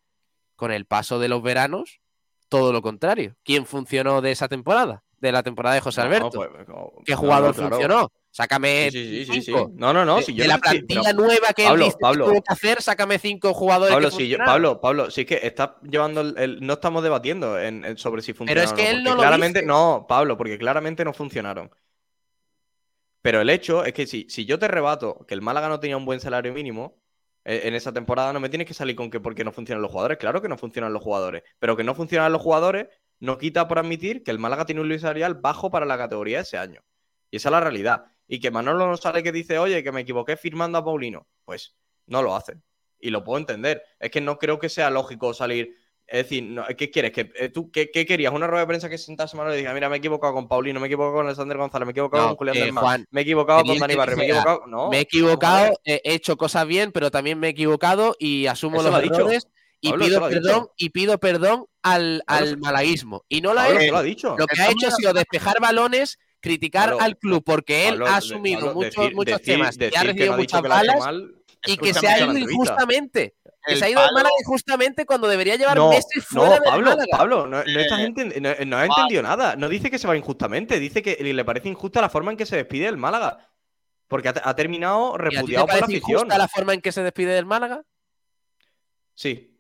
Con 0.57 0.73
el 0.73 0.85
paso 0.87 1.19
de 1.19 1.29
los 1.29 1.43
veranos, 1.43 2.01
todo 2.49 2.73
lo 2.73 2.83
contrario. 2.83 3.37
¿Quién 3.45 3.65
funcionó 3.67 4.21
de 4.21 4.33
esa 4.33 4.49
temporada? 4.49 5.05
De 5.19 5.33
la 5.33 5.43
temporada 5.43 5.75
de 5.75 5.81
José 5.83 6.01
No, 6.01 6.07
Alberto. 6.07 6.31
pues, 6.31 6.69
no, 6.69 6.93
¿Qué 7.05 7.15
jugador 7.15 7.55
claro. 7.55 7.71
funcionó? 7.71 8.13
Sácame 8.33 8.91
Sí, 8.93 9.25
sí, 9.25 9.43
sí. 9.43 9.53
No, 9.75 9.93
no, 9.93 10.05
no. 10.05 10.17
de, 10.19 10.23
Si 10.23 10.33
yo 10.35 10.43
de 10.45 10.49
no 10.49 10.55
la 10.55 10.61
plantilla 10.61 11.03
pero- 11.05 11.17
nueva 11.19 11.49
que 11.55 11.65
Pablo, 11.65 11.83
él 11.85 11.89
dice 11.89 11.99
Pablo. 12.01 12.31
que 12.33 12.41
hacer, 12.47 12.81
sácame 12.81 13.19
cinco 13.19 13.53
jugadores 13.55 13.93
Pablo, 13.93 14.11
que 14.11 14.17
si 14.17 14.29
yo-. 14.29 14.39
Pablo, 14.39 14.81
Pablo, 14.81 15.11
sí 15.11 15.25
que 15.25 15.41
está 15.43 15.79
llevando 15.83 16.21
el, 16.21 16.39
el- 16.39 16.61
no 16.65 16.75
estamos 16.75 17.03
debatiendo 17.03 17.59
en- 17.59 17.85
en 17.85 17.97
sobre 17.99 18.23
si 18.23 18.33
funcionaron. 18.33 18.69
es 18.69 18.73
que 18.73 18.93
no, 18.93 18.99
él 18.99 19.05
no 19.05 19.11
lo 19.15 19.21
claramente 19.21 19.59
dice. 19.61 19.67
no, 19.67 20.07
Pablo, 20.09 20.37
porque 20.37 20.59
claramente 20.59 21.05
no 21.05 21.13
funcionaron. 21.13 21.71
Pero 23.23 23.41
el 23.41 23.51
hecho 23.51 23.85
es 23.85 23.93
que 23.93 24.07
si, 24.07 24.27
si 24.31 24.47
yo 24.47 24.59
te 24.59 24.69
rebato 24.69 25.27
que 25.27 25.35
el 25.35 25.43
Málaga 25.43 25.69
no 25.69 25.81
tenía 25.81 25.97
un 25.97 26.05
buen 26.07 26.21
salario 26.21 26.53
mínimo 26.55 26.97
eh, 27.45 27.63
en 27.65 27.75
esa 27.75 27.93
temporada, 27.93 28.33
no 28.33 28.41
me 28.41 28.49
tienes 28.49 28.67
que 28.67 28.75
salir 28.75 28.97
con 28.97 29.11
que 29.11 29.21
porque 29.21 29.45
no 29.45 29.53
funcionan 29.53 29.83
los 29.83 29.91
jugadores. 29.91 30.19
Claro 30.19 30.41
que 30.41 30.49
no 30.49 30.57
funcionan 30.57 30.93
los 30.93 31.03
jugadores, 31.03 31.43
pero 31.59 31.77
que 31.77 31.85
no 31.85 31.95
funcionan 31.95 32.33
los 32.33 32.41
jugadores 32.41 32.87
no 33.19 33.37
quita 33.37 33.69
por 33.69 33.79
admitir 33.79 34.23
que 34.23 34.31
el 34.31 34.39
Málaga 34.39 34.65
tiene 34.65 34.81
un 34.81 34.89
límite 34.89 35.03
salarial 35.03 35.35
bajo 35.35 35.71
para 35.71 35.85
la 35.85 35.99
categoría 35.99 36.41
ese 36.41 36.57
año. 36.57 36.81
Y 37.31 37.37
esa 37.37 37.49
es 37.49 37.53
la 37.53 37.61
realidad. 37.61 38.07
Y 38.33 38.39
que 38.39 38.53
Manolo 38.53 38.87
no 38.87 38.97
sale 38.97 39.25
que 39.25 39.33
dice, 39.33 39.59
oye, 39.59 39.83
que 39.83 39.91
me 39.91 40.03
equivoqué 40.03 40.37
firmando 40.37 40.79
a 40.79 40.85
Paulino. 40.85 41.27
Pues 41.45 41.75
no 42.07 42.23
lo 42.23 42.37
hace. 42.37 42.59
Y 43.01 43.11
lo 43.11 43.25
puedo 43.25 43.39
entender. 43.39 43.83
Es 43.99 44.13
que 44.13 44.21
no 44.21 44.39
creo 44.39 44.61
que 44.61 44.69
sea 44.69 44.89
lógico 44.89 45.35
salir. 45.35 45.77
Es 46.07 46.25
decir, 46.25 46.45
no, 46.45 46.65
¿qué 46.79 46.93
quieres? 46.93 47.11
¿Que, 47.11 47.33
eh, 47.35 47.49
tú, 47.49 47.73
qué, 47.73 47.91
qué 47.91 48.07
querías? 48.07 48.33
¿Una 48.33 48.47
rueda 48.47 48.61
de 48.61 48.69
prensa 48.69 48.89
que 48.89 48.99
sentase 48.99 49.37
Manolo 49.37 49.57
y 49.57 49.59
diga, 49.59 49.75
mira, 49.75 49.89
me 49.89 49.97
he 49.97 49.99
equivocado 49.99 50.33
con 50.33 50.47
Paulino, 50.47 50.79
me 50.79 50.87
he 50.87 50.89
equivocado 50.89 51.15
con 51.15 51.27
Alexander 51.27 51.57
González, 51.57 51.87
me 51.87 51.91
he 51.91 51.93
equivocado 51.93 52.23
No, 52.23 52.29
con 52.29 52.37
Julián 52.37 52.57
eh, 52.57 52.61
del 52.61 52.73
Mar, 52.73 52.85
Juan, 52.85 53.07
me 53.11 53.21
he 53.21 53.23
equivocado 53.23 53.65
con 53.65 53.79
Dani 53.79 53.95
Barrio, 53.97 54.17
me 54.17 54.23
he 54.23 54.27
dijera, 54.27 54.43
equivocado. 54.43 54.71
No, 54.71 54.91
me 54.91 54.99
he 54.99 55.01
equivocado, 55.01 55.81
he 55.85 56.01
hecho 56.05 56.37
cosas 56.37 56.69
bien, 56.69 56.93
pero 56.93 57.11
también 57.11 57.39
me 57.39 57.49
he 57.49 57.51
equivocado 57.51 58.15
y 58.17 58.47
asumo 58.47 58.77
los 58.81 58.93
lo 58.93 58.97
ha 58.97 59.01
dicho. 59.01 59.15
errores 59.15 59.49
y 59.81 59.91
Pablo, 59.91 60.05
pido 60.05 60.29
perdón 60.29 60.69
y 60.77 60.91
pido 60.91 61.19
perdón 61.19 61.67
al, 61.83 62.23
Pablo, 62.27 62.47
al 62.47 62.59
malaguismo. 62.59 63.25
Y 63.29 63.41
no 63.41 63.55
lo 63.55 63.61
ha 63.61 63.71
hecho. 63.71 64.31
lo. 64.31 64.39
Lo 64.39 64.47
que 64.47 64.63
ha 64.63 64.71
hecho 64.71 64.89
ha 64.89 64.91
sido 64.91 65.13
despejar 65.13 65.61
balones, 65.61 66.19
criticar 66.41 66.91
Pablo, 66.91 67.05
al 67.05 67.17
club 67.19 67.43
porque 67.45 67.89
él 67.89 67.95
Pablo, 67.95 68.07
ha 68.09 68.17
asumido 68.17 68.61
Pablo, 68.61 68.75
muchos, 68.75 68.95
decir- 68.97 69.15
muchos 69.15 69.39
decir- 69.39 69.55
temas 69.55 69.77
y 69.79 69.85
ha 69.85 69.91
que 69.91 70.07
recibido 70.07 70.27
no 70.27 70.33
ha 70.33 70.37
muchas 70.37 70.59
ha 70.65 70.69
balas 70.69 70.99
mal, 70.99 71.35
y 71.67 71.77
que 71.77 71.95
se 71.95 72.09
ha 72.09 72.19
ido 72.21 72.39
injustamente. 72.39 73.35
Que 73.67 73.77
se 73.77 73.85
ha 73.85 73.91
ido 73.91 74.01
palo- 74.01 74.13
Málaga 74.15 74.35
injustamente 74.41 75.05
cuando 75.05 75.29
debería 75.29 75.57
llevar 75.57 75.77
No, 75.77 75.91
meses 75.91 76.25
fuera 76.27 76.57
no, 76.57 76.63
Pablo. 76.65 76.97
Pablo, 77.11 77.47
no, 77.47 77.63
no 77.63 77.81
estás 77.81 78.01
Eh, 78.01 78.07
enten- 78.09 78.41
no- 78.41 78.65
no 78.67 78.77
has 78.79 78.89
entendido 78.89 79.23
nada. 79.23 79.55
No 79.57 79.69
dice 79.69 79.91
que 79.91 79.99
se 79.99 80.09
va 80.09 80.17
injustamente, 80.17 80.79
dice 80.81 81.03
que 81.03 81.17
le 81.23 81.45
parece 81.45 81.69
injusta 81.69 82.01
la 82.01 82.09
forma 82.09 82.31
en 82.31 82.39
que 82.39 82.47
se 82.47 82.57
despide 82.57 82.87
el 82.89 82.97
Málaga. 82.97 83.47
Porque 84.09 84.29
ha, 84.31 84.35
ha 84.43 84.57
terminado 84.57 85.11
¿Y 85.13 85.15
a 85.15 85.19
ti 85.19 85.19
te 85.19 85.37
repudiado 85.37 85.67
por 85.67 85.75
la 85.75 85.81
parece 85.81 85.99
afición. 85.99 86.19
injusta 86.21 86.39
la 86.39 86.49
forma 86.49 86.73
en 86.75 86.81
que 86.81 86.91
se 86.91 87.03
despide 87.03 87.35
del 87.35 87.45
Málaga? 87.47 87.83
Sí. 89.15 89.59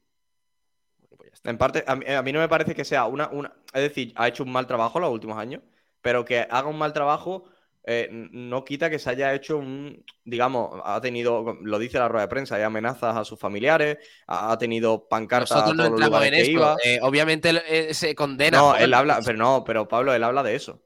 Pues 1.17 1.31
en 1.45 1.59
parte, 1.59 1.85
a 1.87 2.23
mí, 2.23 2.33
no 2.33 2.41
me 2.41 2.49
parece 2.49 2.75
que 2.75 2.85
sea 2.85 3.05
una, 3.05 3.29
una. 3.29 3.53
Es 3.75 3.83
decir, 3.83 4.13
ha 4.17 4.29
hecho 4.29 4.43
un 4.45 4.51
mal 4.51 4.67
trabajo 4.67 4.99
los 4.99 5.11
últimos 5.13 5.39
años, 5.39 5.63
pero 6.03 6.25
que 6.25 6.41
haga 6.41 6.69
un 6.69 6.79
mal 6.79 6.93
trabajo 6.93 7.45
eh, 7.85 8.09
no 8.11 8.63
quita 8.65 8.91
que 8.91 8.99
se 8.99 9.09
haya 9.09 9.33
hecho 9.35 9.57
un, 9.57 10.05
digamos, 10.25 10.81
ha 10.85 11.01
tenido, 11.01 11.57
lo 11.63 11.79
dice 11.79 11.99
la 11.99 12.09
rueda 12.09 12.27
de 12.27 12.29
prensa, 12.29 12.57
hay 12.57 12.63
amenazas 12.63 13.17
a 13.17 13.25
sus 13.25 13.39
familiares, 13.39 13.99
ha, 14.27 14.57
tenido 14.59 15.09
pancartas 15.09 15.53
a 15.53 15.65
todos 15.65 15.77
los 15.77 16.25
en 16.25 16.31
que 16.31 16.51
iba. 16.51 16.77
Eh, 16.85 16.99
obviamente 17.03 17.51
eh, 17.67 17.95
se 17.95 18.15
condena. 18.15 18.59
No, 18.59 18.77
él 18.77 18.93
habla, 18.93 19.21
pero 19.25 19.39
no, 19.39 19.65
pero 19.65 19.89
Pablo, 19.89 20.13
él 20.13 20.23
habla 20.23 20.43
de 20.43 20.57
eso. 20.57 20.83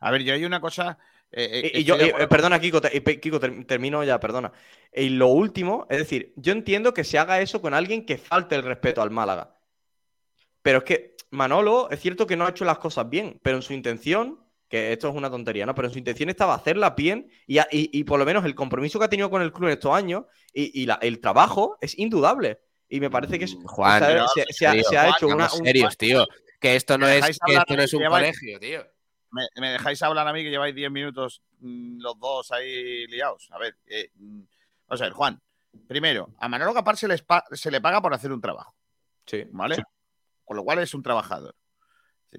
A 0.00 0.10
ver, 0.10 0.24
yo 0.24 0.34
hay 0.34 0.44
una 0.44 0.60
cosa. 0.60 0.98
y, 1.30 1.84
yo, 1.84 1.96
perdona, 2.28 2.58
Kiko, 2.58 2.80
Kiko, 3.20 3.38
termino 3.40 4.02
ya, 4.02 4.18
perdona. 4.18 4.52
Y 4.92 5.10
lo 5.10 5.28
último, 5.28 5.86
es 5.90 5.98
decir, 5.98 6.32
yo 6.34 6.52
entiendo 6.52 6.92
que 6.92 7.04
se 7.04 7.18
haga 7.18 7.40
eso 7.40 7.62
con 7.62 7.72
alguien 7.72 8.04
que 8.04 8.18
falte 8.18 8.56
el 8.56 8.64
respeto 8.64 9.00
al 9.00 9.12
Málaga. 9.12 9.54
Pero 10.62 10.78
es 10.78 10.84
que 10.84 11.16
Manolo, 11.30 11.90
es 11.90 12.00
cierto 12.00 12.26
que 12.26 12.36
no 12.36 12.46
ha 12.46 12.50
hecho 12.50 12.64
las 12.64 12.78
cosas 12.78 13.08
bien, 13.08 13.40
pero 13.42 13.56
en 13.56 13.62
su 13.62 13.72
intención 13.72 14.38
que 14.72 14.90
esto 14.90 15.10
es 15.10 15.14
una 15.14 15.28
tontería, 15.28 15.66
¿no? 15.66 15.74
Pero 15.74 15.90
su 15.90 15.98
intención 15.98 16.30
estaba 16.30 16.54
hacerla 16.54 16.90
bien 16.90 17.30
y, 17.46 18.04
por 18.04 18.18
lo 18.18 18.24
menos 18.24 18.42
el 18.46 18.54
compromiso 18.54 18.98
que 18.98 19.04
ha 19.04 19.10
tenido 19.10 19.28
con 19.28 19.42
el 19.42 19.52
club 19.52 19.66
en 19.66 19.74
estos 19.74 19.94
años 19.94 20.24
y, 20.54 20.88
el 21.02 21.20
trabajo 21.20 21.76
es 21.82 21.98
indudable. 21.98 22.58
Y 22.88 22.98
me 22.98 23.10
parece 23.10 23.38
que 23.38 23.44
es, 23.44 23.54
mm, 23.54 23.66
Juan, 23.66 24.02
se, 24.50 24.66
ha, 24.66 25.08
hecho 25.10 25.28
una... 25.28 25.50
serios, 25.50 25.98
tío. 25.98 26.26
Que 26.58 26.76
esto 26.76 26.96
no 26.96 27.06
es, 27.06 27.38
un 27.92 28.06
colegio, 28.06 28.58
tío. 28.58 28.82
Me, 29.30 29.72
dejáis 29.72 30.02
hablar 30.02 30.26
a 30.26 30.32
mí 30.32 30.42
que 30.42 30.48
lleváis 30.48 30.74
10 30.74 30.90
minutos 30.90 31.42
mm, 31.58 32.00
los 32.00 32.18
dos 32.18 32.50
ahí 32.52 33.06
liados. 33.08 33.50
A 33.52 33.58
ver, 33.58 33.76
eh, 33.86 34.10
mm, 34.14 34.40
vamos 34.88 35.02
a 35.02 35.04
ver, 35.04 35.12
Juan. 35.12 35.42
Primero, 35.86 36.30
a 36.38 36.48
Manolo 36.48 36.72
Capar 36.72 36.96
se, 36.96 37.08
se 37.52 37.70
le 37.70 37.80
paga 37.82 38.00
por 38.00 38.14
hacer 38.14 38.32
un 38.32 38.40
trabajo. 38.40 38.74
Sí. 39.26 39.44
¿Vale? 39.50 39.76
Con 40.52 40.58
lo 40.58 40.64
cual 40.64 40.80
es 40.80 40.92
un 40.92 41.02
trabajador. 41.02 41.56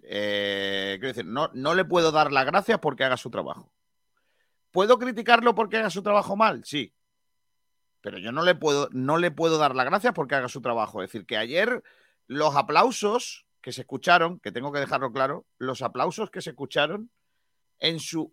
Eh, 0.03 0.97
quiero 0.99 1.07
decir, 1.07 1.25
no, 1.25 1.49
no 1.55 1.73
le 1.73 1.83
puedo 1.83 2.11
dar 2.11 2.31
las 2.31 2.45
gracias 2.45 2.77
porque 2.77 3.03
haga 3.03 3.17
su 3.17 3.31
trabajo. 3.31 3.73
¿Puedo 4.69 4.99
criticarlo 4.99 5.55
porque 5.55 5.77
haga 5.77 5.89
su 5.89 6.03
trabajo 6.03 6.35
mal? 6.35 6.63
Sí. 6.63 6.93
Pero 8.01 8.19
yo 8.19 8.31
no 8.31 8.43
le 8.43 8.53
puedo, 8.53 8.87
no 8.91 9.17
le 9.17 9.31
puedo 9.31 9.57
dar 9.57 9.75
las 9.75 9.87
gracias 9.87 10.13
porque 10.13 10.35
haga 10.35 10.47
su 10.47 10.61
trabajo. 10.61 11.01
Es 11.01 11.09
decir, 11.09 11.25
que 11.25 11.37
ayer 11.37 11.81
los 12.27 12.55
aplausos 12.55 13.47
que 13.61 13.71
se 13.71 13.81
escucharon, 13.81 14.39
que 14.39 14.51
tengo 14.51 14.71
que 14.71 14.79
dejarlo 14.79 15.11
claro, 15.11 15.47
los 15.57 15.81
aplausos 15.81 16.29
que 16.29 16.43
se 16.43 16.51
escucharon 16.51 17.09
en 17.79 17.99
su 17.99 18.31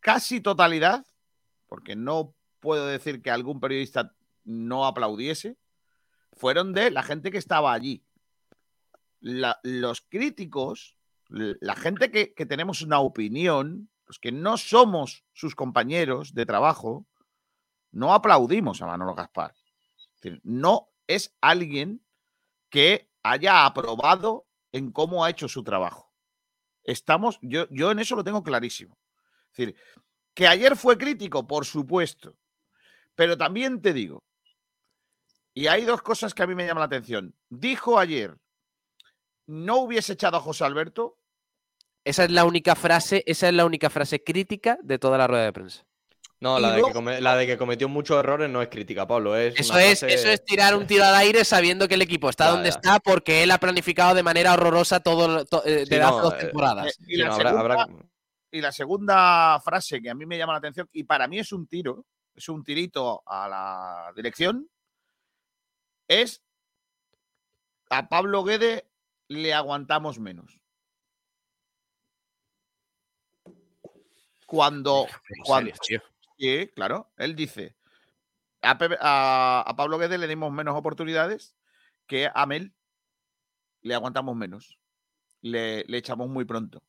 casi 0.00 0.42
totalidad, 0.42 1.06
porque 1.66 1.96
no 1.96 2.34
puedo 2.60 2.86
decir 2.86 3.22
que 3.22 3.30
algún 3.30 3.58
periodista 3.58 4.12
no 4.44 4.84
aplaudiese, 4.84 5.56
fueron 6.34 6.74
de 6.74 6.90
la 6.90 7.02
gente 7.02 7.30
que 7.30 7.38
estaba 7.38 7.72
allí 7.72 8.03
los 9.24 10.02
críticos, 10.02 10.98
la 11.28 11.74
gente 11.74 12.10
que, 12.10 12.46
tenemos 12.46 12.82
una 12.82 13.00
opinión, 13.00 13.88
los 14.06 14.18
que 14.18 14.32
no 14.32 14.58
somos 14.58 15.24
sus 15.32 15.54
compañeros 15.54 16.34
de 16.34 16.44
trabajo, 16.44 17.06
no 17.90 18.12
aplaudimos 18.12 18.82
a 18.82 18.86
Manolo 18.86 19.14
Gaspar. 19.14 19.54
no 20.42 20.90
es 21.06 21.34
alguien 21.40 22.04
que 22.68 23.10
haya 23.22 23.64
aprobado 23.64 24.46
en 24.72 24.90
cómo 24.90 25.24
ha 25.24 25.30
hecho 25.30 25.48
su 25.48 25.62
trabajo. 25.62 26.12
Estamos, 26.82 27.38
yo, 27.40 27.66
yo 27.70 27.90
en 27.90 28.00
eso 28.00 28.16
lo 28.16 28.24
tengo 28.24 28.42
clarísimo. 28.42 28.98
Es 29.52 29.56
decir, 29.56 29.76
que 30.34 30.48
ayer 30.48 30.76
fue 30.76 30.98
crítico, 30.98 31.46
por 31.46 31.64
supuesto. 31.64 32.36
Pero 33.14 33.38
también 33.38 33.80
te 33.80 33.92
digo, 33.92 34.22
y 35.54 35.68
hay 35.68 35.84
dos 35.84 36.02
cosas 36.02 36.34
que 36.34 36.42
a 36.42 36.46
mí 36.46 36.54
me 36.54 36.66
llaman 36.66 36.80
la 36.80 36.86
atención. 36.86 37.34
Dijo 37.48 37.98
ayer 37.98 38.36
no 39.46 39.78
hubiese 39.78 40.14
echado 40.14 40.36
a 40.36 40.40
José 40.40 40.64
Alberto. 40.64 41.18
Esa 42.04 42.24
es 42.24 42.30
la 42.30 42.44
única 42.44 42.74
frase, 42.74 43.22
esa 43.26 43.48
es 43.48 43.54
la 43.54 43.64
única 43.64 43.90
frase 43.90 44.22
crítica 44.22 44.78
de 44.82 44.98
toda 44.98 45.16
la 45.16 45.26
rueda 45.26 45.44
de 45.44 45.52
prensa. 45.52 45.84
No, 46.40 46.58
la, 46.58 46.72
de, 47.36 47.46
que 47.46 47.56
cometió 47.56 47.88
muchos 47.88 48.18
errores 48.18 48.50
no 48.50 48.60
es 48.60 48.68
crítica, 48.68 49.06
Pablo. 49.06 49.34
eso, 49.34 49.78
es, 49.78 50.02
eso 50.02 50.28
es 50.28 50.44
tirar 50.44 50.76
un 50.76 50.86
tiro 50.86 51.04
al 51.04 51.14
aire 51.14 51.42
sabiendo 51.42 51.88
que 51.88 51.94
el 51.94 52.02
equipo 52.02 52.28
está 52.28 52.50
donde 52.50 52.68
está 52.68 53.00
porque 53.00 53.42
él 53.42 53.50
ha 53.50 53.56
planificado 53.56 54.14
de 54.14 54.22
manera 54.22 54.52
horrorosa 54.52 55.00
todo, 55.00 55.46
eh, 55.64 55.86
de 55.88 55.98
las 55.98 56.10
dos 56.10 56.34
eh, 56.34 56.38
temporadas. 56.40 56.98
y, 57.06 58.60
la 58.60 58.72
segunda, 58.72 59.58
frase 59.64 60.02
que 60.02 60.10
a 60.10 60.14
mí 60.14 60.26
me 60.26 60.36
llama 60.36 60.52
la 60.52 60.58
atención, 60.58 60.86
y 60.92 61.04
para 61.04 61.26
mí 61.26 61.38
es 61.38 61.50
un 61.50 61.66
tiro, 61.66 62.04
es 62.34 62.46
un 62.50 62.62
tirito 62.62 63.22
a 63.24 63.48
la 63.48 64.12
dirección, 64.14 64.68
es 66.06 66.42
a 67.88 68.06
Pablo 68.06 68.44
Guede 68.44 68.86
le 69.28 69.54
aguantamos 69.54 70.18
menos. 70.18 70.60
Cuando. 74.46 75.06
cuando 75.44 75.72
sí, 76.38 76.68
claro. 76.74 77.10
Él 77.16 77.34
dice: 77.34 77.76
a, 78.62 79.74
Pablo 79.76 79.98
Guedes 79.98 80.18
le 80.18 80.28
dimos 80.28 80.52
menos 80.52 80.76
oportunidades 80.76 81.56
que 82.06 82.30
a 82.32 82.46
Mel 82.46 82.72
le 83.82 83.94
aguantamos 83.94 84.36
menos. 84.36 84.78
Le, 85.42 85.84
echamos 85.88 86.28
muy 86.28 86.44
pronto. 86.44 86.82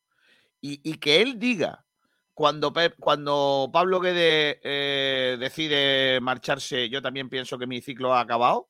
Y, 0.62 0.98
que 0.98 1.22
él 1.22 1.38
diga, 1.38 1.86
cuando, 2.34 2.74
cuando 3.00 3.70
Pablo 3.72 4.00
Guedes 4.00 4.58
eh, 4.64 5.38
decide 5.40 6.20
marcharse, 6.22 6.90
yo 6.90 7.04
también 7.04 7.30
pienso 7.30 7.60
que 7.60 7.68
mi 7.68 7.82
ciclo 7.82 8.16
ha 8.16 8.22
acabado. 8.22 8.68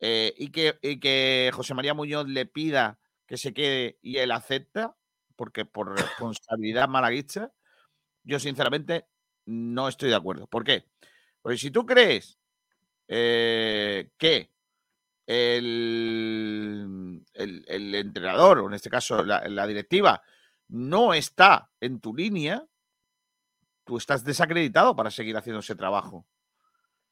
Eh, 0.00 0.34
y, 0.36 0.50
que, 0.50 0.78
que 1.00 1.50
José 1.52 1.74
María 1.74 1.94
Muñoz 1.94 2.28
le 2.28 2.46
pida 2.46 2.98
que 3.26 3.36
se 3.36 3.52
quede 3.52 3.98
y 4.00 4.18
él 4.18 4.30
acepta, 4.30 4.96
porque 5.36 5.64
por 5.64 5.96
responsabilidad 5.96 6.88
malaguista, 6.88 7.52
yo 8.22 8.38
sinceramente 8.38 9.06
no 9.46 9.88
estoy 9.88 10.10
de 10.10 10.16
acuerdo. 10.16 10.46
¿Por 10.46 10.64
qué? 10.64 10.86
Porque 11.42 11.58
si 11.58 11.70
tú 11.70 11.86
crees 11.86 12.38
eh, 13.06 14.10
que 14.18 14.52
el, 15.26 17.24
el, 17.34 17.94
entrenador, 17.94 18.58
o 18.58 18.66
en 18.66 18.74
este 18.74 18.90
caso 18.90 19.22
la, 19.24 19.66
directiva, 19.66 20.22
no 20.68 21.12
está 21.12 21.70
en 21.80 22.00
tu 22.00 22.14
línea, 22.14 22.66
tú 23.84 23.98
estás 23.98 24.24
desacreditado 24.24 24.96
para 24.96 25.10
seguir 25.10 25.36
haciendo 25.36 25.60
ese 25.60 25.76
trabajo. 25.76 26.26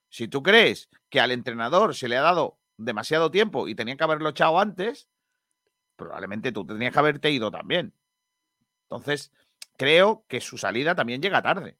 Si 0.09 0.29
tú 0.29 0.43
crees 0.43 0.89
que 1.11 1.21
al 1.21 1.31
entrenador 1.31 1.95
se 1.95 2.09
le 2.09 2.17
ha 2.17 2.23
dado 2.23 2.59
demasiado 2.77 3.31
tiempo 3.31 3.69
y 3.69 3.75
tenía 3.75 3.97
que 3.97 4.05
haberlo 4.05 4.29
echado 4.29 4.59
antes, 4.59 5.09
probablemente 5.97 6.53
tú 6.53 6.67
tenías 6.67 6.93
que 6.93 6.99
haberte 6.99 7.31
ido 7.31 7.51
también. 7.51 7.93
Entonces, 8.83 9.33
creo 9.77 10.25
que 10.29 10.41
su 10.41 10.59
salida 10.59 10.95
también 10.95 11.21
llega 11.21 11.43
tarde. 11.43 11.77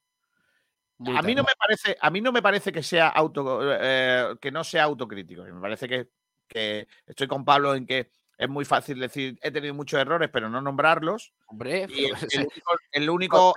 a 1.15 1.21
mí 1.21 1.35
no 1.35 1.43
me 1.43 1.53
parece, 1.57 1.97
a 1.99 2.09
mí 2.09 2.21
no 2.21 2.31
me 2.31 2.41
parece 2.41 2.71
que 2.71 2.83
sea 2.83 3.07
auto, 3.09 3.61
eh, 3.79 4.35
que 4.41 4.51
no 4.51 4.63
sea 4.63 4.83
autocrítico. 4.83 5.43
Me 5.43 5.61
parece 5.61 5.87
que, 5.87 6.09
que, 6.47 6.87
estoy 7.05 7.27
con 7.27 7.45
Pablo 7.45 7.75
en 7.75 7.85
que 7.85 8.11
es 8.37 8.49
muy 8.49 8.65
fácil 8.65 8.99
decir 8.99 9.39
he 9.41 9.51
tenido 9.51 9.73
muchos 9.73 9.99
errores, 9.99 10.29
pero 10.31 10.49
no 10.49 10.61
nombrarlos. 10.61 11.33
Hombre, 11.47 11.87
el, 12.91 13.09
único, 13.09 13.53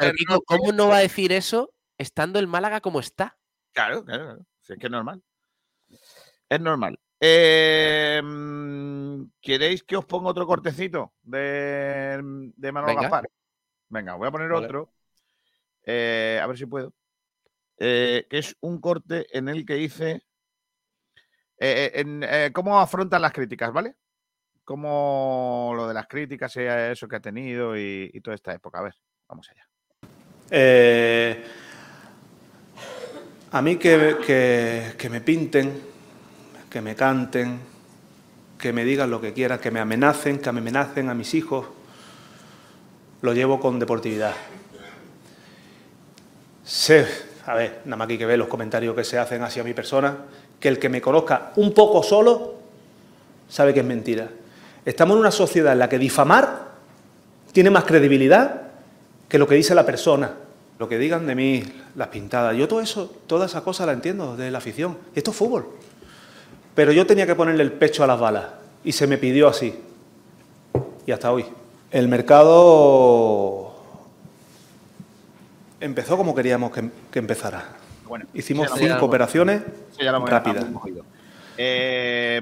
¿cómo 0.47 0.73
no 0.73 0.89
va 0.89 0.99
a 0.99 1.01
decir 1.01 1.33
eso 1.33 1.73
estando 1.99 2.39
el 2.39 2.47
Málaga 2.47 2.81
como 2.81 3.01
está? 3.01 3.39
Claro, 3.73 4.05
claro, 4.05 4.39
es 4.69 4.79
que 4.79 4.87
es 4.87 4.91
normal. 4.91 5.23
Es 6.49 6.61
normal. 6.61 6.99
Em, 7.21 8.81
¿Queréis 9.43 9.85
que 9.85 9.97
os 9.97 10.07
ponga 10.07 10.31
otro 10.31 10.47
cortecito 10.47 11.13
de, 11.23 12.19
de 12.57 12.73
Manuel 12.73 12.97
Venga. 12.97 13.23
Venga, 13.91 14.15
voy 14.15 14.29
a 14.29 14.31
poner 14.31 14.51
otro. 14.53 14.95
Eh, 15.85 16.41
a 16.43 16.47
ver 16.47 16.57
si 16.57 16.65
puedo. 16.65 16.95
Eh, 17.77 18.27
que 18.29 18.39
es 18.39 18.57
un 18.61 18.81
corte 18.81 19.27
en 19.37 19.49
el 19.49 19.67
que 19.67 19.75
dice 19.75 20.23
eh, 21.59 22.51
cómo 22.55 22.79
afrontan 22.81 23.21
las 23.23 23.33
críticas, 23.33 23.73
¿vale? 23.73 23.97
Cómo 24.65 25.73
lo 25.75 25.89
de 25.89 25.95
las 25.95 26.07
críticas, 26.07 26.57
eso 26.57 27.09
que 27.09 27.17
ha 27.17 27.21
tenido 27.21 27.77
y, 27.77 28.19
toda 28.23 28.35
esta 28.35 28.55
época. 28.55 28.79
A 28.79 28.83
ver, 28.83 28.95
vamos 29.29 29.51
allá. 29.51 29.67
a 33.51 33.63
mí 33.63 33.77
que, 33.77 34.95
que 34.97 35.11
me 35.11 35.21
pinten 35.21 35.90
que 36.71 36.81
me 36.81 36.95
canten, 36.95 37.59
que 38.57 38.73
me 38.73 38.85
digan 38.85 39.11
lo 39.11 39.21
que 39.21 39.33
quieran, 39.33 39.59
que 39.59 39.71
me 39.71 39.81
amenacen, 39.81 40.39
que 40.39 40.53
me 40.53 40.61
amenacen 40.61 41.09
a 41.09 41.15
mis 41.15 41.35
hijos, 41.35 41.67
lo 43.23 43.33
llevo 43.33 43.59
con 43.59 43.79
deportividad. 43.79 44.35
Sé, 46.65 47.07
a 47.47 47.55
ver, 47.55 47.81
nada 47.85 47.97
más 47.97 48.07
que 48.07 48.13
hay 48.13 48.19
que 48.19 48.27
ver 48.27 48.39
los 48.39 48.49
comentarios 48.49 48.95
que 48.95 49.05
se 49.05 49.19
hacen 49.19 49.43
hacia 49.43 49.65
mi 49.65 49.75
persona, 49.75 50.17
que 50.61 50.69
el 50.69 50.79
que 50.79 50.89
me 50.89 51.01
conozca 51.01 51.53
un 51.57 51.75
poco 51.75 52.03
solo 52.03 52.55
sabe 53.49 53.75
que 53.75 53.81
es 53.81 53.87
mentira. 53.87 54.29
Estamos 54.85 55.15
en 55.17 55.21
una 55.21 55.31
sociedad 55.31 55.73
en 55.73 55.81
la 55.81 55.89
que 55.89 55.99
difamar 55.99 56.71
tiene 57.53 57.71
más 57.71 57.85
credibilidad 57.85 58.63
que 59.29 59.39
lo 59.39 59.49
que 59.49 59.55
dice 59.55 59.75
la 59.75 59.85
persona. 59.85 60.35
Lo 60.79 60.89
que 60.89 60.99
digan 60.99 61.27
de 61.27 61.35
mí, 61.35 61.63
las 61.97 62.09
pintadas. 62.09 62.57
Yo 62.57 62.67
todo 62.67 62.81
eso, 62.81 63.15
toda 63.27 63.47
esa 63.47 63.63
cosa 63.63 63.85
la 63.85 63.93
entiendo 63.93 64.37
de 64.37 64.51
la 64.51 64.59
afición. 64.59 64.97
Esto 65.15 65.33
es 65.33 65.37
fútbol. 65.37 65.67
Pero 66.75 66.93
yo 66.93 67.07
tenía 67.07 67.27
que 67.27 67.35
ponerle 67.35 67.63
el 67.63 67.73
pecho 67.73 68.05
a 68.05 68.07
las 68.07 68.19
balas 68.21 68.47
y 68.85 68.93
se 68.93 69.07
me 69.07 69.19
pidió 69.19 69.49
así. 69.49 69.75
Y 71.07 71.13
hasta 71.13 71.33
hoy. 71.33 71.45
El 71.91 72.09
mercado 72.09 73.75
empezó 75.81 76.17
como 76.17 76.35
queríamos 76.35 76.71
que, 76.73 76.89
que 77.11 77.19
empezara. 77.19 77.77
Bueno, 78.07 78.27
Hicimos 78.35 78.69
ya 78.71 78.77
cinco 78.77 79.07
operaciones 79.07 79.63
Sí, 79.97 80.05
ya 80.05 80.11
lo 80.13 80.19
hemos- 80.19 80.31
rápidas. 80.31 80.67
Eh, 81.57 82.41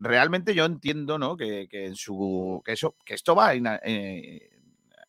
realmente 0.00 0.54
yo 0.54 0.64
entiendo, 0.64 1.18
¿no? 1.18 1.36
Que, 1.36 1.66
que 1.68 1.86
en 1.86 1.96
su 1.96 2.62
que 2.64 2.72
eso, 2.72 2.94
que 3.04 3.14
esto 3.14 3.34
va 3.34 3.54
ina- 3.54 3.80
eh, 3.84 4.50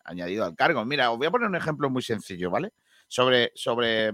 añadido 0.04 0.46
al 0.46 0.56
cargo. 0.56 0.84
Mira, 0.86 1.12
os 1.12 1.18
voy 1.18 1.28
a 1.28 1.32
poner 1.32 1.48
un 1.48 1.56
ejemplo 1.56 1.90
muy 1.90 2.02
sencillo, 2.02 2.50
¿vale? 2.52 2.72
Sobre, 3.08 3.52
sobre 3.56 4.12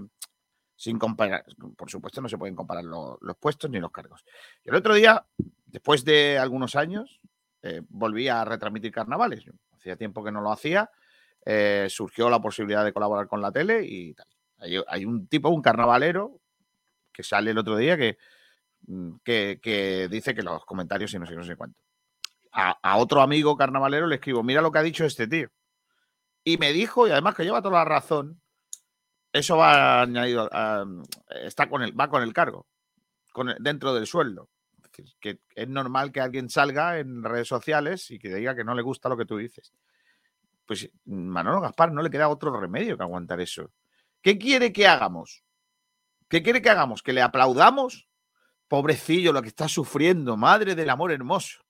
sin 0.82 0.98
comparar, 0.98 1.44
por 1.76 1.88
supuesto, 1.88 2.20
no 2.20 2.28
se 2.28 2.36
pueden 2.36 2.56
comparar 2.56 2.82
lo- 2.82 3.16
los 3.20 3.36
puestos 3.36 3.70
ni 3.70 3.78
los 3.78 3.92
cargos. 3.92 4.24
Y 4.64 4.70
el 4.70 4.74
otro 4.74 4.94
día, 4.94 5.24
después 5.64 6.04
de 6.04 6.40
algunos 6.40 6.74
años, 6.74 7.20
eh, 7.62 7.82
volví 7.88 8.26
a 8.26 8.44
retransmitir 8.44 8.90
carnavales. 8.90 9.44
Hacía 9.76 9.94
tiempo 9.96 10.24
que 10.24 10.32
no 10.32 10.40
lo 10.40 10.50
hacía. 10.50 10.90
eh, 11.44 11.86
surgió 11.88 12.28
la 12.30 12.40
posibilidad 12.40 12.84
de 12.84 12.92
colaborar 12.92 13.26
con 13.28 13.40
la 13.40 13.50
tele 13.52 13.84
y 13.84 14.12
tal. 14.14 14.26
Hay, 14.88 15.04
un 15.04 15.26
tipo, 15.28 15.48
un 15.50 15.62
carnavalero, 15.62 16.40
que 17.12 17.22
sale 17.22 17.52
el 17.52 17.58
otro 17.58 17.76
día 17.76 17.96
que, 17.96 18.18
mm, 18.88 19.16
que, 19.24 20.08
dice 20.10 20.34
que 20.34 20.42
los 20.42 20.64
comentarios 20.64 21.14
y 21.14 21.18
no 21.20 21.26
sé, 21.26 21.36
no 21.36 21.44
sé 21.44 21.54
cuánto. 21.54 21.78
A, 22.52 22.76
a 22.82 22.96
otro 22.96 23.20
amigo 23.22 23.56
carnavalero 23.56 24.08
le 24.08 24.16
escribo, 24.16 24.42
mira 24.42 24.62
lo 24.62 24.72
que 24.72 24.78
ha 24.80 24.82
dicho 24.82 25.04
este 25.04 25.28
tío. 25.28 25.48
Y 26.42 26.58
me 26.58 26.72
dijo, 26.72 27.06
y 27.06 27.12
además 27.12 27.36
que 27.36 27.44
lleva 27.44 27.62
toda 27.62 27.78
la 27.78 27.84
razón, 27.84 28.41
eso 29.32 29.56
va 29.56 30.02
añadido, 30.02 30.48
a- 30.52 30.84
está 31.42 31.68
con 31.68 31.82
el, 31.82 31.98
va 31.98 32.08
con 32.08 32.22
el 32.22 32.32
cargo, 32.32 32.66
con 33.32 33.54
dentro 33.60 33.94
del 33.94 34.06
sueldo. 34.06 34.48
Es 34.76 34.82
decir, 34.92 35.14
que 35.20 35.40
es 35.54 35.68
normal 35.68 36.12
que 36.12 36.20
alguien 36.20 36.50
salga 36.50 36.98
en 36.98 37.24
redes 37.24 37.48
sociales 37.48 38.10
y 38.10 38.18
que 38.18 38.34
diga 38.34 38.54
que 38.54 38.64
no 38.64 38.74
le 38.74 38.82
gusta 38.82 39.08
lo 39.08 39.16
que 39.16 39.24
tú 39.24 39.38
dices. 39.38 39.72
Pues 40.66 40.90
Manolo 41.06 41.60
Gaspar 41.60 41.92
no 41.92 42.02
le 42.02 42.10
queda 42.10 42.28
otro 42.28 42.58
remedio 42.60 42.96
que 42.96 43.02
aguantar 43.02 43.40
eso. 43.40 43.72
¿Qué 44.20 44.38
quiere 44.38 44.72
que 44.72 44.86
hagamos? 44.86 45.42
¿Qué 46.28 46.42
quiere 46.42 46.62
que 46.62 46.70
hagamos? 46.70 47.02
¿Que 47.02 47.12
le 47.12 47.22
aplaudamos? 47.22 48.06
Pobrecillo, 48.68 49.32
lo 49.32 49.42
que 49.42 49.48
está 49.48 49.66
sufriendo, 49.68 50.36
madre 50.36 50.74
del 50.74 50.90
amor 50.90 51.10
hermoso. 51.12 51.62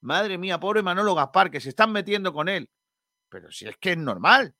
Madre 0.00 0.36
mía, 0.36 0.58
pobre 0.58 0.82
Manolo 0.82 1.14
Gaspar, 1.14 1.50
que 1.50 1.60
se 1.60 1.68
están 1.68 1.92
metiendo 1.92 2.32
con 2.32 2.48
él. 2.48 2.68
Pero 3.28 3.50
si 3.52 3.66
es 3.66 3.76
que 3.76 3.92
es 3.92 3.98
normal 3.98 4.54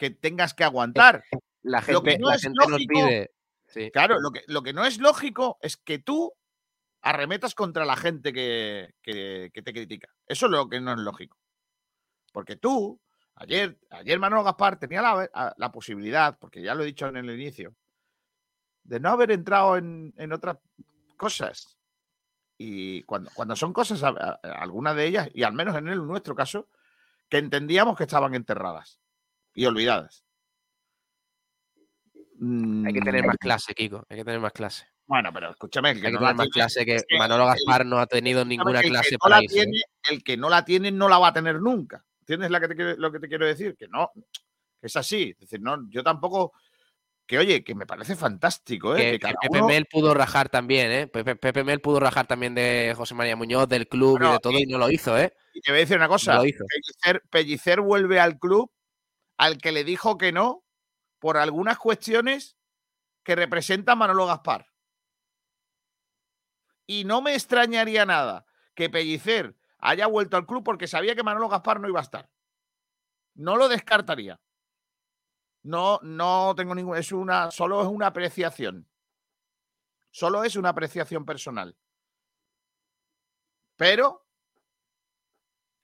que 0.00 0.08
tengas 0.10 0.54
que 0.54 0.64
aguantar. 0.64 1.22
La 1.62 1.84
Lo 1.88 2.02
que 2.02 2.12
gente, 2.12 2.18
no 2.22 2.28
la 2.30 2.34
es 2.36 2.42
gente 2.42 2.56
nos 2.58 2.70
lógico- 2.70 2.92
pide. 2.94 3.30
Sí. 3.68 3.90
Claro, 3.92 4.18
lo 4.18 4.30
que, 4.32 4.40
lo 4.46 4.62
que 4.62 4.72
no 4.72 4.84
es 4.86 4.98
lógico 4.98 5.58
es 5.60 5.76
que 5.76 5.98
tú 5.98 6.32
arremetas 7.02 7.54
contra 7.54 7.84
la 7.84 7.96
gente 7.96 8.32
que, 8.32 8.94
que- 9.02 9.50
que 9.52 9.62
te 9.62 9.72
critica. 9.74 10.08
Eso 10.26 10.46
es 10.46 10.52
lo 10.52 10.68
que 10.70 10.80
no 10.80 10.92
es 10.92 10.98
lógico. 10.98 11.36
Porque 12.32 12.56
tú, 12.56 12.98
ayer, 13.34 13.78
ayer 13.90 14.18
Manolo 14.18 14.42
Gaspar 14.42 14.78
tenía 14.78 15.02
la, 15.02 15.54
la 15.56 15.70
posibilidad, 15.72 16.38
porque 16.38 16.62
ya 16.62 16.74
lo 16.74 16.82
he 16.82 16.86
dicho 16.86 17.06
en 17.06 17.16
el 17.18 17.30
inicio, 17.30 17.76
de 18.82 18.98
no 19.00 19.10
haber 19.10 19.30
entrado 19.30 19.76
en, 19.76 20.14
en 20.16 20.32
otras 20.32 20.56
cosas. 21.18 21.76
Y 22.56 23.02
cuando, 23.02 23.30
cuando 23.34 23.54
son 23.54 23.72
cosas, 23.74 24.02
algunas 24.42 24.96
de 24.96 25.06
ellas, 25.06 25.28
y 25.34 25.42
al 25.42 25.52
menos 25.52 25.76
en 25.76 25.88
el 25.88 26.06
nuestro 26.06 26.34
caso, 26.34 26.68
que 27.28 27.36
entendíamos 27.38 27.96
que 27.98 28.04
estaban 28.04 28.34
enterradas 28.34 28.98
y 29.54 29.64
olvidadas. 29.66 30.24
Hay 32.86 32.92
que 32.94 33.00
tener 33.00 33.22
Mm, 33.22 33.26
más 33.26 33.36
clase, 33.36 33.74
Kiko. 33.74 34.04
Hay 34.08 34.16
que 34.16 34.24
tener 34.24 34.40
más 34.40 34.52
clase. 34.52 34.86
Bueno, 35.06 35.30
pero 35.32 35.50
escúchame, 35.50 35.90
el 35.90 36.00
que 36.00 36.06
Hay 36.06 36.12
que 36.12 36.18
no 36.20 36.24
la 36.26 36.34
más 36.34 36.44
tiene- 36.46 36.52
clase 36.52 36.86
que 36.86 36.94
es 36.94 37.04
que 37.06 37.18
Manolo 37.18 37.42
el- 37.44 37.48
Gaspar 37.50 37.84
no 37.84 37.98
ha 37.98 38.06
tenido 38.06 38.44
ninguna 38.44 38.80
clase 38.80 39.12
no 39.12 39.18
para. 39.18 39.40
¿eh? 39.40 39.46
tiene, 39.48 39.82
el 40.10 40.22
que 40.22 40.36
no 40.36 40.48
la 40.48 40.64
tiene 40.64 40.90
no 40.90 41.08
la 41.08 41.18
va 41.18 41.28
a 41.28 41.32
tener 41.32 41.60
nunca. 41.60 42.04
¿Entiendes 42.20 42.50
la 42.50 42.60
que 42.60 42.68
te 42.68 42.76
quiero- 42.76 42.96
lo 42.96 43.10
que 43.12 43.18
te 43.18 43.28
quiero 43.28 43.44
decir? 43.46 43.76
Que 43.76 43.88
no, 43.88 44.10
que 44.14 44.86
es 44.86 44.96
así. 44.96 45.30
Es 45.32 45.38
decir, 45.40 45.60
no, 45.60 45.76
yo 45.90 46.02
tampoco. 46.02 46.52
Que 47.26 47.38
oye, 47.38 47.62
que 47.62 47.76
me 47.76 47.86
parece 47.86 48.16
fantástico, 48.16 48.96
¿eh? 48.96 49.18
Que, 49.18 49.28
Pepe 49.28 49.58
uno- 49.58 49.66
Mel 49.68 49.86
pudo 49.86 50.14
rajar 50.14 50.48
también, 50.48 50.90
¿eh? 50.90 51.06
Pepe, 51.06 51.36
Pepe 51.36 51.62
Mel 51.62 51.80
pudo 51.80 52.00
rajar 52.00 52.26
también 52.26 52.54
de 52.56 52.92
José 52.96 53.14
María 53.14 53.36
Muñoz, 53.36 53.68
del 53.68 53.86
club 53.86 54.20
y 54.20 54.32
de 54.32 54.38
todo, 54.40 54.58
y 54.58 54.66
no 54.66 54.78
lo 54.78 54.90
hizo, 54.90 55.16
¿eh? 55.16 55.32
Y 55.54 55.60
te 55.60 55.70
voy 55.70 55.78
a 55.78 55.80
decir 55.82 55.96
una 55.96 56.08
cosa. 56.08 56.36
lo 56.36 56.44
hizo. 56.46 56.64
Pellicer, 56.66 57.22
Pellicer 57.30 57.80
vuelve 57.82 58.18
al 58.18 58.36
club 58.38 58.70
al 59.40 59.56
que 59.56 59.72
le 59.72 59.84
dijo 59.84 60.18
que 60.18 60.32
no 60.32 60.66
por 61.18 61.38
algunas 61.38 61.78
cuestiones 61.78 62.58
que 63.22 63.34
representa 63.34 63.96
Manolo 63.96 64.26
Gaspar. 64.26 64.66
Y 66.86 67.04
no 67.04 67.22
me 67.22 67.34
extrañaría 67.34 68.04
nada 68.04 68.44
que 68.74 68.90
Pellicer 68.90 69.56
haya 69.78 70.06
vuelto 70.08 70.36
al 70.36 70.44
club 70.44 70.62
porque 70.62 70.86
sabía 70.86 71.14
que 71.14 71.22
Manolo 71.22 71.48
Gaspar 71.48 71.80
no 71.80 71.88
iba 71.88 72.00
a 72.00 72.02
estar. 72.02 72.30
No 73.34 73.56
lo 73.56 73.70
descartaría. 73.70 74.38
No, 75.62 75.98
no 76.02 76.54
tengo 76.54 76.74
ningún. 76.74 76.98
Es 76.98 77.10
una. 77.10 77.50
Solo 77.50 77.80
es 77.80 77.88
una 77.88 78.08
apreciación. 78.08 78.90
Solo 80.10 80.44
es 80.44 80.54
una 80.54 80.68
apreciación 80.68 81.24
personal. 81.24 81.78
Pero 83.76 84.26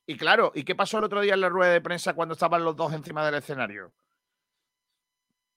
y 0.06 0.16
claro, 0.16 0.52
¿y 0.54 0.64
qué 0.64 0.74
pasó 0.74 0.98
el 0.98 1.04
otro 1.04 1.20
día 1.20 1.34
en 1.34 1.40
la 1.40 1.48
rueda 1.48 1.72
de 1.72 1.80
prensa 1.80 2.14
cuando 2.14 2.34
estaban 2.34 2.64
los 2.64 2.76
dos 2.76 2.92
encima 2.92 3.24
del 3.26 3.34
escenario? 3.36 3.92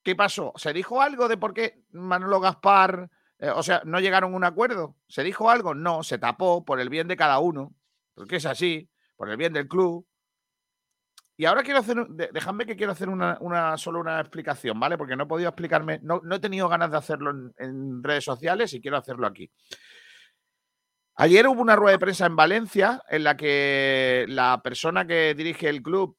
¿Qué 0.03 0.15
pasó? 0.15 0.53
¿Se 0.55 0.73
dijo 0.73 1.01
algo 1.01 1.27
de 1.27 1.37
por 1.37 1.53
qué 1.53 1.83
Manolo 1.91 2.39
Gaspar, 2.39 3.09
eh, 3.39 3.49
o 3.49 3.61
sea, 3.61 3.81
no 3.85 3.99
llegaron 3.99 4.33
a 4.33 4.37
un 4.37 4.43
acuerdo? 4.43 4.95
¿Se 5.07 5.23
dijo 5.23 5.49
algo? 5.49 5.73
No, 5.75 6.03
se 6.03 6.17
tapó 6.17 6.63
por 6.65 6.79
el 6.79 6.89
bien 6.89 7.07
de 7.07 7.17
cada 7.17 7.39
uno, 7.39 7.75
porque 8.15 8.37
es 8.37 8.45
así, 8.45 8.89
por 9.15 9.29
el 9.29 9.37
bien 9.37 9.53
del 9.53 9.67
club. 9.67 10.07
Y 11.37 11.45
ahora 11.45 11.63
quiero 11.63 11.79
hacer, 11.79 12.05
dejadme 12.33 12.65
que 12.65 12.75
quiero 12.75 12.91
hacer 12.91 13.07
una, 13.07 13.37
una- 13.39 13.77
solo 13.77 13.99
una 14.01 14.19
explicación, 14.19 14.77
¿vale? 14.79 14.97
Porque 14.97 15.15
no 15.15 15.23
he 15.23 15.27
podido 15.27 15.49
explicarme, 15.49 15.99
no, 16.03 16.19
no 16.23 16.35
he 16.35 16.39
tenido 16.39 16.67
ganas 16.67 16.91
de 16.91 16.97
hacerlo 16.97 17.31
en 17.57 18.03
redes 18.03 18.25
sociales 18.25 18.73
y 18.73 18.81
quiero 18.81 18.97
hacerlo 18.97 19.25
aquí. 19.27 19.49
Ayer 21.21 21.45
hubo 21.49 21.61
una 21.61 21.75
rueda 21.75 21.97
de 21.97 21.99
prensa 21.99 22.25
en 22.27 22.37
Valencia 22.37 23.03
en 23.09 23.25
la 23.25 23.35
que 23.35 24.23
la 24.29 24.61
persona 24.63 25.05
que 25.05 25.33
dirige 25.35 25.67
el 25.67 25.83
club 25.83 26.17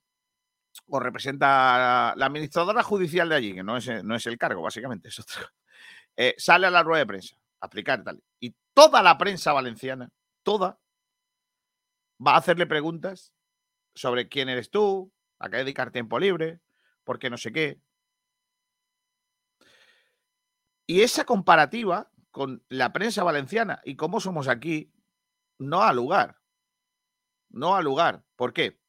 o 0.88 1.00
representa 1.00 2.10
a 2.10 2.16
la 2.16 2.26
administradora 2.26 2.82
judicial 2.82 3.30
de 3.30 3.34
allí, 3.34 3.54
que 3.54 3.62
no 3.62 3.78
es, 3.78 4.04
no 4.04 4.14
es 4.14 4.26
el 4.26 4.36
cargo, 4.36 4.60
básicamente, 4.60 5.08
es 5.08 5.18
otra 5.18 5.36
cosa, 5.36 5.54
eh, 6.18 6.34
sale 6.36 6.66
a 6.66 6.70
la 6.70 6.82
rueda 6.82 6.98
de 6.98 7.06
prensa 7.06 7.34
a 7.62 7.66
explicar 7.66 8.04
tal. 8.04 8.22
Y 8.40 8.54
toda 8.74 9.02
la 9.02 9.16
prensa 9.16 9.54
valenciana, 9.54 10.10
toda, 10.42 10.78
va 12.24 12.34
a 12.34 12.36
hacerle 12.36 12.66
preguntas 12.66 13.32
sobre 13.94 14.28
quién 14.28 14.50
eres 14.50 14.68
tú, 14.68 15.10
a 15.38 15.48
qué 15.48 15.56
dedicar 15.56 15.92
tiempo 15.92 16.18
libre, 16.18 16.60
por 17.04 17.18
qué 17.18 17.30
no 17.30 17.38
sé 17.38 17.52
qué. 17.52 17.80
Y 20.86 21.00
esa 21.00 21.24
comparativa 21.24 22.10
con 22.30 22.64
la 22.68 22.92
prensa 22.92 23.24
valenciana 23.24 23.80
y 23.84 23.96
cómo 23.96 24.20
somos 24.20 24.48
aquí, 24.48 24.92
no 25.58 25.82
ha 25.82 25.92
lugar. 25.92 26.40
No 27.48 27.76
ha 27.76 27.82
lugar. 27.82 28.24
¿Por 28.36 28.52
qué? 28.52 28.80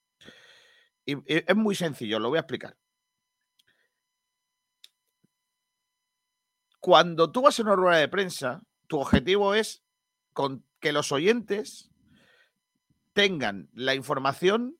Y, 1.05 1.15
es 1.25 1.55
muy 1.55 1.75
sencillo, 1.75 2.19
lo 2.19 2.29
voy 2.29 2.37
a 2.37 2.41
explicar. 2.41 2.77
Cuando 6.79 7.31
tú 7.31 7.41
vas 7.41 7.59
a 7.59 7.63
una 7.63 7.75
rueda 7.75 7.99
de 7.99 8.07
prensa, 8.07 8.63
tu 8.87 8.99
objetivo 8.99 9.53
es 9.53 9.83
que 10.79 10.91
los 10.91 11.11
oyentes 11.11 11.91
tengan 13.13 13.69
la 13.73 13.93
información 13.93 14.79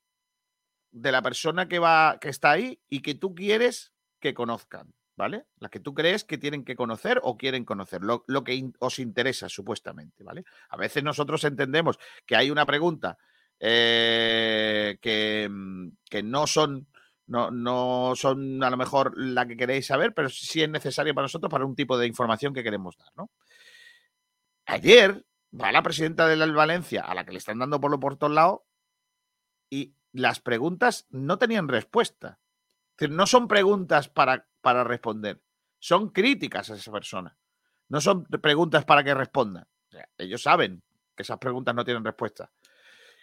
de 0.92 1.12
la 1.12 1.22
persona 1.22 1.68
que 1.68 1.80
va 1.80 2.18
que 2.20 2.30
está 2.30 2.52
ahí 2.52 2.82
y 2.90 3.02
que 3.02 3.16
tú 3.16 3.36
quieres 3.36 3.94
que 4.20 4.34
conozcan, 4.34 4.94
¿vale? 5.16 5.46
La 5.60 5.70
que 5.70 5.80
tú 5.80 5.94
crees 5.94 6.24
que 6.24 6.38
tienen 6.38 6.64
que 6.64 6.76
conocer 6.76 7.20
o 7.24 7.38
quieren 7.38 7.66
conocer, 7.66 8.02
lo, 8.02 8.24
lo 8.28 8.44
que 8.44 8.72
os 8.80 9.00
interesa 9.00 9.50
supuestamente, 9.50 10.24
¿vale? 10.24 10.44
A 10.70 10.78
veces 10.78 11.04
nosotros 11.04 11.44
entendemos 11.44 12.00
que 12.26 12.36
hay 12.36 12.52
una 12.52 12.66
pregunta 12.66 13.18
eh, 13.60 14.98
que, 15.02 15.48
mm, 15.50 15.90
que 16.10 16.24
no 16.24 16.48
son 16.48 16.88
no, 17.28 17.50
no 17.50 18.14
son 18.16 18.62
a 18.62 18.70
lo 18.70 18.76
mejor 18.76 19.14
la 19.16 19.48
que 19.48 19.56
queréis 19.56 19.88
saber, 19.88 20.14
pero 20.14 20.28
sí 20.28 20.62
es 20.62 20.70
necesario 20.70 21.16
para 21.16 21.26
nosotros 21.26 21.50
para 21.50 21.66
un 21.66 21.76
tipo 21.76 21.98
de 21.98 22.06
información 22.06 22.54
que 22.54 22.64
queremos 22.64 22.98
dar, 22.98 23.08
¿no? 23.16 23.32
Ayer 24.66 25.26
va 25.60 25.72
la 25.72 25.82
presidenta 25.82 26.28
del 26.28 26.54
Valencia, 26.54 27.04
a 27.04 27.16
la 27.16 27.26
que 27.26 27.32
le 27.32 27.38
están 27.38 27.60
dando 27.60 27.80
por 27.80 27.90
lo 27.90 28.02
por 28.02 28.18
todos 28.18 28.34
lados, 28.34 28.60
y 29.70 29.96
las 30.12 30.42
preguntas 30.42 31.08
no 31.10 31.38
tenían 31.38 31.70
respuesta. 31.70 32.41
No 33.10 33.26
son 33.28 33.48
preguntas 33.48 34.10
para, 34.10 34.48
para 34.62 34.84
responder, 34.84 35.42
son 35.80 36.10
críticas 36.10 36.70
a 36.70 36.76
esa 36.76 36.92
persona. 36.92 37.38
No 37.90 38.00
son 38.00 38.26
preguntas 38.26 38.86
para 38.86 39.04
que 39.04 39.14
respondan. 39.14 39.68
Ellos 40.18 40.44
saben 40.44 40.84
que 41.16 41.24
esas 41.24 41.40
preguntas 41.40 41.76
no 41.76 41.84
tienen 41.84 42.06
respuesta. 42.06 42.52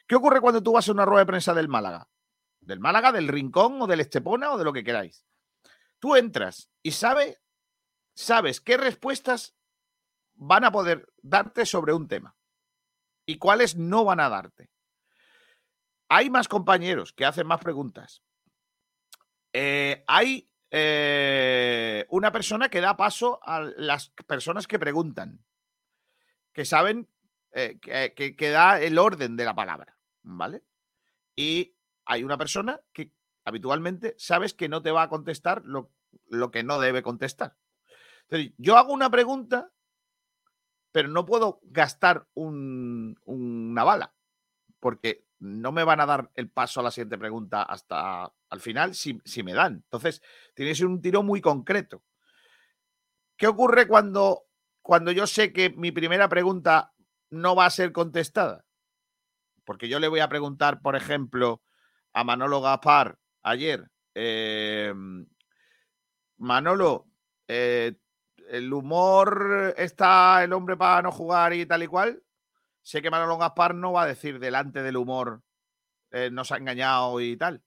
¿Qué 0.06 0.14
ocurre 0.14 0.40
cuando 0.40 0.62
tú 0.62 0.72
vas 0.72 0.88
a 0.88 0.92
una 0.92 1.04
rueda 1.04 1.20
de 1.20 1.26
prensa 1.26 1.54
del 1.54 1.68
Málaga? 1.68 2.08
Del 2.60 2.80
Málaga, 2.80 3.12
del 3.12 3.28
Rincón 3.28 3.80
o 3.80 3.86
del 3.86 4.00
Estepona 4.00 4.52
o 4.52 4.58
de 4.58 4.64
lo 4.64 4.72
que 4.72 4.84
queráis. 4.84 5.24
Tú 5.98 6.16
entras 6.16 6.70
y 6.82 6.92
sabe, 6.92 7.38
sabes 8.14 8.60
qué 8.60 8.76
respuestas 8.76 9.54
van 10.34 10.64
a 10.64 10.72
poder 10.72 11.08
darte 11.22 11.66
sobre 11.66 11.92
un 11.92 12.08
tema 12.08 12.36
y 13.26 13.38
cuáles 13.38 13.76
no 13.76 14.04
van 14.04 14.20
a 14.20 14.28
darte. 14.28 14.70
Hay 16.08 16.30
más 16.30 16.48
compañeros 16.48 17.12
que 17.12 17.26
hacen 17.26 17.46
más 17.46 17.60
preguntas. 17.60 18.22
Eh, 19.52 20.04
hay 20.06 20.50
eh, 20.70 22.06
una 22.10 22.32
persona 22.32 22.68
que 22.68 22.80
da 22.80 22.96
paso 22.96 23.40
a 23.42 23.60
las 23.60 24.10
personas 24.26 24.66
que 24.66 24.78
preguntan, 24.78 25.44
que 26.52 26.64
saben 26.64 27.08
eh, 27.52 27.78
que, 27.80 28.36
que, 28.36 28.50
da 28.50 28.80
el 28.80 28.98
orden 28.98 29.36
de 29.36 29.44
la 29.44 29.54
palabra, 29.54 29.98
¿vale? 30.22 30.62
Y 31.34 31.74
hay 32.04 32.24
una 32.24 32.36
persona 32.36 32.80
que 32.92 33.12
habitualmente 33.44 34.14
sabes 34.18 34.52
que 34.52 34.68
no 34.68 34.82
te 34.82 34.90
va 34.90 35.02
a 35.02 35.08
contestar 35.08 35.62
lo, 35.64 35.90
lo 36.26 36.50
que 36.50 36.62
no 36.62 36.78
debe 36.80 37.02
contestar. 37.02 37.56
Entonces, 38.22 38.52
yo 38.58 38.76
hago 38.76 38.92
una 38.92 39.10
pregunta, 39.10 39.72
pero 40.92 41.08
no 41.08 41.24
puedo 41.24 41.60
gastar 41.62 42.28
un, 42.34 43.18
una 43.24 43.84
bala, 43.84 44.14
porque 44.80 45.27
no 45.40 45.72
me 45.72 45.84
van 45.84 46.00
a 46.00 46.06
dar 46.06 46.30
el 46.34 46.50
paso 46.50 46.80
a 46.80 46.82
la 46.82 46.90
siguiente 46.90 47.18
pregunta 47.18 47.62
hasta 47.62 48.32
al 48.50 48.60
final 48.60 48.94
si, 48.94 49.20
si 49.24 49.42
me 49.42 49.54
dan. 49.54 49.74
Entonces, 49.74 50.22
tiene 50.54 50.72
que 50.72 50.76
ser 50.76 50.86
un 50.86 51.00
tiro 51.00 51.22
muy 51.22 51.40
concreto. 51.40 52.02
¿Qué 53.36 53.46
ocurre 53.46 53.86
cuando, 53.86 54.46
cuando 54.82 55.12
yo 55.12 55.26
sé 55.26 55.52
que 55.52 55.70
mi 55.70 55.92
primera 55.92 56.28
pregunta 56.28 56.92
no 57.30 57.54
va 57.54 57.66
a 57.66 57.70
ser 57.70 57.92
contestada? 57.92 58.64
Porque 59.64 59.88
yo 59.88 60.00
le 60.00 60.08
voy 60.08 60.20
a 60.20 60.28
preguntar, 60.28 60.80
por 60.80 60.96
ejemplo, 60.96 61.62
a 62.12 62.24
Manolo 62.24 62.60
Gaspar 62.60 63.18
ayer, 63.42 63.88
eh, 64.14 64.92
Manolo, 66.38 67.06
eh, 67.46 67.94
¿el 68.48 68.72
humor 68.72 69.74
está 69.76 70.42
el 70.42 70.52
hombre 70.52 70.76
para 70.76 71.02
no 71.02 71.12
jugar 71.12 71.52
y 71.52 71.66
tal 71.66 71.82
y 71.82 71.86
cual? 71.86 72.22
Sé 72.88 73.02
que 73.02 73.10
Manolo 73.10 73.36
Gaspar 73.36 73.74
no 73.74 73.92
va 73.92 74.04
a 74.04 74.06
decir 74.06 74.38
delante 74.38 74.82
del 74.82 74.96
humor 74.96 75.42
eh, 76.10 76.30
nos 76.30 76.52
ha 76.52 76.56
engañado 76.56 77.20
y 77.20 77.36
tal. 77.36 77.62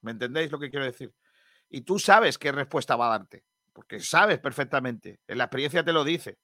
¿Me 0.00 0.10
entendéis 0.10 0.50
lo 0.50 0.58
que 0.58 0.70
quiero 0.70 0.84
decir? 0.84 1.14
Y 1.68 1.82
tú 1.82 2.00
sabes 2.00 2.36
qué 2.36 2.50
respuesta 2.50 2.96
va 2.96 3.06
a 3.06 3.18
darte, 3.18 3.44
porque 3.72 4.00
sabes 4.00 4.40
perfectamente, 4.40 5.20
en 5.28 5.38
la 5.38 5.44
experiencia 5.44 5.84
te 5.84 5.92
lo 5.92 6.02
dice. 6.02 6.40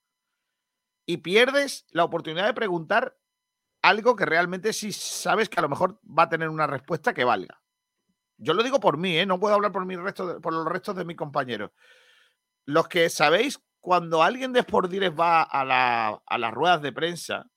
Y 1.04 1.16
pierdes 1.16 1.84
la 1.90 2.04
oportunidad 2.04 2.46
de 2.46 2.54
preguntar 2.54 3.18
algo 3.82 4.14
que 4.14 4.24
realmente 4.24 4.72
sí 4.72 4.92
sabes 4.92 5.48
que 5.48 5.58
a 5.58 5.62
lo 5.62 5.68
mejor 5.68 5.98
va 6.06 6.22
a 6.22 6.28
tener 6.28 6.48
una 6.48 6.68
respuesta 6.68 7.12
que 7.12 7.24
valga. 7.24 7.60
Yo 8.36 8.54
lo 8.54 8.62
digo 8.62 8.78
por 8.78 8.98
mí, 8.98 9.18
¿eh? 9.18 9.26
no 9.26 9.40
puedo 9.40 9.56
hablar 9.56 9.72
por, 9.72 9.84
mi 9.84 9.96
resto 9.96 10.40
por 10.40 10.52
los 10.52 10.64
restos 10.64 10.94
de 10.94 11.04
mis 11.04 11.16
compañeros. 11.16 11.72
Los 12.66 12.86
que 12.86 13.10
sabéis, 13.10 13.60
cuando 13.80 14.22
alguien 14.22 14.52
de 14.52 14.60
Sport 14.60 14.92
va 15.18 15.42
a, 15.42 16.20
a 16.24 16.38
las 16.38 16.54
ruedas 16.54 16.82
de 16.82 16.92
prensa, 16.92 17.50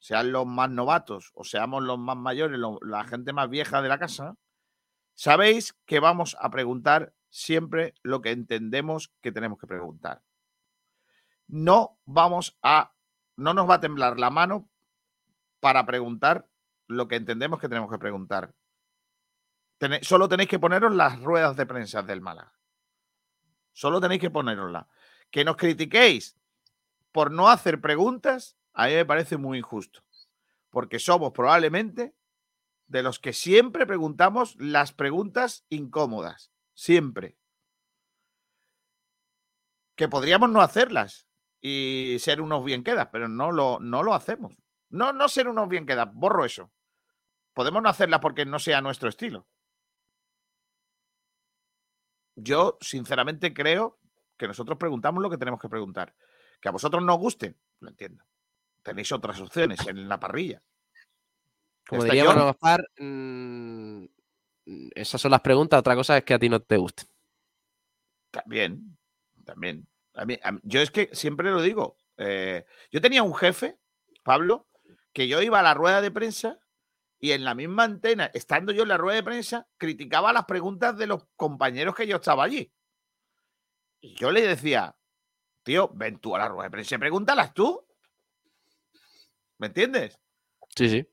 sean 0.00 0.32
los 0.32 0.46
más 0.46 0.70
novatos 0.70 1.30
o 1.34 1.44
seamos 1.44 1.84
los 1.84 1.98
más 1.98 2.16
mayores, 2.16 2.58
la 2.82 3.04
gente 3.04 3.32
más 3.32 3.48
vieja 3.48 3.82
de 3.82 3.88
la 3.88 3.98
casa, 3.98 4.34
sabéis 5.14 5.76
que 5.86 6.00
vamos 6.00 6.36
a 6.40 6.50
preguntar 6.50 7.12
siempre 7.28 7.94
lo 8.02 8.22
que 8.22 8.30
entendemos 8.32 9.12
que 9.20 9.30
tenemos 9.30 9.58
que 9.58 9.66
preguntar. 9.66 10.22
No 11.46 11.98
vamos 12.06 12.58
a, 12.62 12.92
no 13.36 13.54
nos 13.54 13.68
va 13.68 13.74
a 13.74 13.80
temblar 13.80 14.18
la 14.18 14.30
mano 14.30 14.68
para 15.60 15.84
preguntar 15.84 16.48
lo 16.86 17.06
que 17.06 17.16
entendemos 17.16 17.60
que 17.60 17.68
tenemos 17.68 17.90
que 17.90 17.98
preguntar. 17.98 18.54
solo 20.02 20.28
tenéis 20.28 20.48
que 20.48 20.58
poneros 20.58 20.94
las 20.94 21.20
ruedas 21.20 21.56
de 21.56 21.66
prensa 21.66 22.02
del 22.02 22.20
Málaga. 22.20 22.52
Solo 23.72 24.00
tenéis 24.00 24.20
que 24.20 24.30
poneroslas. 24.30 24.86
Que 25.30 25.44
nos 25.44 25.56
critiquéis 25.56 26.36
por 27.12 27.30
no 27.30 27.48
hacer 27.48 27.80
preguntas, 27.80 28.56
a 28.72 28.86
mí 28.86 28.94
me 28.94 29.04
parece 29.04 29.36
muy 29.36 29.58
injusto. 29.58 30.02
Porque 30.70 30.98
somos 30.98 31.32
probablemente 31.32 32.14
de 32.86 33.02
los 33.02 33.18
que 33.18 33.32
siempre 33.32 33.86
preguntamos 33.86 34.56
las 34.56 34.92
preguntas 34.92 35.64
incómodas. 35.68 36.52
Siempre. 36.74 37.36
Que 39.96 40.08
podríamos 40.08 40.50
no 40.50 40.60
hacerlas 40.60 41.26
y 41.60 42.16
ser 42.20 42.40
unos 42.40 42.64
bien 42.64 42.82
quedas, 42.82 43.08
pero 43.12 43.28
no 43.28 43.52
lo, 43.52 43.78
no 43.80 44.02
lo 44.02 44.14
hacemos. 44.14 44.54
No, 44.88 45.12
no 45.12 45.28
ser 45.28 45.48
unos 45.48 45.68
bien 45.68 45.86
quedas, 45.86 46.12
borro 46.12 46.44
eso. 46.44 46.72
Podemos 47.52 47.82
no 47.82 47.88
hacerlas 47.88 48.20
porque 48.20 48.46
no 48.46 48.58
sea 48.58 48.80
nuestro 48.80 49.08
estilo. 49.08 49.46
Yo, 52.34 52.78
sinceramente, 52.80 53.52
creo 53.52 53.98
que 54.36 54.48
nosotros 54.48 54.78
preguntamos 54.78 55.22
lo 55.22 55.30
que 55.30 55.36
tenemos 55.36 55.60
que 55.60 55.68
preguntar. 55.68 56.14
Que 56.60 56.68
a 56.68 56.72
vosotros 56.72 57.02
no 57.02 57.14
os 57.14 57.20
guste, 57.20 57.56
lo 57.80 57.90
entiendo. 57.90 58.24
Tenéis 58.82 59.12
otras 59.12 59.40
opciones 59.40 59.86
en 59.86 60.08
la 60.08 60.18
parrilla. 60.18 60.62
Como 61.86 62.04
diría 62.04 62.24
Gaspar, 62.24 62.88
mm, 62.98 64.04
esas 64.94 65.20
son 65.20 65.32
las 65.32 65.40
preguntas. 65.40 65.80
Otra 65.80 65.94
cosa 65.94 66.16
es 66.16 66.24
que 66.24 66.34
a 66.34 66.38
ti 66.38 66.48
no 66.48 66.60
te 66.60 66.76
guste. 66.76 67.04
También, 68.30 68.96
también. 69.44 69.88
yo 70.62 70.80
es 70.80 70.90
que 70.90 71.10
siempre 71.12 71.50
lo 71.50 71.60
digo. 71.62 71.96
Eh, 72.16 72.64
yo 72.92 73.00
tenía 73.00 73.22
un 73.22 73.34
jefe, 73.34 73.78
Pablo, 74.22 74.68
que 75.12 75.26
yo 75.26 75.42
iba 75.42 75.58
a 75.58 75.62
la 75.62 75.74
rueda 75.74 76.00
de 76.00 76.10
prensa 76.10 76.60
y 77.18 77.32
en 77.32 77.44
la 77.44 77.54
misma 77.54 77.84
antena, 77.84 78.30
estando 78.32 78.72
yo 78.72 78.82
en 78.82 78.88
la 78.88 78.96
rueda 78.96 79.16
de 79.16 79.22
prensa, 79.22 79.68
criticaba 79.76 80.32
las 80.32 80.46
preguntas 80.46 80.96
de 80.96 81.06
los 81.06 81.26
compañeros 81.36 81.94
que 81.94 82.06
yo 82.06 82.16
estaba 82.16 82.44
allí. 82.44 82.72
Y 84.00 84.14
yo 84.14 84.30
le 84.30 84.40
decía, 84.42 84.96
tío, 85.62 85.90
ven 85.94 86.18
tú 86.18 86.34
a 86.34 86.38
la 86.38 86.48
rueda 86.48 86.64
de 86.64 86.70
prensa 86.70 86.94
y 86.94 86.98
pregúntalas 86.98 87.52
tú. 87.52 87.86
¿Me 89.60 89.68
entiendes? 89.68 90.18
Sí, 90.74 90.88
sí. 90.88 91.06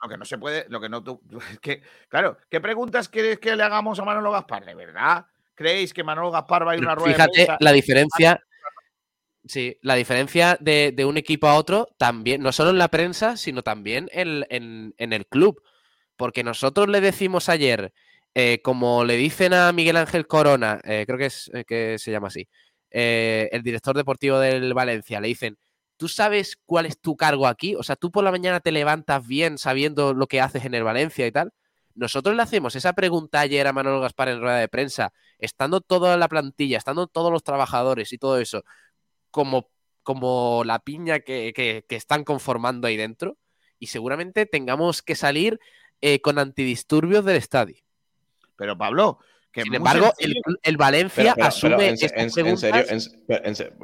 Lo 0.00 0.08
que 0.08 0.16
no 0.16 0.24
se 0.24 0.38
puede, 0.38 0.66
lo 0.68 0.80
que 0.80 0.88
no 0.88 1.02
tú, 1.02 1.20
es 1.50 1.58
que, 1.58 1.82
claro, 2.08 2.38
¿qué 2.48 2.60
preguntas 2.60 3.08
queréis 3.08 3.40
que 3.40 3.56
le 3.56 3.62
hagamos 3.64 3.98
a 3.98 4.04
Manolo 4.04 4.30
Gaspar? 4.30 4.64
¿De 4.64 4.76
verdad 4.76 5.26
creéis 5.56 5.92
que 5.94 6.04
Manolo 6.04 6.30
Gaspar 6.30 6.66
va 6.66 6.72
a 6.72 6.76
ir 6.76 6.82
a 6.82 6.86
una 6.86 6.94
rueda 6.94 7.26
de? 7.26 7.32
Fíjate 7.32 7.64
la 7.64 7.72
diferencia, 7.72 8.40
Sí, 9.46 9.76
la 9.82 9.94
diferencia 9.94 10.56
de, 10.58 11.04
un 11.06 11.18
equipo 11.18 11.48
a 11.48 11.56
otro 11.56 11.88
también, 11.98 12.42
no 12.42 12.50
solo 12.50 12.70
en 12.70 12.78
la 12.78 12.88
prensa, 12.88 13.36
sino 13.36 13.62
también 13.62 14.08
en, 14.12 14.94
el 14.98 15.26
club. 15.26 15.62
Porque 16.16 16.42
nosotros 16.42 16.88
le 16.88 17.00
decimos 17.02 17.50
ayer, 17.50 17.92
eh, 18.34 18.60
como 18.62 19.04
le 19.04 19.16
dicen 19.16 19.52
a 19.52 19.70
Miguel 19.72 19.98
Ángel 19.98 20.26
Corona, 20.26 20.80
eh, 20.84 21.04
creo 21.06 21.18
que, 21.18 21.26
es, 21.26 21.50
eh, 21.52 21.64
que 21.66 21.98
se 21.98 22.10
llama 22.10 22.28
así, 22.28 22.48
el 22.90 23.62
director 23.62 23.96
deportivo 23.96 24.38
del 24.38 24.72
Valencia, 24.72 25.20
le 25.20 25.28
dicen, 25.28 25.58
¿tú 25.96 26.08
sabes 26.08 26.56
cuál 26.66 26.86
es 26.86 27.00
tu 27.00 27.16
cargo 27.16 27.46
aquí? 27.46 27.74
O 27.76 27.82
sea, 27.82 27.96
tú 27.96 28.10
por 28.10 28.24
la 28.24 28.30
mañana 28.30 28.60
te 28.60 28.72
levantas 28.72 29.26
bien 29.26 29.58
sabiendo 29.58 30.14
lo 30.14 30.26
que 30.26 30.40
haces 30.40 30.64
en 30.64 30.74
el 30.74 30.84
Valencia 30.84 31.26
y 31.26 31.32
tal. 31.32 31.52
Nosotros 31.94 32.34
le 32.34 32.42
hacemos 32.42 32.74
esa 32.74 32.92
pregunta 32.92 33.40
ayer 33.40 33.66
a 33.66 33.72
Manuel 33.72 34.00
Gaspar 34.00 34.28
en 34.28 34.40
rueda 34.40 34.58
de 34.58 34.68
prensa, 34.68 35.12
estando 35.38 35.80
toda 35.80 36.16
la 36.16 36.28
plantilla, 36.28 36.78
estando 36.78 37.06
todos 37.06 37.30
los 37.30 37.44
trabajadores 37.44 38.12
y 38.12 38.18
todo 38.18 38.38
eso 38.38 38.64
como, 39.30 39.68
como 40.04 40.62
la 40.64 40.78
piña 40.78 41.20
que, 41.20 41.84
están 41.88 42.24
conformando 42.24 42.86
ahí 42.86 42.96
dentro 42.96 43.36
y 43.80 43.88
seguramente 43.88 44.46
tengamos 44.46 45.02
que 45.02 45.16
salir 45.16 45.58
eh, 46.00 46.20
con 46.20 46.38
antidisturbios 46.38 47.24
del 47.24 47.36
estadio. 47.36 47.82
Pero 48.56 48.78
Pablo, 48.78 49.18
que 49.54 49.62
sin 49.62 49.72
embargo, 49.72 50.12
el, 50.18 50.76
Valencia 50.76 51.36
asume 51.40 51.90
en, 51.90 51.96
serio, 51.96 52.56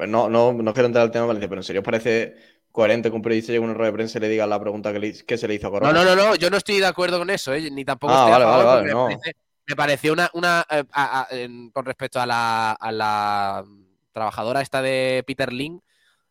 no, 0.05 0.29
no, 0.29 0.51
no 0.51 0.73
quiero 0.73 0.87
entrar 0.87 1.03
al 1.03 1.11
tema 1.11 1.21
de 1.21 1.27
Valencia, 1.27 1.47
pero 1.47 1.61
en 1.61 1.63
serio 1.63 1.81
parece 1.81 2.35
coherente 2.73 3.09
que 3.09 3.15
un 3.15 3.21
periodista 3.21 3.53
llegue 3.53 3.63
a 3.63 3.65
una 3.65 3.73
rueda 3.73 3.91
de 3.91 3.95
prensa 3.95 4.17
y 4.17 4.21
le 4.21 4.27
diga 4.27 4.45
la 4.45 4.59
pregunta 4.59 4.91
que, 4.91 5.37
se 5.37 5.47
le 5.47 5.53
hizo 5.53 5.67
a 5.67 5.71
Corona. 5.71 5.93
No, 5.93 6.03
no, 6.03 6.13
no, 6.13 6.27
no, 6.27 6.35
yo 6.35 6.49
no 6.49 6.57
estoy 6.57 6.79
de 6.79 6.87
acuerdo 6.87 7.19
con 7.19 7.29
eso, 7.29 7.53
¿eh? 7.53 7.71
ni 7.71 7.85
tampoco 7.85 8.13
ah, 8.13 8.17
estoy 8.17 8.31
vale, 8.31 8.45
vale, 8.45 8.93
vale, 8.93 9.17
me, 9.65 9.75
pareció 9.77 10.11
una, 10.11 10.29
una 10.33 10.65
eh, 10.69 11.69
con 11.71 11.85
respecto 11.85 12.19
a 12.19 12.25
la, 12.25 12.73
a 12.73 12.91
la 12.91 13.63
trabajadora 14.11 14.61
esta 14.61 14.81
de 14.81 15.23
Peter 15.25 15.53
Link, 15.53 15.81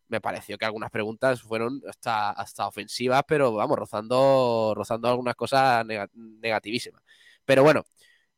me 0.07 0.21
pareció 0.21 0.55
que 0.59 0.65
algunas 0.65 0.91
preguntas 0.91 1.41
fueron 1.41 1.81
hasta, 1.89 2.29
hasta 2.29 2.67
ofensivas, 2.67 3.23
pero 3.27 3.53
vamos, 3.53 3.79
rozando, 3.79 4.73
rozando 4.75 5.07
algunas 5.07 5.33
cosas 5.33 5.83
negativísimas. 6.13 7.01
Pero 7.43 7.63
bueno. 7.63 7.83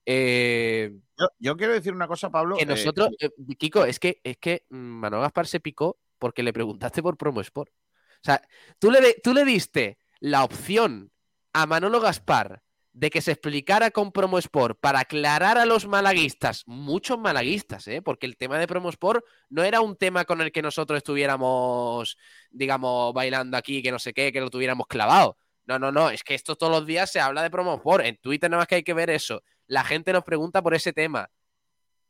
Eh, 0.06 0.92
yo, 1.40 1.58
quiero 1.58 1.74
decir 1.74 1.94
una 1.94 2.08
cosa, 2.08 2.30
Pablo. 2.30 2.58
Que 2.58 2.64
eh, 2.64 2.68
nosotros, 2.68 3.10
eh, 3.20 3.30
Kiko, 3.58 3.86
es 3.86 4.00
que, 4.00 4.20
es 4.24 4.38
que 4.38 4.66
Manuel 4.70 5.24
Gaspar 5.24 5.48
se 5.48 5.60
picó 5.60 5.98
porque 6.20 6.44
le 6.44 6.54
preguntaste 6.54 7.02
por 7.02 7.18
Promo 7.18 7.42
Sport. 7.42 7.72
O 7.72 8.24
sea, 8.24 8.42
tú 8.80 8.92
le, 8.92 9.16
tú 9.24 9.34
le 9.34 9.44
diste 9.44 9.98
la 10.20 10.44
opción 10.44 11.12
a 11.52 11.66
Manolo 11.66 12.00
Gaspar 12.00 12.64
de 12.94 13.10
que 13.10 13.22
se 13.22 13.32
explicara 13.32 13.90
con 13.92 14.12
Promosport 14.12 14.80
para 14.80 15.00
aclarar 15.00 15.58
a 15.58 15.66
los 15.66 15.88
malaguistas, 15.88 16.64
muchos 16.68 17.20
malaguistas, 17.20 17.88
¿eh? 17.88 18.02
porque 18.04 18.28
el 18.28 18.38
tema 18.38 18.60
de 18.60 18.68
Promosport 18.68 19.26
no 19.50 19.64
era 19.64 19.82
un 19.82 19.98
tema 19.98 20.26
con 20.26 20.42
el 20.42 20.52
que 20.52 20.62
nosotros 20.62 20.98
estuviéramos, 20.98 22.18
digamos, 22.52 23.14
bailando 23.14 23.58
aquí, 23.58 23.82
que 23.82 23.92
no 23.92 23.98
sé 23.98 24.14
qué, 24.14 24.32
que 24.32 24.42
lo 24.42 24.52
tuviéramos 24.52 24.86
clavado. 24.88 25.38
No, 25.66 25.80
no, 25.80 25.92
no, 25.92 26.10
es 26.10 26.24
que 26.24 26.36
esto 26.36 26.56
todos 26.56 26.72
los 26.72 26.86
días 26.86 27.12
se 27.12 27.20
habla 27.20 27.42
de 27.42 27.50
Promosport. 27.50 28.06
En 28.06 28.18
Twitter 28.18 28.50
nada 28.50 28.62
más 28.62 28.68
que 28.68 28.76
hay 28.76 28.84
que 28.84 28.94
ver 28.94 29.10
eso. 29.10 29.42
La 29.74 29.84
gente 29.84 30.14
nos 30.14 30.24
pregunta 30.24 30.62
por 30.62 30.76
ese 30.76 30.94
tema. 30.94 31.30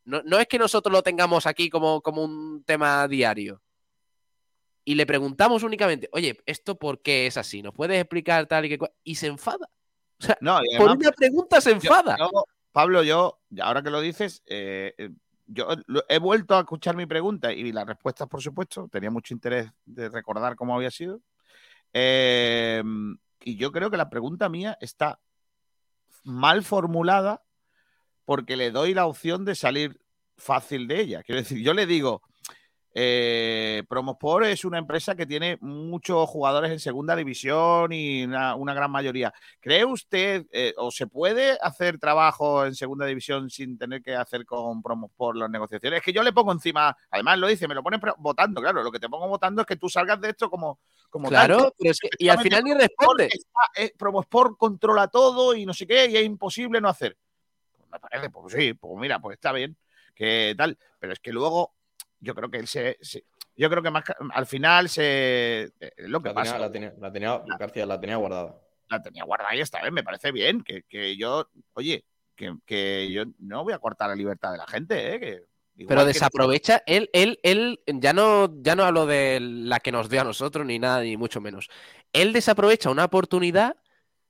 No, 0.03 0.21
no 0.23 0.37
es 0.37 0.47
que 0.47 0.59
nosotros 0.59 0.91
lo 0.91 1.01
tengamos 1.01 1.47
aquí 1.47 1.69
como, 1.69 2.01
como 2.01 2.21
un 2.21 2.61
tema 2.65 3.07
diario. 3.07 3.61
y 4.83 4.95
le 4.95 5.05
preguntamos 5.05 5.63
únicamente, 5.63 6.09
oye, 6.11 6.37
¿esto 6.45 6.77
por 6.77 7.01
qué 7.01 7.25
es 7.25 7.37
así? 7.37 7.61
¿Nos 7.61 7.73
puedes 7.73 7.97
explicar 7.97 8.45
tal 8.47 8.65
y 8.65 8.69
que 8.69 8.79
Y 9.05 9.15
se 9.15 9.27
enfada. 9.27 9.69
O 10.19 10.25
sea, 10.25 10.37
No, 10.41 10.59
por 10.77 10.91
una 10.91 11.11
pregunta 11.11 11.61
se 11.61 11.71
enfada. 11.71 12.17
yo, 12.19 12.29
Pablo, 12.73 13.01
yo, 13.01 13.39
ahora 13.61 13.81
que 13.81 13.89
lo 13.91 14.01
dices, 14.01 14.43
eh, 14.45 14.93
eh, 14.97 15.11
yo 15.45 15.69
he 16.09 16.19
vuelto 16.19 16.57
a 16.57 16.59
escuchar 16.59 16.97
mi 16.97 17.05
pregunta 17.05 17.53
y 17.53 17.71
las 17.71 17.87
respuestas, 17.87 18.27
por 18.27 18.41
supuesto. 18.41 18.89
Tenía 18.91 19.09
mucho 19.09 19.33
interés 19.33 19.71
de 19.85 20.09
recordar 20.09 20.57
cómo 20.57 20.75
había 20.75 20.91
sido. 20.91 21.21
Eh, 21.93 22.83
y 23.41 23.55
yo 23.55 23.71
creo 23.71 23.89
que 23.89 23.97
la 23.97 24.09
pregunta 24.09 24.49
mía 24.49 24.77
está 24.81 25.19
mal 26.23 26.63
formulada 26.63 27.41
porque 28.25 28.55
le 28.57 28.71
doy 28.71 28.93
la 28.93 29.05
opción 29.05 29.45
de 29.45 29.55
salir 29.55 29.99
fácil 30.37 30.87
de 30.87 30.99
ella. 31.01 31.23
Quiero 31.23 31.41
decir, 31.41 31.59
yo 31.61 31.73
le 31.73 31.85
digo, 31.85 32.21
eh, 32.95 33.83
Promosport 33.89 34.45
es 34.45 34.65
una 34.65 34.77
empresa 34.77 35.15
que 35.15 35.25
tiene 35.25 35.57
muchos 35.61 36.29
jugadores 36.29 36.71
en 36.71 36.79
segunda 36.79 37.15
división 37.15 37.91
y 37.91 38.23
una, 38.25 38.53
una 38.55 38.73
gran 38.75 38.91
mayoría. 38.91 39.33
¿Cree 39.59 39.83
usted 39.83 40.45
eh, 40.51 40.75
o 40.77 40.91
se 40.91 41.07
puede 41.07 41.57
hacer 41.61 41.97
trabajo 41.97 42.65
en 42.65 42.75
segunda 42.75 43.07
división 43.07 43.49
sin 43.49 43.79
tener 43.79 44.03
que 44.03 44.15
hacer 44.15 44.45
con 44.45 44.83
Promosport 44.83 45.37
las 45.39 45.49
negociaciones? 45.49 45.97
Es 45.99 46.05
que 46.05 46.13
yo 46.13 46.21
le 46.21 46.33
pongo 46.33 46.51
encima, 46.51 46.95
además 47.09 47.39
lo 47.39 47.47
dice, 47.47 47.67
me 47.67 47.73
lo 47.73 47.81
ponen 47.81 47.99
pre- 47.99 48.13
votando, 48.19 48.61
claro, 48.61 48.83
lo 48.83 48.91
que 48.91 48.99
te 48.99 49.09
pongo 49.09 49.27
votando 49.27 49.61
es 49.61 49.67
que 49.67 49.75
tú 49.75 49.89
salgas 49.89 50.21
de 50.21 50.29
esto 50.29 50.49
como. 50.51 50.79
Claro, 51.29 51.73
pero 51.79 51.91
es 51.91 51.99
que- 51.99 52.09
y 52.19 52.29
al 52.29 52.37
final 52.43 52.63
ni 52.63 52.73
responde. 52.73 53.25
Está- 53.25 53.81
eh, 53.81 53.93
Promosport 53.97 54.55
controla 54.57 55.07
todo 55.07 55.55
y 55.55 55.65
no 55.65 55.73
sé 55.73 55.87
qué, 55.87 56.07
y 56.11 56.17
es 56.17 56.23
imposible 56.25 56.79
no 56.79 56.89
hacer. 56.89 57.17
Pues 57.99 58.01
me 58.01 58.09
parece, 58.09 58.29
pues 58.29 58.53
sí, 58.53 58.73
pues 58.73 58.93
mira, 58.99 59.19
pues 59.19 59.35
está 59.35 59.51
bien, 59.51 59.77
que 60.15 60.55
tal. 60.57 60.77
Pero 60.99 61.13
es 61.13 61.19
que 61.19 61.31
luego, 61.31 61.75
yo 62.19 62.33
creo 62.35 62.49
que 62.49 62.57
él 62.57 62.67
se. 62.67 62.97
se- 63.01 63.25
yo 63.55 63.69
creo 63.69 63.83
que 63.83 63.91
más 63.91 64.03
al 64.33 64.45
final 64.47 64.89
se. 64.89 65.71
eh, 65.79 65.91
Lo 65.97 66.21
que 66.23 66.29
La 66.29 66.35
pasa. 66.35 66.53
tenía, 66.53 66.65
la 66.67 66.71
tenía, 66.71 66.93
la 66.99 67.11
tenía- 67.43 67.57
García 67.57 67.85
la 67.85 67.99
tenía 67.99 68.15
guardada. 68.17 68.55
la 68.89 69.01
tenía 69.01 69.23
guardada 69.23 69.55
y 69.55 69.59
esta 69.61 69.81
vez 69.81 69.91
me 69.91 70.03
parece 70.03 70.31
bien. 70.31 70.63
Que, 70.63 70.83
que 70.83 71.15
yo, 71.17 71.49
oye, 71.73 72.03
que, 72.35 72.55
que 72.65 73.11
yo 73.11 73.23
no 73.39 73.63
voy 73.63 73.73
a 73.73 73.79
cortar 73.79 74.09
la 74.09 74.15
libertad 74.15 74.51
de 74.51 74.57
la 74.57 74.67
gente, 74.67 75.15
¿eh? 75.15 75.19
Que, 75.19 75.43
Pero 75.87 76.01
que- 76.01 76.07
desaprovecha, 76.07 76.81
él, 76.87 77.09
él, 77.13 77.39
él, 77.43 77.79
ya 77.87 78.13
no, 78.13 78.53
ya 78.61 78.75
no 78.75 78.83
hablo 78.83 79.05
de 79.05 79.39
la 79.39 79.79
que 79.79 79.91
nos 79.91 80.09
dio 80.09 80.21
a 80.21 80.25
nosotros 80.25 80.65
ni 80.65 80.77
nada, 80.79 81.01
ni 81.01 81.15
mucho 81.17 81.41
menos. 81.41 81.69
Él 82.11 82.33
desaprovecha 82.33 82.89
una 82.91 83.05
oportunidad 83.05 83.77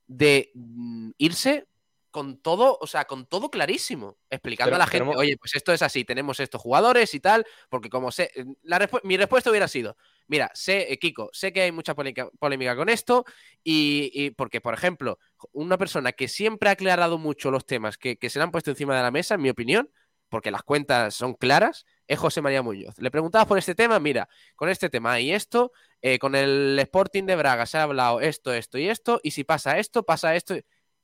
de 0.06 0.50
mm, 0.54 1.10
irse 1.18 1.66
con 2.14 2.38
todo, 2.40 2.78
o 2.80 2.86
sea, 2.86 3.06
con 3.06 3.26
todo 3.26 3.50
clarísimo, 3.50 4.18
explicando 4.30 4.68
Pero 4.68 4.76
a 4.76 4.78
la 4.78 4.84
gente, 4.86 4.98
tenemos- 4.98 5.16
oye, 5.16 5.36
pues 5.36 5.56
esto 5.56 5.72
es 5.72 5.82
así, 5.82 6.04
tenemos 6.04 6.38
estos 6.38 6.62
jugadores 6.62 7.12
y 7.12 7.18
tal, 7.18 7.44
porque 7.68 7.90
como 7.90 8.12
sé, 8.12 8.30
la 8.62 8.78
respu- 8.78 9.00
mi 9.02 9.16
respuesta 9.16 9.50
hubiera 9.50 9.66
sido, 9.66 9.96
mira, 10.28 10.48
sé, 10.54 10.92
eh, 10.92 10.98
Kiko, 11.00 11.30
sé 11.32 11.52
que 11.52 11.62
hay 11.62 11.72
mucha 11.72 11.96
polémica, 11.96 12.30
polémica 12.38 12.76
con 12.76 12.88
esto, 12.88 13.24
y, 13.64 14.12
y 14.14 14.30
porque, 14.30 14.60
por 14.60 14.74
ejemplo, 14.74 15.18
una 15.50 15.76
persona 15.76 16.12
que 16.12 16.28
siempre 16.28 16.68
ha 16.68 16.74
aclarado 16.74 17.18
mucho 17.18 17.50
los 17.50 17.66
temas 17.66 17.98
que, 17.98 18.16
que 18.16 18.30
se 18.30 18.38
le 18.38 18.44
han 18.44 18.52
puesto 18.52 18.70
encima 18.70 18.96
de 18.96 19.02
la 19.02 19.10
mesa, 19.10 19.34
en 19.34 19.42
mi 19.42 19.50
opinión, 19.50 19.90
porque 20.28 20.52
las 20.52 20.62
cuentas 20.62 21.16
son 21.16 21.34
claras, 21.34 21.84
es 22.06 22.18
José 22.20 22.42
María 22.42 22.62
Muñoz. 22.62 22.94
Le 22.98 23.10
preguntabas 23.10 23.48
por 23.48 23.58
este 23.58 23.74
tema, 23.74 23.98
mira, 23.98 24.28
con 24.54 24.68
este 24.68 24.88
tema 24.88 25.18
y 25.18 25.32
esto, 25.32 25.72
eh, 26.00 26.20
con 26.20 26.36
el 26.36 26.78
Sporting 26.78 27.24
de 27.24 27.34
Braga 27.34 27.66
se 27.66 27.78
ha 27.78 27.82
hablado 27.82 28.20
esto, 28.20 28.52
esto 28.52 28.78
y 28.78 28.88
esto, 28.88 29.18
y 29.24 29.32
si 29.32 29.42
pasa 29.42 29.80
esto, 29.80 30.04
pasa 30.04 30.36
esto. 30.36 30.54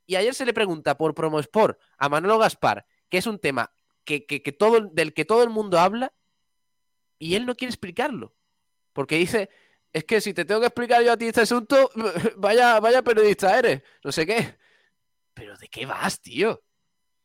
Y 0.07 0.17
ayer 0.17 0.35
se 0.35 0.45
le 0.45 0.53
pregunta 0.53 0.97
por 0.97 1.15
Promosport 1.15 1.79
a 1.99 2.09
Manolo 2.09 2.39
Gaspar, 2.39 2.87
que 3.09 3.19
es 3.19 3.27
un 3.27 3.39
tema 3.39 3.73
que, 4.05 4.27
que- 4.27 4.43
que 4.43 4.53
todo, 4.53 4.81
del 4.93 5.13
que 5.15 5.25
todo 5.25 5.43
el 5.43 5.51
mundo 5.51 5.79
habla, 5.79 6.13
y 7.19 7.35
él 7.35 7.47
no 7.47 7.55
quiere 7.55 7.71
explicarlo. 7.71 8.35
Porque 8.93 9.17
dice, 9.17 9.51
es 9.93 10.05
que 10.05 10.21
si 10.21 10.35
te 10.35 10.45
tengo 10.45 10.61
que 10.61 10.67
explicar 10.69 11.03
yo 11.05 11.13
a 11.13 11.17
ti 11.17 11.27
este 11.27 11.43
asunto, 11.43 11.91
vaya, 12.37 12.81
vaya 12.81 13.03
periodista 13.03 13.59
eres, 13.59 13.83
no 14.03 14.11
sé 14.11 14.27
qué. 14.27 14.57
Pero 15.35 15.57
¿de 15.57 15.69
qué 15.69 15.87
vas, 15.87 16.21
tío? 16.21 16.63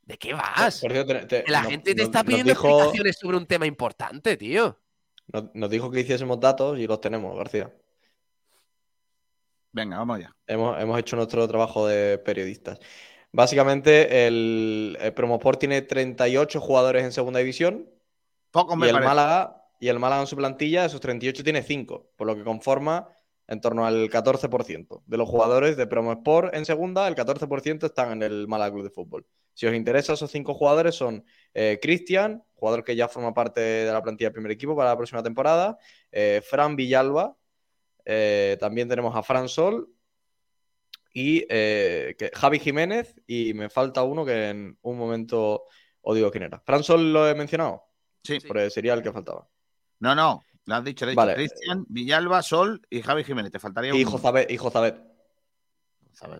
¿De 0.04 0.18
qué 0.18 0.34
vas? 0.34 0.82
Te- 0.82 1.44
te- 1.44 1.52
la 1.52 1.64
gente 1.64 1.96
te 1.96 2.04
está 2.04 2.24
pidiendo 2.24 2.52
dijo- 2.54 2.68
explicaciones 2.68 3.18
sobre 3.18 3.38
un 3.38 3.48
tema 3.48 3.66
importante, 3.66 4.38
tío. 4.38 4.80
Nos, 5.28 5.46
nos 5.56 5.70
dijo 5.72 5.90
que 5.90 6.02
hiciésemos 6.02 6.40
datos 6.40 6.78
y 6.78 6.86
los 6.86 7.02
tenemos, 7.02 7.36
García. 7.36 7.74
Venga, 9.76 9.98
vamos 9.98 10.16
allá. 10.16 10.34
Hemos, 10.48 10.82
hemos 10.82 10.98
hecho 10.98 11.18
nuestro 11.18 11.46
trabajo 11.50 11.86
de 11.86 12.18
periodistas. 12.18 12.80
Básicamente, 13.34 14.26
el, 14.26 14.98
el 15.02 15.14
Promosport 15.14 15.60
tiene 15.60 15.82
38 15.82 16.62
jugadores 16.62 17.04
en 17.04 17.12
segunda 17.12 17.40
división 17.40 17.90
Poco 18.52 18.78
me 18.78 18.86
y 18.86 18.90
el 18.90 18.94
parece. 18.94 19.10
Málaga, 19.10 19.68
y 19.82 19.90
el 19.90 20.00
Málaga 20.00 20.22
en 20.22 20.28
su 20.28 20.38
plantilla, 20.38 20.82
de 20.82 20.88
esos 20.88 21.02
38 21.02 21.44
tiene 21.44 21.62
5, 21.62 22.12
por 22.16 22.26
lo 22.26 22.38
que 22.38 22.46
conforma 22.46 23.10
en 23.48 23.60
torno 23.60 23.86
al 23.86 24.10
14%. 24.10 25.04
De 25.06 25.18
los 25.18 25.28
jugadores 25.28 25.76
de 25.76 25.88
Promosport 25.88 26.56
en 26.56 26.64
segunda, 26.64 27.06
el 27.10 27.16
14% 27.16 27.86
están 27.86 28.14
en 28.14 28.24
el 28.24 28.48
Málaga 28.48 28.72
Club 28.72 28.86
de 28.86 28.92
Fútbol. 28.92 29.28
Si 29.54 29.66
os 29.66 29.74
interesa, 29.74 30.14
esos 30.14 30.32
cinco 30.32 30.54
jugadores 30.54 30.96
son 30.96 31.26
eh, 31.54 31.80
Cristian, 31.82 32.46
jugador 32.54 32.86
que 32.86 32.96
ya 32.96 33.10
forma 33.10 33.34
parte 33.34 33.60
de 33.60 33.92
la 33.92 34.02
plantilla 34.02 34.30
del 34.30 34.36
primer 34.36 34.54
equipo 34.54 34.74
para 34.74 34.92
la 34.92 34.96
próxima 34.96 35.22
temporada, 35.22 35.78
eh, 36.14 36.42
Fran 36.50 36.78
Villalba, 36.78 37.36
eh, 38.06 38.58
también 38.60 38.88
tenemos 38.88 39.16
a 39.16 39.24
Fran 39.24 39.50
Sol 39.50 39.90
y 41.14 41.46
eh, 41.50 42.16
que- 42.18 42.32
Javi 42.34 42.60
Jiménez 42.60 43.16
y 43.28 43.54
me 43.54 43.70
falta 43.70 44.04
uno 44.04 44.26
que 44.26 44.50
en 44.50 44.78
un 44.82 44.98
momento 44.98 45.64
os 46.02 46.16
digo 46.16 46.30
quién 46.32 46.44
era. 46.44 46.60
Fran 46.60 46.84
Sol 46.84 47.12
lo 47.14 47.28
he 47.28 47.36
mencionado, 47.36 47.84
Sí. 48.24 48.40
Porque 48.48 48.70
sería 48.70 48.94
el 48.96 49.04
que 49.04 49.12
faltaba. 49.12 49.48
No, 50.00 50.16
no, 50.16 50.44
lo 50.66 50.76
has 50.76 50.84
dicho, 50.84 51.06
lo 51.06 51.10
has 51.12 51.14
dicho. 51.14 51.22
Vale. 51.26 51.36
Cristian, 51.36 51.86
Villalba, 51.88 52.42
Sol 52.42 52.82
y 52.90 53.02
Javi 53.02 53.24
Jiménez. 53.24 53.52
Te 53.52 53.60
faltaría 53.60 53.94
Y 53.96 54.04
un. 54.04 54.12
Jozabet, 54.12 54.50
y 54.52 54.58
Jozabet. 54.58 54.98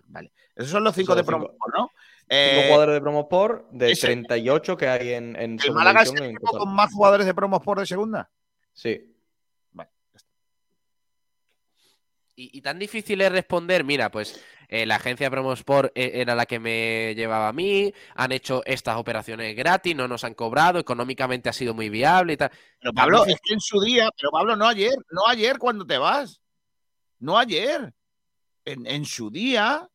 Vale. 0.08 0.32
Esos 0.54 0.70
son 0.72 0.84
los 0.84 0.94
cinco 0.94 1.12
Son 1.12 1.16
de 1.18 1.22
cinco. 1.22 1.30
Promosport, 1.38 1.74
¿no? 1.74 1.88
Cinco 1.88 2.26
Eh, 2.28 2.64
jugadores 2.66 2.94
de 2.94 3.00
Promosport 3.00 3.70
de 3.70 3.92
ese- 3.92 4.06
38 4.08 4.76
que 4.76 4.88
hay 4.88 5.10
en, 5.12 5.36
en 5.36 5.58
¿El 5.64 5.72
Málaga 5.72 6.02
es 6.02 6.12
el 6.12 6.22
en 6.24 6.36
con 6.36 6.74
más 6.74 6.92
jugadores 6.92 7.24
de 7.26 7.34
Promosport 7.34 7.80
de 7.80 7.86
segunda? 7.86 8.30
Sí. 8.72 9.15
Y, 12.38 12.58
y 12.58 12.60
tan 12.60 12.78
difícil 12.78 13.20
es 13.22 13.32
responder, 13.32 13.82
mira, 13.82 14.10
pues 14.10 14.44
eh, 14.68 14.84
la 14.84 14.96
agencia 14.96 15.30
Promosport 15.30 15.90
eh, 15.94 16.12
era 16.14 16.34
la 16.34 16.44
que 16.44 16.58
me 16.58 17.14
llevaba 17.14 17.48
a 17.48 17.52
mí, 17.52 17.92
han 18.14 18.30
hecho 18.32 18.62
estas 18.66 18.96
operaciones 18.96 19.56
gratis, 19.56 19.96
no 19.96 20.06
nos 20.06 20.22
han 20.22 20.34
cobrado, 20.34 20.78
económicamente 20.78 21.48
ha 21.48 21.54
sido 21.54 21.72
muy 21.72 21.88
viable 21.88 22.34
y 22.34 22.36
tal. 22.36 22.50
Pero 22.78 22.92
Pablo, 22.92 23.24
es 23.24 23.40
que 23.42 23.54
en 23.54 23.60
su 23.60 23.80
día, 23.80 24.10
pero 24.16 24.30
Pablo, 24.30 24.54
no 24.54 24.66
ayer, 24.66 24.94
no 25.10 25.26
ayer 25.26 25.58
cuando 25.58 25.86
te 25.86 25.96
vas. 25.96 26.40
No 27.18 27.38
ayer. 27.38 27.94
En, 28.66 28.86
en 28.86 29.04
su 29.04 29.30
día, 29.30 29.88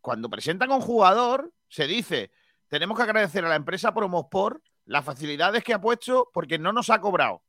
cuando 0.00 0.28
presentan 0.28 0.72
a 0.72 0.74
un 0.74 0.82
jugador, 0.82 1.52
se 1.68 1.86
dice, 1.86 2.32
tenemos 2.66 2.98
que 2.98 3.04
agradecer 3.04 3.44
a 3.44 3.48
la 3.48 3.56
empresa 3.56 3.94
Promosport 3.94 4.62
las 4.84 5.04
facilidades 5.04 5.62
que 5.62 5.72
ha 5.72 5.80
puesto 5.80 6.28
porque 6.34 6.58
no 6.58 6.72
nos 6.72 6.90
ha 6.90 7.00
cobrado. 7.00 7.42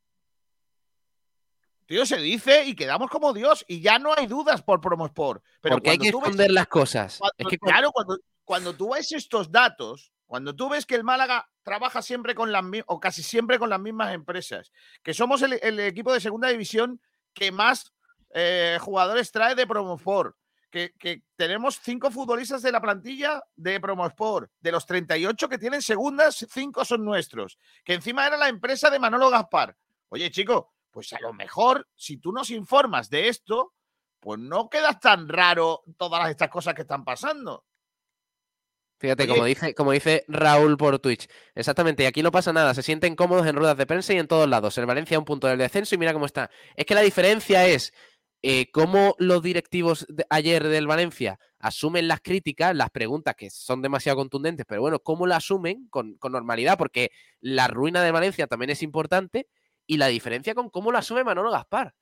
Tío, 1.89 2.05
se 2.05 2.17
dice 2.17 2.65
y 2.65 2.75
quedamos 2.75 3.09
como 3.09 3.33
Dios 3.33 3.65
y 3.67 3.81
ya 3.81 3.97
no 3.97 4.13
hay 4.15 4.27
dudas 4.27 4.61
por 4.61 4.79
Promosport. 4.79 5.43
Pero 5.59 5.77
Porque 5.77 5.89
hay 5.89 5.97
que 5.97 6.11
tú 6.11 6.19
ves- 6.19 6.27
esconder 6.27 6.51
las 6.51 6.67
cosas. 6.67 7.17
Cuando- 7.17 7.33
Es 7.35 7.47
que 7.47 7.57
claro, 7.57 7.91
cuando, 7.91 8.19
cuando 8.43 8.75
tú 8.75 8.93
ves 8.93 9.11
estos 9.11 9.51
datos, 9.51 10.11
cuando 10.27 10.55
tú 10.55 10.69
ves 10.69 10.85
que 10.85 10.93
el 10.93 11.03
Málaga 11.03 11.49
trabaja 11.63 12.03
siempre 12.03 12.35
con 12.35 12.51
las 12.51 12.63
o 12.85 12.99
casi 12.99 13.23
siempre 13.23 13.57
con 13.57 13.71
las 13.71 13.79
mismas 13.79 14.13
empresas, 14.13 14.71
que 15.01 15.15
somos 15.15 15.41
el, 15.41 15.53
el 15.63 15.79
equipo 15.79 16.13
de 16.13 16.19
segunda 16.21 16.49
división 16.49 17.01
que 17.33 17.51
más 17.51 17.91
eh, 18.35 18.77
jugadores 18.79 19.31
trae 19.31 19.55
de 19.55 19.65
Promosport, 19.65 20.35
que, 20.69 20.93
que 20.99 21.23
tenemos 21.35 21.79
cinco 21.81 22.11
futbolistas 22.11 22.61
de 22.61 22.71
la 22.71 22.81
plantilla 22.81 23.41
de 23.55 23.79
Promosport, 23.79 24.51
de 24.59 24.71
los 24.71 24.85
38 24.85 25.49
que 25.49 25.57
tienen 25.57 25.81
segundas, 25.81 26.45
cinco 26.51 26.85
son 26.85 27.03
nuestros, 27.03 27.57
que 27.83 27.95
encima 27.95 28.27
era 28.27 28.37
la 28.37 28.47
empresa 28.47 28.91
de 28.91 28.99
Manolo 28.99 29.31
Gaspar. 29.31 29.75
Oye, 30.09 30.29
chico, 30.29 30.71
pues 30.91 31.13
a 31.13 31.19
lo 31.19 31.33
mejor 31.33 31.87
si 31.95 32.17
tú 32.17 32.31
nos 32.31 32.49
informas 32.49 33.09
de 33.09 33.27
esto, 33.29 33.73
pues 34.19 34.39
no 34.39 34.69
quedas 34.69 34.99
tan 34.99 35.29
raro 35.29 35.81
todas 35.97 36.29
estas 36.29 36.49
cosas 36.49 36.73
que 36.73 36.81
están 36.81 37.03
pasando. 37.03 37.65
Fíjate, 38.99 39.23
Oye. 39.23 39.31
como 39.33 39.45
dice, 39.45 39.73
como 39.75 39.91
dice 39.93 40.25
Raúl 40.27 40.75
por 40.75 40.99
Twitch. 40.99 41.29
Exactamente, 41.55 42.03
y 42.03 42.05
aquí 42.05 42.21
no 42.21 42.31
pasa 42.31 42.51
nada, 42.51 42.73
se 42.73 42.83
sienten 42.83 43.15
cómodos 43.15 43.47
en 43.47 43.55
ruedas 43.55 43.77
de 43.77 43.85
prensa 43.85 44.13
y 44.13 44.17
en 44.17 44.27
todos 44.27 44.49
lados. 44.49 44.77
El 44.77 44.85
Valencia 44.87 45.15
a 45.15 45.19
un 45.19 45.25
punto 45.25 45.47
del 45.47 45.57
descenso 45.57 45.95
y 45.95 45.97
mira 45.97 46.11
cómo 46.11 46.25
está. 46.25 46.49
Es 46.75 46.85
que 46.85 46.95
la 46.95 47.01
diferencia 47.01 47.65
es 47.65 47.93
eh, 48.41 48.69
cómo 48.71 49.15
los 49.17 49.41
directivos 49.41 50.05
de- 50.09 50.25
ayer 50.29 50.67
del 50.67 50.87
Valencia 50.87 51.39
asumen 51.59 52.09
las 52.09 52.19
críticas, 52.19 52.75
las 52.75 52.89
preguntas 52.89 53.35
que 53.35 53.49
son 53.49 53.81
demasiado 53.81 54.17
contundentes, 54.17 54.65
pero 54.67 54.81
bueno, 54.81 54.99
cómo 54.99 55.27
la 55.27 55.37
asumen 55.37 55.87
con, 55.89 56.15
con 56.15 56.33
normalidad, 56.33 56.77
porque 56.77 57.11
la 57.39 57.67
ruina 57.69 58.03
de 58.03 58.11
Valencia 58.11 58.47
también 58.47 58.69
es 58.69 58.83
importante, 58.83 59.47
y 59.89 59.97
la 59.97 60.07
diferencia 60.07 60.53
con 60.55 60.69
cómo 60.69 60.91
la 60.91 60.99
asume 60.99 61.23
Manolo 61.25 61.51
Gaspar. 61.51 61.93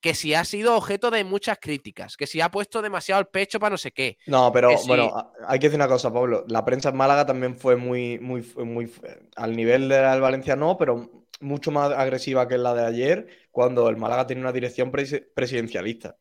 que 0.00 0.14
si 0.14 0.34
ha 0.34 0.44
sido 0.44 0.76
objeto 0.76 1.10
de 1.10 1.24
muchas 1.24 1.58
críticas, 1.60 2.16
que 2.16 2.26
si 2.26 2.40
ha 2.40 2.50
puesto 2.50 2.82
demasiado 2.82 3.20
el 3.20 3.28
pecho 3.28 3.60
para 3.60 3.70
no 3.72 3.78
sé 3.78 3.92
qué. 3.92 4.18
No, 4.26 4.52
pero 4.52 4.70
bueno, 4.86 5.32
hay 5.46 5.58
que 5.60 5.66
decir 5.68 5.78
una 5.78 5.88
cosa, 5.88 6.12
Pablo. 6.12 6.44
La 6.48 6.64
prensa 6.64 6.90
en 6.90 6.96
Málaga 6.96 7.26
también 7.26 7.56
fue 7.56 7.76
muy, 7.76 8.18
muy, 8.20 8.42
muy 8.64 8.92
al 9.36 9.56
nivel 9.56 9.88
de 9.88 10.02
la 10.02 10.12
del 10.12 10.20
Valencia, 10.20 10.56
no, 10.56 10.76
pero 10.78 11.10
mucho 11.40 11.70
más 11.72 11.92
agresiva 11.92 12.48
que 12.48 12.58
la 12.58 12.74
de 12.74 12.84
ayer, 12.86 13.28
cuando 13.52 13.88
el 13.88 13.96
Málaga 13.96 14.26
tiene 14.26 14.42
una 14.42 14.52
dirección 14.52 14.92
presi- 14.92 15.24
presidencialista. 15.34 16.16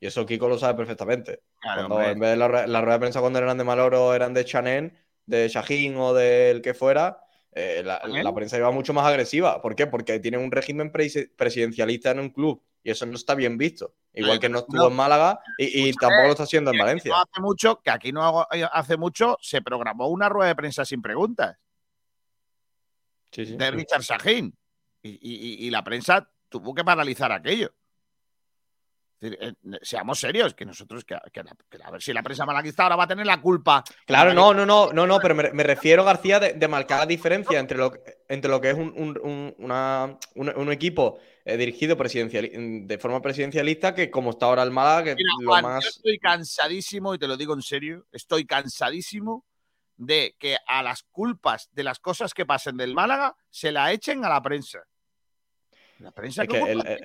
Y 0.00 0.06
eso 0.06 0.26
Kiko 0.26 0.48
lo 0.48 0.58
sabe 0.58 0.74
perfectamente. 0.76 1.40
Claro, 1.60 1.88
Cuando 1.88 2.10
en 2.10 2.18
vez 2.20 2.30
de 2.30 2.36
la, 2.36 2.48
rue- 2.48 2.66
la 2.66 2.80
rueda 2.82 2.94
de 2.94 3.00
prensa 3.00 3.20
cuando 3.20 3.38
eran 3.38 3.58
de 3.58 3.64
Maloro 3.64 4.14
eran 4.14 4.34
de 4.34 4.44
Chanén, 4.44 4.98
de 5.26 5.48
Shahin 5.48 5.96
o 5.96 6.12
del 6.14 6.60
que 6.62 6.74
fuera, 6.74 7.23
eh, 7.54 7.82
la, 7.84 8.34
prensa 8.34 8.56
iba 8.58 8.70
mucho 8.70 8.92
más 8.92 9.06
agresiva. 9.06 9.62
¿Por 9.62 9.76
qué? 9.76 9.86
Porque 9.86 10.18
tienen 10.18 10.40
un 10.40 10.50
régimen 10.50 10.92
presi- 10.92 11.30
presidencialista 11.36 12.10
en 12.10 12.18
un 12.20 12.30
club 12.30 12.62
y 12.82 12.90
eso 12.90 13.06
no 13.06 13.14
está 13.14 13.34
bien 13.34 13.56
visto. 13.56 13.94
Igual 14.12 14.38
que 14.40 14.48
no 14.48 14.58
estuvo 14.58 14.88
en 14.88 14.94
Málaga 14.94 15.40
y, 15.58 15.92
tampoco 15.92 16.24
lo 16.24 16.30
está 16.30 16.42
haciendo 16.42 16.72
en 16.72 16.78
Valencia. 16.78 17.10
No 17.10 17.16
hace 17.22 17.40
mucho, 17.40 17.80
que 17.80 17.90
aquí 17.90 18.12
no 18.12 18.22
hago- 18.22 18.46
eh, 18.52 18.66
hace 18.72 18.96
mucho 18.96 19.36
se 19.40 19.62
programó 19.62 20.08
una 20.08 20.28
rueda 20.28 20.48
de 20.48 20.56
prensa 20.56 20.84
sin 20.84 21.00
preguntas 21.00 21.56
Sí, 23.32 23.46
sí. 23.46 23.56
de 23.56 23.70
Richard 23.70 24.02
y- 25.02 25.18
y- 25.20 25.66
y 25.66 25.70
la 25.70 25.82
prensa 25.84 26.30
tuvo 26.48 26.74
que 26.74 26.84
paralizar 26.84 27.30
aquello. 27.32 27.72
Eh, 29.20 29.54
seamos 29.82 30.18
serios, 30.20 30.54
que 30.54 30.64
nosotros, 30.66 31.04
que, 31.04 31.16
que 31.32 31.40
a 31.40 31.90
ver 31.90 32.02
si 32.02 32.12
la 32.12 32.22
prensa 32.22 32.44
malaguista 32.44 32.82
ahora 32.82 32.96
va 32.96 33.04
a 33.04 33.08
tener 33.08 33.24
la 33.24 33.40
culpa. 33.40 33.82
Claro, 34.04 34.34
no, 34.34 34.52
no, 34.52 34.66
no, 34.66 34.92
no, 34.92 35.06
no, 35.06 35.18
pero 35.20 35.34
me, 35.34 35.50
me 35.52 35.62
refiero, 35.62 36.04
García, 36.04 36.40
de, 36.40 36.52
de 36.52 36.68
marcar 36.68 37.00
la 37.00 37.06
diferencia 37.06 37.58
entre 37.58 37.78
lo, 37.78 37.92
que- 37.92 38.18
entre 38.28 38.50
lo 38.50 38.60
que 38.60 38.70
es 38.70 38.74
un, 38.74 38.92
un- 38.96 39.18
un- 39.22 39.54
una- 39.58 40.18
un- 40.34 40.52
un 40.56 40.72
equipo 40.72 41.18
eh, 41.46 41.56
dirigido 41.56 41.96
presidenciali- 41.96 42.86
de 42.86 42.98
forma 42.98 43.20
presidencialista 43.22 43.94
que 43.94 44.10
como 44.10 44.30
está 44.30 44.46
ahora 44.46 44.62
el 44.62 44.70
Málaga, 44.70 45.04
que 45.04 45.14
Mira, 45.16 45.30
lo 45.40 45.50
Juan, 45.50 45.80
yo 45.80 45.88
estoy 45.88 46.18
cansadísimo, 46.18 47.14
y 47.14 47.18
te 47.18 47.28
lo 47.28 47.36
digo 47.36 47.54
en 47.54 47.62
serio, 47.62 48.06
estoy 48.12 48.44
cansadísimo 48.46 49.44
de 49.96 50.34
que 50.38 50.56
a 50.66 50.82
las 50.82 51.02
culpas 51.04 51.68
de 51.72 51.84
las 51.84 51.98
cosas 51.98 52.34
que 52.34 52.44
pasen 52.44 52.76
del 52.76 52.94
Málaga 52.94 53.36
se 53.48 53.72
la 53.72 53.92
echen 53.92 54.24
a 54.24 54.28
la 54.28 54.42
prensa. 54.42 54.80
La 56.04 56.10
prensa 56.10 56.42
Es 56.42 56.48
que 56.48 56.58
¿cómo 56.60 56.70
es, 56.70 56.76
va 56.76 56.82
a 56.82 56.92
es- 56.92 57.00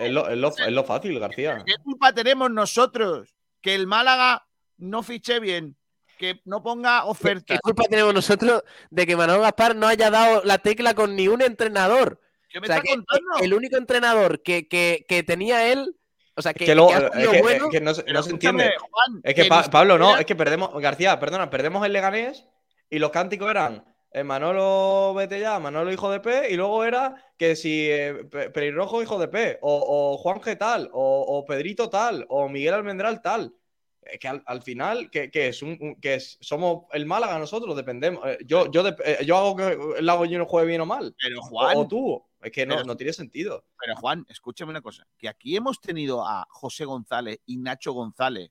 es 0.67 0.71
lo, 0.73 0.83
fácil, 0.83 1.17
García. 1.19 1.63
¿Qué 1.65 1.75
culpa 1.81 2.11
tenemos 2.13 2.51
nosotros 2.51 3.33
que 3.61 3.73
el 3.73 3.87
Málaga 3.87 4.45
no 4.77 5.03
fiche 5.03 5.39
bien, 5.39 5.77
que 6.17 6.41
no 6.43 6.61
ponga 6.61 7.03
¿Qué, 7.03 7.09
ofertas? 7.09 7.45
qué 7.57 7.59
culpa 7.61 7.83
tenemos 7.89 8.13
nosotros 8.13 8.61
de 8.89 9.07
que 9.07 9.15
Manuel 9.15 9.39
Gaspar 9.39 9.73
no 9.77 9.87
haya 9.87 10.09
dado 10.11 10.41
la 10.43 10.57
tecla 10.57 10.93
con 10.95 11.15
ni 11.15 11.29
un 11.29 11.41
entrenador? 11.41 12.19
¿Qué 12.49 12.59
me 12.59 12.65
O 12.65 12.67
sea, 12.67 12.77
está 12.77 12.87
que 12.89 12.95
contando? 12.95 13.29
el 13.41 13.53
único 13.53 13.77
entrenador 13.77 14.41
que, 14.43 14.67
que- 14.67 15.05
que 15.07 15.23
tenía 15.23 15.71
él, 15.71 15.95
o 16.35 16.41
sea, 16.41 16.53
que, 16.53 16.65
que, 16.65 16.75
lo- 16.75 16.87
que 16.87 16.93
ha 16.95 16.97
es 17.07 17.13
sido 17.13 17.31
que- 17.31 17.41
bueno, 17.41 17.65
es 17.65 17.71
que 17.71 17.79
no, 17.81 17.93
se- 17.93 18.03
no 18.03 18.19
entiende. 18.25 18.73
Juan, 18.77 19.21
Es 19.23 19.33
que, 19.33 19.45
Pa- 19.45 19.63
Pablo, 19.69 19.97
no, 19.97 20.17
es 20.17 20.25
que 20.25 20.35
perdemos, 20.35 20.71
García, 20.81 21.17
perdona, 21.21 21.49
perdemos 21.49 21.85
el 21.85 21.93
Leganés 21.93 22.45
y 22.89 22.99
los 22.99 23.11
cánticos 23.11 23.49
eran 23.49 23.85
eh, 24.11 24.23
Manolo 24.23 25.13
vete 25.13 25.39
ya, 25.39 25.59
Manolo 25.59 25.91
hijo 25.91 26.09
de 26.11 26.19
P, 26.19 26.51
y 26.51 26.55
luego 26.55 26.83
era 26.83 27.15
que 27.37 27.55
si 27.55 27.87
eh, 27.89 28.25
Pe- 28.29 28.49
Pelirrojo 28.49 29.01
hijo 29.03 29.19
de 29.19 29.27
P, 29.27 29.59
o, 29.61 30.13
o 30.13 30.17
Juan 30.17 30.39
G 30.41 30.57
tal, 30.57 30.89
o, 30.93 31.21
o 31.27 31.45
Pedrito 31.45 31.89
tal, 31.89 32.25
o 32.29 32.49
Miguel 32.49 32.73
Almendral 32.73 33.21
tal. 33.21 33.53
Es 34.01 34.17
que 34.19 34.27
al, 34.27 34.41
al 34.47 34.63
final, 34.63 35.11
que, 35.11 35.29
que 35.29 35.49
es 35.49 35.61
un, 35.61 35.77
un- 35.79 35.95
que 36.01 36.15
es- 36.15 36.37
somos 36.41 36.85
el 36.93 37.05
Málaga 37.05 37.37
nosotros, 37.37 37.75
dependemos. 37.75 38.25
Eh, 38.25 38.39
yo, 38.45 38.71
yo, 38.71 38.87
eh, 38.87 39.19
yo 39.25 39.37
hago 39.37 39.55
que 39.55 39.77
el 39.99 40.09
hago 40.09 40.25
yo 40.25 40.39
no 40.39 40.45
juegue 40.45 40.67
bien 40.67 40.81
o 40.81 40.85
mal. 40.87 41.15
Pero 41.21 41.39
O, 41.39 41.43
Juan, 41.43 41.77
o 41.77 41.87
tú. 41.87 42.25
Es 42.41 42.51
que 42.51 42.65
no, 42.65 42.75
Pero- 42.75 42.87
no 42.87 42.95
tiene 42.97 43.11
sentido. 43.13 43.65
pero 43.77 43.95
Juan, 43.97 44.25
escúchame 44.29 44.71
una 44.71 44.81
cosa, 44.81 45.05
que 45.17 45.27
aquí 45.27 45.55
hemos 45.57 45.79
tenido 45.81 46.25
a 46.25 46.47
José 46.49 46.85
González 46.85 47.39
y 47.45 47.57
Nacho 47.57 47.91
González 47.91 48.49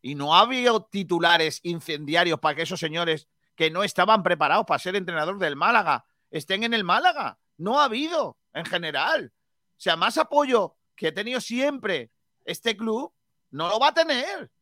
y 0.00 0.14
no 0.14 0.34
ha 0.34 0.40
habido 0.40 0.82
titulares 0.84 1.60
incendiarios 1.62 2.40
para 2.40 2.54
que 2.56 2.62
esos 2.62 2.80
señores 2.80 3.28
que 3.58 3.72
no 3.72 3.82
estaban 3.82 4.22
preparados 4.22 4.66
para 4.66 4.78
ser 4.78 4.94
entrenador 4.94 5.36
del 5.36 5.56
Málaga 5.56 6.06
estén 6.30 6.62
en 6.62 6.74
el 6.74 6.84
Málaga. 6.84 7.40
No 7.56 7.80
ha 7.80 7.86
habido, 7.86 8.38
en 8.52 8.64
general. 8.64 9.32
O 9.34 9.80
sea, 9.80 9.96
más 9.96 10.16
apoyo 10.16 10.76
que 10.94 11.08
ha 11.08 11.12
tenido 11.12 11.40
siempre 11.40 12.12
este 12.44 12.76
club, 12.76 13.12
no 13.50 13.68
lo 13.68 13.80
va 13.80 13.88
a 13.88 13.94
tener. 13.94 14.52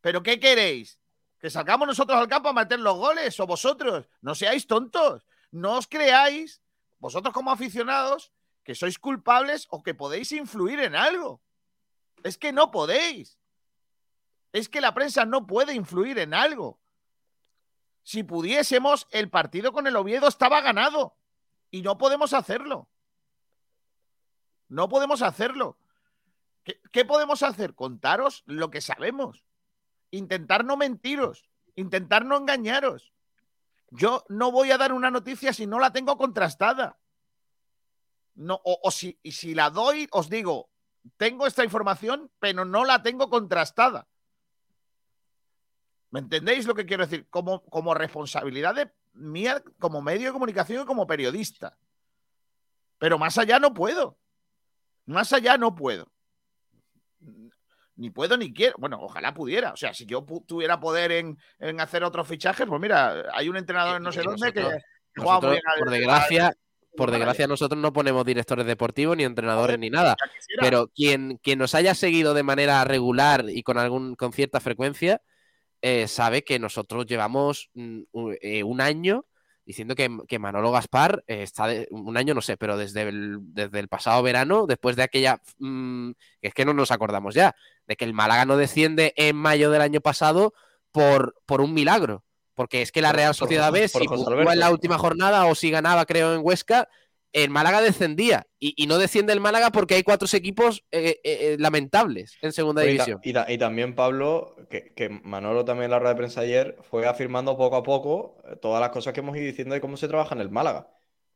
¿Pero 0.00 0.24
qué 0.24 0.40
queréis? 0.40 0.98
¿Que 1.38 1.50
salgamos 1.50 1.86
nosotros 1.86 2.18
al 2.18 2.26
campo 2.26 2.48
a 2.48 2.52
meter 2.52 2.80
los 2.80 2.96
goles 2.96 3.38
o 3.38 3.46
vosotros? 3.46 4.08
No 4.20 4.34
seáis 4.34 4.66
tontos. 4.66 5.24
No 5.52 5.76
os 5.76 5.86
creáis, 5.86 6.60
vosotros 6.98 7.32
como 7.32 7.52
aficionados, 7.52 8.32
que 8.64 8.74
sois 8.74 8.98
culpables 8.98 9.68
o 9.70 9.84
que 9.84 9.94
podéis 9.94 10.32
influir 10.32 10.80
en 10.80 10.96
algo. 10.96 11.40
Es 12.24 12.36
que 12.36 12.50
no 12.52 12.72
podéis. 12.72 13.38
Es 14.52 14.68
que 14.68 14.80
la 14.80 14.94
prensa 14.94 15.24
no 15.24 15.46
puede 15.46 15.74
influir 15.74 16.18
en 16.18 16.34
algo. 16.34 16.81
Si 18.02 18.22
pudiésemos, 18.22 19.06
el 19.10 19.30
partido 19.30 19.72
con 19.72 19.86
el 19.86 19.96
Oviedo 19.96 20.28
estaba 20.28 20.60
ganado. 20.60 21.16
Y 21.70 21.82
no 21.82 21.98
podemos 21.98 22.32
hacerlo. 22.32 22.88
No 24.68 24.88
podemos 24.88 25.22
hacerlo. 25.22 25.76
¿Qué, 26.92 27.04
podemos 27.04 27.42
hacer? 27.42 27.74
Contaros 27.74 28.42
lo 28.46 28.70
que 28.70 28.80
sabemos. 28.80 29.44
Intentar 30.10 30.64
no 30.64 30.76
mentiros. 30.76 31.48
Intentar 31.74 32.24
no 32.24 32.36
engañaros. 32.36 33.12
Yo 33.90 34.24
no 34.28 34.50
voy 34.50 34.70
a 34.70 34.78
dar 34.78 34.92
una 34.92 35.10
noticia 35.10 35.52
si 35.52 35.66
no 35.66 35.78
la 35.78 35.92
tengo 35.92 36.16
contrastada. 36.16 36.98
No, 38.34 38.60
o, 38.64 38.80
o 38.82 38.90
si, 38.90 39.18
y 39.22 39.32
si 39.32 39.54
la 39.54 39.70
doy, 39.70 40.08
os 40.10 40.30
digo, 40.30 40.70
tengo 41.16 41.46
esta 41.46 41.64
información, 41.64 42.30
pero 42.38 42.64
no 42.64 42.84
la 42.84 43.02
tengo 43.02 43.28
contrastada. 43.28 44.08
¿Me 46.12 46.20
entendéis 46.20 46.66
lo 46.66 46.74
que 46.74 46.84
quiero 46.84 47.06
decir? 47.06 47.26
Como, 47.30 47.64
como 47.64 47.94
responsabilidad 47.94 48.74
de 48.74 48.92
mía, 49.14 49.62
como 49.78 50.02
medio 50.02 50.26
de 50.26 50.32
comunicación 50.32 50.82
y 50.82 50.86
como 50.86 51.06
periodista. 51.06 51.78
Pero 52.98 53.18
más 53.18 53.38
allá 53.38 53.58
no 53.58 53.72
puedo. 53.72 54.18
Más 55.06 55.32
allá 55.32 55.56
no 55.56 55.74
puedo. 55.74 56.12
Ni 57.96 58.10
puedo 58.10 58.36
ni 58.36 58.52
quiero. 58.52 58.76
Bueno, 58.78 58.98
ojalá 59.00 59.32
pudiera. 59.32 59.72
O 59.72 59.76
sea, 59.76 59.94
si 59.94 60.04
yo 60.04 60.26
tuviera 60.46 60.78
poder 60.78 61.12
en, 61.12 61.38
en 61.58 61.80
hacer 61.80 62.04
otros 62.04 62.28
fichajes, 62.28 62.66
pues 62.66 62.80
mira, 62.80 63.30
hay 63.32 63.48
un 63.48 63.56
entrenador 63.56 63.96
en 63.96 64.02
no 64.02 64.10
Y 64.10 64.12
sé 64.12 64.20
que 64.20 64.28
dónde 64.28 64.52
que, 64.52 64.60
juega 65.16 65.40
muy 65.40 65.50
bien 65.52 65.62
por 65.78 65.90
desgracia, 65.90 66.52
por 66.94 67.10
desgracia, 67.10 67.46
nosotros 67.46 67.80
no 67.80 67.94
ponemos 67.94 68.26
directores 68.26 68.66
deportivos 68.66 69.16
ni 69.16 69.24
entrenadores 69.24 69.78
ni 69.78 69.88
nada. 69.88 70.14
Pero 70.60 70.88
quien, 70.88 71.38
quien 71.38 71.58
nos 71.58 71.74
haya 71.74 71.94
seguido 71.94 72.34
de 72.34 72.42
manera 72.42 72.84
regular 72.84 73.46
y 73.48 73.62
con 73.62 73.78
algún 73.78 74.14
con 74.14 74.34
cierta 74.34 74.60
frecuencia 74.60 75.22
eh, 75.82 76.08
sabe 76.08 76.42
que 76.44 76.58
nosotros 76.58 77.04
llevamos 77.06 77.70
mm, 77.74 78.00
eh, 78.40 78.62
un 78.62 78.80
año 78.80 79.26
diciendo 79.64 79.94
que, 79.94 80.10
que 80.26 80.38
Manolo 80.40 80.72
Gaspar 80.72 81.22
eh, 81.26 81.42
está 81.42 81.66
de- 81.68 81.86
un 81.90 82.16
año, 82.16 82.34
no 82.34 82.40
sé, 82.40 82.56
pero 82.56 82.76
desde 82.76 83.02
el, 83.02 83.38
desde 83.40 83.78
el 83.78 83.88
pasado 83.88 84.22
verano, 84.22 84.66
después 84.66 84.96
de 84.96 85.02
aquella, 85.04 85.40
mm, 85.58 86.10
que 86.40 86.48
es 86.48 86.54
que 86.54 86.64
no 86.64 86.74
nos 86.74 86.90
acordamos 86.90 87.34
ya, 87.34 87.54
de 87.86 87.96
que 87.96 88.04
el 88.04 88.12
Málaga 88.14 88.44
no 88.44 88.56
desciende 88.56 89.12
en 89.16 89.36
mayo 89.36 89.70
del 89.70 89.82
año 89.82 90.00
pasado 90.00 90.52
por, 90.90 91.34
por 91.46 91.60
un 91.60 91.74
milagro. 91.74 92.24
Porque 92.54 92.82
es 92.82 92.92
que 92.92 93.00
la 93.00 93.12
Real 93.12 93.34
Sociedad 93.34 93.72
B, 93.72 93.88
si 93.88 93.98
jugaba 94.34 94.52
en 94.52 94.60
la 94.60 94.70
última 94.72 94.98
jornada 94.98 95.46
o 95.46 95.54
si 95.54 95.70
ganaba, 95.70 96.04
creo, 96.06 96.34
en 96.34 96.40
Huesca, 96.44 96.88
el 97.32 97.50
Málaga 97.50 97.80
descendía. 97.80 98.46
Y, 98.58 98.74
y 98.76 98.86
no 98.86 98.98
desciende 98.98 99.32
el 99.32 99.40
Málaga 99.40 99.70
porque 99.70 99.94
hay 99.94 100.02
cuatro 100.02 100.28
equipos 100.32 100.84
eh, 100.90 101.20
eh, 101.24 101.38
eh, 101.54 101.56
lamentables 101.58 102.36
en 102.42 102.52
segunda 102.52 102.82
Oye, 102.82 102.92
y 102.92 102.96
ta- 102.96 103.04
división. 103.04 103.20
Y, 103.24 103.32
ta- 103.32 103.46
y 103.52 103.58
también 103.58 103.94
Pablo, 103.94 104.54
que, 104.70 104.92
que 104.94 105.08
Manolo 105.08 105.64
también 105.64 105.86
en 105.86 105.90
la 105.92 105.98
rueda 105.98 106.14
de 106.14 106.18
prensa 106.18 106.42
ayer 106.42 106.76
fue 106.82 107.06
afirmando 107.06 107.56
poco 107.56 107.76
a 107.76 107.82
poco 107.82 108.42
todas 108.60 108.80
las 108.80 108.90
cosas 108.90 109.12
que 109.12 109.20
hemos 109.20 109.36
ido 109.36 109.46
diciendo 109.46 109.74
de 109.74 109.80
cómo 109.80 109.96
se 109.96 110.08
trabaja 110.08 110.34
en 110.34 110.40
el 110.40 110.50
Málaga. 110.50 110.88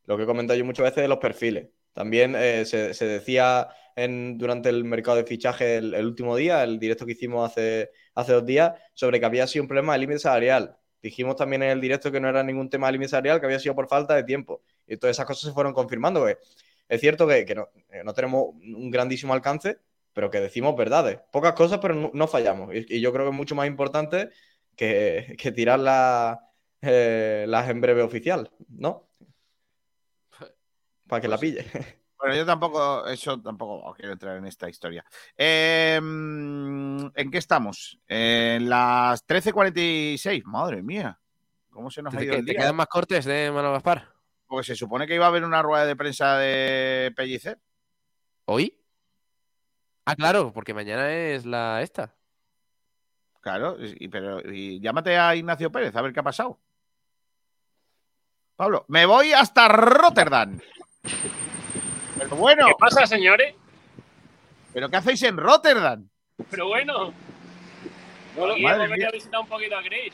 Lo 0.04 0.16
que 0.16 0.22
he 0.22 0.26
comentado 0.26 0.58
yo 0.58 0.64
muchas 0.64 0.84
veces 0.84 1.02
de 1.02 1.08
los 1.08 1.18
perfiles. 1.18 1.68
También 1.92 2.34
eh, 2.36 2.64
se, 2.66 2.92
se 2.94 3.06
decía 3.06 3.68
en, 3.96 4.36
durante 4.38 4.68
el 4.68 4.84
mercado 4.84 5.16
de 5.16 5.24
fichaje 5.24 5.76
el, 5.78 5.94
el 5.94 6.06
último 6.06 6.36
día, 6.36 6.62
el 6.62 6.78
directo 6.78 7.06
que 7.06 7.12
hicimos 7.12 7.50
hace, 7.50 7.90
hace 8.14 8.32
dos 8.34 8.44
días, 8.46 8.72
sobre 8.94 9.18
que 9.18 9.26
había 9.26 9.46
sido 9.46 9.62
un 9.64 9.68
problema 9.68 9.94
de 9.94 10.00
límite 10.00 10.18
salarial. 10.20 10.76
Dijimos 11.06 11.36
también 11.36 11.62
en 11.62 11.70
el 11.70 11.80
directo 11.80 12.10
que 12.12 12.20
no 12.20 12.28
era 12.28 12.42
ningún 12.42 12.68
tema 12.70 12.90
salarial, 13.08 13.40
que 13.40 13.46
había 13.46 13.58
sido 13.60 13.74
por 13.74 13.88
falta 13.88 14.14
de 14.14 14.24
tiempo. 14.24 14.62
Y 14.86 14.96
todas 14.96 15.16
esas 15.16 15.26
cosas 15.26 15.48
se 15.48 15.52
fueron 15.54 15.72
confirmando. 15.72 16.24
Que 16.26 16.38
es 16.88 17.00
cierto 17.00 17.26
que, 17.26 17.44
que 17.44 17.54
no, 17.54 17.68
eh, 17.90 18.02
no 18.04 18.12
tenemos 18.14 18.46
un 18.54 18.90
grandísimo 18.90 19.34
alcance, 19.34 19.78
pero 20.12 20.30
que 20.30 20.40
decimos 20.40 20.76
verdades. 20.76 21.18
Pocas 21.32 21.52
cosas, 21.54 21.78
pero 21.80 21.94
no, 21.94 22.10
no 22.14 22.26
fallamos. 22.28 22.74
Y, 22.74 22.86
y 22.96 23.00
yo 23.00 23.12
creo 23.12 23.24
que 23.26 23.30
es 23.30 23.36
mucho 23.36 23.54
más 23.54 23.66
importante 23.66 24.30
que, 24.76 25.34
que 25.38 25.52
tirar 25.52 25.78
la- 25.80 26.40
eh, 26.82 27.44
las 27.48 27.68
en 27.70 27.80
breve 27.80 28.02
oficial, 28.02 28.50
¿no? 28.68 29.08
Para 31.08 31.20
que 31.22 31.28
la 31.28 31.38
pille. 31.38 31.64
Bueno, 32.26 32.36
yo 32.36 32.46
tampoco, 32.46 33.06
eso 33.06 33.40
tampoco 33.40 33.94
quiero 33.94 34.12
entrar 34.12 34.36
en 34.36 34.46
esta 34.46 34.68
historia. 34.68 35.04
Eh, 35.36 35.96
¿En 35.96 37.30
qué 37.30 37.38
estamos? 37.38 37.98
En 38.08 38.68
las 38.68 39.26
13.46. 39.26 40.42
Madre 40.44 40.82
mía. 40.82 41.18
¿Cómo 41.70 41.90
se 41.90 42.02
nos 42.02 42.14
ha 42.14 42.18
¿Te, 42.18 42.24
ido 42.24 42.32
que- 42.34 42.38
el 42.40 42.46
te 42.46 42.54
quedan 42.54 42.76
más 42.76 42.86
cortes 42.88 43.24
de 43.24 43.50
Manolo 43.50 43.74
Gaspar? 43.74 44.08
Porque 44.46 44.64
se 44.66 44.76
supone 44.76 45.06
que 45.06 45.14
iba 45.14 45.24
a 45.24 45.28
haber 45.28 45.44
una 45.44 45.62
rueda 45.62 45.84
de 45.86 45.96
prensa 45.96 46.36
de 46.38 47.12
Pellicer. 47.16 47.58
¿Hoy? 48.46 48.78
Ah, 50.04 50.14
claro, 50.16 50.52
porque 50.52 50.72
mañana 50.72 51.12
es 51.12 51.44
la 51.44 51.82
esta. 51.82 52.14
Claro, 53.40 53.76
y, 53.80 54.08
pero 54.08 54.40
y 54.40 54.80
llámate 54.80 55.16
a 55.18 55.34
Ignacio 55.36 55.70
Pérez 55.70 55.94
a 55.96 56.02
ver 56.02 56.12
qué 56.12 56.20
ha 56.20 56.24
pasado. 56.24 56.58
Pablo, 58.56 58.84
me 58.88 59.04
voy 59.06 59.32
hasta 59.32 59.68
Rotterdam. 59.68 60.58
Pero 62.28 62.40
bueno, 62.40 62.66
¿Qué 62.66 62.74
pasa, 62.78 63.06
señores? 63.06 63.54
¿pero 64.72 64.88
qué 64.88 64.96
hacéis 64.96 65.22
en 65.22 65.36
Rotterdam? 65.36 66.08
Pero 66.50 66.66
bueno. 66.66 67.14
No, 68.36 68.44
a 68.44 69.10
visitar 69.12 69.40
un 69.40 69.46
poquito 69.46 69.76
a 69.76 69.82
Chris. 69.82 70.12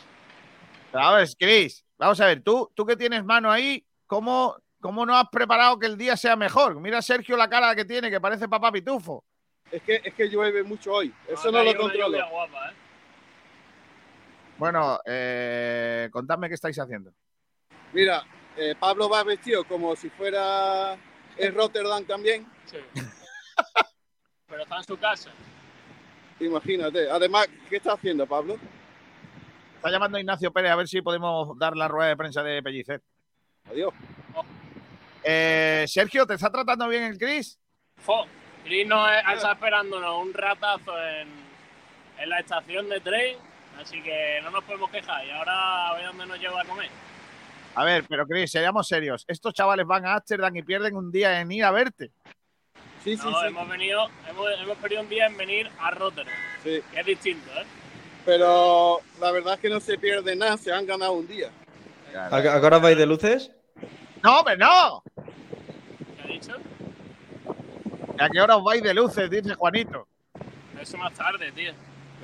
Ver, 0.92 1.28
Chris, 1.38 1.84
vamos 1.96 2.20
a 2.20 2.26
ver, 2.26 2.42
tú, 2.42 2.70
tú 2.74 2.84
que 2.84 2.96
tienes 2.96 3.24
mano 3.24 3.50
ahí, 3.50 3.84
¿cómo, 4.06 4.56
¿cómo 4.80 5.06
no 5.06 5.16
has 5.16 5.28
preparado 5.30 5.78
que 5.78 5.86
el 5.86 5.96
día 5.96 6.16
sea 6.16 6.36
mejor? 6.36 6.78
Mira 6.80 6.98
a 6.98 7.02
Sergio 7.02 7.34
la 7.36 7.48
cara 7.48 7.74
que 7.74 7.86
tiene, 7.86 8.10
que 8.10 8.20
parece 8.20 8.46
papá 8.46 8.70
pitufo. 8.70 9.24
Es 9.70 9.82
que, 9.82 10.02
es 10.04 10.12
que 10.12 10.28
llueve 10.28 10.62
mucho 10.62 10.92
hoy. 10.92 11.12
Eso 11.26 11.50
no 11.50 11.64
lo 11.64 11.74
controlo. 11.74 12.18
guapa, 12.30 12.70
¿eh? 12.70 12.74
Bueno, 14.58 15.00
eh, 15.06 16.10
contadme 16.12 16.48
qué 16.48 16.54
estáis 16.54 16.78
haciendo. 16.78 17.10
Mira, 17.94 18.22
eh, 18.56 18.74
Pablo 18.78 19.08
va 19.08 19.24
vestido 19.24 19.64
como 19.64 19.96
si 19.96 20.10
fuera 20.10 20.96
en 21.36 21.54
Rotterdam 21.54 22.04
también. 22.04 22.46
Sí. 22.66 22.78
Pero 24.48 24.62
está 24.62 24.76
en 24.76 24.84
su 24.84 24.98
casa. 24.98 25.30
Imagínate. 26.40 27.10
Además, 27.10 27.48
¿qué 27.68 27.76
está 27.76 27.92
haciendo 27.92 28.26
Pablo? 28.26 28.58
Está 29.76 29.90
llamando 29.90 30.18
a 30.18 30.20
Ignacio 30.20 30.52
Pérez 30.52 30.70
a 30.72 30.76
ver 30.76 30.88
si 30.88 31.02
podemos 31.02 31.58
dar 31.58 31.76
la 31.76 31.88
rueda 31.88 32.10
de 32.10 32.16
prensa 32.16 32.42
de 32.42 32.62
Pellicer. 32.62 33.00
Adiós. 33.70 33.92
Eh, 35.24 35.84
Sergio, 35.88 36.26
¿te 36.26 36.34
está 36.34 36.50
tratando 36.50 36.88
bien 36.88 37.04
el 37.04 37.18
Chris? 37.18 37.58
Fo, 37.96 38.26
Chris 38.64 38.86
nos 38.86 39.08
está 39.32 39.52
esperándonos 39.52 40.20
un 40.20 40.34
ratazo 40.34 40.92
en, 41.00 41.28
en 42.18 42.28
la 42.28 42.40
estación 42.40 42.88
de 42.88 43.00
tren, 43.00 43.36
así 43.80 44.02
que 44.02 44.40
no 44.42 44.50
nos 44.50 44.64
podemos 44.64 44.90
quejar. 44.90 45.24
Y 45.26 45.30
ahora 45.30 45.88
a 45.88 45.94
ver 45.94 46.06
dónde 46.06 46.26
nos 46.26 46.38
lleva 46.38 46.60
a 46.60 46.64
comer. 46.64 46.90
A 47.74 47.84
ver, 47.84 48.04
pero 48.08 48.26
Chris, 48.26 48.50
seamos 48.50 48.86
serios. 48.86 49.24
Estos 49.28 49.54
chavales 49.54 49.86
van 49.86 50.04
a 50.06 50.14
Ámsterdam 50.14 50.54
y 50.56 50.62
pierden 50.62 50.96
un 50.96 51.10
día 51.10 51.40
en 51.40 51.50
ir 51.52 51.64
a 51.64 51.70
verte. 51.70 52.10
Sí, 53.02 53.16
sí, 53.16 53.22
No, 53.24 53.40
sí. 53.40 53.46
hemos 53.46 53.68
venido, 53.68 54.08
hemos, 54.28 54.46
hemos 54.60 54.76
perdido 54.78 55.02
un 55.02 55.08
día 55.08 55.26
en 55.26 55.36
venir 55.36 55.70
a 55.80 55.90
Rotterdam, 55.90 56.32
sí. 56.62 56.80
que 56.92 57.00
es 57.00 57.06
distinto, 57.06 57.50
¿eh? 57.58 57.64
Pero 58.24 59.00
la 59.20 59.32
verdad 59.32 59.54
es 59.54 59.60
que 59.60 59.68
no 59.68 59.80
se 59.80 59.98
pierde 59.98 60.36
nada. 60.36 60.56
Se 60.56 60.72
han 60.72 60.86
ganado 60.86 61.12
un 61.14 61.26
día. 61.26 61.50
¿A, 62.14 62.36
a 62.36 62.42
qué 62.42 62.48
hora 62.48 62.78
vais 62.78 62.96
de 62.96 63.06
luces? 63.06 63.50
¡No, 64.22 64.38
hombre, 64.38 64.56
no! 64.56 65.02
¿Qué 65.16 66.22
ha 66.22 66.26
dicho? 66.28 66.52
¿A 68.18 68.28
qué 68.28 68.40
hora 68.40 68.56
os 68.56 68.62
vais 68.64 68.80
de 68.82 68.94
luces? 68.94 69.28
Dice 69.28 69.54
Juanito. 69.54 70.06
Eso 70.80 70.96
más 70.98 71.12
tarde, 71.14 71.50
tío. 71.52 71.72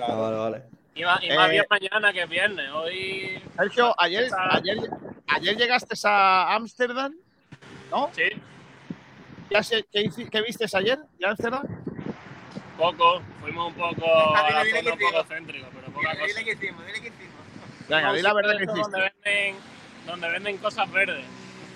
Ah, 0.01 0.15
vale, 0.15 0.37
vale. 0.37 0.63
Y 0.99 1.05
más, 1.05 1.23
y 1.23 1.29
más 1.31 1.49
Eh, 1.49 1.51
bien 1.53 1.65
mañana 1.71 2.13
que 2.13 2.23
es 2.23 2.29
viernes. 2.29 2.71
Hoy. 2.73 3.43
Sergio, 3.57 3.95
ayer, 3.99 4.25
Está- 4.25 4.57
ayer, 4.57 4.77
ayer 5.29 5.57
llegaste 5.57 5.95
a 6.09 6.55
Ámsterdam, 6.57 7.15
¿no? 7.91 8.11
Sí, 8.15 8.25
¿Ya 9.51 9.63
sé- 9.63 9.87
¿Qué, 9.93 10.11
qué 10.31 10.43
vistes 10.43 10.75
ayer 10.75 10.99
de 11.19 11.27
Ámsterdam? 11.27 11.63
poco. 12.77 13.23
Fuimos 13.41 13.69
un 13.69 13.75
poco 13.75 14.35
a 14.37 14.51
la 14.51 14.63
dile 14.65 14.93
un 14.93 14.99
poco 14.99 15.25
céntrica, 15.25 15.69
pero 15.73 15.87
poca 15.93 16.11
cosa. 16.11 16.27
Dile 16.27 16.45
que 16.45 16.53
hicimos, 16.53 16.85
dile 16.87 17.01
que 17.01 17.09
hicimos. 17.09 17.89
Venga, 17.89 18.13
di 18.13 18.23
la 18.23 18.35
verdad 18.35 18.57
que 18.59 18.65
hiciste. 18.65 18.81
Donde 18.81 19.13
venden, 19.25 19.57
donde 20.07 20.29
venden 20.31 20.57
cosas 20.59 20.91
verdes. 20.93 21.25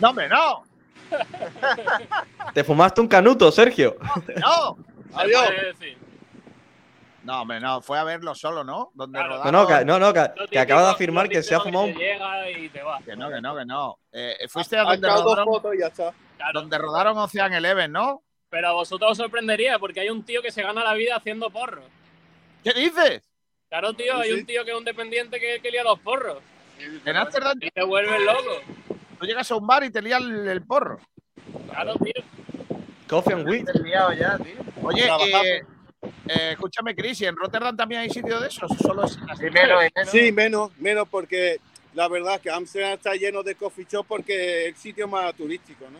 No, 0.01 0.11
hombre, 0.11 0.29
no. 0.29 0.65
¿Te 2.55 2.65
fumaste 2.65 3.01
un 3.01 3.09
canuto, 3.09 3.51
Sergio? 3.53 3.97
No. 4.41 4.77
Se 5.15 5.21
Adiós. 5.21 5.51
No, 7.25 7.43
hombre, 7.43 7.61
no. 7.61 7.81
Fue 7.83 7.99
a 7.99 8.05
verlo 8.05 8.35
solo, 8.35 8.65
¿no? 8.65 8.91
Donde 8.95 9.19
Claro. 9.19 9.37
No, 9.37 9.43
rodaron- 9.45 9.53
no, 9.53 9.67
que, 9.67 9.85
no, 9.85 9.99
no, 9.99 10.13
que, 10.13 10.49
que 10.51 10.59
acaba 10.59 10.83
de 10.83 10.91
afirmar 10.91 11.29
que 11.29 11.43
se 11.43 11.55
ha 11.55 11.61
fumado 11.61 11.85
un... 11.87 11.93
te 11.95 11.99
llega 12.01 12.51
y 12.51 12.69
te 12.69 12.83
va. 12.83 13.01
Que 13.05 13.15
no, 13.17 13.31
que 13.31 13.41
no, 13.41 13.57
que 13.57 13.65
no. 13.65 13.99
Eh, 14.11 14.37
fuiste 14.49 14.77
a 14.77 14.81
Han 14.83 15.01
donde 15.01 15.09
rodaron, 15.09 15.45
fotos 15.47 15.75
y 15.75 15.79
ya 15.79 15.87
está. 15.87 16.13
Claro. 16.37 16.61
donde 16.61 16.79
rodaron 16.79 17.19
Ocean 17.19 17.53
Eleven, 17.53 17.93
¿no? 17.93 18.23
Pero 18.51 18.69
a 18.69 18.73
vosotros 18.73 19.13
os 19.13 19.19
sorprendería 19.19 19.79
porque 19.79 20.01
hay 20.01 20.11
un 20.11 20.25
tío 20.25 20.43
que 20.43 20.51
se 20.51 20.63
gana 20.63 20.83
la 20.83 20.95
vida 20.95 21.17
haciendo 21.17 21.49
porros. 21.51 21.85
¿Qué 22.65 22.73
dices? 22.75 23.23
Claro, 23.69 23.93
tío, 23.95 24.17
hay 24.19 24.31
sí. 24.33 24.41
un 24.41 24.47
tío 24.47 24.65
que 24.65 24.73
es 24.73 24.77
un 24.77 24.85
dependiente 24.85 25.39
que, 25.41 25.61
que 25.63 25.71
lía 25.71 25.83
los 25.85 25.99
porros. 26.01 26.39
En 27.07 27.17
Ámsterdam 27.17 27.57
Y 27.61 27.71
te 27.71 27.85
vuelves 27.85 28.21
loco. 28.21 28.97
tú 29.21 29.25
llegas 29.27 29.49
a 29.51 29.55
un 29.57 29.67
bar 29.67 29.85
y 29.85 29.91
te 29.91 30.03
lía 30.03 30.17
el, 30.17 30.49
el 30.49 30.63
porro. 30.67 30.99
Claro, 31.71 31.95
tío. 31.95 32.13
Coffee 33.09 33.35
and 33.35 33.49
weed. 33.49 33.65
Terminado 33.65 34.13
ya, 34.13 34.37
tío. 34.39 34.55
Oye, 34.83 35.07
eh, 35.07 35.63
eh, 36.03 36.51
escúchame, 36.53 36.95
Chris, 36.95 37.21
¿y 37.21 37.27
en 37.27 37.37
Rotterdam 37.37 37.77
también 37.77 38.01
hay 38.03 38.11
sitio 38.11 38.41
de 38.41 38.49
esos? 38.49 38.71
¿Solo 38.79 39.05
es 39.05 39.17
en 39.17 39.27
las- 39.27 39.39
Sí, 39.39 39.51
menos, 39.51 39.83
menos. 39.95 40.11
Sí, 40.11 40.33
menos, 40.33 40.79
menos 40.79 41.09
porque 41.09 41.61
la 41.95 42.09
verdad 42.09 42.35
es 42.37 42.41
que 42.41 42.51
Amsterdam 42.51 42.93
está 42.93 43.15
lleno 43.15 43.43
de 43.43 43.55
coffee 43.55 43.87
shop 43.89 44.07
porque 44.07 44.63
es 44.63 44.69
el 44.69 44.77
sitio 44.77 45.07
más 45.09 45.35
turístico, 45.35 45.85
¿no? 45.91 45.99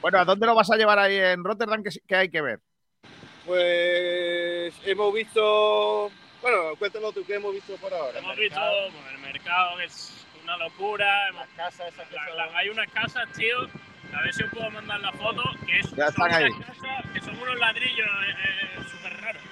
Bueno, 0.00 0.18
¿a 0.18 0.24
dónde 0.24 0.46
lo 0.46 0.54
vas 0.54 0.70
a 0.70 0.76
llevar 0.76 0.98
ahí 0.98 1.16
en 1.16 1.42
Rotterdam 1.42 1.82
que, 1.82 1.90
que 2.06 2.14
hay 2.14 2.28
que 2.28 2.40
ver? 2.40 2.60
Pues 3.44 4.74
hemos 4.84 5.12
visto. 5.12 6.10
Bueno, 6.40 6.76
cuéntanos 6.78 7.12
tú 7.14 7.24
qué 7.26 7.34
hemos 7.34 7.52
visto 7.52 7.74
por 7.76 7.92
ahora. 7.92 8.18
Hemos 8.18 8.36
visto 8.36 8.60
pues, 8.92 9.14
el 9.14 9.18
mercado 9.20 9.76
que 9.78 9.84
es 9.84 10.24
una 10.44 10.56
locura. 10.58 11.28
Hemos- 11.30 11.46
la- 11.56 12.34
la- 12.46 12.56
hay 12.58 12.68
unas 12.68 12.88
casas, 12.92 13.26
tío. 13.36 13.56
A 14.14 14.22
ver 14.22 14.34
si 14.34 14.42
os 14.42 14.50
puedo 14.50 14.70
mandar 14.70 15.00
la 15.00 15.12
foto. 15.12 15.42
Que 15.66 15.78
es, 15.80 15.90
Ya 15.92 16.10
son 16.10 16.26
están 16.28 16.32
ahí. 16.34 16.50
que 17.12 17.20
son 17.20 17.36
unos 17.40 17.58
ladrillos 17.58 18.06
eh, 18.06 18.34
eh, 18.44 18.84
súper 18.90 19.20
raros. 19.20 19.42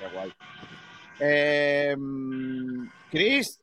Qué 0.00 0.06
guay. 0.08 0.32
Eh, 1.20 1.96
Chris, 3.10 3.60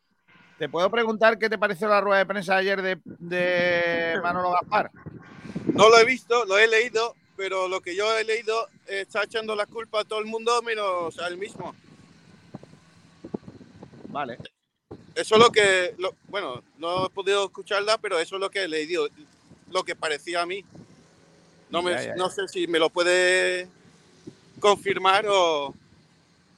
¿te 0.57 0.67
puedo 0.67 0.89
preguntar 0.89 1.37
qué 1.37 1.49
te 1.49 1.57
pareció 1.57 1.87
la 1.87 2.01
rueda 2.01 2.19
de 2.19 2.25
prensa 2.25 2.57
ayer 2.57 2.81
de, 2.81 2.97
de 3.05 4.19
Manolo 4.21 4.51
Gaspar? 4.51 4.91
No 5.73 5.89
lo 5.89 5.97
he 5.99 6.05
visto, 6.05 6.43
lo 6.45 6.57
he 6.57 6.67
leído, 6.67 7.15
pero 7.37 7.67
lo 7.67 7.79
que 7.81 7.95
yo 7.95 8.17
he 8.17 8.23
leído 8.25 8.67
eh, 8.87 9.01
está 9.01 9.23
echando 9.23 9.55
la 9.55 9.65
culpa 9.65 10.01
a 10.01 10.03
todo 10.05 10.19
el 10.19 10.25
mundo 10.25 10.61
menos 10.63 11.17
a 11.19 11.27
él 11.27 11.37
mismo. 11.37 11.73
Vale. 14.09 14.37
Eso 15.15 15.35
es 15.35 15.41
lo 15.41 15.49
que. 15.51 15.95
lo- 15.97 16.15
bueno, 16.27 16.61
no 16.77 17.05
he 17.05 17.09
podido 17.09 17.45
escucharla, 17.45 17.97
pero 17.97 18.19
eso 18.19 18.35
es 18.35 18.41
lo 18.41 18.49
que 18.49 18.63
he 18.63 18.67
leído. 18.67 19.07
Lo 19.75 19.83
que 19.83 19.93
parecía 19.93 20.41
a 20.41 20.45
mí. 20.45 20.63
No, 21.69 21.81
me, 21.81 21.91
Ya, 21.91 22.01
ya, 22.03 22.15
no 22.15 22.29
sé 22.29 22.47
si 22.47 22.65
me 22.65 22.79
lo 22.79 22.89
puede 22.89 23.67
confirmar 24.61 25.25
o. 25.27 25.73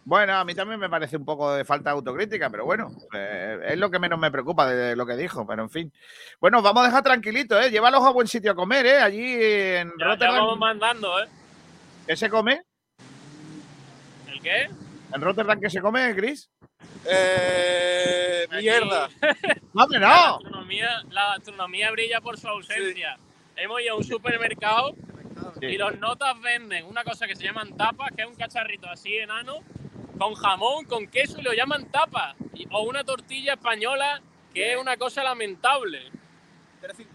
Bueno, 0.06 0.36
a 0.36 0.46
mí 0.46 0.54
también 0.54 0.80
me 0.80 0.88
parece 0.88 1.18
un 1.18 1.26
poco 1.26 1.52
de 1.52 1.66
falta 1.66 1.90
de 1.90 1.96
autocrítica, 1.96 2.52
pero 2.52 2.64
bueno, 2.66 2.92
eh, 3.12 3.60
es 3.70 3.78
lo 3.80 3.90
que 3.90 3.98
menos 3.98 4.20
me 4.20 4.30
preocupa 4.30 4.68
de 4.70 4.96
lo 4.96 5.08
que 5.08 5.18
dijo, 5.18 5.48
pero 5.48 5.64
en 5.64 5.70
fin. 5.72 5.92
Bueno, 6.40 6.62
vamos 6.62 6.84
a 6.84 6.86
dejar 6.86 7.04
tranquilito, 7.04 7.60
¿eh? 7.60 7.72
Llévalos 7.72 8.04
a 8.06 8.12
buen 8.12 8.28
sitio 8.28 8.52
a 8.52 8.56
comer, 8.56 8.86
¿eh? 8.86 9.00
Allí 9.00 9.34
en 9.34 9.90
Ya, 9.90 9.94
ya 9.98 10.06
Rotterdam. 10.06 10.36
vamos 10.36 10.60
mandando, 10.60 11.20
¿eh? 11.24 11.28
¿Qué 12.06 12.16
se 12.16 12.30
come? 12.30 12.62
¿El 14.28 14.42
qué? 14.42 14.70
¿En 15.14 15.22
Rotterdam 15.22 15.60
qué 15.60 15.70
se 15.70 15.82
come, 15.82 16.14
Chris? 16.16 16.50
Eh, 17.06 18.46
mierda. 18.60 19.10
¡No, 19.74 19.88
La 19.88 20.00
no! 20.00 20.08
gastronomía, 20.34 20.90
la 21.10 21.28
gastronomía 21.36 21.92
brilla 21.92 22.22
por 22.22 22.38
su 22.38 22.48
ausencia. 22.48 23.18
Hemos 23.56 23.82
ido 23.82 23.94
a 23.94 23.98
un 23.98 24.04
supermercado 24.04 24.94
Sí. 25.60 25.68
y 25.68 25.78
los 25.78 25.98
notas 26.00 26.40
venden 26.42 26.86
una 26.86 27.04
cosa 27.04 27.26
que 27.28 27.36
se 27.36 27.44
llaman 27.44 27.76
tapas, 27.78 28.12
que 28.16 28.24
es 28.24 28.28
un 28.28 28.36
cacharrito 28.36 28.88
así 28.90 29.16
enano, 29.18 29.60
con 30.20 30.34
jamón, 30.36 30.86
con 30.86 31.08
queso 31.08 31.40
y 31.40 31.44
lo 31.44 31.54
llaman 31.54 31.90
tapas. 31.90 32.36
Y- 32.54 32.68
O 32.72 32.84
una 32.84 33.04
tortilla 33.04 33.54
española, 33.54 34.22
que 34.54 34.74
es 34.74 34.78
una 34.80 34.98
cosa 34.98 35.24
lamentable. 35.24 36.12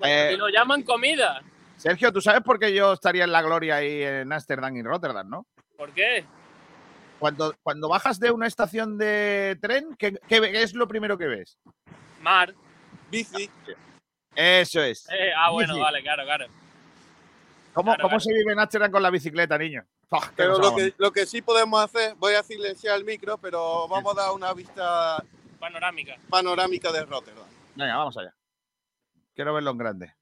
Eh, 0.03 0.31
Y 0.35 0.37
lo 0.37 0.49
llaman 0.49 0.83
comida. 0.83 1.43
Sergio, 1.77 2.13
¿tú 2.13 2.21
sabes 2.21 2.43
por 2.43 2.59
qué 2.59 2.73
yo 2.75 2.93
estaría 2.93 3.25
en 3.25 3.33
la 3.33 3.43
gloria 3.43 3.77
ahí 3.77 4.03
en 4.03 4.33
Ámsterdam 4.33 4.77
y 4.77 4.83
Rotterdam, 4.83 5.29
no? 5.29 5.47
¿Por 5.77 5.93
qué? 5.93 6.25
Cuando, 7.23 7.55
cuando 7.63 7.89
bajas 7.89 8.19
de 8.19 8.33
una 8.33 8.49
estación 8.49 8.99
de 8.99 9.57
tren, 9.63 9.95
¿qué, 9.97 10.19
qué 10.27 10.61
es 10.61 10.75
lo 10.75 10.89
primero 10.89 11.17
que 11.17 11.27
ves? 11.27 11.57
Mar. 12.21 12.53
Bici. 13.13 13.49
Eso 14.35 14.83
es. 14.83 15.09
Eh, 15.09 15.31
ah, 15.37 15.53
bueno, 15.53 15.75
Bici. 15.75 15.85
vale, 15.85 16.03
claro, 16.03 16.25
claro. 16.25 16.47
¿Cómo, 17.75 17.93
claro, 17.93 18.03
cómo 18.03 18.17
claro. 18.17 18.21
se 18.21 18.33
vive 18.35 18.53
en 18.53 18.59
Ámsterdam 18.59 18.91
con 18.91 19.05
la 19.05 19.11
bicicleta, 19.11 19.57
niño? 19.57 19.87
Pero 20.35 20.59
lo 20.59 20.75
que, 20.75 20.95
lo 20.99 21.13
que 21.13 21.25
sí 21.25 21.43
podemos 21.43 21.81
hacer, 21.85 22.17
voy 22.17 22.35
a 22.35 22.43
silenciar 22.43 22.97
el 22.99 23.05
micro, 23.05 23.39
pero 23.39 23.87
vamos 23.87 24.19
a 24.19 24.21
dar 24.21 24.33
una 24.33 24.53
vista 24.53 25.23
Panorámica. 25.61 26.17
panorámica 26.29 26.91
de 26.91 27.05
Rotterdam. 27.05 27.47
Venga, 27.77 27.99
vamos 27.99 28.17
allá. 28.17 28.35
Quiero 29.33 29.55
verlo 29.55 29.71
en 29.71 29.79
grande. 29.79 30.15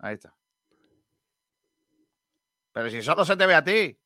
Ahí 0.00 0.14
está. 0.14 0.34
Pero 2.72 2.90
si 2.90 3.00
solo 3.00 3.24
se 3.24 3.36
te 3.36 3.46
ve 3.46 3.54
a 3.54 3.62
ti. 3.62 3.96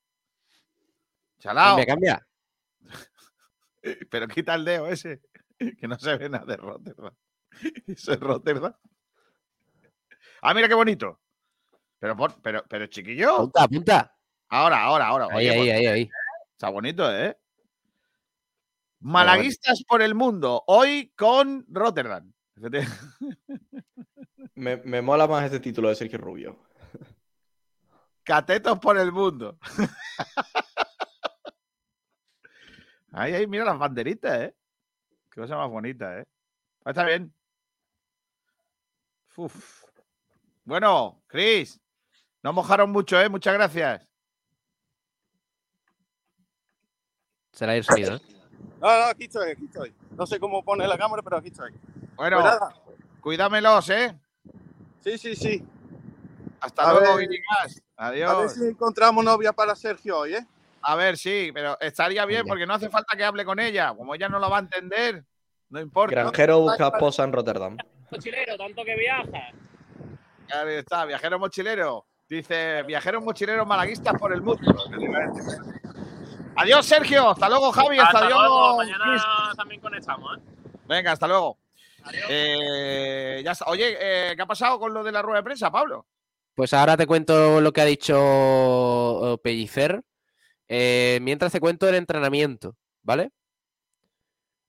Chalao. 1.41 1.77
Cambia, 1.77 1.87
cambia. 1.87 2.27
Pero 4.11 4.29
quita 4.29 4.55
el 4.55 4.65
dedo 4.65 4.87
ese. 4.87 5.21
Que 5.79 5.87
no 5.87 5.99
se 5.99 6.17
ve 6.17 6.31
nada 6.31 6.47
de 6.47 6.57
Rotterdam. 6.57 7.15
Eso 7.87 8.13
es 8.13 8.21
Rotterdam. 8.21 8.75
Ah, 10.41 10.55
mira 10.55 10.69
qué 10.69 10.75
bonito. 10.75 11.21
Pero, 11.99 12.17
pero, 12.43 12.65
pero 12.67 12.87
chiquillo. 12.87 13.35
Apunta, 13.35 13.65
apunta. 13.65 14.17
Ahora, 14.49 14.83
ahora, 14.83 15.07
ahora. 15.09 15.27
Ahí, 15.27 15.51
Oye, 15.51 15.51
ahí, 15.51 15.59
pues, 15.59 15.71
ahí, 15.75 15.87
ahí. 15.87 16.11
Está 16.53 16.71
bonito, 16.71 17.15
¿eh? 17.15 17.37
Malaguistas 19.01 19.85
por 19.87 20.01
el 20.01 20.15
mundo, 20.15 20.65
hoy 20.67 21.13
con 21.15 21.67
Rotterdam. 21.69 22.33
Me, 24.55 24.77
me 24.77 25.03
mola 25.03 25.27
más 25.27 25.45
este 25.45 25.61
título 25.61 25.91
de 25.91 25.95
Sergio 25.95 26.19
Rubio. 26.19 26.59
Catetos 28.23 28.79
por 28.79 28.99
el 28.99 29.13
mundo. 29.13 29.59
Ahí, 33.13 33.35
ahí, 33.35 33.47
mira 33.47 33.65
las 33.65 33.79
banderitas, 33.79 34.41
¿eh? 34.41 34.55
Qué 35.31 35.41
cosa 35.41 35.57
más 35.57 35.69
bonita, 35.71 36.19
¿eh? 36.19 36.25
Ah, 36.85 36.91
Está 36.91 37.05
bien. 37.05 37.33
Uf. 39.37 39.85
Bueno, 40.65 41.23
Chris, 41.27 41.81
no 42.43 42.53
mojaron 42.53 42.91
mucho, 42.91 43.21
¿eh? 43.21 43.29
Muchas 43.29 43.55
gracias. 43.55 44.07
Será 47.53 47.75
el 47.75 47.85
sonido, 47.85 48.17
¿eh? 48.17 48.21
No, 48.81 48.87
no, 48.99 49.05
aquí 49.05 49.25
estoy, 49.25 49.51
aquí 49.51 49.65
estoy. 49.65 49.95
No 50.13 50.27
sé 50.27 50.39
cómo 50.39 50.63
pone 50.65 50.87
la 50.87 50.97
cámara, 50.99 51.23
pero 51.23 51.37
aquí 51.39 51.49
estoy. 51.49 51.73
Bueno, 52.17 52.41
Pues 52.41 52.45
nada, 52.53 52.75
cuídamelos, 53.21 53.89
¿eh? 53.91 54.19
sí, 55.01 55.19
sí, 55.19 55.35
sí. 55.35 55.65
Hasta 56.61 56.83
A 56.91 56.93
luego, 56.93 57.17
ver. 57.17 57.29
Villegas. 57.29 57.83
A 57.97 58.11
ver 58.11 58.25
Adiós. 58.25 58.53
si 58.55 58.65
encontramos 58.65 59.25
novia 59.25 59.53
para 59.53 59.75
Sergio 59.75 60.19
hoy, 60.19 60.35
¿eh? 60.35 60.47
A 60.83 60.97
ver, 60.97 61.17
sí, 61.17 61.51
pero 61.53 61.79
estaría 61.81 62.25
bien 62.25 62.47
porque 62.47 62.67
no 62.67 62.75
hace 62.75 62.89
falta 62.89 63.17
que 63.17 63.25
hable 63.25 63.45
con 63.45 63.59
ella. 63.59 63.95
Como 63.95 64.15
ella 64.15 64.29
no 64.29 64.39
lo 64.39 64.49
va 64.49 64.59
a 64.59 64.61
entender, 64.61 65.25
no 65.69 65.81
importa. 65.81 66.23
Granjero 66.23 66.61
busca 66.61 66.89
esposa 66.89 67.25
en 67.25 67.33
Rotterdam. 67.33 67.77
Mochilero, 68.11 68.57
tanto 68.57 68.85
que 68.85 68.97
viaja. 68.97 69.53
Ahí 70.53 70.75
está, 70.75 71.05
viajero 71.05 71.39
mochilero. 71.39 72.07
Dice, 72.29 72.83
viajeros 72.85 73.25
mochileros 73.25 73.67
malaguistas 73.67 74.15
por 74.19 74.33
el 74.33 74.41
mundo. 74.41 74.63
Adiós, 76.57 76.87
Sergio. 76.87 77.31
Hasta 77.31 77.49
luego, 77.49 77.73
Javi. 77.73 77.99
Hasta, 77.99 78.29
luego, 78.29 78.79
Chris. 78.79 78.93
mañana 78.93 79.53
también 79.57 79.81
conectamos, 79.81 80.39
¿eh? 80.39 80.41
Venga, 80.87 81.13
hasta 81.13 81.27
luego. 81.27 81.59
Adiós. 82.05 82.27
Eh, 82.29 83.43
ya 83.45 83.53
está. 83.53 83.65
Oye, 83.67 83.97
eh, 84.01 84.33
¿qué 84.37 84.43
ha 84.43 84.47
pasado 84.47 84.79
con 84.79 84.93
lo 84.95 85.03
de 85.03 85.13
la 85.13 85.23
rueda 85.23 85.39
de 85.39 85.45
prensa, 85.45 85.71
Pablo? 85.71 86.07
Pues 86.55 86.73
ahora 86.75 86.97
te 86.97 87.07
cuento 87.07 87.61
lo 87.61 87.73
que 87.73 87.81
ha 87.81 87.85
dicho 87.85 89.35
eh, 89.35 89.39
Pellicer. 89.43 90.03
Eh, 90.73 91.19
mientras 91.21 91.51
te 91.51 91.59
cuento 91.59 91.89
el 91.89 91.97
entrenamiento, 91.97 92.77
¿vale? 93.03 93.33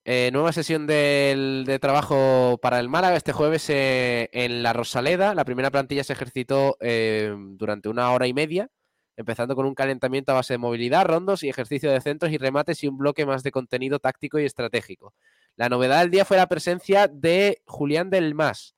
Eh, 0.04 0.32
nueva 0.34 0.52
sesión 0.52 0.88
del- 0.88 1.64
de 1.68 1.78
trabajo 1.78 2.58
para 2.60 2.80
el 2.80 2.90
Málaga 2.90 3.16
este 3.16 3.34
jueves 3.34 3.70
eh, 3.70 4.30
en 4.34 4.64
la 4.64 4.74
Rosaleda. 4.74 5.36
La 5.36 5.46
primera 5.46 5.70
plantilla 5.70 6.04
se 6.04 6.14
ejercitó 6.14 6.76
durante 6.82 7.88
una 7.88 8.12
hora 8.12 8.26
y 8.26 8.34
media, 8.34 8.68
empezando 9.16 9.56
con 9.56 9.68
un 9.68 9.76
calentamiento 9.76 10.32
a 10.32 10.36
base 10.36 10.56
de 10.56 10.58
movilidad, 10.58 11.06
rondos 11.06 11.44
y 11.44 11.50
ejercicio 11.50 11.92
de 11.92 12.02
centros 12.02 12.32
y 12.32 12.40
remates 12.40 12.84
y 12.84 12.88
un 12.88 12.98
bloque 12.98 13.28
más 13.28 13.44
de 13.44 13.52
contenido 13.52 14.00
táctico 14.00 14.40
y 14.40 14.46
estratégico. 14.46 15.14
La 15.56 15.70
novedad 15.70 16.00
del 16.00 16.10
día 16.10 16.26
fue 16.26 16.38
la 16.38 16.48
presencia 16.48 17.08
de 17.08 17.62
Julián 17.68 18.10
del 18.10 18.34
Mas, 18.34 18.74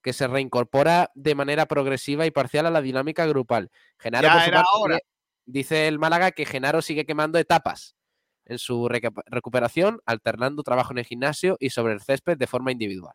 que 0.00 0.12
se 0.12 0.28
reincorpora 0.28 1.10
de 1.16 1.34
manera 1.34 1.66
progresiva 1.66 2.24
y 2.24 2.30
parcial 2.30 2.66
a 2.66 2.70
la 2.70 2.82
dinámica 2.82 3.26
grupal. 3.26 3.70
Genaro, 3.98 4.28
Ya 4.28 4.32
por 4.34 4.42
su 4.42 4.48
era 4.48 4.58
parte, 4.58 4.70
hora. 4.78 4.98
Dice 5.46 5.88
el 5.88 5.98
Málaga 5.98 6.32
que 6.32 6.46
Genaro 6.46 6.82
sigue 6.82 7.06
quemando 7.06 7.38
etapas 7.38 7.96
en 8.44 8.58
su 8.58 8.88
recuperación, 8.88 10.00
alternando 10.06 10.62
trabajo 10.62 10.92
en 10.92 10.98
el 10.98 11.04
gimnasio 11.04 11.56
y 11.60 11.70
sobre 11.70 11.94
el 11.94 12.00
césped 12.00 12.36
de 12.36 12.46
forma 12.46 12.72
individual. 12.72 13.14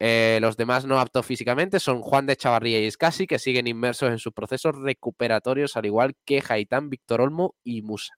Eh, 0.00 0.38
los 0.42 0.56
demás 0.56 0.84
no 0.84 0.98
aptos 0.98 1.24
físicamente 1.24 1.80
son 1.80 2.02
Juan 2.02 2.26
de 2.26 2.36
Chavarría 2.36 2.80
y 2.80 2.86
Escasi, 2.86 3.26
que 3.26 3.38
siguen 3.38 3.66
inmersos 3.66 4.10
en 4.10 4.18
sus 4.18 4.32
procesos 4.32 4.76
recuperatorios, 4.76 5.76
al 5.76 5.86
igual 5.86 6.14
que 6.24 6.42
Jaitán, 6.42 6.90
Víctor 6.90 7.20
Olmo 7.20 7.54
y 7.62 7.82
Musa. 7.82 8.14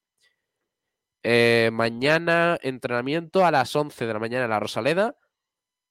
Eh, 1.22 1.70
mañana 1.72 2.58
entrenamiento 2.62 3.44
a 3.44 3.50
las 3.50 3.74
11 3.74 4.06
de 4.06 4.12
la 4.12 4.18
mañana 4.18 4.44
en 4.44 4.50
la 4.50 4.60
Rosaleda. 4.60 5.16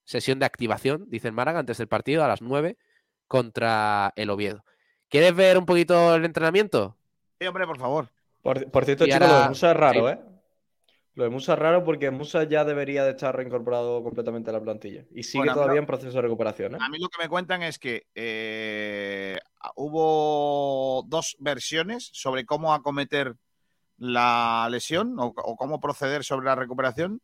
Sesión 0.06 0.40
de 0.40 0.46
activación, 0.46 1.06
dice 1.10 1.28
el 1.28 1.34
Málaga, 1.34 1.60
antes 1.60 1.78
del 1.78 1.88
partido 1.88 2.24
a 2.24 2.28
las 2.28 2.42
9 2.42 2.78
contra 3.28 4.14
el 4.16 4.30
Oviedo. 4.30 4.64
¿Quieres 5.10 5.36
ver 5.36 5.58
un 5.58 5.66
poquito 5.66 6.16
el 6.16 6.26
entrenamiento? 6.26 6.98
Sí, 7.40 7.48
hombre, 7.48 7.66
por 7.66 7.78
favor. 7.78 8.10
Por, 8.42 8.70
por 8.72 8.86
cierto, 8.86 9.06
chicos, 9.06 9.20
lo 9.20 9.40
de 9.42 9.50
Musa 9.50 9.72
es 9.72 9.78
raro, 9.78 10.08
sí. 10.08 10.14
¿eh? 10.14 10.20
Lo 11.16 11.24
de 11.24 11.30
Musa 11.30 11.54
es 11.54 11.60
raro 11.60 11.84
porque 11.84 12.12
Musa 12.12 12.44
ya 12.44 12.66
debería 12.66 13.04
de 13.04 13.12
estar 13.12 13.36
reincorporado 13.36 14.04
completamente 14.04 14.50
a 14.50 14.54
la 14.54 14.62
plantilla. 14.62 15.06
Y 15.12 15.24
sigue 15.24 15.40
Bueno, 15.40 15.54
todavía 15.54 15.80
en 15.80 15.86
proceso 15.86 16.12
de 16.12 16.22
recuperación, 16.22 16.76
¿eh? 16.76 16.78
A 16.82 16.90
mí 16.90 17.00
lo 17.00 17.08
que 17.08 17.22
me 17.22 17.30
cuentan 17.30 17.64
es 17.64 17.80
que 17.80 18.08
eh, 18.14 19.40
hubo 19.76 21.04
dos 21.08 21.38
versiones 21.40 22.10
sobre 22.14 22.46
cómo 22.46 22.74
acometer 22.74 23.36
la 23.98 24.68
lesión 24.70 25.18
o, 25.18 25.34
o 25.36 25.56
cómo 25.56 25.80
proceder 25.80 26.24
sobre 26.24 26.48
la 26.48 26.56
recuperación. 26.56 27.22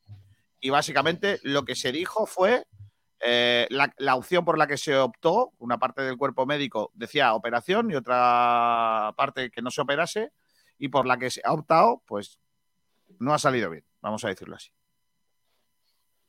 Y 0.62 0.70
básicamente 0.70 1.40
lo 1.44 1.66
que 1.66 1.76
se 1.76 1.92
dijo 1.92 2.26
fue 2.26 2.66
eh, 3.24 3.68
la, 3.70 3.94
la 3.98 4.16
opción 4.16 4.44
por 4.46 4.58
la 4.58 4.68
que 4.68 4.78
se 4.78 4.96
optó, 4.98 5.54
una 5.60 5.78
parte 5.78 6.02
del 6.02 6.18
cuerpo 6.18 6.46
médico 6.46 6.92
decía 6.96 7.34
operación 7.34 7.92
y 7.92 7.96
otra 7.96 9.14
parte 9.18 9.50
que 9.52 9.62
no 9.62 9.72
se 9.72 9.82
operase, 9.82 10.32
y 10.78 10.88
por 10.90 11.06
la 11.06 11.18
que 11.18 11.30
se 11.30 11.42
ha 11.44 11.54
optado, 11.54 12.02
pues 12.06 12.40
no 13.20 13.34
ha 13.34 13.40
salido 13.40 13.70
bien, 13.70 13.86
vamos 14.02 14.24
a 14.26 14.30
decirlo 14.30 14.56
así. 14.56 14.72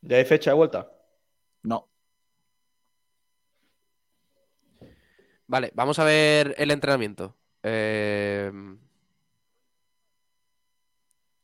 ¿Ya 0.02 0.16
hay 0.16 0.24
fecha 0.24 0.50
de 0.50 0.56
vuelta? 0.56 0.90
No. 1.62 1.88
Vale, 5.46 5.70
vamos 5.74 5.98
a 5.98 6.04
ver 6.04 6.54
el 6.58 6.70
entrenamiento. 6.70 7.36
Eh, 7.62 8.50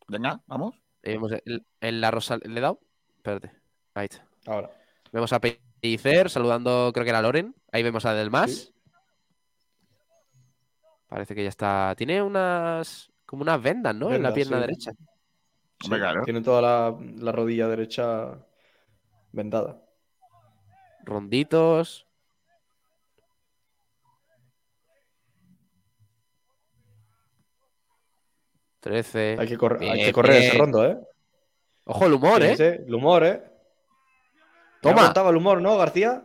Venga, 0.09 0.41
vamos. 0.47 0.75
vemos 1.03 1.33
el- 1.45 1.67
en 1.81 2.01
la 2.01 2.11
Rosa. 2.11 2.39
¿Le 2.39 2.59
he 2.59 2.63
dado? 2.63 2.81
Espérate. 3.17 3.53
Ahí 3.95 4.07
está. 4.11 4.27
Ahora. 4.47 4.71
Vemos 5.13 5.33
a 5.33 5.41
Pellicer 5.41 6.31
saludando, 6.31 6.91
creo 6.93 7.05
que 7.05 7.11
era 7.11 7.23
Loren. 7.23 7.55
Ahí 7.73 7.83
vemos 7.83 8.05
a 8.05 8.15
Delmas. 8.15 8.51
Sí. 8.51 8.75
Parece 11.09 11.35
que 11.35 11.43
ya 11.43 11.49
está. 11.49 11.95
Tiene 11.97 12.23
unas. 12.23 13.11
como 13.25 13.43
unas 13.43 13.63
vendas, 13.63 13.95
¿no? 13.95 14.13
en 14.13 14.23
la 14.23 14.33
pierna 14.33 14.57
sí. 14.57 14.61
derecha. 14.61 14.91
Hombre, 15.85 16.01
claro. 16.01 16.23
Tiene 16.25 16.43
toda 16.43 16.61
la, 16.61 16.99
la 17.17 17.33
rodilla 17.33 17.69
derecha 17.69 18.39
vendada. 19.33 19.81
Ronditos. 21.05 22.07
Trece. 28.81 29.37
Hay 29.39 29.49
que, 29.49 29.57
correr, 29.57 29.91
hay 29.91 30.05
que 30.05 30.13
correr 30.13 30.43
ese 30.43 30.59
rondo, 30.59 30.87
¿eh? 30.87 30.99
Ojo 31.85 32.07
el 32.07 32.13
humor, 32.13 32.43
¿eh? 32.43 32.55
El 32.87 32.95
humor, 32.95 33.25
¿eh? 33.25 33.43
Toma. 34.81 35.01
aguantaba 35.01 35.31
el 35.31 35.37
humor, 35.37 35.61
¿no, 35.61 35.77
García? 35.77 36.25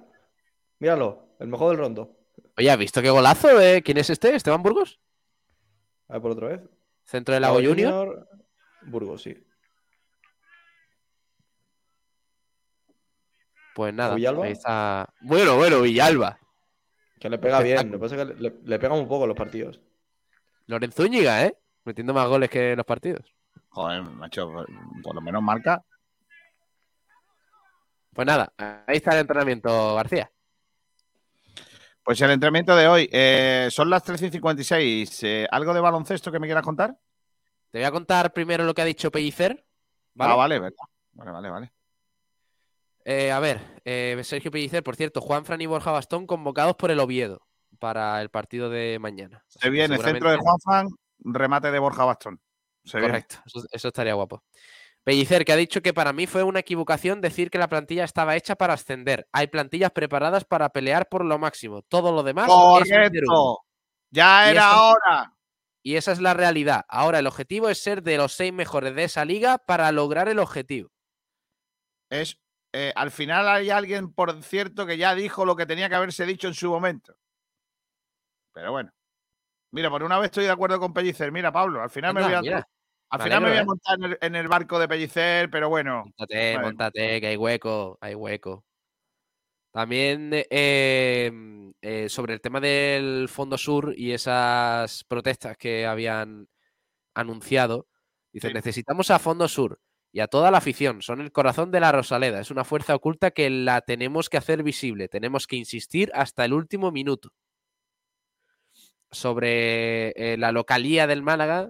Míralo, 0.79 1.35
el 1.39 1.47
mejor 1.47 1.69
del 1.69 1.79
rondo. 1.79 2.17
Oye, 2.57 2.69
¿has 2.69 2.77
visto 2.77 3.01
qué 3.01 3.09
golazo? 3.09 3.59
eh? 3.59 3.81
¿Quién 3.83 3.97
es 3.97 4.09
este? 4.09 4.35
¿Esteban 4.35 4.61
Burgos? 4.61 4.99
A 6.07 6.13
ver, 6.13 6.21
por 6.21 6.31
otra 6.31 6.47
vez. 6.49 6.61
Centro 7.05 7.33
del 7.33 7.41
Lago 7.41 7.55
Junior. 7.63 8.27
Burgos, 8.83 9.23
sí. 9.23 9.35
Pues 13.75 13.93
nada, 13.93 14.15
¿Villalba? 14.15 14.45
ahí 14.45 14.51
está. 14.51 15.09
Bueno, 15.21 15.57
bueno, 15.57 15.81
Villalba. 15.81 16.37
Que 17.19 17.29
le 17.29 17.39
pega 17.39 17.59
bien. 17.61 17.87
Lo 17.91 17.97
que 17.97 18.01
pasa 18.01 18.15
es 18.21 18.27
que 18.27 18.33
le, 18.35 18.53
le 18.63 18.79
pega 18.79 18.93
un 18.93 19.07
poco 19.07 19.25
los 19.25 19.35
partidos. 19.35 19.81
Lorenzo 20.67 21.03
Úñiga, 21.03 21.45
¿eh? 21.45 21.57
Metiendo 21.85 22.13
más 22.13 22.27
goles 22.27 22.49
que 22.49 22.71
en 22.71 22.77
los 22.77 22.85
partidos. 22.85 23.33
Joder, 23.69 24.03
macho, 24.03 24.51
por 25.01 25.15
lo 25.15 25.21
menos 25.21 25.41
marca. 25.41 25.83
Pues 28.13 28.27
nada, 28.27 28.53
ahí 28.57 28.97
está 28.97 29.11
el 29.13 29.19
entrenamiento, 29.19 29.95
García. 29.95 30.31
Pues 32.03 32.19
el 32.21 32.31
entrenamiento 32.31 32.75
de 32.75 32.87
hoy, 32.87 33.09
eh, 33.11 33.69
son 33.71 33.89
las 33.89 34.03
13 34.03 34.27
y 34.27 34.31
56. 34.31 35.23
Eh, 35.23 35.47
¿Algo 35.49 35.73
de 35.73 35.79
baloncesto 35.79 36.31
que 36.31 36.39
me 36.39 36.47
quieras 36.47 36.63
contar? 36.63 36.97
Te 37.71 37.79
voy 37.79 37.85
a 37.85 37.91
contar 37.91 38.33
primero 38.33 38.65
lo 38.65 38.73
que 38.73 38.81
ha 38.81 38.85
dicho 38.85 39.09
Pellicer. 39.09 39.65
¿vale? 40.13 40.33
Ah, 40.33 40.35
vale, 40.35 40.59
verdad. 40.59 40.85
Vale, 41.13 41.31
vale, 41.31 41.49
vale. 41.49 41.73
Eh, 43.05 43.31
a 43.31 43.39
ver, 43.39 43.81
eh, 43.83 44.19
Sergio 44.23 44.51
Pellicer, 44.51 44.83
por 44.83 44.95
cierto, 44.95 45.21
Juan 45.21 45.45
Fran 45.45 45.61
y 45.61 45.65
Borja 45.65 45.91
Bastón 45.91 46.27
convocados 46.27 46.75
por 46.75 46.91
el 46.91 46.99
Oviedo 46.99 47.47
para 47.79 48.21
el 48.21 48.29
partido 48.29 48.69
de 48.69 48.99
mañana. 48.99 49.43
Se 49.47 49.69
viene, 49.69 49.97
centro 49.97 50.29
de 50.29 50.37
Juan 50.37 50.59
Fan, 50.59 50.87
remate 51.19 51.71
de 51.71 51.79
Borja 51.79 52.05
Bastón. 52.05 52.39
Se. 52.83 52.99
Correcto, 53.01 53.37
eso, 53.45 53.63
eso 53.71 53.87
estaría 53.87 54.13
guapo. 54.13 54.43
Pellicer, 55.03 55.43
que 55.43 55.51
ha 55.51 55.57
dicho 55.57 55.81
que 55.81 55.93
para 55.93 56.13
mí 56.13 56.27
fue 56.27 56.43
una 56.43 56.59
equivocación 56.59 57.19
decir 57.19 57.49
que 57.49 57.57
la 57.57 57.67
plantilla 57.67 58.05
estaba 58.05 58.37
hecha 58.37 58.55
para 58.55 58.73
ascender. 58.73 59.27
Hay 59.33 59.47
plantillas 59.47 59.91
preparadas 59.91 60.45
para 60.45 60.69
pelear 60.69 61.09
por 61.09 61.25
lo 61.25 61.37
máximo. 61.37 61.81
Todo 61.81 62.13
lo 62.13 62.23
demás 62.23 62.47
es. 62.47 62.53
Correcto. 62.53 63.59
Ya 64.11 64.49
era 64.49 64.81
hora. 64.81 65.33
Y 65.81 65.97
esa 65.97 66.13
es 66.13 66.21
la 66.21 66.33
realidad. 66.33 66.85
Ahora 66.87 67.19
el 67.19 67.27
objetivo 67.27 67.67
es 67.67 67.83
ser 67.83 68.01
de 68.03 68.15
los 68.15 68.31
seis 68.31 68.53
mejores 68.53 68.95
de 68.95 69.03
esa 69.03 69.25
liga 69.25 69.57
para 69.57 69.91
lograr 69.91 70.29
el 70.29 70.39
objetivo. 70.39 70.89
Es, 72.09 72.39
eh, 72.71 72.93
al 72.95 73.11
final 73.11 73.49
hay 73.49 73.69
alguien, 73.69 74.13
por 74.13 74.41
cierto, 74.41 74.85
que 74.85 74.97
ya 74.97 75.13
dijo 75.15 75.45
lo 75.45 75.57
que 75.57 75.65
tenía 75.65 75.89
que 75.89 75.95
haberse 75.95 76.25
dicho 76.25 76.47
en 76.47 76.53
su 76.53 76.69
momento. 76.69 77.17
Pero 78.53 78.71
bueno. 78.71 78.91
Mira, 79.71 79.89
por 79.89 80.03
una 80.03 80.19
vez 80.19 80.25
estoy 80.25 80.45
de 80.45 80.51
acuerdo 80.51 80.79
con 80.79 80.93
Pellicer. 80.93 81.31
Mira, 81.31 81.51
Pablo, 81.51 81.81
al 81.81 81.89
final 81.89 82.13
me 82.13 82.21
voy 82.21 82.33
a, 82.33 82.67
al 83.13 83.19
me 83.19 83.23
final 83.25 83.41
me 83.43 83.49
voy 83.49 83.57
a 83.59 83.65
montar 83.65 83.97
en 83.99 84.03
el, 84.05 84.17
en 84.21 84.35
el 84.35 84.47
barco 84.47 84.79
de 84.79 84.87
Pellicer, 84.87 85.49
pero 85.49 85.69
bueno. 85.69 86.03
Móntate, 86.05 86.53
Bueno. 86.53 86.67
móntate, 86.67 87.21
que 87.21 87.27
hay 87.27 87.37
hueco, 87.37 87.97
hay 88.01 88.15
hueco. 88.15 88.65
También 89.71 90.31
eh, 90.49 91.31
mm, 91.33 91.69
eh, 91.81 92.09
sobre 92.09 92.33
el 92.33 92.41
tema 92.41 92.59
del 92.59 93.27
Fondo 93.29 93.57
Sur 93.57 93.93
y 93.97 94.11
esas 94.11 95.03
protestas 95.05 95.57
que 95.57 95.85
habían 95.85 96.47
anunciado, 97.15 97.87
dice, 98.31 98.49
Sí. 98.49 98.53
necesitamos 98.53 99.11
a 99.11 99.19
Fondo 99.19 99.47
Sur 99.47 99.79
y 100.11 100.19
a 100.19 100.27
toda 100.27 100.51
la 100.51 100.59
afición, 100.59 101.01
son 101.01 101.21
el 101.21 101.31
corazón 101.31 101.71
de 101.71 101.79
la 101.79 101.91
Rosaleda, 101.91 102.39
es 102.39 102.51
una 102.51 102.63
fuerza 102.63 102.95
oculta 102.95 103.31
que 103.31 103.49
la 103.49 103.81
tenemos 103.81 104.29
que 104.29 104.37
hacer 104.37 104.61
visible, 104.63 105.07
tenemos 105.07 105.47
que 105.47 105.55
insistir 105.55 106.11
hasta 106.13 106.45
el 106.45 106.53
último 106.53 106.91
minuto. 106.91 107.29
Sobre 109.11 110.09
eh, 110.33 110.37
la 110.37 110.51
localía 110.51 111.05
del 111.07 111.21
Málaga, 111.21 111.69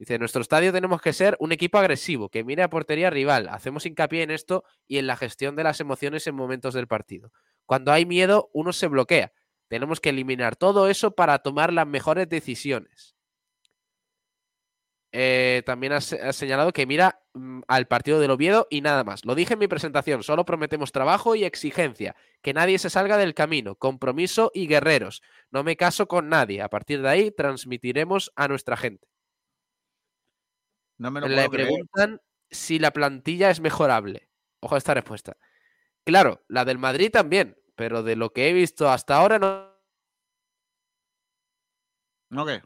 Dice, 0.00 0.18
nuestro 0.18 0.40
estadio 0.40 0.72
tenemos 0.72 1.02
que 1.02 1.12
ser 1.12 1.36
un 1.40 1.52
equipo 1.52 1.76
agresivo, 1.76 2.30
que 2.30 2.42
mire 2.42 2.62
a 2.62 2.70
portería 2.70 3.10
rival. 3.10 3.48
Hacemos 3.50 3.84
hincapié 3.84 4.22
en 4.22 4.30
esto 4.30 4.64
y 4.88 4.96
en 4.96 5.06
la 5.06 5.14
gestión 5.14 5.56
de 5.56 5.62
las 5.62 5.78
emociones 5.78 6.26
en 6.26 6.34
momentos 6.34 6.72
del 6.72 6.86
partido. 6.86 7.32
Cuando 7.66 7.92
hay 7.92 8.06
miedo, 8.06 8.48
uno 8.54 8.72
se 8.72 8.86
bloquea. 8.86 9.34
Tenemos 9.68 10.00
que 10.00 10.08
eliminar 10.08 10.56
todo 10.56 10.88
eso 10.88 11.10
para 11.10 11.40
tomar 11.40 11.70
las 11.70 11.86
mejores 11.86 12.30
decisiones. 12.30 13.14
Eh, 15.12 15.62
también 15.66 15.92
has 15.92 16.16
señalado 16.30 16.72
que 16.72 16.86
mira 16.86 17.20
mm, 17.34 17.60
al 17.68 17.86
partido 17.86 18.20
del 18.20 18.30
Oviedo 18.30 18.68
y 18.70 18.80
nada 18.80 19.04
más. 19.04 19.26
Lo 19.26 19.34
dije 19.34 19.52
en 19.52 19.58
mi 19.58 19.68
presentación, 19.68 20.22
solo 20.22 20.46
prometemos 20.46 20.92
trabajo 20.92 21.34
y 21.34 21.44
exigencia, 21.44 22.16
que 22.40 22.54
nadie 22.54 22.78
se 22.78 22.88
salga 22.88 23.18
del 23.18 23.34
camino, 23.34 23.74
compromiso 23.74 24.50
y 24.54 24.66
guerreros. 24.66 25.20
No 25.50 25.62
me 25.62 25.76
caso 25.76 26.08
con 26.08 26.30
nadie. 26.30 26.62
A 26.62 26.70
partir 26.70 27.02
de 27.02 27.08
ahí 27.10 27.30
transmitiremos 27.30 28.32
a 28.34 28.48
nuestra 28.48 28.78
gente. 28.78 29.09
No 31.00 31.10
me 31.10 31.20
lo 31.20 31.28
Le 31.28 31.34
puedo 31.34 31.50
creer. 31.50 31.68
preguntan 31.68 32.20
si 32.50 32.78
la 32.78 32.90
plantilla 32.90 33.50
es 33.50 33.60
mejorable. 33.60 34.28
Ojo 34.60 34.74
a 34.74 34.78
esta 34.78 34.92
respuesta. 34.94 35.36
Claro, 36.04 36.44
la 36.48 36.64
del 36.66 36.76
Madrid 36.78 37.10
también, 37.10 37.56
pero 37.74 38.02
de 38.02 38.16
lo 38.16 38.32
que 38.32 38.48
he 38.48 38.52
visto 38.52 38.90
hasta 38.90 39.16
ahora 39.16 39.38
no. 39.38 39.70
¿No 42.28 42.44
qué? 42.44 42.62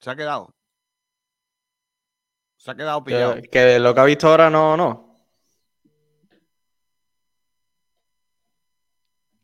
Se 0.00 0.10
ha 0.10 0.16
quedado. 0.16 0.54
Se 2.58 2.70
ha 2.70 2.74
quedado 2.74 3.02
pillado. 3.02 3.34
Que, 3.36 3.42
que 3.48 3.78
lo 3.78 3.94
que 3.94 4.00
ha 4.00 4.04
visto 4.04 4.28
ahora 4.28 4.50
no, 4.50 4.76
no. 4.76 5.26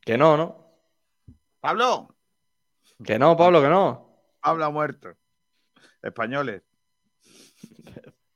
Que 0.02 0.18
no, 0.18 0.36
¿no? 0.36 0.66
Pablo, 1.60 2.14
Que 3.04 3.18
no, 3.18 3.36
Pablo, 3.36 3.62
que 3.62 3.68
no. 3.68 4.22
habla 4.42 4.68
muerto. 4.70 5.16
Españoles. 6.02 6.62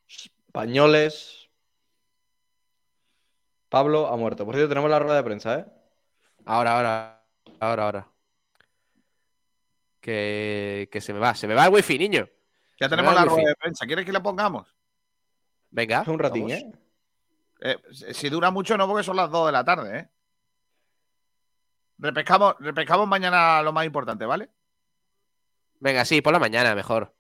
Españoles. 0.07 1.49
Pablo 3.69 4.09
ha 4.09 4.17
muerto. 4.17 4.45
Por 4.45 4.55
cierto, 4.55 4.69
tenemos 4.69 4.91
la 4.91 4.99
rueda 4.99 5.17
de 5.17 5.25
prensa, 5.25 5.59
¿eh? 5.59 5.67
Ahora, 6.45 6.77
ahora, 6.77 7.25
ahora, 7.61 7.85
ahora. 7.85 8.09
Que, 10.01 10.89
que 10.93 11.01
se 11.01 11.13
me 11.13 11.19
va, 11.19 11.35
se 11.35 11.49
me 11.49 11.55
va 11.55 11.67
el 11.67 11.73
wifi, 11.73 11.99
niño. 11.99 12.29
Ya 12.79 12.89
tenemos 12.89 13.15
la 13.15 13.25
rueda 13.25 13.49
de 13.49 13.57
prensa. 13.57 13.87
¿Quieres 13.87 14.05
que 14.05 14.13
la 14.13 14.23
pongamos? 14.23 14.69
Venga. 15.71 16.01
Hace 16.01 16.11
un 16.11 16.19
ratín. 16.19 16.51
¿eh? 16.51 16.73
Eh, 17.61 17.77
si 17.93 18.15
si 18.15 18.29
dura 18.29 18.51
mucho, 18.51 18.77
no, 18.77 18.87
porque 18.87 19.03
son 19.03 19.17
las 19.17 19.31
2 19.31 19.47
de 19.47 19.53
la 19.53 19.65
tarde, 19.65 19.99
¿eh? 19.99 20.09
Repescamos, 21.99 22.57
repescamos 22.59 23.09
mañana 23.09 23.63
lo 23.63 23.73
más 23.73 23.87
importante, 23.87 24.27
¿vale? 24.27 24.51
Venga, 25.81 26.05
sí, 26.05 26.21
por 26.21 26.33
la 26.33 26.39
mañana 26.39 26.75
mejor. 26.75 27.15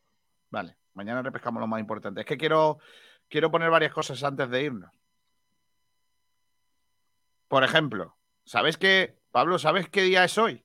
Vale, 0.51 0.77
mañana 0.95 1.23
repescamos 1.23 1.61
lo 1.61 1.67
más 1.67 1.81
importante. 1.81 2.21
Es 2.21 2.27
que 2.27 2.37
quiero, 2.39 2.79
quiero 3.29 3.51
poner 3.51 3.71
varias 3.71 3.93
cosas 3.93 4.23
antes 4.23 4.49
de 4.49 4.63
irnos. 4.63 4.91
Por 7.49 7.63
ejemplo, 7.63 8.17
¿sabes 8.45 8.77
qué, 8.79 9.19
Pablo, 9.31 9.59
¿sabes 9.59 9.89
qué 9.89 10.03
día 10.03 10.25
es 10.25 10.39
hoy? 10.39 10.65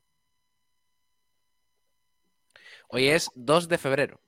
Hoy 2.88 3.10
es 3.10 3.30
2 3.35 3.68
de 3.68 3.77
febrero. 3.77 4.22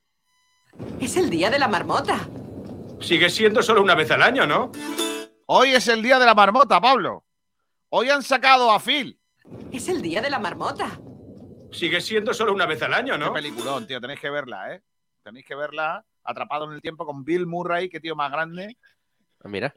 Es 1.00 1.18
el 1.18 1.30
día 1.30 1.50
de 1.50 1.58
la 1.60 1.68
marmota. 1.68 2.20
Sigue 3.00 3.30
siendo 3.30 3.64
solo 3.64 3.82
una 3.82 3.96
vez 3.96 4.12
al 4.12 4.22
año, 4.22 4.46
¿no? 4.46 4.72
Hoy 5.48 5.72
es 5.72 5.88
el 5.88 6.04
día 6.04 6.20
de 6.20 6.26
la 6.26 6.36
marmota, 6.36 6.80
Pablo. 6.80 7.26
Hoy 7.90 8.10
han 8.10 8.22
sacado 8.22 8.72
a 8.72 8.80
Phil. 8.80 9.20
Es 9.72 9.90
el 9.90 10.02
día 10.02 10.22
de 10.22 10.30
la 10.30 10.38
marmota. 10.40 10.88
Sigue 11.72 12.00
siendo 12.00 12.34
solo 12.34 12.54
una 12.54 12.66
vez 12.66 12.82
al 12.84 12.94
año, 12.94 13.14
Qué 13.14 13.20
¿no? 13.20 13.34
peliculón, 13.34 13.88
tío. 13.88 14.00
Tenéis 14.00 14.20
que 14.20 14.30
verla, 14.30 14.76
¿eh? 14.76 14.84
Tenéis 15.24 15.46
que 15.46 15.56
verla. 15.56 16.04
Atrapado 16.24 16.66
en 16.66 16.74
el 16.74 16.82
tiempo 16.82 17.06
con 17.06 17.24
Bill 17.24 17.48
Murray, 17.48 17.90
qué 17.90 18.00
tío 18.00 18.16
más 18.16 18.32
grande. 18.32 18.78
Ah, 19.44 19.48
Mira. 19.48 19.74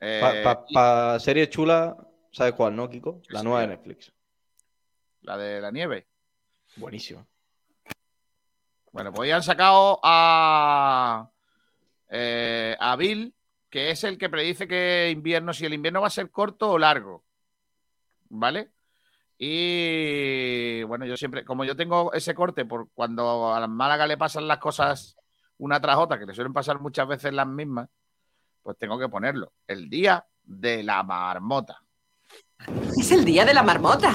Eh, 0.00 0.20
Para 0.20 0.64
pa, 0.66 1.18
serie 1.20 1.48
chula, 1.48 1.96
¿sabes 2.30 2.54
cuál, 2.54 2.74
no, 2.76 2.90
Kiko? 2.90 3.22
La 3.28 3.40
Sí, 3.40 3.44
nueva 3.44 3.60
sí. 3.62 3.68
de 3.68 3.76
Netflix. 3.76 4.12
La 5.22 5.36
de 5.36 5.60
la 5.60 5.70
nieve. 5.70 6.06
Buenísimo. 6.76 7.26
Bueno, 8.90 9.12
pues 9.12 9.28
ya 9.28 9.36
han 9.36 9.42
sacado 9.42 10.00
a, 10.02 11.30
eh, 12.08 12.76
a 12.78 12.96
Bill, 12.96 13.34
que 13.70 13.90
es 13.90 14.04
el 14.04 14.18
que 14.18 14.28
predice 14.28 14.68
que 14.68 15.08
invierno, 15.10 15.54
si 15.54 15.64
el 15.64 15.72
invierno 15.72 16.00
va 16.02 16.08
a 16.08 16.10
ser 16.10 16.30
corto 16.30 16.70
o 16.72 16.78
largo. 16.78 17.24
¿Vale? 18.28 18.70
Y 19.44 20.84
bueno, 20.84 21.04
yo 21.04 21.16
siempre, 21.16 21.44
como 21.44 21.64
yo 21.64 21.74
tengo 21.74 22.12
ese 22.12 22.32
corte 22.32 22.64
por 22.64 22.90
cuando 22.94 23.52
a 23.52 23.58
la 23.58 23.66
Málaga 23.66 24.06
le 24.06 24.16
pasan 24.16 24.46
las 24.46 24.58
cosas 24.58 25.16
una 25.58 25.80
tras 25.80 25.96
otra, 25.96 26.16
que 26.16 26.26
le 26.26 26.32
suelen 26.32 26.52
pasar 26.52 26.78
muchas 26.78 27.08
veces 27.08 27.32
las 27.32 27.48
mismas, 27.48 27.88
pues 28.62 28.78
tengo 28.78 28.96
que 29.00 29.08
ponerlo. 29.08 29.52
El 29.66 29.90
día 29.90 30.24
de 30.44 30.84
la 30.84 31.02
marmota. 31.02 31.82
Es 32.96 33.10
el 33.10 33.24
día 33.24 33.44
de 33.44 33.52
la 33.52 33.64
marmota. 33.64 34.14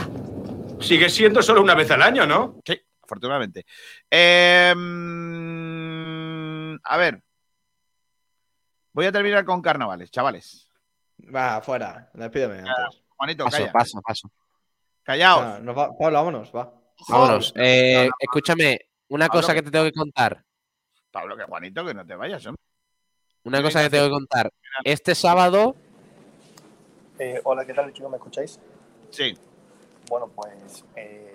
Sigue 0.79 1.09
siendo 1.09 1.43
solo 1.43 1.61
una 1.61 1.75
vez 1.75 1.91
al 1.91 2.03
año, 2.03 2.25
¿no? 2.25 2.61
Sí, 2.65 2.79
afortunadamente. 3.03 3.65
Eh, 4.09 4.73
mm, 4.73 6.75
a 6.85 6.95
ver. 6.95 7.21
Voy 8.93 9.07
a 9.07 9.11
terminar 9.11 9.43
con 9.43 9.61
carnavales, 9.61 10.09
chavales. 10.09 10.69
Va, 11.35 11.59
fuera. 11.59 12.09
Despídeme 12.13 12.59
antes. 12.59 13.03
Juanito, 13.17 13.43
Paso, 13.43 13.57
calla. 13.57 13.71
paso, 13.73 14.01
paso. 14.01 14.31
Callaos. 15.07 15.41
Ah, 15.41 15.59
nos 15.61 15.77
va- 15.77 15.97
Pablo, 15.97 16.17
vámonos, 16.17 16.51
va. 16.53 16.69
Vámonos. 17.07 17.53
Eh, 17.55 18.09
escúchame, 18.19 18.77
una 19.07 19.27
Pablo, 19.27 19.41
cosa 19.41 19.53
que- 19.53 19.61
te 19.61 19.71
tengo 19.71 19.85
que 19.85 19.93
contar. 19.93 20.43
Pablo, 21.11 21.37
que 21.37 21.43
Juanito, 21.45 21.85
que 21.85 21.93
no 21.93 22.05
te 22.05 22.13
vayas, 22.15 22.45
hombre. 22.45 22.61
Una 23.45 23.63
cosa 23.63 23.81
que 23.83 23.89
tengo 23.89 24.03
que 24.07 24.11
contar. 24.11 24.51
Este 24.83 25.15
sábado, 25.15 25.75
Eh, 27.19 27.41
hola, 27.45 27.65
¿qué 27.65 27.73
tal 27.73 27.91
chicos? 27.93 28.11
¿Me 28.11 28.17
escucháis? 28.17 28.59
Sí. 29.09 29.35
Bueno, 30.09 30.27
pues 30.35 30.83
eh, 30.97 31.33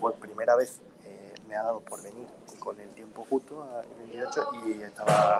por 0.00 0.14
primera 0.14 0.56
vez 0.56 0.80
eh, 1.04 1.34
me 1.46 1.56
ha 1.56 1.62
dado 1.64 1.80
por 1.80 2.02
venir 2.02 2.26
con 2.60 2.80
el 2.80 2.88
tiempo 2.94 3.26
justo 3.28 3.68
el 4.00 4.10
directo 4.12 4.48
y 4.66 4.80
estaba 4.80 5.38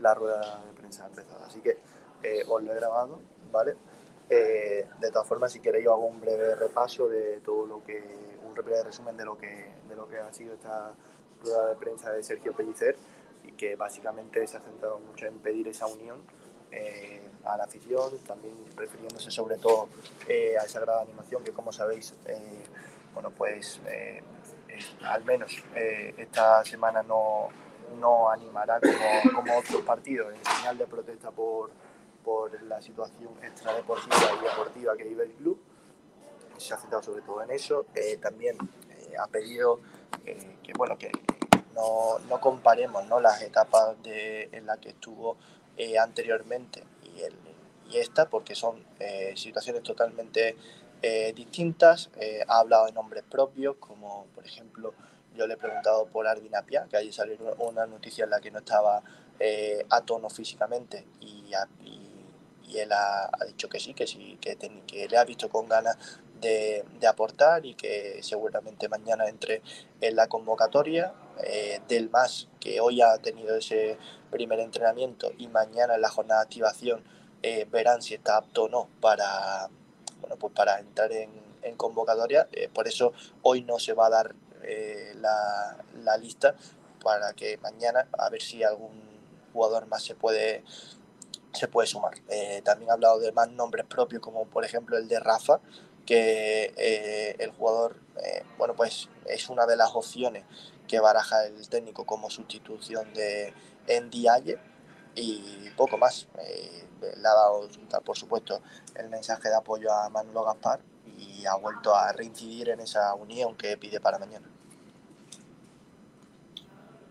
la 0.00 0.14
rueda 0.14 0.62
de 0.66 0.72
prensa 0.72 1.06
empezada. 1.06 1.46
Así 1.46 1.60
que 1.60 1.78
eh, 2.24 2.42
os 2.48 2.60
lo 2.62 2.72
he 2.72 2.74
grabado, 2.74 3.20
¿vale? 3.52 3.76
Eh, 4.28 4.86
de 4.98 5.10
todas 5.10 5.26
formas, 5.26 5.52
si 5.52 5.60
queréis, 5.60 5.86
hago 5.86 6.06
un 6.06 6.20
breve 6.20 6.56
repaso 6.56 7.08
de 7.08 7.40
todo 7.40 7.66
lo 7.66 7.84
que, 7.84 8.02
un 8.44 8.54
breve 8.54 8.82
resumen 8.82 9.16
de 9.16 9.24
lo 9.24 9.38
que, 9.38 9.70
de 9.88 9.94
lo 9.94 10.08
que 10.08 10.18
ha 10.18 10.32
sido 10.32 10.54
esta 10.54 10.92
rueda 11.42 11.68
de 11.68 11.76
prensa 11.76 12.10
de 12.12 12.22
Sergio 12.22 12.52
Pellicer 12.52 12.96
y 13.44 13.52
que 13.52 13.76
básicamente 13.76 14.44
se 14.46 14.56
ha 14.56 14.60
centrado 14.60 14.98
mucho 14.98 15.26
en 15.26 15.38
pedir 15.38 15.68
esa 15.68 15.86
unión 15.86 16.18
eh, 16.72 17.22
a 17.44 17.56
la 17.56 17.64
afición, 17.64 18.18
también 18.26 18.56
refiriéndose 18.76 19.30
sobre 19.30 19.58
todo 19.58 19.88
eh, 20.26 20.56
a 20.60 20.64
esa 20.64 20.80
gran 20.80 20.98
animación 21.00 21.44
que 21.44 21.52
como 21.52 21.72
sabéis, 21.72 22.14
bueno 23.14 23.30
pues 23.30 23.80
al 25.04 25.24
menos 25.24 25.52
esta 25.74 26.64
semana 26.64 27.02
no, 27.04 27.48
no 28.00 28.30
animará 28.30 28.80
como 29.34 29.56
otros 29.58 29.82
partidos. 29.82 30.34
En 30.34 30.44
señal 30.44 30.78
de 30.78 30.86
protesta 30.86 31.30
por, 31.30 31.70
por 32.26 32.60
la 32.64 32.82
situación 32.82 33.30
extradeportiva 33.40 34.16
y 34.40 34.44
deportiva 34.44 34.96
que 34.96 35.04
vive 35.04 35.22
el 35.26 35.30
club. 35.34 35.62
Se 36.58 36.74
ha 36.74 36.76
centrado 36.76 37.04
sobre 37.04 37.22
todo 37.22 37.40
en 37.42 37.52
eso. 37.52 37.86
Eh, 37.94 38.16
también 38.16 38.56
eh, 38.90 39.14
ha 39.16 39.28
pedido 39.28 39.78
eh, 40.24 40.56
que 40.64 40.72
bueno 40.72 40.98
que 40.98 41.12
no, 41.72 42.18
no 42.28 42.40
comparemos 42.40 43.06
¿no? 43.06 43.20
las 43.20 43.40
etapas 43.42 44.02
de, 44.02 44.48
en 44.50 44.66
las 44.66 44.78
que 44.78 44.88
estuvo 44.88 45.36
eh, 45.76 45.98
anteriormente 46.00 46.82
y, 47.04 47.20
el, 47.20 47.34
y 47.90 47.98
esta, 47.98 48.28
porque 48.28 48.56
son 48.56 48.84
eh, 48.98 49.34
situaciones 49.36 49.84
totalmente 49.84 50.56
eh, 51.02 51.32
distintas. 51.32 52.10
Ha 52.48 52.58
hablado 52.58 52.86
de 52.86 52.92
nombres 52.92 53.22
propios, 53.22 53.76
como 53.76 54.26
por 54.34 54.44
ejemplo, 54.44 54.94
yo 55.36 55.46
le 55.46 55.54
he 55.54 55.56
preguntado 55.58 56.06
por 56.06 56.26
Arvin 56.26 56.56
Apia, 56.56 56.86
que 56.90 56.96
ayer 56.96 57.12
salió 57.12 57.36
una 57.58 57.86
noticia 57.86 58.24
en 58.24 58.30
la 58.30 58.40
que 58.40 58.50
no 58.50 58.58
estaba 58.58 59.00
eh, 59.38 59.84
a 59.90 60.00
tono 60.00 60.28
físicamente 60.30 61.06
y, 61.20 61.52
a- 61.54 61.68
y- 61.84 62.02
él 62.78 62.92
ha, 62.92 63.30
dicho 63.46 63.68
que 63.68 63.80
sí, 63.80 63.94
que 63.94 64.06
sí, 64.06 64.38
que, 64.40 65.08
le 65.08 65.16
ha 65.16 65.24
visto 65.24 65.48
con 65.48 65.68
ganas 65.68 65.96
de, 66.40 66.84
aportar 67.08 67.64
y 67.64 67.74
que 67.74 68.20
seguramente 68.22 68.88
mañana 68.88 69.28
entre 69.28 69.62
en 70.00 70.16
la 70.16 70.26
convocatoria 70.26 71.12
eh, 71.42 71.80
del 71.88 72.10
MAS, 72.10 72.48
que 72.60 72.80
hoy 72.80 73.00
ha 73.00 73.16
tenido 73.18 73.56
ese 73.56 73.98
primer 74.30 74.60
entrenamiento 74.60 75.32
y 75.38 75.48
mañana 75.48 75.94
en 75.94 76.00
la 76.00 76.08
jornada 76.08 76.40
de 76.40 76.44
activación 76.44 77.04
eh, 77.42 77.66
verán 77.70 78.02
si 78.02 78.14
está 78.14 78.38
apto 78.38 78.64
o 78.64 78.68
no 78.68 78.88
para, 79.00 79.68
bueno, 80.20 80.36
pues 80.36 80.52
para 80.52 80.78
entrar 80.78 81.12
en, 81.12 81.46
convocatoria. 81.76 82.46
Eh, 82.52 82.68
por 82.72 82.86
eso 82.86 83.12
hoy 83.42 83.62
no 83.62 83.80
se 83.80 83.92
va 83.92 84.06
a 84.06 84.10
dar 84.10 84.36
la 85.14 86.16
lista 86.16 86.54
para 87.02 87.32
que 87.32 87.58
mañana 87.58 88.08
a 88.16 88.30
ver 88.30 88.40
si 88.40 88.62
algún 88.62 89.06
jugador 89.52 89.86
más 89.86 90.04
se 90.04 90.14
puede 90.14 90.62
se 91.56 91.68
puede 91.68 91.86
sumar. 91.86 92.14
Eh, 92.28 92.62
también 92.64 92.90
ha 92.90 92.94
hablado 92.94 93.18
de 93.18 93.32
más 93.32 93.50
nombres 93.50 93.86
propios, 93.86 94.22
como 94.22 94.46
por 94.46 94.64
ejemplo 94.64 94.96
el 94.96 95.08
de 95.08 95.20
Rafa, 95.20 95.60
que 96.04 96.72
eh, 96.76 97.36
el 97.38 97.50
jugador, 97.50 98.00
eh, 98.22 98.44
bueno, 98.58 98.74
pues 98.74 99.08
es 99.26 99.48
una 99.48 99.66
de 99.66 99.76
las 99.76 99.94
opciones 99.94 100.44
que 100.86 101.00
baraja 101.00 101.44
el 101.46 101.68
técnico 101.68 102.06
como 102.06 102.30
sustitución 102.30 103.12
de 103.14 103.52
Ndiaye 103.88 104.58
y 105.16 105.70
poco 105.76 105.98
más. 105.98 106.28
Le 107.00 107.28
ha 107.28 107.34
dado, 107.34 107.68
por 108.04 108.16
supuesto, 108.16 108.62
el 108.94 109.08
mensaje 109.08 109.48
de 109.48 109.56
apoyo 109.56 109.92
a 109.92 110.08
Manolo 110.08 110.44
Gaspar 110.44 110.80
y 111.18 111.44
ha 111.46 111.56
vuelto 111.56 111.94
a 111.94 112.12
reincidir 112.12 112.68
en 112.68 112.80
esa 112.80 113.14
unión 113.14 113.56
que 113.56 113.76
pide 113.76 114.00
para 114.00 114.18
mañana. 114.18 114.48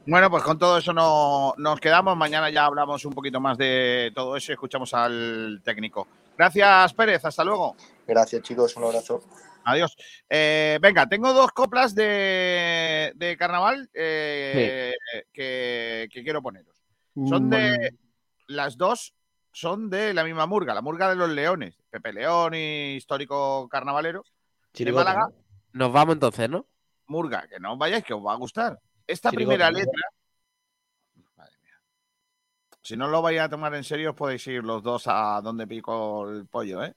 Bueno, 0.07 0.29
pues 0.29 0.43
con 0.43 0.59
todo 0.59 0.77
eso 0.77 0.93
no, 0.93 1.53
nos 1.57 1.79
quedamos. 1.79 2.15
Mañana 2.15 2.49
ya 2.49 2.65
hablamos 2.65 3.03
un 3.05 3.13
poquito 3.13 3.39
más 3.39 3.57
de 3.57 4.11
todo 4.13 4.35
eso 4.35 4.51
y 4.51 4.53
escuchamos 4.53 4.93
al 4.93 5.61
técnico. 5.63 6.07
Gracias, 6.37 6.93
Pérez. 6.93 7.25
Hasta 7.25 7.43
luego. 7.43 7.75
Gracias, 8.07 8.41
chicos. 8.43 8.75
Un 8.75 8.83
abrazo. 8.83 9.23
Adiós. 9.63 9.97
Eh, 10.29 10.77
venga, 10.79 11.07
tengo 11.07 11.33
dos 11.33 11.51
coplas 11.51 11.95
de, 11.95 13.13
de 13.15 13.35
carnaval 13.35 13.89
eh, 13.93 14.93
que, 15.33 16.07
que 16.11 16.23
quiero 16.23 16.41
poneros. 16.41 16.75
Son 17.27 17.49
de. 17.49 17.95
Las 18.47 18.77
dos 18.77 19.15
son 19.51 19.89
de 19.89 20.13
la 20.13 20.23
misma 20.23 20.45
murga, 20.45 20.75
la 20.75 20.81
murga 20.81 21.09
de 21.09 21.15
los 21.15 21.29
leones. 21.29 21.75
Pepe 21.89 22.13
León 22.13 22.53
y 22.53 22.95
histórico 22.95 23.67
carnavalero. 23.69 24.23
De 24.73 24.91
Málaga, 24.91 25.29
¿no? 25.29 25.85
Nos 25.85 25.93
vamos 25.93 26.13
entonces, 26.13 26.49
¿no? 26.49 26.67
murga, 27.07 27.47
que 27.47 27.59
no 27.59 27.73
os 27.73 27.79
vayáis, 27.79 28.03
que 28.03 28.13
os 28.13 28.25
va 28.25 28.33
a 28.33 28.37
gustar. 28.37 28.79
Esta 29.07 29.31
primera 29.31 29.69
letra. 29.71 30.09
Madre 31.35 31.57
mía. 31.61 31.79
Si 32.81 32.97
no 32.97 33.07
lo 33.07 33.21
vais 33.21 33.39
a 33.39 33.49
tomar 33.49 33.73
en 33.75 33.83
serio, 33.83 34.11
os 34.11 34.15
podéis 34.15 34.45
ir 34.47 34.63
los 34.63 34.81
dos 34.83 35.03
a 35.07 35.41
donde 35.41 35.67
pico 35.67 36.29
el 36.29 36.45
pollo, 36.47 36.83
¿eh? 36.83 36.93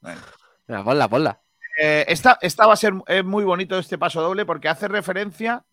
Bueno. 0.00 0.20
Venga, 0.66 0.84
ponla, 0.84 1.08
ponla. 1.08 1.40
Eh, 1.80 2.04
esta, 2.08 2.38
esta 2.42 2.66
va 2.66 2.74
a 2.74 2.76
ser 2.76 2.92
es 3.06 3.24
muy 3.24 3.44
bonito 3.44 3.78
este 3.78 3.98
paso 3.98 4.20
doble 4.20 4.44
porque 4.44 4.68
hace 4.68 4.88
referencia 4.88 5.64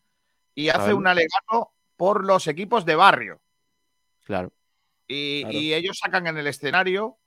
y 0.55 0.69
hace 0.69 0.93
un 0.93 1.07
alegato 1.07 1.73
por 1.97 2.25
los 2.25 2.47
equipos 2.47 2.85
de 2.85 2.95
barrio. 2.95 3.41
Claro. 4.23 4.51
Y, 5.07 5.41
Claro. 5.41 5.57
y 5.57 5.73
ellos 5.73 5.99
sacan 6.01 6.27
en 6.27 6.37
el 6.37 6.47
escenario 6.47 7.18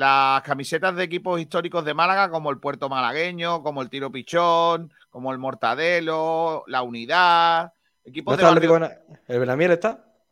las 0.00 0.42
camisetas 0.42 0.96
de 0.96 1.04
equipos 1.04 1.38
históricos 1.40 1.84
de 1.84 1.94
Málaga, 1.94 2.30
como 2.30 2.50
el 2.50 2.58
Puerto 2.58 2.88
Malagueño, 2.88 3.62
como 3.62 3.82
el 3.82 3.90
Tiro 3.90 4.10
Pichón, 4.10 4.92
como 5.10 5.30
el 5.32 5.38
Mortadelo, 5.38 6.64
la 6.66 6.82
Unidad. 6.82 7.72
Equipos 8.04 8.32
¿No 8.32 8.36
de 8.36 8.42
está 8.42 8.48
el 8.48 8.70
barrio. 8.70 8.86
Atlético 8.86 9.12
de- 9.28 9.34
¿El 9.34 9.40
Benamiel 9.40 9.70
está? 9.72 9.90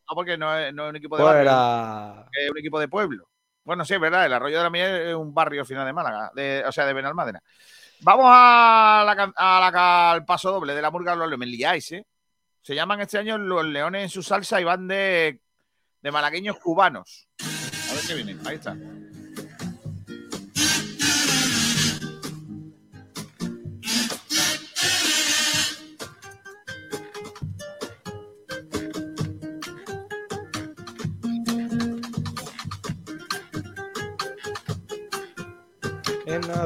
No, 0.08 0.14
porque 0.14 0.38
no 0.38 0.56
es, 0.56 0.72
no 0.74 0.84
es 0.84 0.90
un 0.90 0.96
equipo 0.96 1.16
de 1.16 1.22
Pues 1.22 1.34
barrio, 1.34 1.42
era... 1.50 2.26
es 2.32 2.50
un 2.50 2.58
equipo 2.58 2.80
de 2.80 2.88
pueblo. 2.88 3.28
Bueno, 3.62 3.84
sí, 3.84 3.92
es 3.94 4.00
verdad, 4.00 4.24
el 4.24 4.32
Arroyo 4.32 4.56
de 4.56 4.62
la 4.64 4.70
Miel 4.70 4.94
es 5.08 5.14
un 5.14 5.34
barrio 5.34 5.64
final 5.66 5.84
de 5.86 5.92
Málaga, 5.92 6.32
de- 6.34 6.64
o 6.66 6.72
sea, 6.72 6.86
de 6.86 6.94
Benalmádena. 6.94 7.42
Vamos 8.00 8.24
a 8.28 9.02
la 9.04 9.32
a 9.36 9.70
la 9.70 10.10
al 10.12 10.24
paso 10.24 10.50
doble 10.50 10.74
de 10.74 10.80
la 10.80 10.90
murga 10.90 11.12
de 11.12 11.18
los 11.18 11.28
leones. 11.28 11.46
Me 11.46 11.54
liáis, 11.54 11.92
¿eh? 11.92 12.06
Se 12.62 12.74
llaman 12.74 13.00
este 13.00 13.18
año 13.18 13.36
los 13.38 13.64
leones 13.64 14.02
en 14.04 14.08
su 14.08 14.22
salsa 14.22 14.60
y 14.60 14.64
van 14.64 14.86
de, 14.88 15.40
de 16.00 16.10
malagueños 16.10 16.58
cubanos. 16.58 17.28
A 17.40 17.94
ver 17.94 18.02
qué 18.06 18.14
viene. 18.14 18.36
Ahí 18.46 18.54
está. 18.56 18.76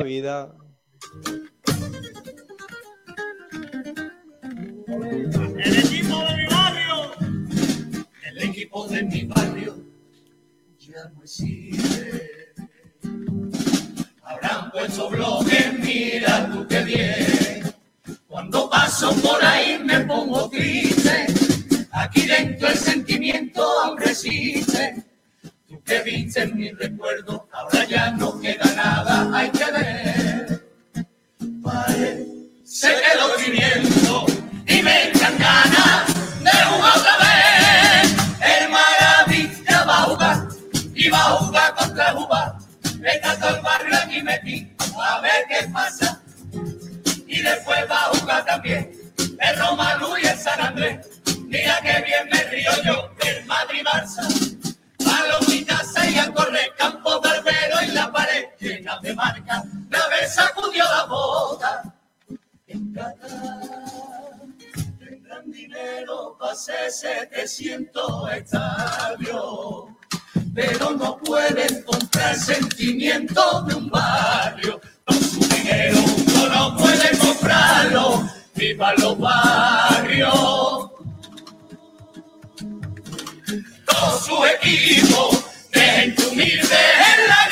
Navidad. 0.02 0.52
El 5.58 5.78
equipo 5.78 6.24
de 6.24 6.34
mi 6.34 6.46
barrio, 6.46 6.96
el 8.24 8.42
equipo 8.42 8.88
de 8.88 9.02
mi 9.04 9.22
barrio 9.26 9.76
ya 10.76 11.08
no 11.14 11.22
existe. 11.22 12.52
Habrán 14.24 14.72
puesto 14.72 15.08
bloques, 15.08 15.78
mira 15.78 16.50
tú 16.50 16.66
qué 16.66 16.82
bien. 16.82 17.62
Cuando 18.26 18.68
paso 18.68 19.14
por 19.22 19.44
ahí 19.44 19.78
me 19.84 20.00
pongo 20.00 20.50
triste. 20.50 21.26
Aquí 21.92 22.26
dentro 22.26 22.66
el 22.66 22.76
sentimiento 22.76 23.62
aún 23.62 23.98
resiste. 23.98 24.91
En 26.14 26.56
mi 26.56 26.70
recuerdo, 26.72 27.48
ahora 27.52 27.84
ya 27.86 28.10
no 28.10 28.38
queda 28.38 28.66
nada, 28.76 29.30
hay 29.32 29.50
que 29.50 29.64
ver. 29.72 30.62
Parece 31.62 32.88
que 32.88 33.18
lo 33.18 33.34
estoy 33.34 33.52
viendo 33.52 34.26
y 34.66 34.82
me 34.82 35.08
echan 35.08 35.38
ganas 35.38 36.06
de 36.44 36.50
jugar 36.50 36.98
otra 36.98 37.16
vez. 37.16 38.14
El 38.42 38.68
maravilla 38.68 39.84
va 39.84 39.98
a 39.98 40.02
jugar 40.02 40.48
y 40.94 41.08
va 41.08 41.18
a 41.18 41.30
jugar 41.30 41.74
contra 41.76 42.12
jugar. 42.12 42.54
Está 43.02 43.38
todo 43.38 43.56
el 43.56 43.62
barrio 43.62 43.96
aquí 43.96 44.22
metido 44.22 44.68
a 45.00 45.20
ver 45.22 45.46
qué 45.48 45.66
pasa. 45.68 46.20
Y 47.26 47.40
después 47.40 47.90
va 47.90 48.04
a 48.04 48.08
jugar 48.08 48.44
también 48.44 48.92
el 49.16 49.58
Roma 49.58 49.98
y 50.22 50.26
el 50.26 50.38
San 50.38 50.60
Andrés. 50.60 51.06
Mira 51.46 51.80
que 51.80 52.02
bien 52.02 52.28
me 52.30 52.44
río 52.44 52.70
yo 52.84 53.10
del 53.24 53.46
Madrid 53.46 53.82
Barça. 53.82 54.41
De 59.12 59.16
marcas. 59.16 59.64
La 59.90 60.08
vez 60.08 60.34
sacudió 60.34 60.84
la 60.84 61.04
bota. 61.04 61.94
En 62.66 62.92
Qatar 62.92 64.40
tendrán 64.98 65.50
dinero 65.50 66.38
hacer 66.40 66.90
700 66.90 68.32
estadios. 68.32 69.84
Pero 70.54 70.90
no 70.92 71.18
pueden 71.18 71.82
comprar 71.84 72.34
sentimientos 72.36 73.66
de 73.66 73.74
un 73.74 73.90
barrio. 73.90 74.80
Con 75.04 75.16
su 75.16 75.40
dinero 75.40 75.98
no 76.34 76.46
lo 76.46 76.76
pueden 76.76 77.18
comprarlo. 77.18 78.28
¡Viva 78.54 78.94
los 78.94 79.18
barrios! 79.18 80.90
Con 83.86 84.20
su 84.24 84.44
equipo 84.46 85.30
de 85.72 85.80
gente 85.80 86.22
en 86.22 87.28
la 87.28 87.51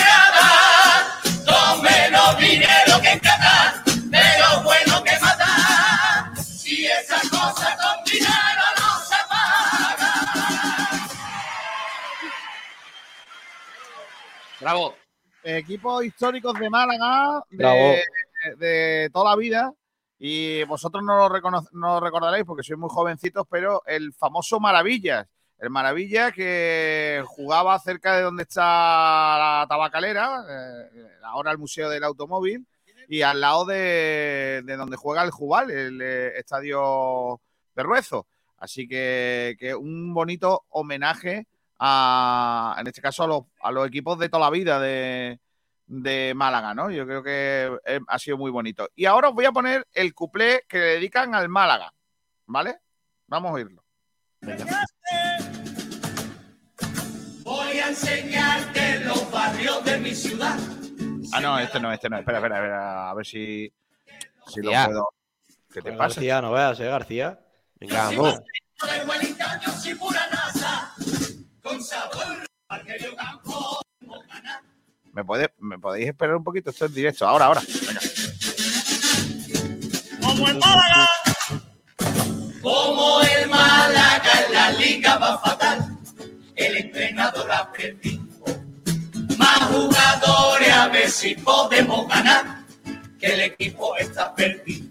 Bravo. 14.61 14.95
Equipos 15.43 16.05
históricos 16.05 16.59
de 16.59 16.69
Málaga 16.69 17.43
Bravo. 17.51 17.79
de, 17.79 18.57
de 18.57 19.11
toda 19.11 19.31
la 19.31 19.37
vida. 19.37 19.73
Y 20.19 20.65
vosotros 20.65 21.03
no 21.03 21.17
lo, 21.17 21.41
no 21.41 21.61
lo 21.73 22.01
recordaréis 22.01 22.45
porque 22.45 22.63
sois 22.63 22.79
muy 22.79 22.91
jovencitos, 22.91 23.47
pero 23.49 23.83
el 23.87 24.13
famoso 24.13 24.61
Maravillas. 24.61 25.27
El 25.59 25.71
Maravilla 25.71 26.33
que 26.33 27.23
jugaba 27.27 27.79
cerca 27.79 28.17
de 28.17 28.23
donde 28.23 28.45
está 28.45 28.63
la 28.63 29.67
tabacalera, 29.69 30.43
eh, 30.49 31.09
ahora 31.23 31.53
el 31.53 31.59
Museo 31.59 31.91
del 31.91 32.05
Automóvil, 32.05 32.67
y 33.09 33.21
al 33.21 33.43
lado 33.43 33.67
de, 33.67 34.63
de 34.65 34.77
donde 34.77 34.97
juega 34.97 35.23
el 35.23 35.31
Jubal, 35.31 35.71
el 35.71 36.01
eh, 36.01 36.39
estadio 36.39 37.41
Berruezo. 37.75 38.27
Así 38.57 38.89
que, 38.89 39.57
que 39.59 39.75
un 39.75 40.15
bonito 40.15 40.65
homenaje 40.71 41.47
a, 41.83 42.77
en 42.79 42.87
este 42.87 43.01
caso, 43.01 43.25
a 43.25 43.27
los, 43.27 43.43
a 43.63 43.73
los 43.73 43.89
equipos 43.89 44.19
de 44.19 44.29
toda 44.29 44.45
la 44.45 44.51
vida 44.51 44.79
de, 44.79 45.41
de 45.87 46.35
Málaga, 46.35 46.75
¿no? 46.75 46.91
Yo 46.91 47.07
creo 47.07 47.23
que 47.23 47.75
eh, 47.87 48.01
ha 48.07 48.19
sido 48.19 48.37
muy 48.37 48.51
bonito. 48.51 48.89
Y 48.95 49.07
ahora 49.07 49.31
os 49.31 49.35
voy 49.35 49.47
a 49.47 49.53
poner 49.53 49.87
el 49.95 50.15
cuplé 50.15 50.65
que 50.69 50.79
le 50.79 50.85
dedican 50.85 51.35
al 51.35 51.49
Málaga, 51.49 51.93
¿vale? 52.47 52.81
Vamos 53.27 53.51
a 53.51 53.55
oírlo. 53.55 53.83
Voy 57.43 57.79
a 57.79 57.89
enseñarte 57.89 59.01
los 59.01 59.31
barrios 59.31 59.83
de 59.85 59.99
mi 59.99 60.15
ciudad. 60.15 60.59
Ah, 61.33 61.41
no, 61.41 61.59
este 61.59 61.81
no, 61.81 61.93
este 61.93 62.11
no. 62.11 62.19
Espera, 62.19 62.39
espera, 62.39 62.57
espera. 62.57 63.11
A 63.11 63.15
ver 63.15 63.27
si, 63.27 63.73
si 64.47 64.61
lo 64.61 64.71
puedo. 64.71 65.09
¿Qué 65.73 65.81
te 65.81 65.93
pasa? 65.93 66.15
García, 66.15 66.43
no 66.43 66.53
veas, 66.53 66.79
eh, 66.81 66.87
García. 66.87 67.41
Venga, 67.77 68.05
vamos. 68.05 68.41
Con 71.63 71.83
sabor 71.83 72.45
al 72.69 72.85
que 72.85 72.99
yo 73.03 73.15
campo. 73.17 73.81
¿Me, 75.13 75.25
puede- 75.25 75.53
¿Me 75.59 75.79
podéis 75.79 76.09
esperar 76.09 76.37
un 76.37 76.45
poquito? 76.45 76.71
Esto 76.71 76.87
es 76.87 76.95
directo. 76.95 77.27
Ahora, 77.27 77.47
ahora. 77.47 77.63
Venga. 77.87 78.01
Como 80.21 80.49
el 80.49 80.59
Málaga, 80.59 81.09
como 82.63 83.21
el 83.23 83.49
Málaga 83.49 84.31
en 84.47 84.55
la 84.55 84.71
liga 84.73 85.17
va 85.19 85.39
fatal, 85.39 85.99
el 86.55 86.77
entrenador 86.77 87.51
ha 87.51 87.73
perdido. 87.73 88.23
Más 89.37 89.59
jugadores 89.65 90.71
a 90.73 90.89
ver 90.89 91.11
si 91.11 91.35
podemos 91.35 92.09
ganar, 92.09 92.65
que 93.19 93.27
el 93.35 93.41
equipo 93.41 93.97
está 93.97 94.35
perdido. 94.35 94.89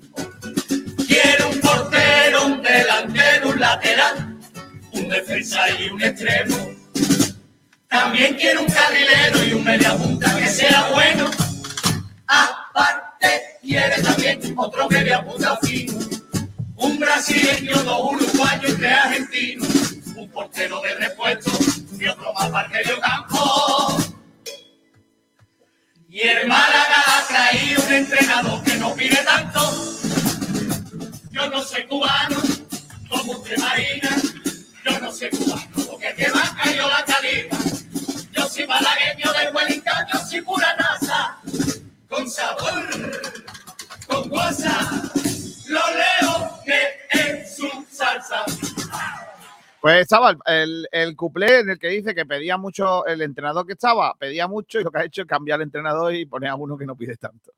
Quiero 1.08 1.50
un 1.50 1.60
portero, 1.62 2.46
un 2.48 2.62
delantero, 2.62 3.50
un 3.50 3.60
lateral, 3.60 4.29
defensa 5.10 5.70
y 5.72 5.90
un 5.90 6.02
extremo. 6.02 6.70
También 7.88 8.36
quiero 8.36 8.62
un 8.62 8.68
carrilero 8.68 9.44
y 9.44 9.54
un 9.54 9.64
media 9.64 9.98
punta 9.98 10.38
que 10.38 10.48
sea 10.48 10.90
bueno. 10.94 11.30
Aparte, 12.28 13.58
quiere 13.62 14.02
también 14.02 14.54
otro 14.56 14.88
media 14.90 15.24
punta 15.26 15.58
fino. 15.62 15.94
Un 16.76 17.00
brasileño, 17.00 17.84
dos 17.84 18.14
uruguayos 18.14 18.72
y 18.72 18.76
tres 18.76 18.94
argentinos. 18.94 19.68
Un 20.16 20.30
portero 20.30 20.82
de 20.82 20.96
repuesto 20.96 21.52
y 22.00 22.08
otro 22.08 22.34
más 22.34 22.50
para 22.50 22.70
medio 22.70 23.00
campo. 23.00 23.98
Y 26.08 26.22
el 26.22 26.48
Málaga 26.48 27.04
ha 27.08 27.28
traído 27.28 27.84
un 27.86 27.94
entrenador 27.94 28.64
que 28.64 28.76
no 28.78 28.94
pide 28.94 29.18
tanto. 29.18 29.60
Yo 31.32 31.50
no 31.50 31.62
soy 31.64 31.86
cubano, 31.86 32.38
como 33.10 33.34
usted 33.34 33.58
marina. 33.58 34.29
Yo 34.86 35.00
no 35.00 35.12
soy 35.12 35.30
cubano, 35.30 35.68
porque 35.90 36.14
que 36.16 36.28
me 36.32 36.40
ha 36.40 36.56
caído 36.56 36.88
la 36.88 37.06
calidad. 37.06 37.58
Yo 38.32 38.48
soy 38.48 38.68
malagueño 38.68 39.34
del 39.34 39.56
Wellington, 39.56 40.06
yo 40.14 40.20
soy 40.20 40.42
pura 40.42 40.76
nasa. 40.78 41.38
Con 42.08 42.30
sabor, 42.30 42.90
con 44.08 44.30
guasa. 44.30 45.12
Lo 45.68 45.82
leo 45.94 46.60
que 46.66 46.80
es 47.12 47.56
su 47.56 47.68
salsa. 47.90 48.44
Pues 49.82 50.02
estaba 50.02 50.32
el, 50.32 50.38
el, 50.46 50.88
el 50.92 51.16
cuplé 51.16 51.60
en 51.60 51.70
el 51.70 51.80
que 51.80 51.88
dice 51.88 52.14
que 52.16 52.26
pedía 52.26 52.58
mucho, 52.58 53.06
el 53.06 53.22
entrenador 53.22 53.66
que 53.66 53.74
estaba 53.74 54.14
pedía 54.16 54.48
mucho 54.48 54.80
y 54.80 54.84
lo 54.84 54.92
que 54.92 55.00
ha 55.00 55.06
hecho 55.06 55.22
es 55.22 55.28
cambiar 55.28 55.60
el 55.60 55.68
entrenador 55.68 56.14
y 56.14 56.26
poner 56.26 56.50
a 56.50 56.56
uno 56.56 56.78
que 56.78 56.86
no 56.86 56.96
pide 56.96 57.16
tanto. 57.18 57.52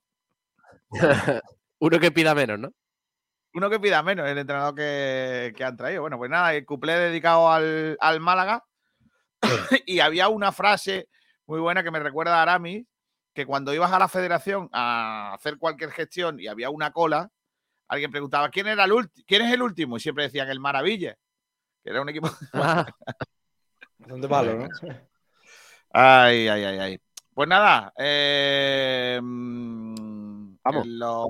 Uno 1.80 2.00
que 2.00 2.12
pida 2.12 2.36
menos, 2.36 2.60
¿no? 2.60 2.72
Uno 3.54 3.70
que 3.70 3.80
pida 3.80 4.02
menos, 4.02 4.28
el 4.28 4.38
entrenador 4.38 4.76
que, 4.76 5.54
que 5.56 5.64
han 5.64 5.76
traído. 5.76 6.02
Bueno, 6.02 6.18
pues 6.18 6.30
nada, 6.30 6.54
el 6.54 6.66
cuplé 6.66 6.94
dedicado 6.94 7.52
al, 7.52 7.98
al 8.00 8.20
Málaga. 8.20 8.64
y 9.86 10.00
había 10.00 10.30
una 10.30 10.52
frase 10.52 11.10
muy 11.46 11.60
buena 11.60 11.84
que 11.84 11.92
me 11.92 12.00
recuerda 12.00 12.40
a 12.40 12.42
Aramis, 12.44 12.86
que 13.34 13.46
cuando 13.46 13.74
ibas 13.74 13.92
a 13.92 14.00
la 14.00 14.08
federación 14.08 14.70
a 14.72 15.34
hacer 15.34 15.58
cualquier 15.58 15.92
gestión 15.92 16.40
y 16.40 16.48
había 16.48 16.70
una 16.70 16.92
cola, 16.92 17.30
alguien 17.88 18.12
preguntaba 18.12 18.50
quién 18.50 18.68
era 18.68 18.86
el 18.86 18.94
último, 18.94 19.26
quién 19.28 19.42
es 19.42 19.54
el 19.54 19.62
último, 19.62 19.98
y 19.98 20.00
siempre 20.00 20.26
decían 20.26 20.50
el 20.50 20.60
Maravilla, 20.60 21.18
que 21.84 21.90
era 21.90 22.02
un 22.02 22.10
equipo. 22.10 22.30
Bastante 23.98 24.28
malo, 24.28 24.58
¿no? 24.60 24.68
Ay, 25.94 26.48
ay, 26.48 26.64
ay, 26.64 26.80
ay. 26.80 27.02
Pues 27.34 27.50
nada, 27.50 27.92
eh, 27.98 29.20
mm, 29.22 30.56
Vamos. 30.64 30.88
lo, 30.88 31.28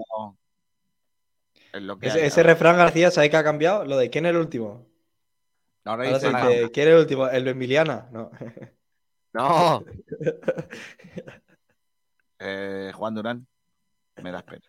lo 1.74 2.00
que 2.00 2.08
Ese, 2.08 2.44
refrán, 2.44 2.78
García, 2.78 3.12
¿sabes 3.12 3.30
qué 3.30 3.38
ha 3.38 3.44
cambiado? 3.44 3.86
Lo 3.86 3.98
de 3.98 4.10
¿quién 4.10 4.26
es 4.26 4.32
el 4.32 4.38
último? 4.38 4.88
Ahora 5.86 6.06
Ahora 6.06 6.20
dice, 6.20 6.28
dice, 6.28 6.72
¿quién 6.72 6.88
es 6.88 6.94
el 6.94 7.00
último? 7.00 7.28
¿El 7.28 7.46
de 7.46 7.52
Emiliana? 7.52 8.08
No. 8.12 8.32
No. 9.34 9.86
eh, 12.40 12.92
Juan 12.94 13.16
Durán, 13.16 13.48
me 14.22 14.32
das 14.32 14.44
pena. 14.44 14.62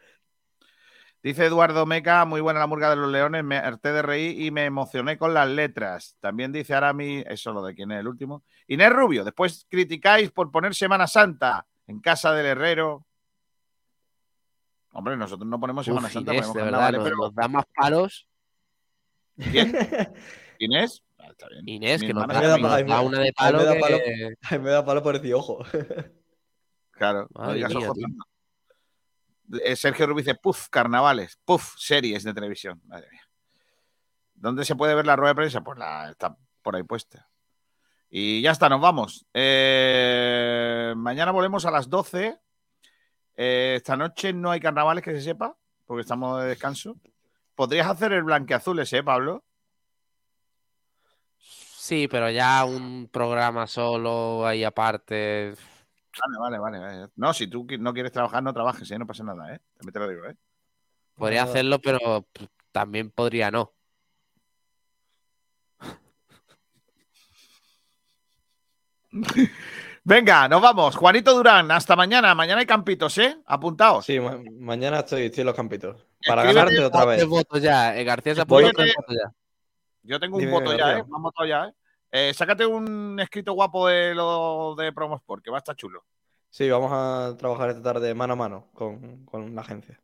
Dice 1.22 1.46
Eduardo 1.46 1.86
Meca, 1.86 2.24
muy 2.24 2.40
buena 2.40 2.58
la 2.58 2.66
murga 2.66 2.90
de 2.90 2.96
los 2.96 3.08
leones, 3.08 3.44
me 3.44 3.56
harté 3.56 3.92
de 3.92 4.02
reír 4.02 4.40
y 4.40 4.50
me 4.50 4.64
emocioné 4.64 5.18
con 5.18 5.32
las 5.32 5.48
letras. 5.48 6.16
También 6.18 6.50
dice 6.50 6.74
Arami, 6.74 7.22
eso 7.28 7.52
lo 7.52 7.62
de 7.62 7.76
quién 7.76 7.92
es 7.92 8.00
el 8.00 8.08
último. 8.08 8.42
Inés 8.66 8.90
Rubio, 8.90 9.22
después 9.22 9.64
criticáis 9.70 10.32
por 10.32 10.50
poner 10.50 10.74
Semana 10.74 11.06
Santa 11.06 11.64
en 11.86 12.00
casa 12.00 12.32
del 12.32 12.46
herrero. 12.46 13.06
Hombre, 14.92 15.16
nosotros 15.16 15.48
no 15.48 15.58
ponemos 15.58 15.84
Semana 15.84 16.06
Uf, 16.06 16.12
Santa, 16.12 16.32
Inés, 16.34 16.46
ponemos 16.46 16.54
de 16.56 16.62
verdad, 16.62 16.78
carnavales, 16.78 16.98
nos, 16.98 17.04
pero 17.04 17.16
nos 17.16 17.34
da 17.34 17.48
más 17.48 17.64
palos. 17.74 18.28
¿quién? 19.50 19.72
¿Inés? 20.58 21.02
Ah, 21.18 21.28
está 21.30 21.48
bien. 21.48 21.68
Inés, 21.68 22.00
Mi 22.02 22.08
que 22.08 22.14
nos 22.14 22.26
da, 22.28 22.58
nos 22.58 23.04
una 23.04 23.18
de 23.20 23.32
palo. 23.32 23.58
me 23.58 23.64
da 23.64 23.74
que- 23.74 23.80
palo. 23.80 24.62
Me 24.62 24.70
da 24.70 24.84
palo 24.84 25.02
por 25.02 25.14
decir 25.14 25.34
ojo. 25.34 25.58
Claro, 26.94 27.26
no 27.34 27.52
digas 27.54 27.74
mía. 27.74 27.88
Eh, 29.64 29.74
Sergio 29.74 30.06
Rubio 30.06 30.22
dice, 30.22 30.36
puf, 30.36 30.68
carnavales, 30.68 31.36
puf, 31.44 31.74
series 31.76 32.22
de 32.22 32.32
televisión. 32.32 32.80
Madre 32.84 33.08
mía. 33.10 33.22
¿Dónde 34.34 34.64
se 34.64 34.76
puede 34.76 34.94
ver 34.94 35.06
la 35.06 35.16
rueda 35.16 35.30
de 35.32 35.36
prensa? 35.36 35.62
Pues 35.64 35.78
la, 35.78 36.10
está 36.10 36.36
por 36.62 36.76
ahí 36.76 36.84
puesta. 36.84 37.28
Y 38.08 38.40
ya 38.42 38.52
está, 38.52 38.68
nos 38.68 38.80
vamos. 38.80 39.26
Eh, 39.34 40.92
mañana 40.96 41.32
volvemos 41.32 41.64
a 41.66 41.70
las 41.72 41.88
12. 41.88 42.38
Eh, 43.36 43.74
esta 43.76 43.96
noche 43.96 44.32
no 44.32 44.50
hay 44.50 44.60
carnavales 44.60 45.02
que 45.02 45.12
se 45.12 45.22
sepa, 45.22 45.56
porque 45.86 46.02
estamos 46.02 46.42
de 46.42 46.48
descanso. 46.48 46.96
¿Podrías 47.54 47.86
hacer 47.86 48.12
el 48.12 48.24
blanqueazul 48.24 48.78
ese, 48.80 49.02
Pablo? 49.02 49.44
Sí, 51.38 52.08
pero 52.08 52.30
ya 52.30 52.64
un 52.64 53.08
programa 53.12 53.66
solo 53.66 54.46
ahí 54.46 54.64
aparte. 54.64 55.54
Vale, 56.20 56.38
vale, 56.38 56.58
vale. 56.58 56.78
vale. 56.78 57.08
No, 57.16 57.32
si 57.34 57.46
tú 57.48 57.66
no 57.78 57.92
quieres 57.92 58.12
trabajar, 58.12 58.42
no 58.42 58.52
trabajes, 58.52 58.90
¿eh? 58.90 58.98
no 58.98 59.06
pasa 59.06 59.24
nada, 59.24 59.54
¿eh? 59.54 59.60
También 59.76 59.92
te 59.92 59.98
lo 59.98 60.08
digo, 60.08 60.26
¿eh? 60.26 60.36
Podría 61.16 61.42
hacerlo, 61.42 61.80
pero 61.80 62.26
también 62.70 63.10
podría 63.10 63.50
no. 63.50 63.72
Venga, 70.04 70.48
nos 70.48 70.60
vamos. 70.60 70.96
Juanito 70.96 71.32
Durán, 71.34 71.70
hasta 71.70 71.94
mañana. 71.94 72.34
Mañana 72.34 72.60
hay 72.60 72.66
campitos, 72.66 73.16
¿eh? 73.18 73.38
Apuntaos. 73.46 74.04
Sí, 74.04 74.18
ma- 74.18 74.38
mañana 74.58 75.00
estoy, 75.00 75.26
estoy 75.26 75.42
en 75.42 75.46
los 75.46 75.54
campitos. 75.56 76.04
Para 76.26 76.42
Escríbete 76.42 76.76
ganarte 76.76 76.84
otra 76.84 77.04
vez. 77.04 77.26
votos 77.26 77.62
ya. 77.62 77.96
eh, 77.96 78.02
García 78.04 78.34
se 78.34 78.44
votos 78.44 78.84
ya. 78.84 79.32
Yo 80.02 80.18
tengo 80.18 80.36
un 80.36 80.40
Dime, 80.40 80.52
voto 80.52 80.72
ya, 80.72 80.78
García. 80.78 80.98
¿eh? 80.98 81.04
Me 81.08 81.16
han 81.16 81.22
votado 81.22 81.48
ya, 81.48 81.66
¿eh? 81.66 81.72
Eh, 82.10 82.34
Sácate 82.34 82.66
un 82.66 83.18
escrito 83.20 83.52
guapo 83.52 83.86
de 83.86 84.14
lo 84.14 84.74
de 84.76 84.92
Promosport, 84.92 85.42
que 85.44 85.50
va 85.50 85.58
a 85.58 85.60
estar 85.60 85.76
chulo. 85.76 86.04
Sí, 86.50 86.68
vamos 86.68 86.90
a 86.92 87.36
trabajar 87.38 87.70
esta 87.70 87.82
tarde 87.82 88.12
mano 88.12 88.32
a 88.34 88.36
mano 88.36 88.70
con, 88.74 89.24
con 89.24 89.54
la 89.54 89.62
agencia. 89.62 89.98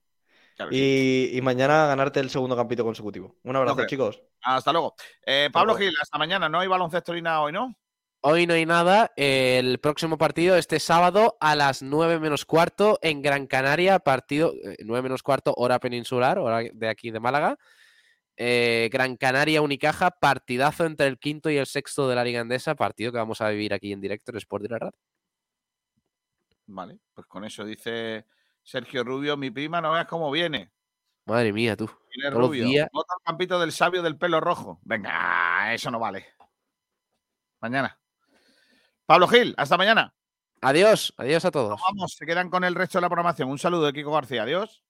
Claro 0.57 0.71
que 0.71 0.77
sí. 0.77 1.31
Y, 1.35 1.39
y 1.39 1.43
mañana 1.43 1.87
ganarte 1.87 2.21
el 2.21 2.31
segundo 2.31 2.57
campito 2.57 2.85
consecutivo. 2.85 3.37
Un 3.43 3.57
abrazo, 3.57 3.85
chicos. 3.87 4.23
Hasta 4.43 4.73
luego. 4.73 4.95
Eh, 5.27 5.51
Pablo 5.53 5.75
luego. 5.75 5.91
Gil, 5.91 5.95
hasta 6.01 6.17
mañana. 6.19 6.49
No 6.49 6.61
hay 6.61 6.69
baloncesto 6.69 7.13
ni 7.13 7.21
nada 7.21 7.41
hoy, 7.43 7.53
¿no? 7.53 7.75
Hoy 8.21 8.47
no 8.47 8.55
hay 8.55 8.67
nada. 8.67 9.13
El 9.17 9.79
próximo 9.79 10.19
partido 10.19 10.57
este 10.57 10.81
sábado 10.81 11.37
a 11.41 11.55
las 11.55 11.83
9 11.83 12.19
menos 12.19 12.45
cuarto 12.45 12.99
en 13.01 13.23
Gran 13.23 13.47
Canaria, 13.47 14.01
partido 14.01 14.53
eh, 14.65 14.77
9 14.85 15.03
menos 15.03 15.23
cuarto, 15.23 15.55
hora 15.57 15.79
peninsular, 15.79 16.39
hora 16.39 16.69
de 16.73 16.89
aquí 16.89 17.13
de 17.13 17.21
Málaga. 17.21 17.59
Eh, 18.37 18.89
Gran 18.93 19.17
Canaria 19.17 19.63
Unicaja, 19.63 20.11
partidazo 20.11 20.85
entre 20.85 21.07
el 21.07 21.19
quinto 21.19 21.49
y 21.49 21.59
el 21.59 21.67
sexto 21.67 22.09
de 22.09 22.17
la 22.17 22.25
Liga 22.25 22.41
Andesa, 22.41 22.75
partido 22.75 23.13
que 23.13 23.19
vamos 23.19 23.41
a 23.41 23.51
vivir 23.51 23.73
aquí 23.73 23.93
en 23.93 24.01
directo 24.01 24.33
en 24.33 24.39
Sport 24.39 24.63
Direct 24.63 24.83
Radio. 24.83 24.99
Vale, 26.67 26.99
pues 27.15 27.27
con 27.27 27.45
eso 27.45 27.65
dice 27.65 28.27
Sergio 28.63 29.05
Rubio, 29.05 29.37
mi 29.37 29.51
prima, 29.51 29.81
no 29.81 29.93
veas 29.93 30.07
cómo 30.07 30.31
viene. 30.31 30.73
Madre 31.25 31.53
mía, 31.53 31.77
tú. 31.77 31.87
Todos 31.87 32.35
Rubio. 32.35 32.67
días. 32.67 32.89
Campito 33.25 33.61
del 33.61 33.71
sabio 33.71 34.03
del 34.03 34.19
pelo 34.19 34.41
rojo. 34.41 34.81
Venga, 34.83 35.73
eso 35.73 35.91
no 35.91 35.99
vale. 36.01 36.27
Mañana. 37.61 37.99
Pablo 39.09 39.27
Gil, 39.27 39.55
hasta 39.57 39.79
mañana. 39.79 40.13
Adiós, 40.61 41.15
adiós 41.17 41.43
a 41.47 41.51
todos. 41.51 41.81
Vamos, 41.89 42.13
se 42.13 42.27
quedan 42.27 42.51
con 42.51 42.63
el 42.63 42.75
resto 42.75 42.99
de 42.99 43.03
la 43.03 43.09
programación. 43.09 43.49
Un 43.49 43.59
saludo 43.59 43.87
de 43.87 43.95
Kiko 43.95 44.13
García. 44.13 44.43
Adiós. 44.43 44.83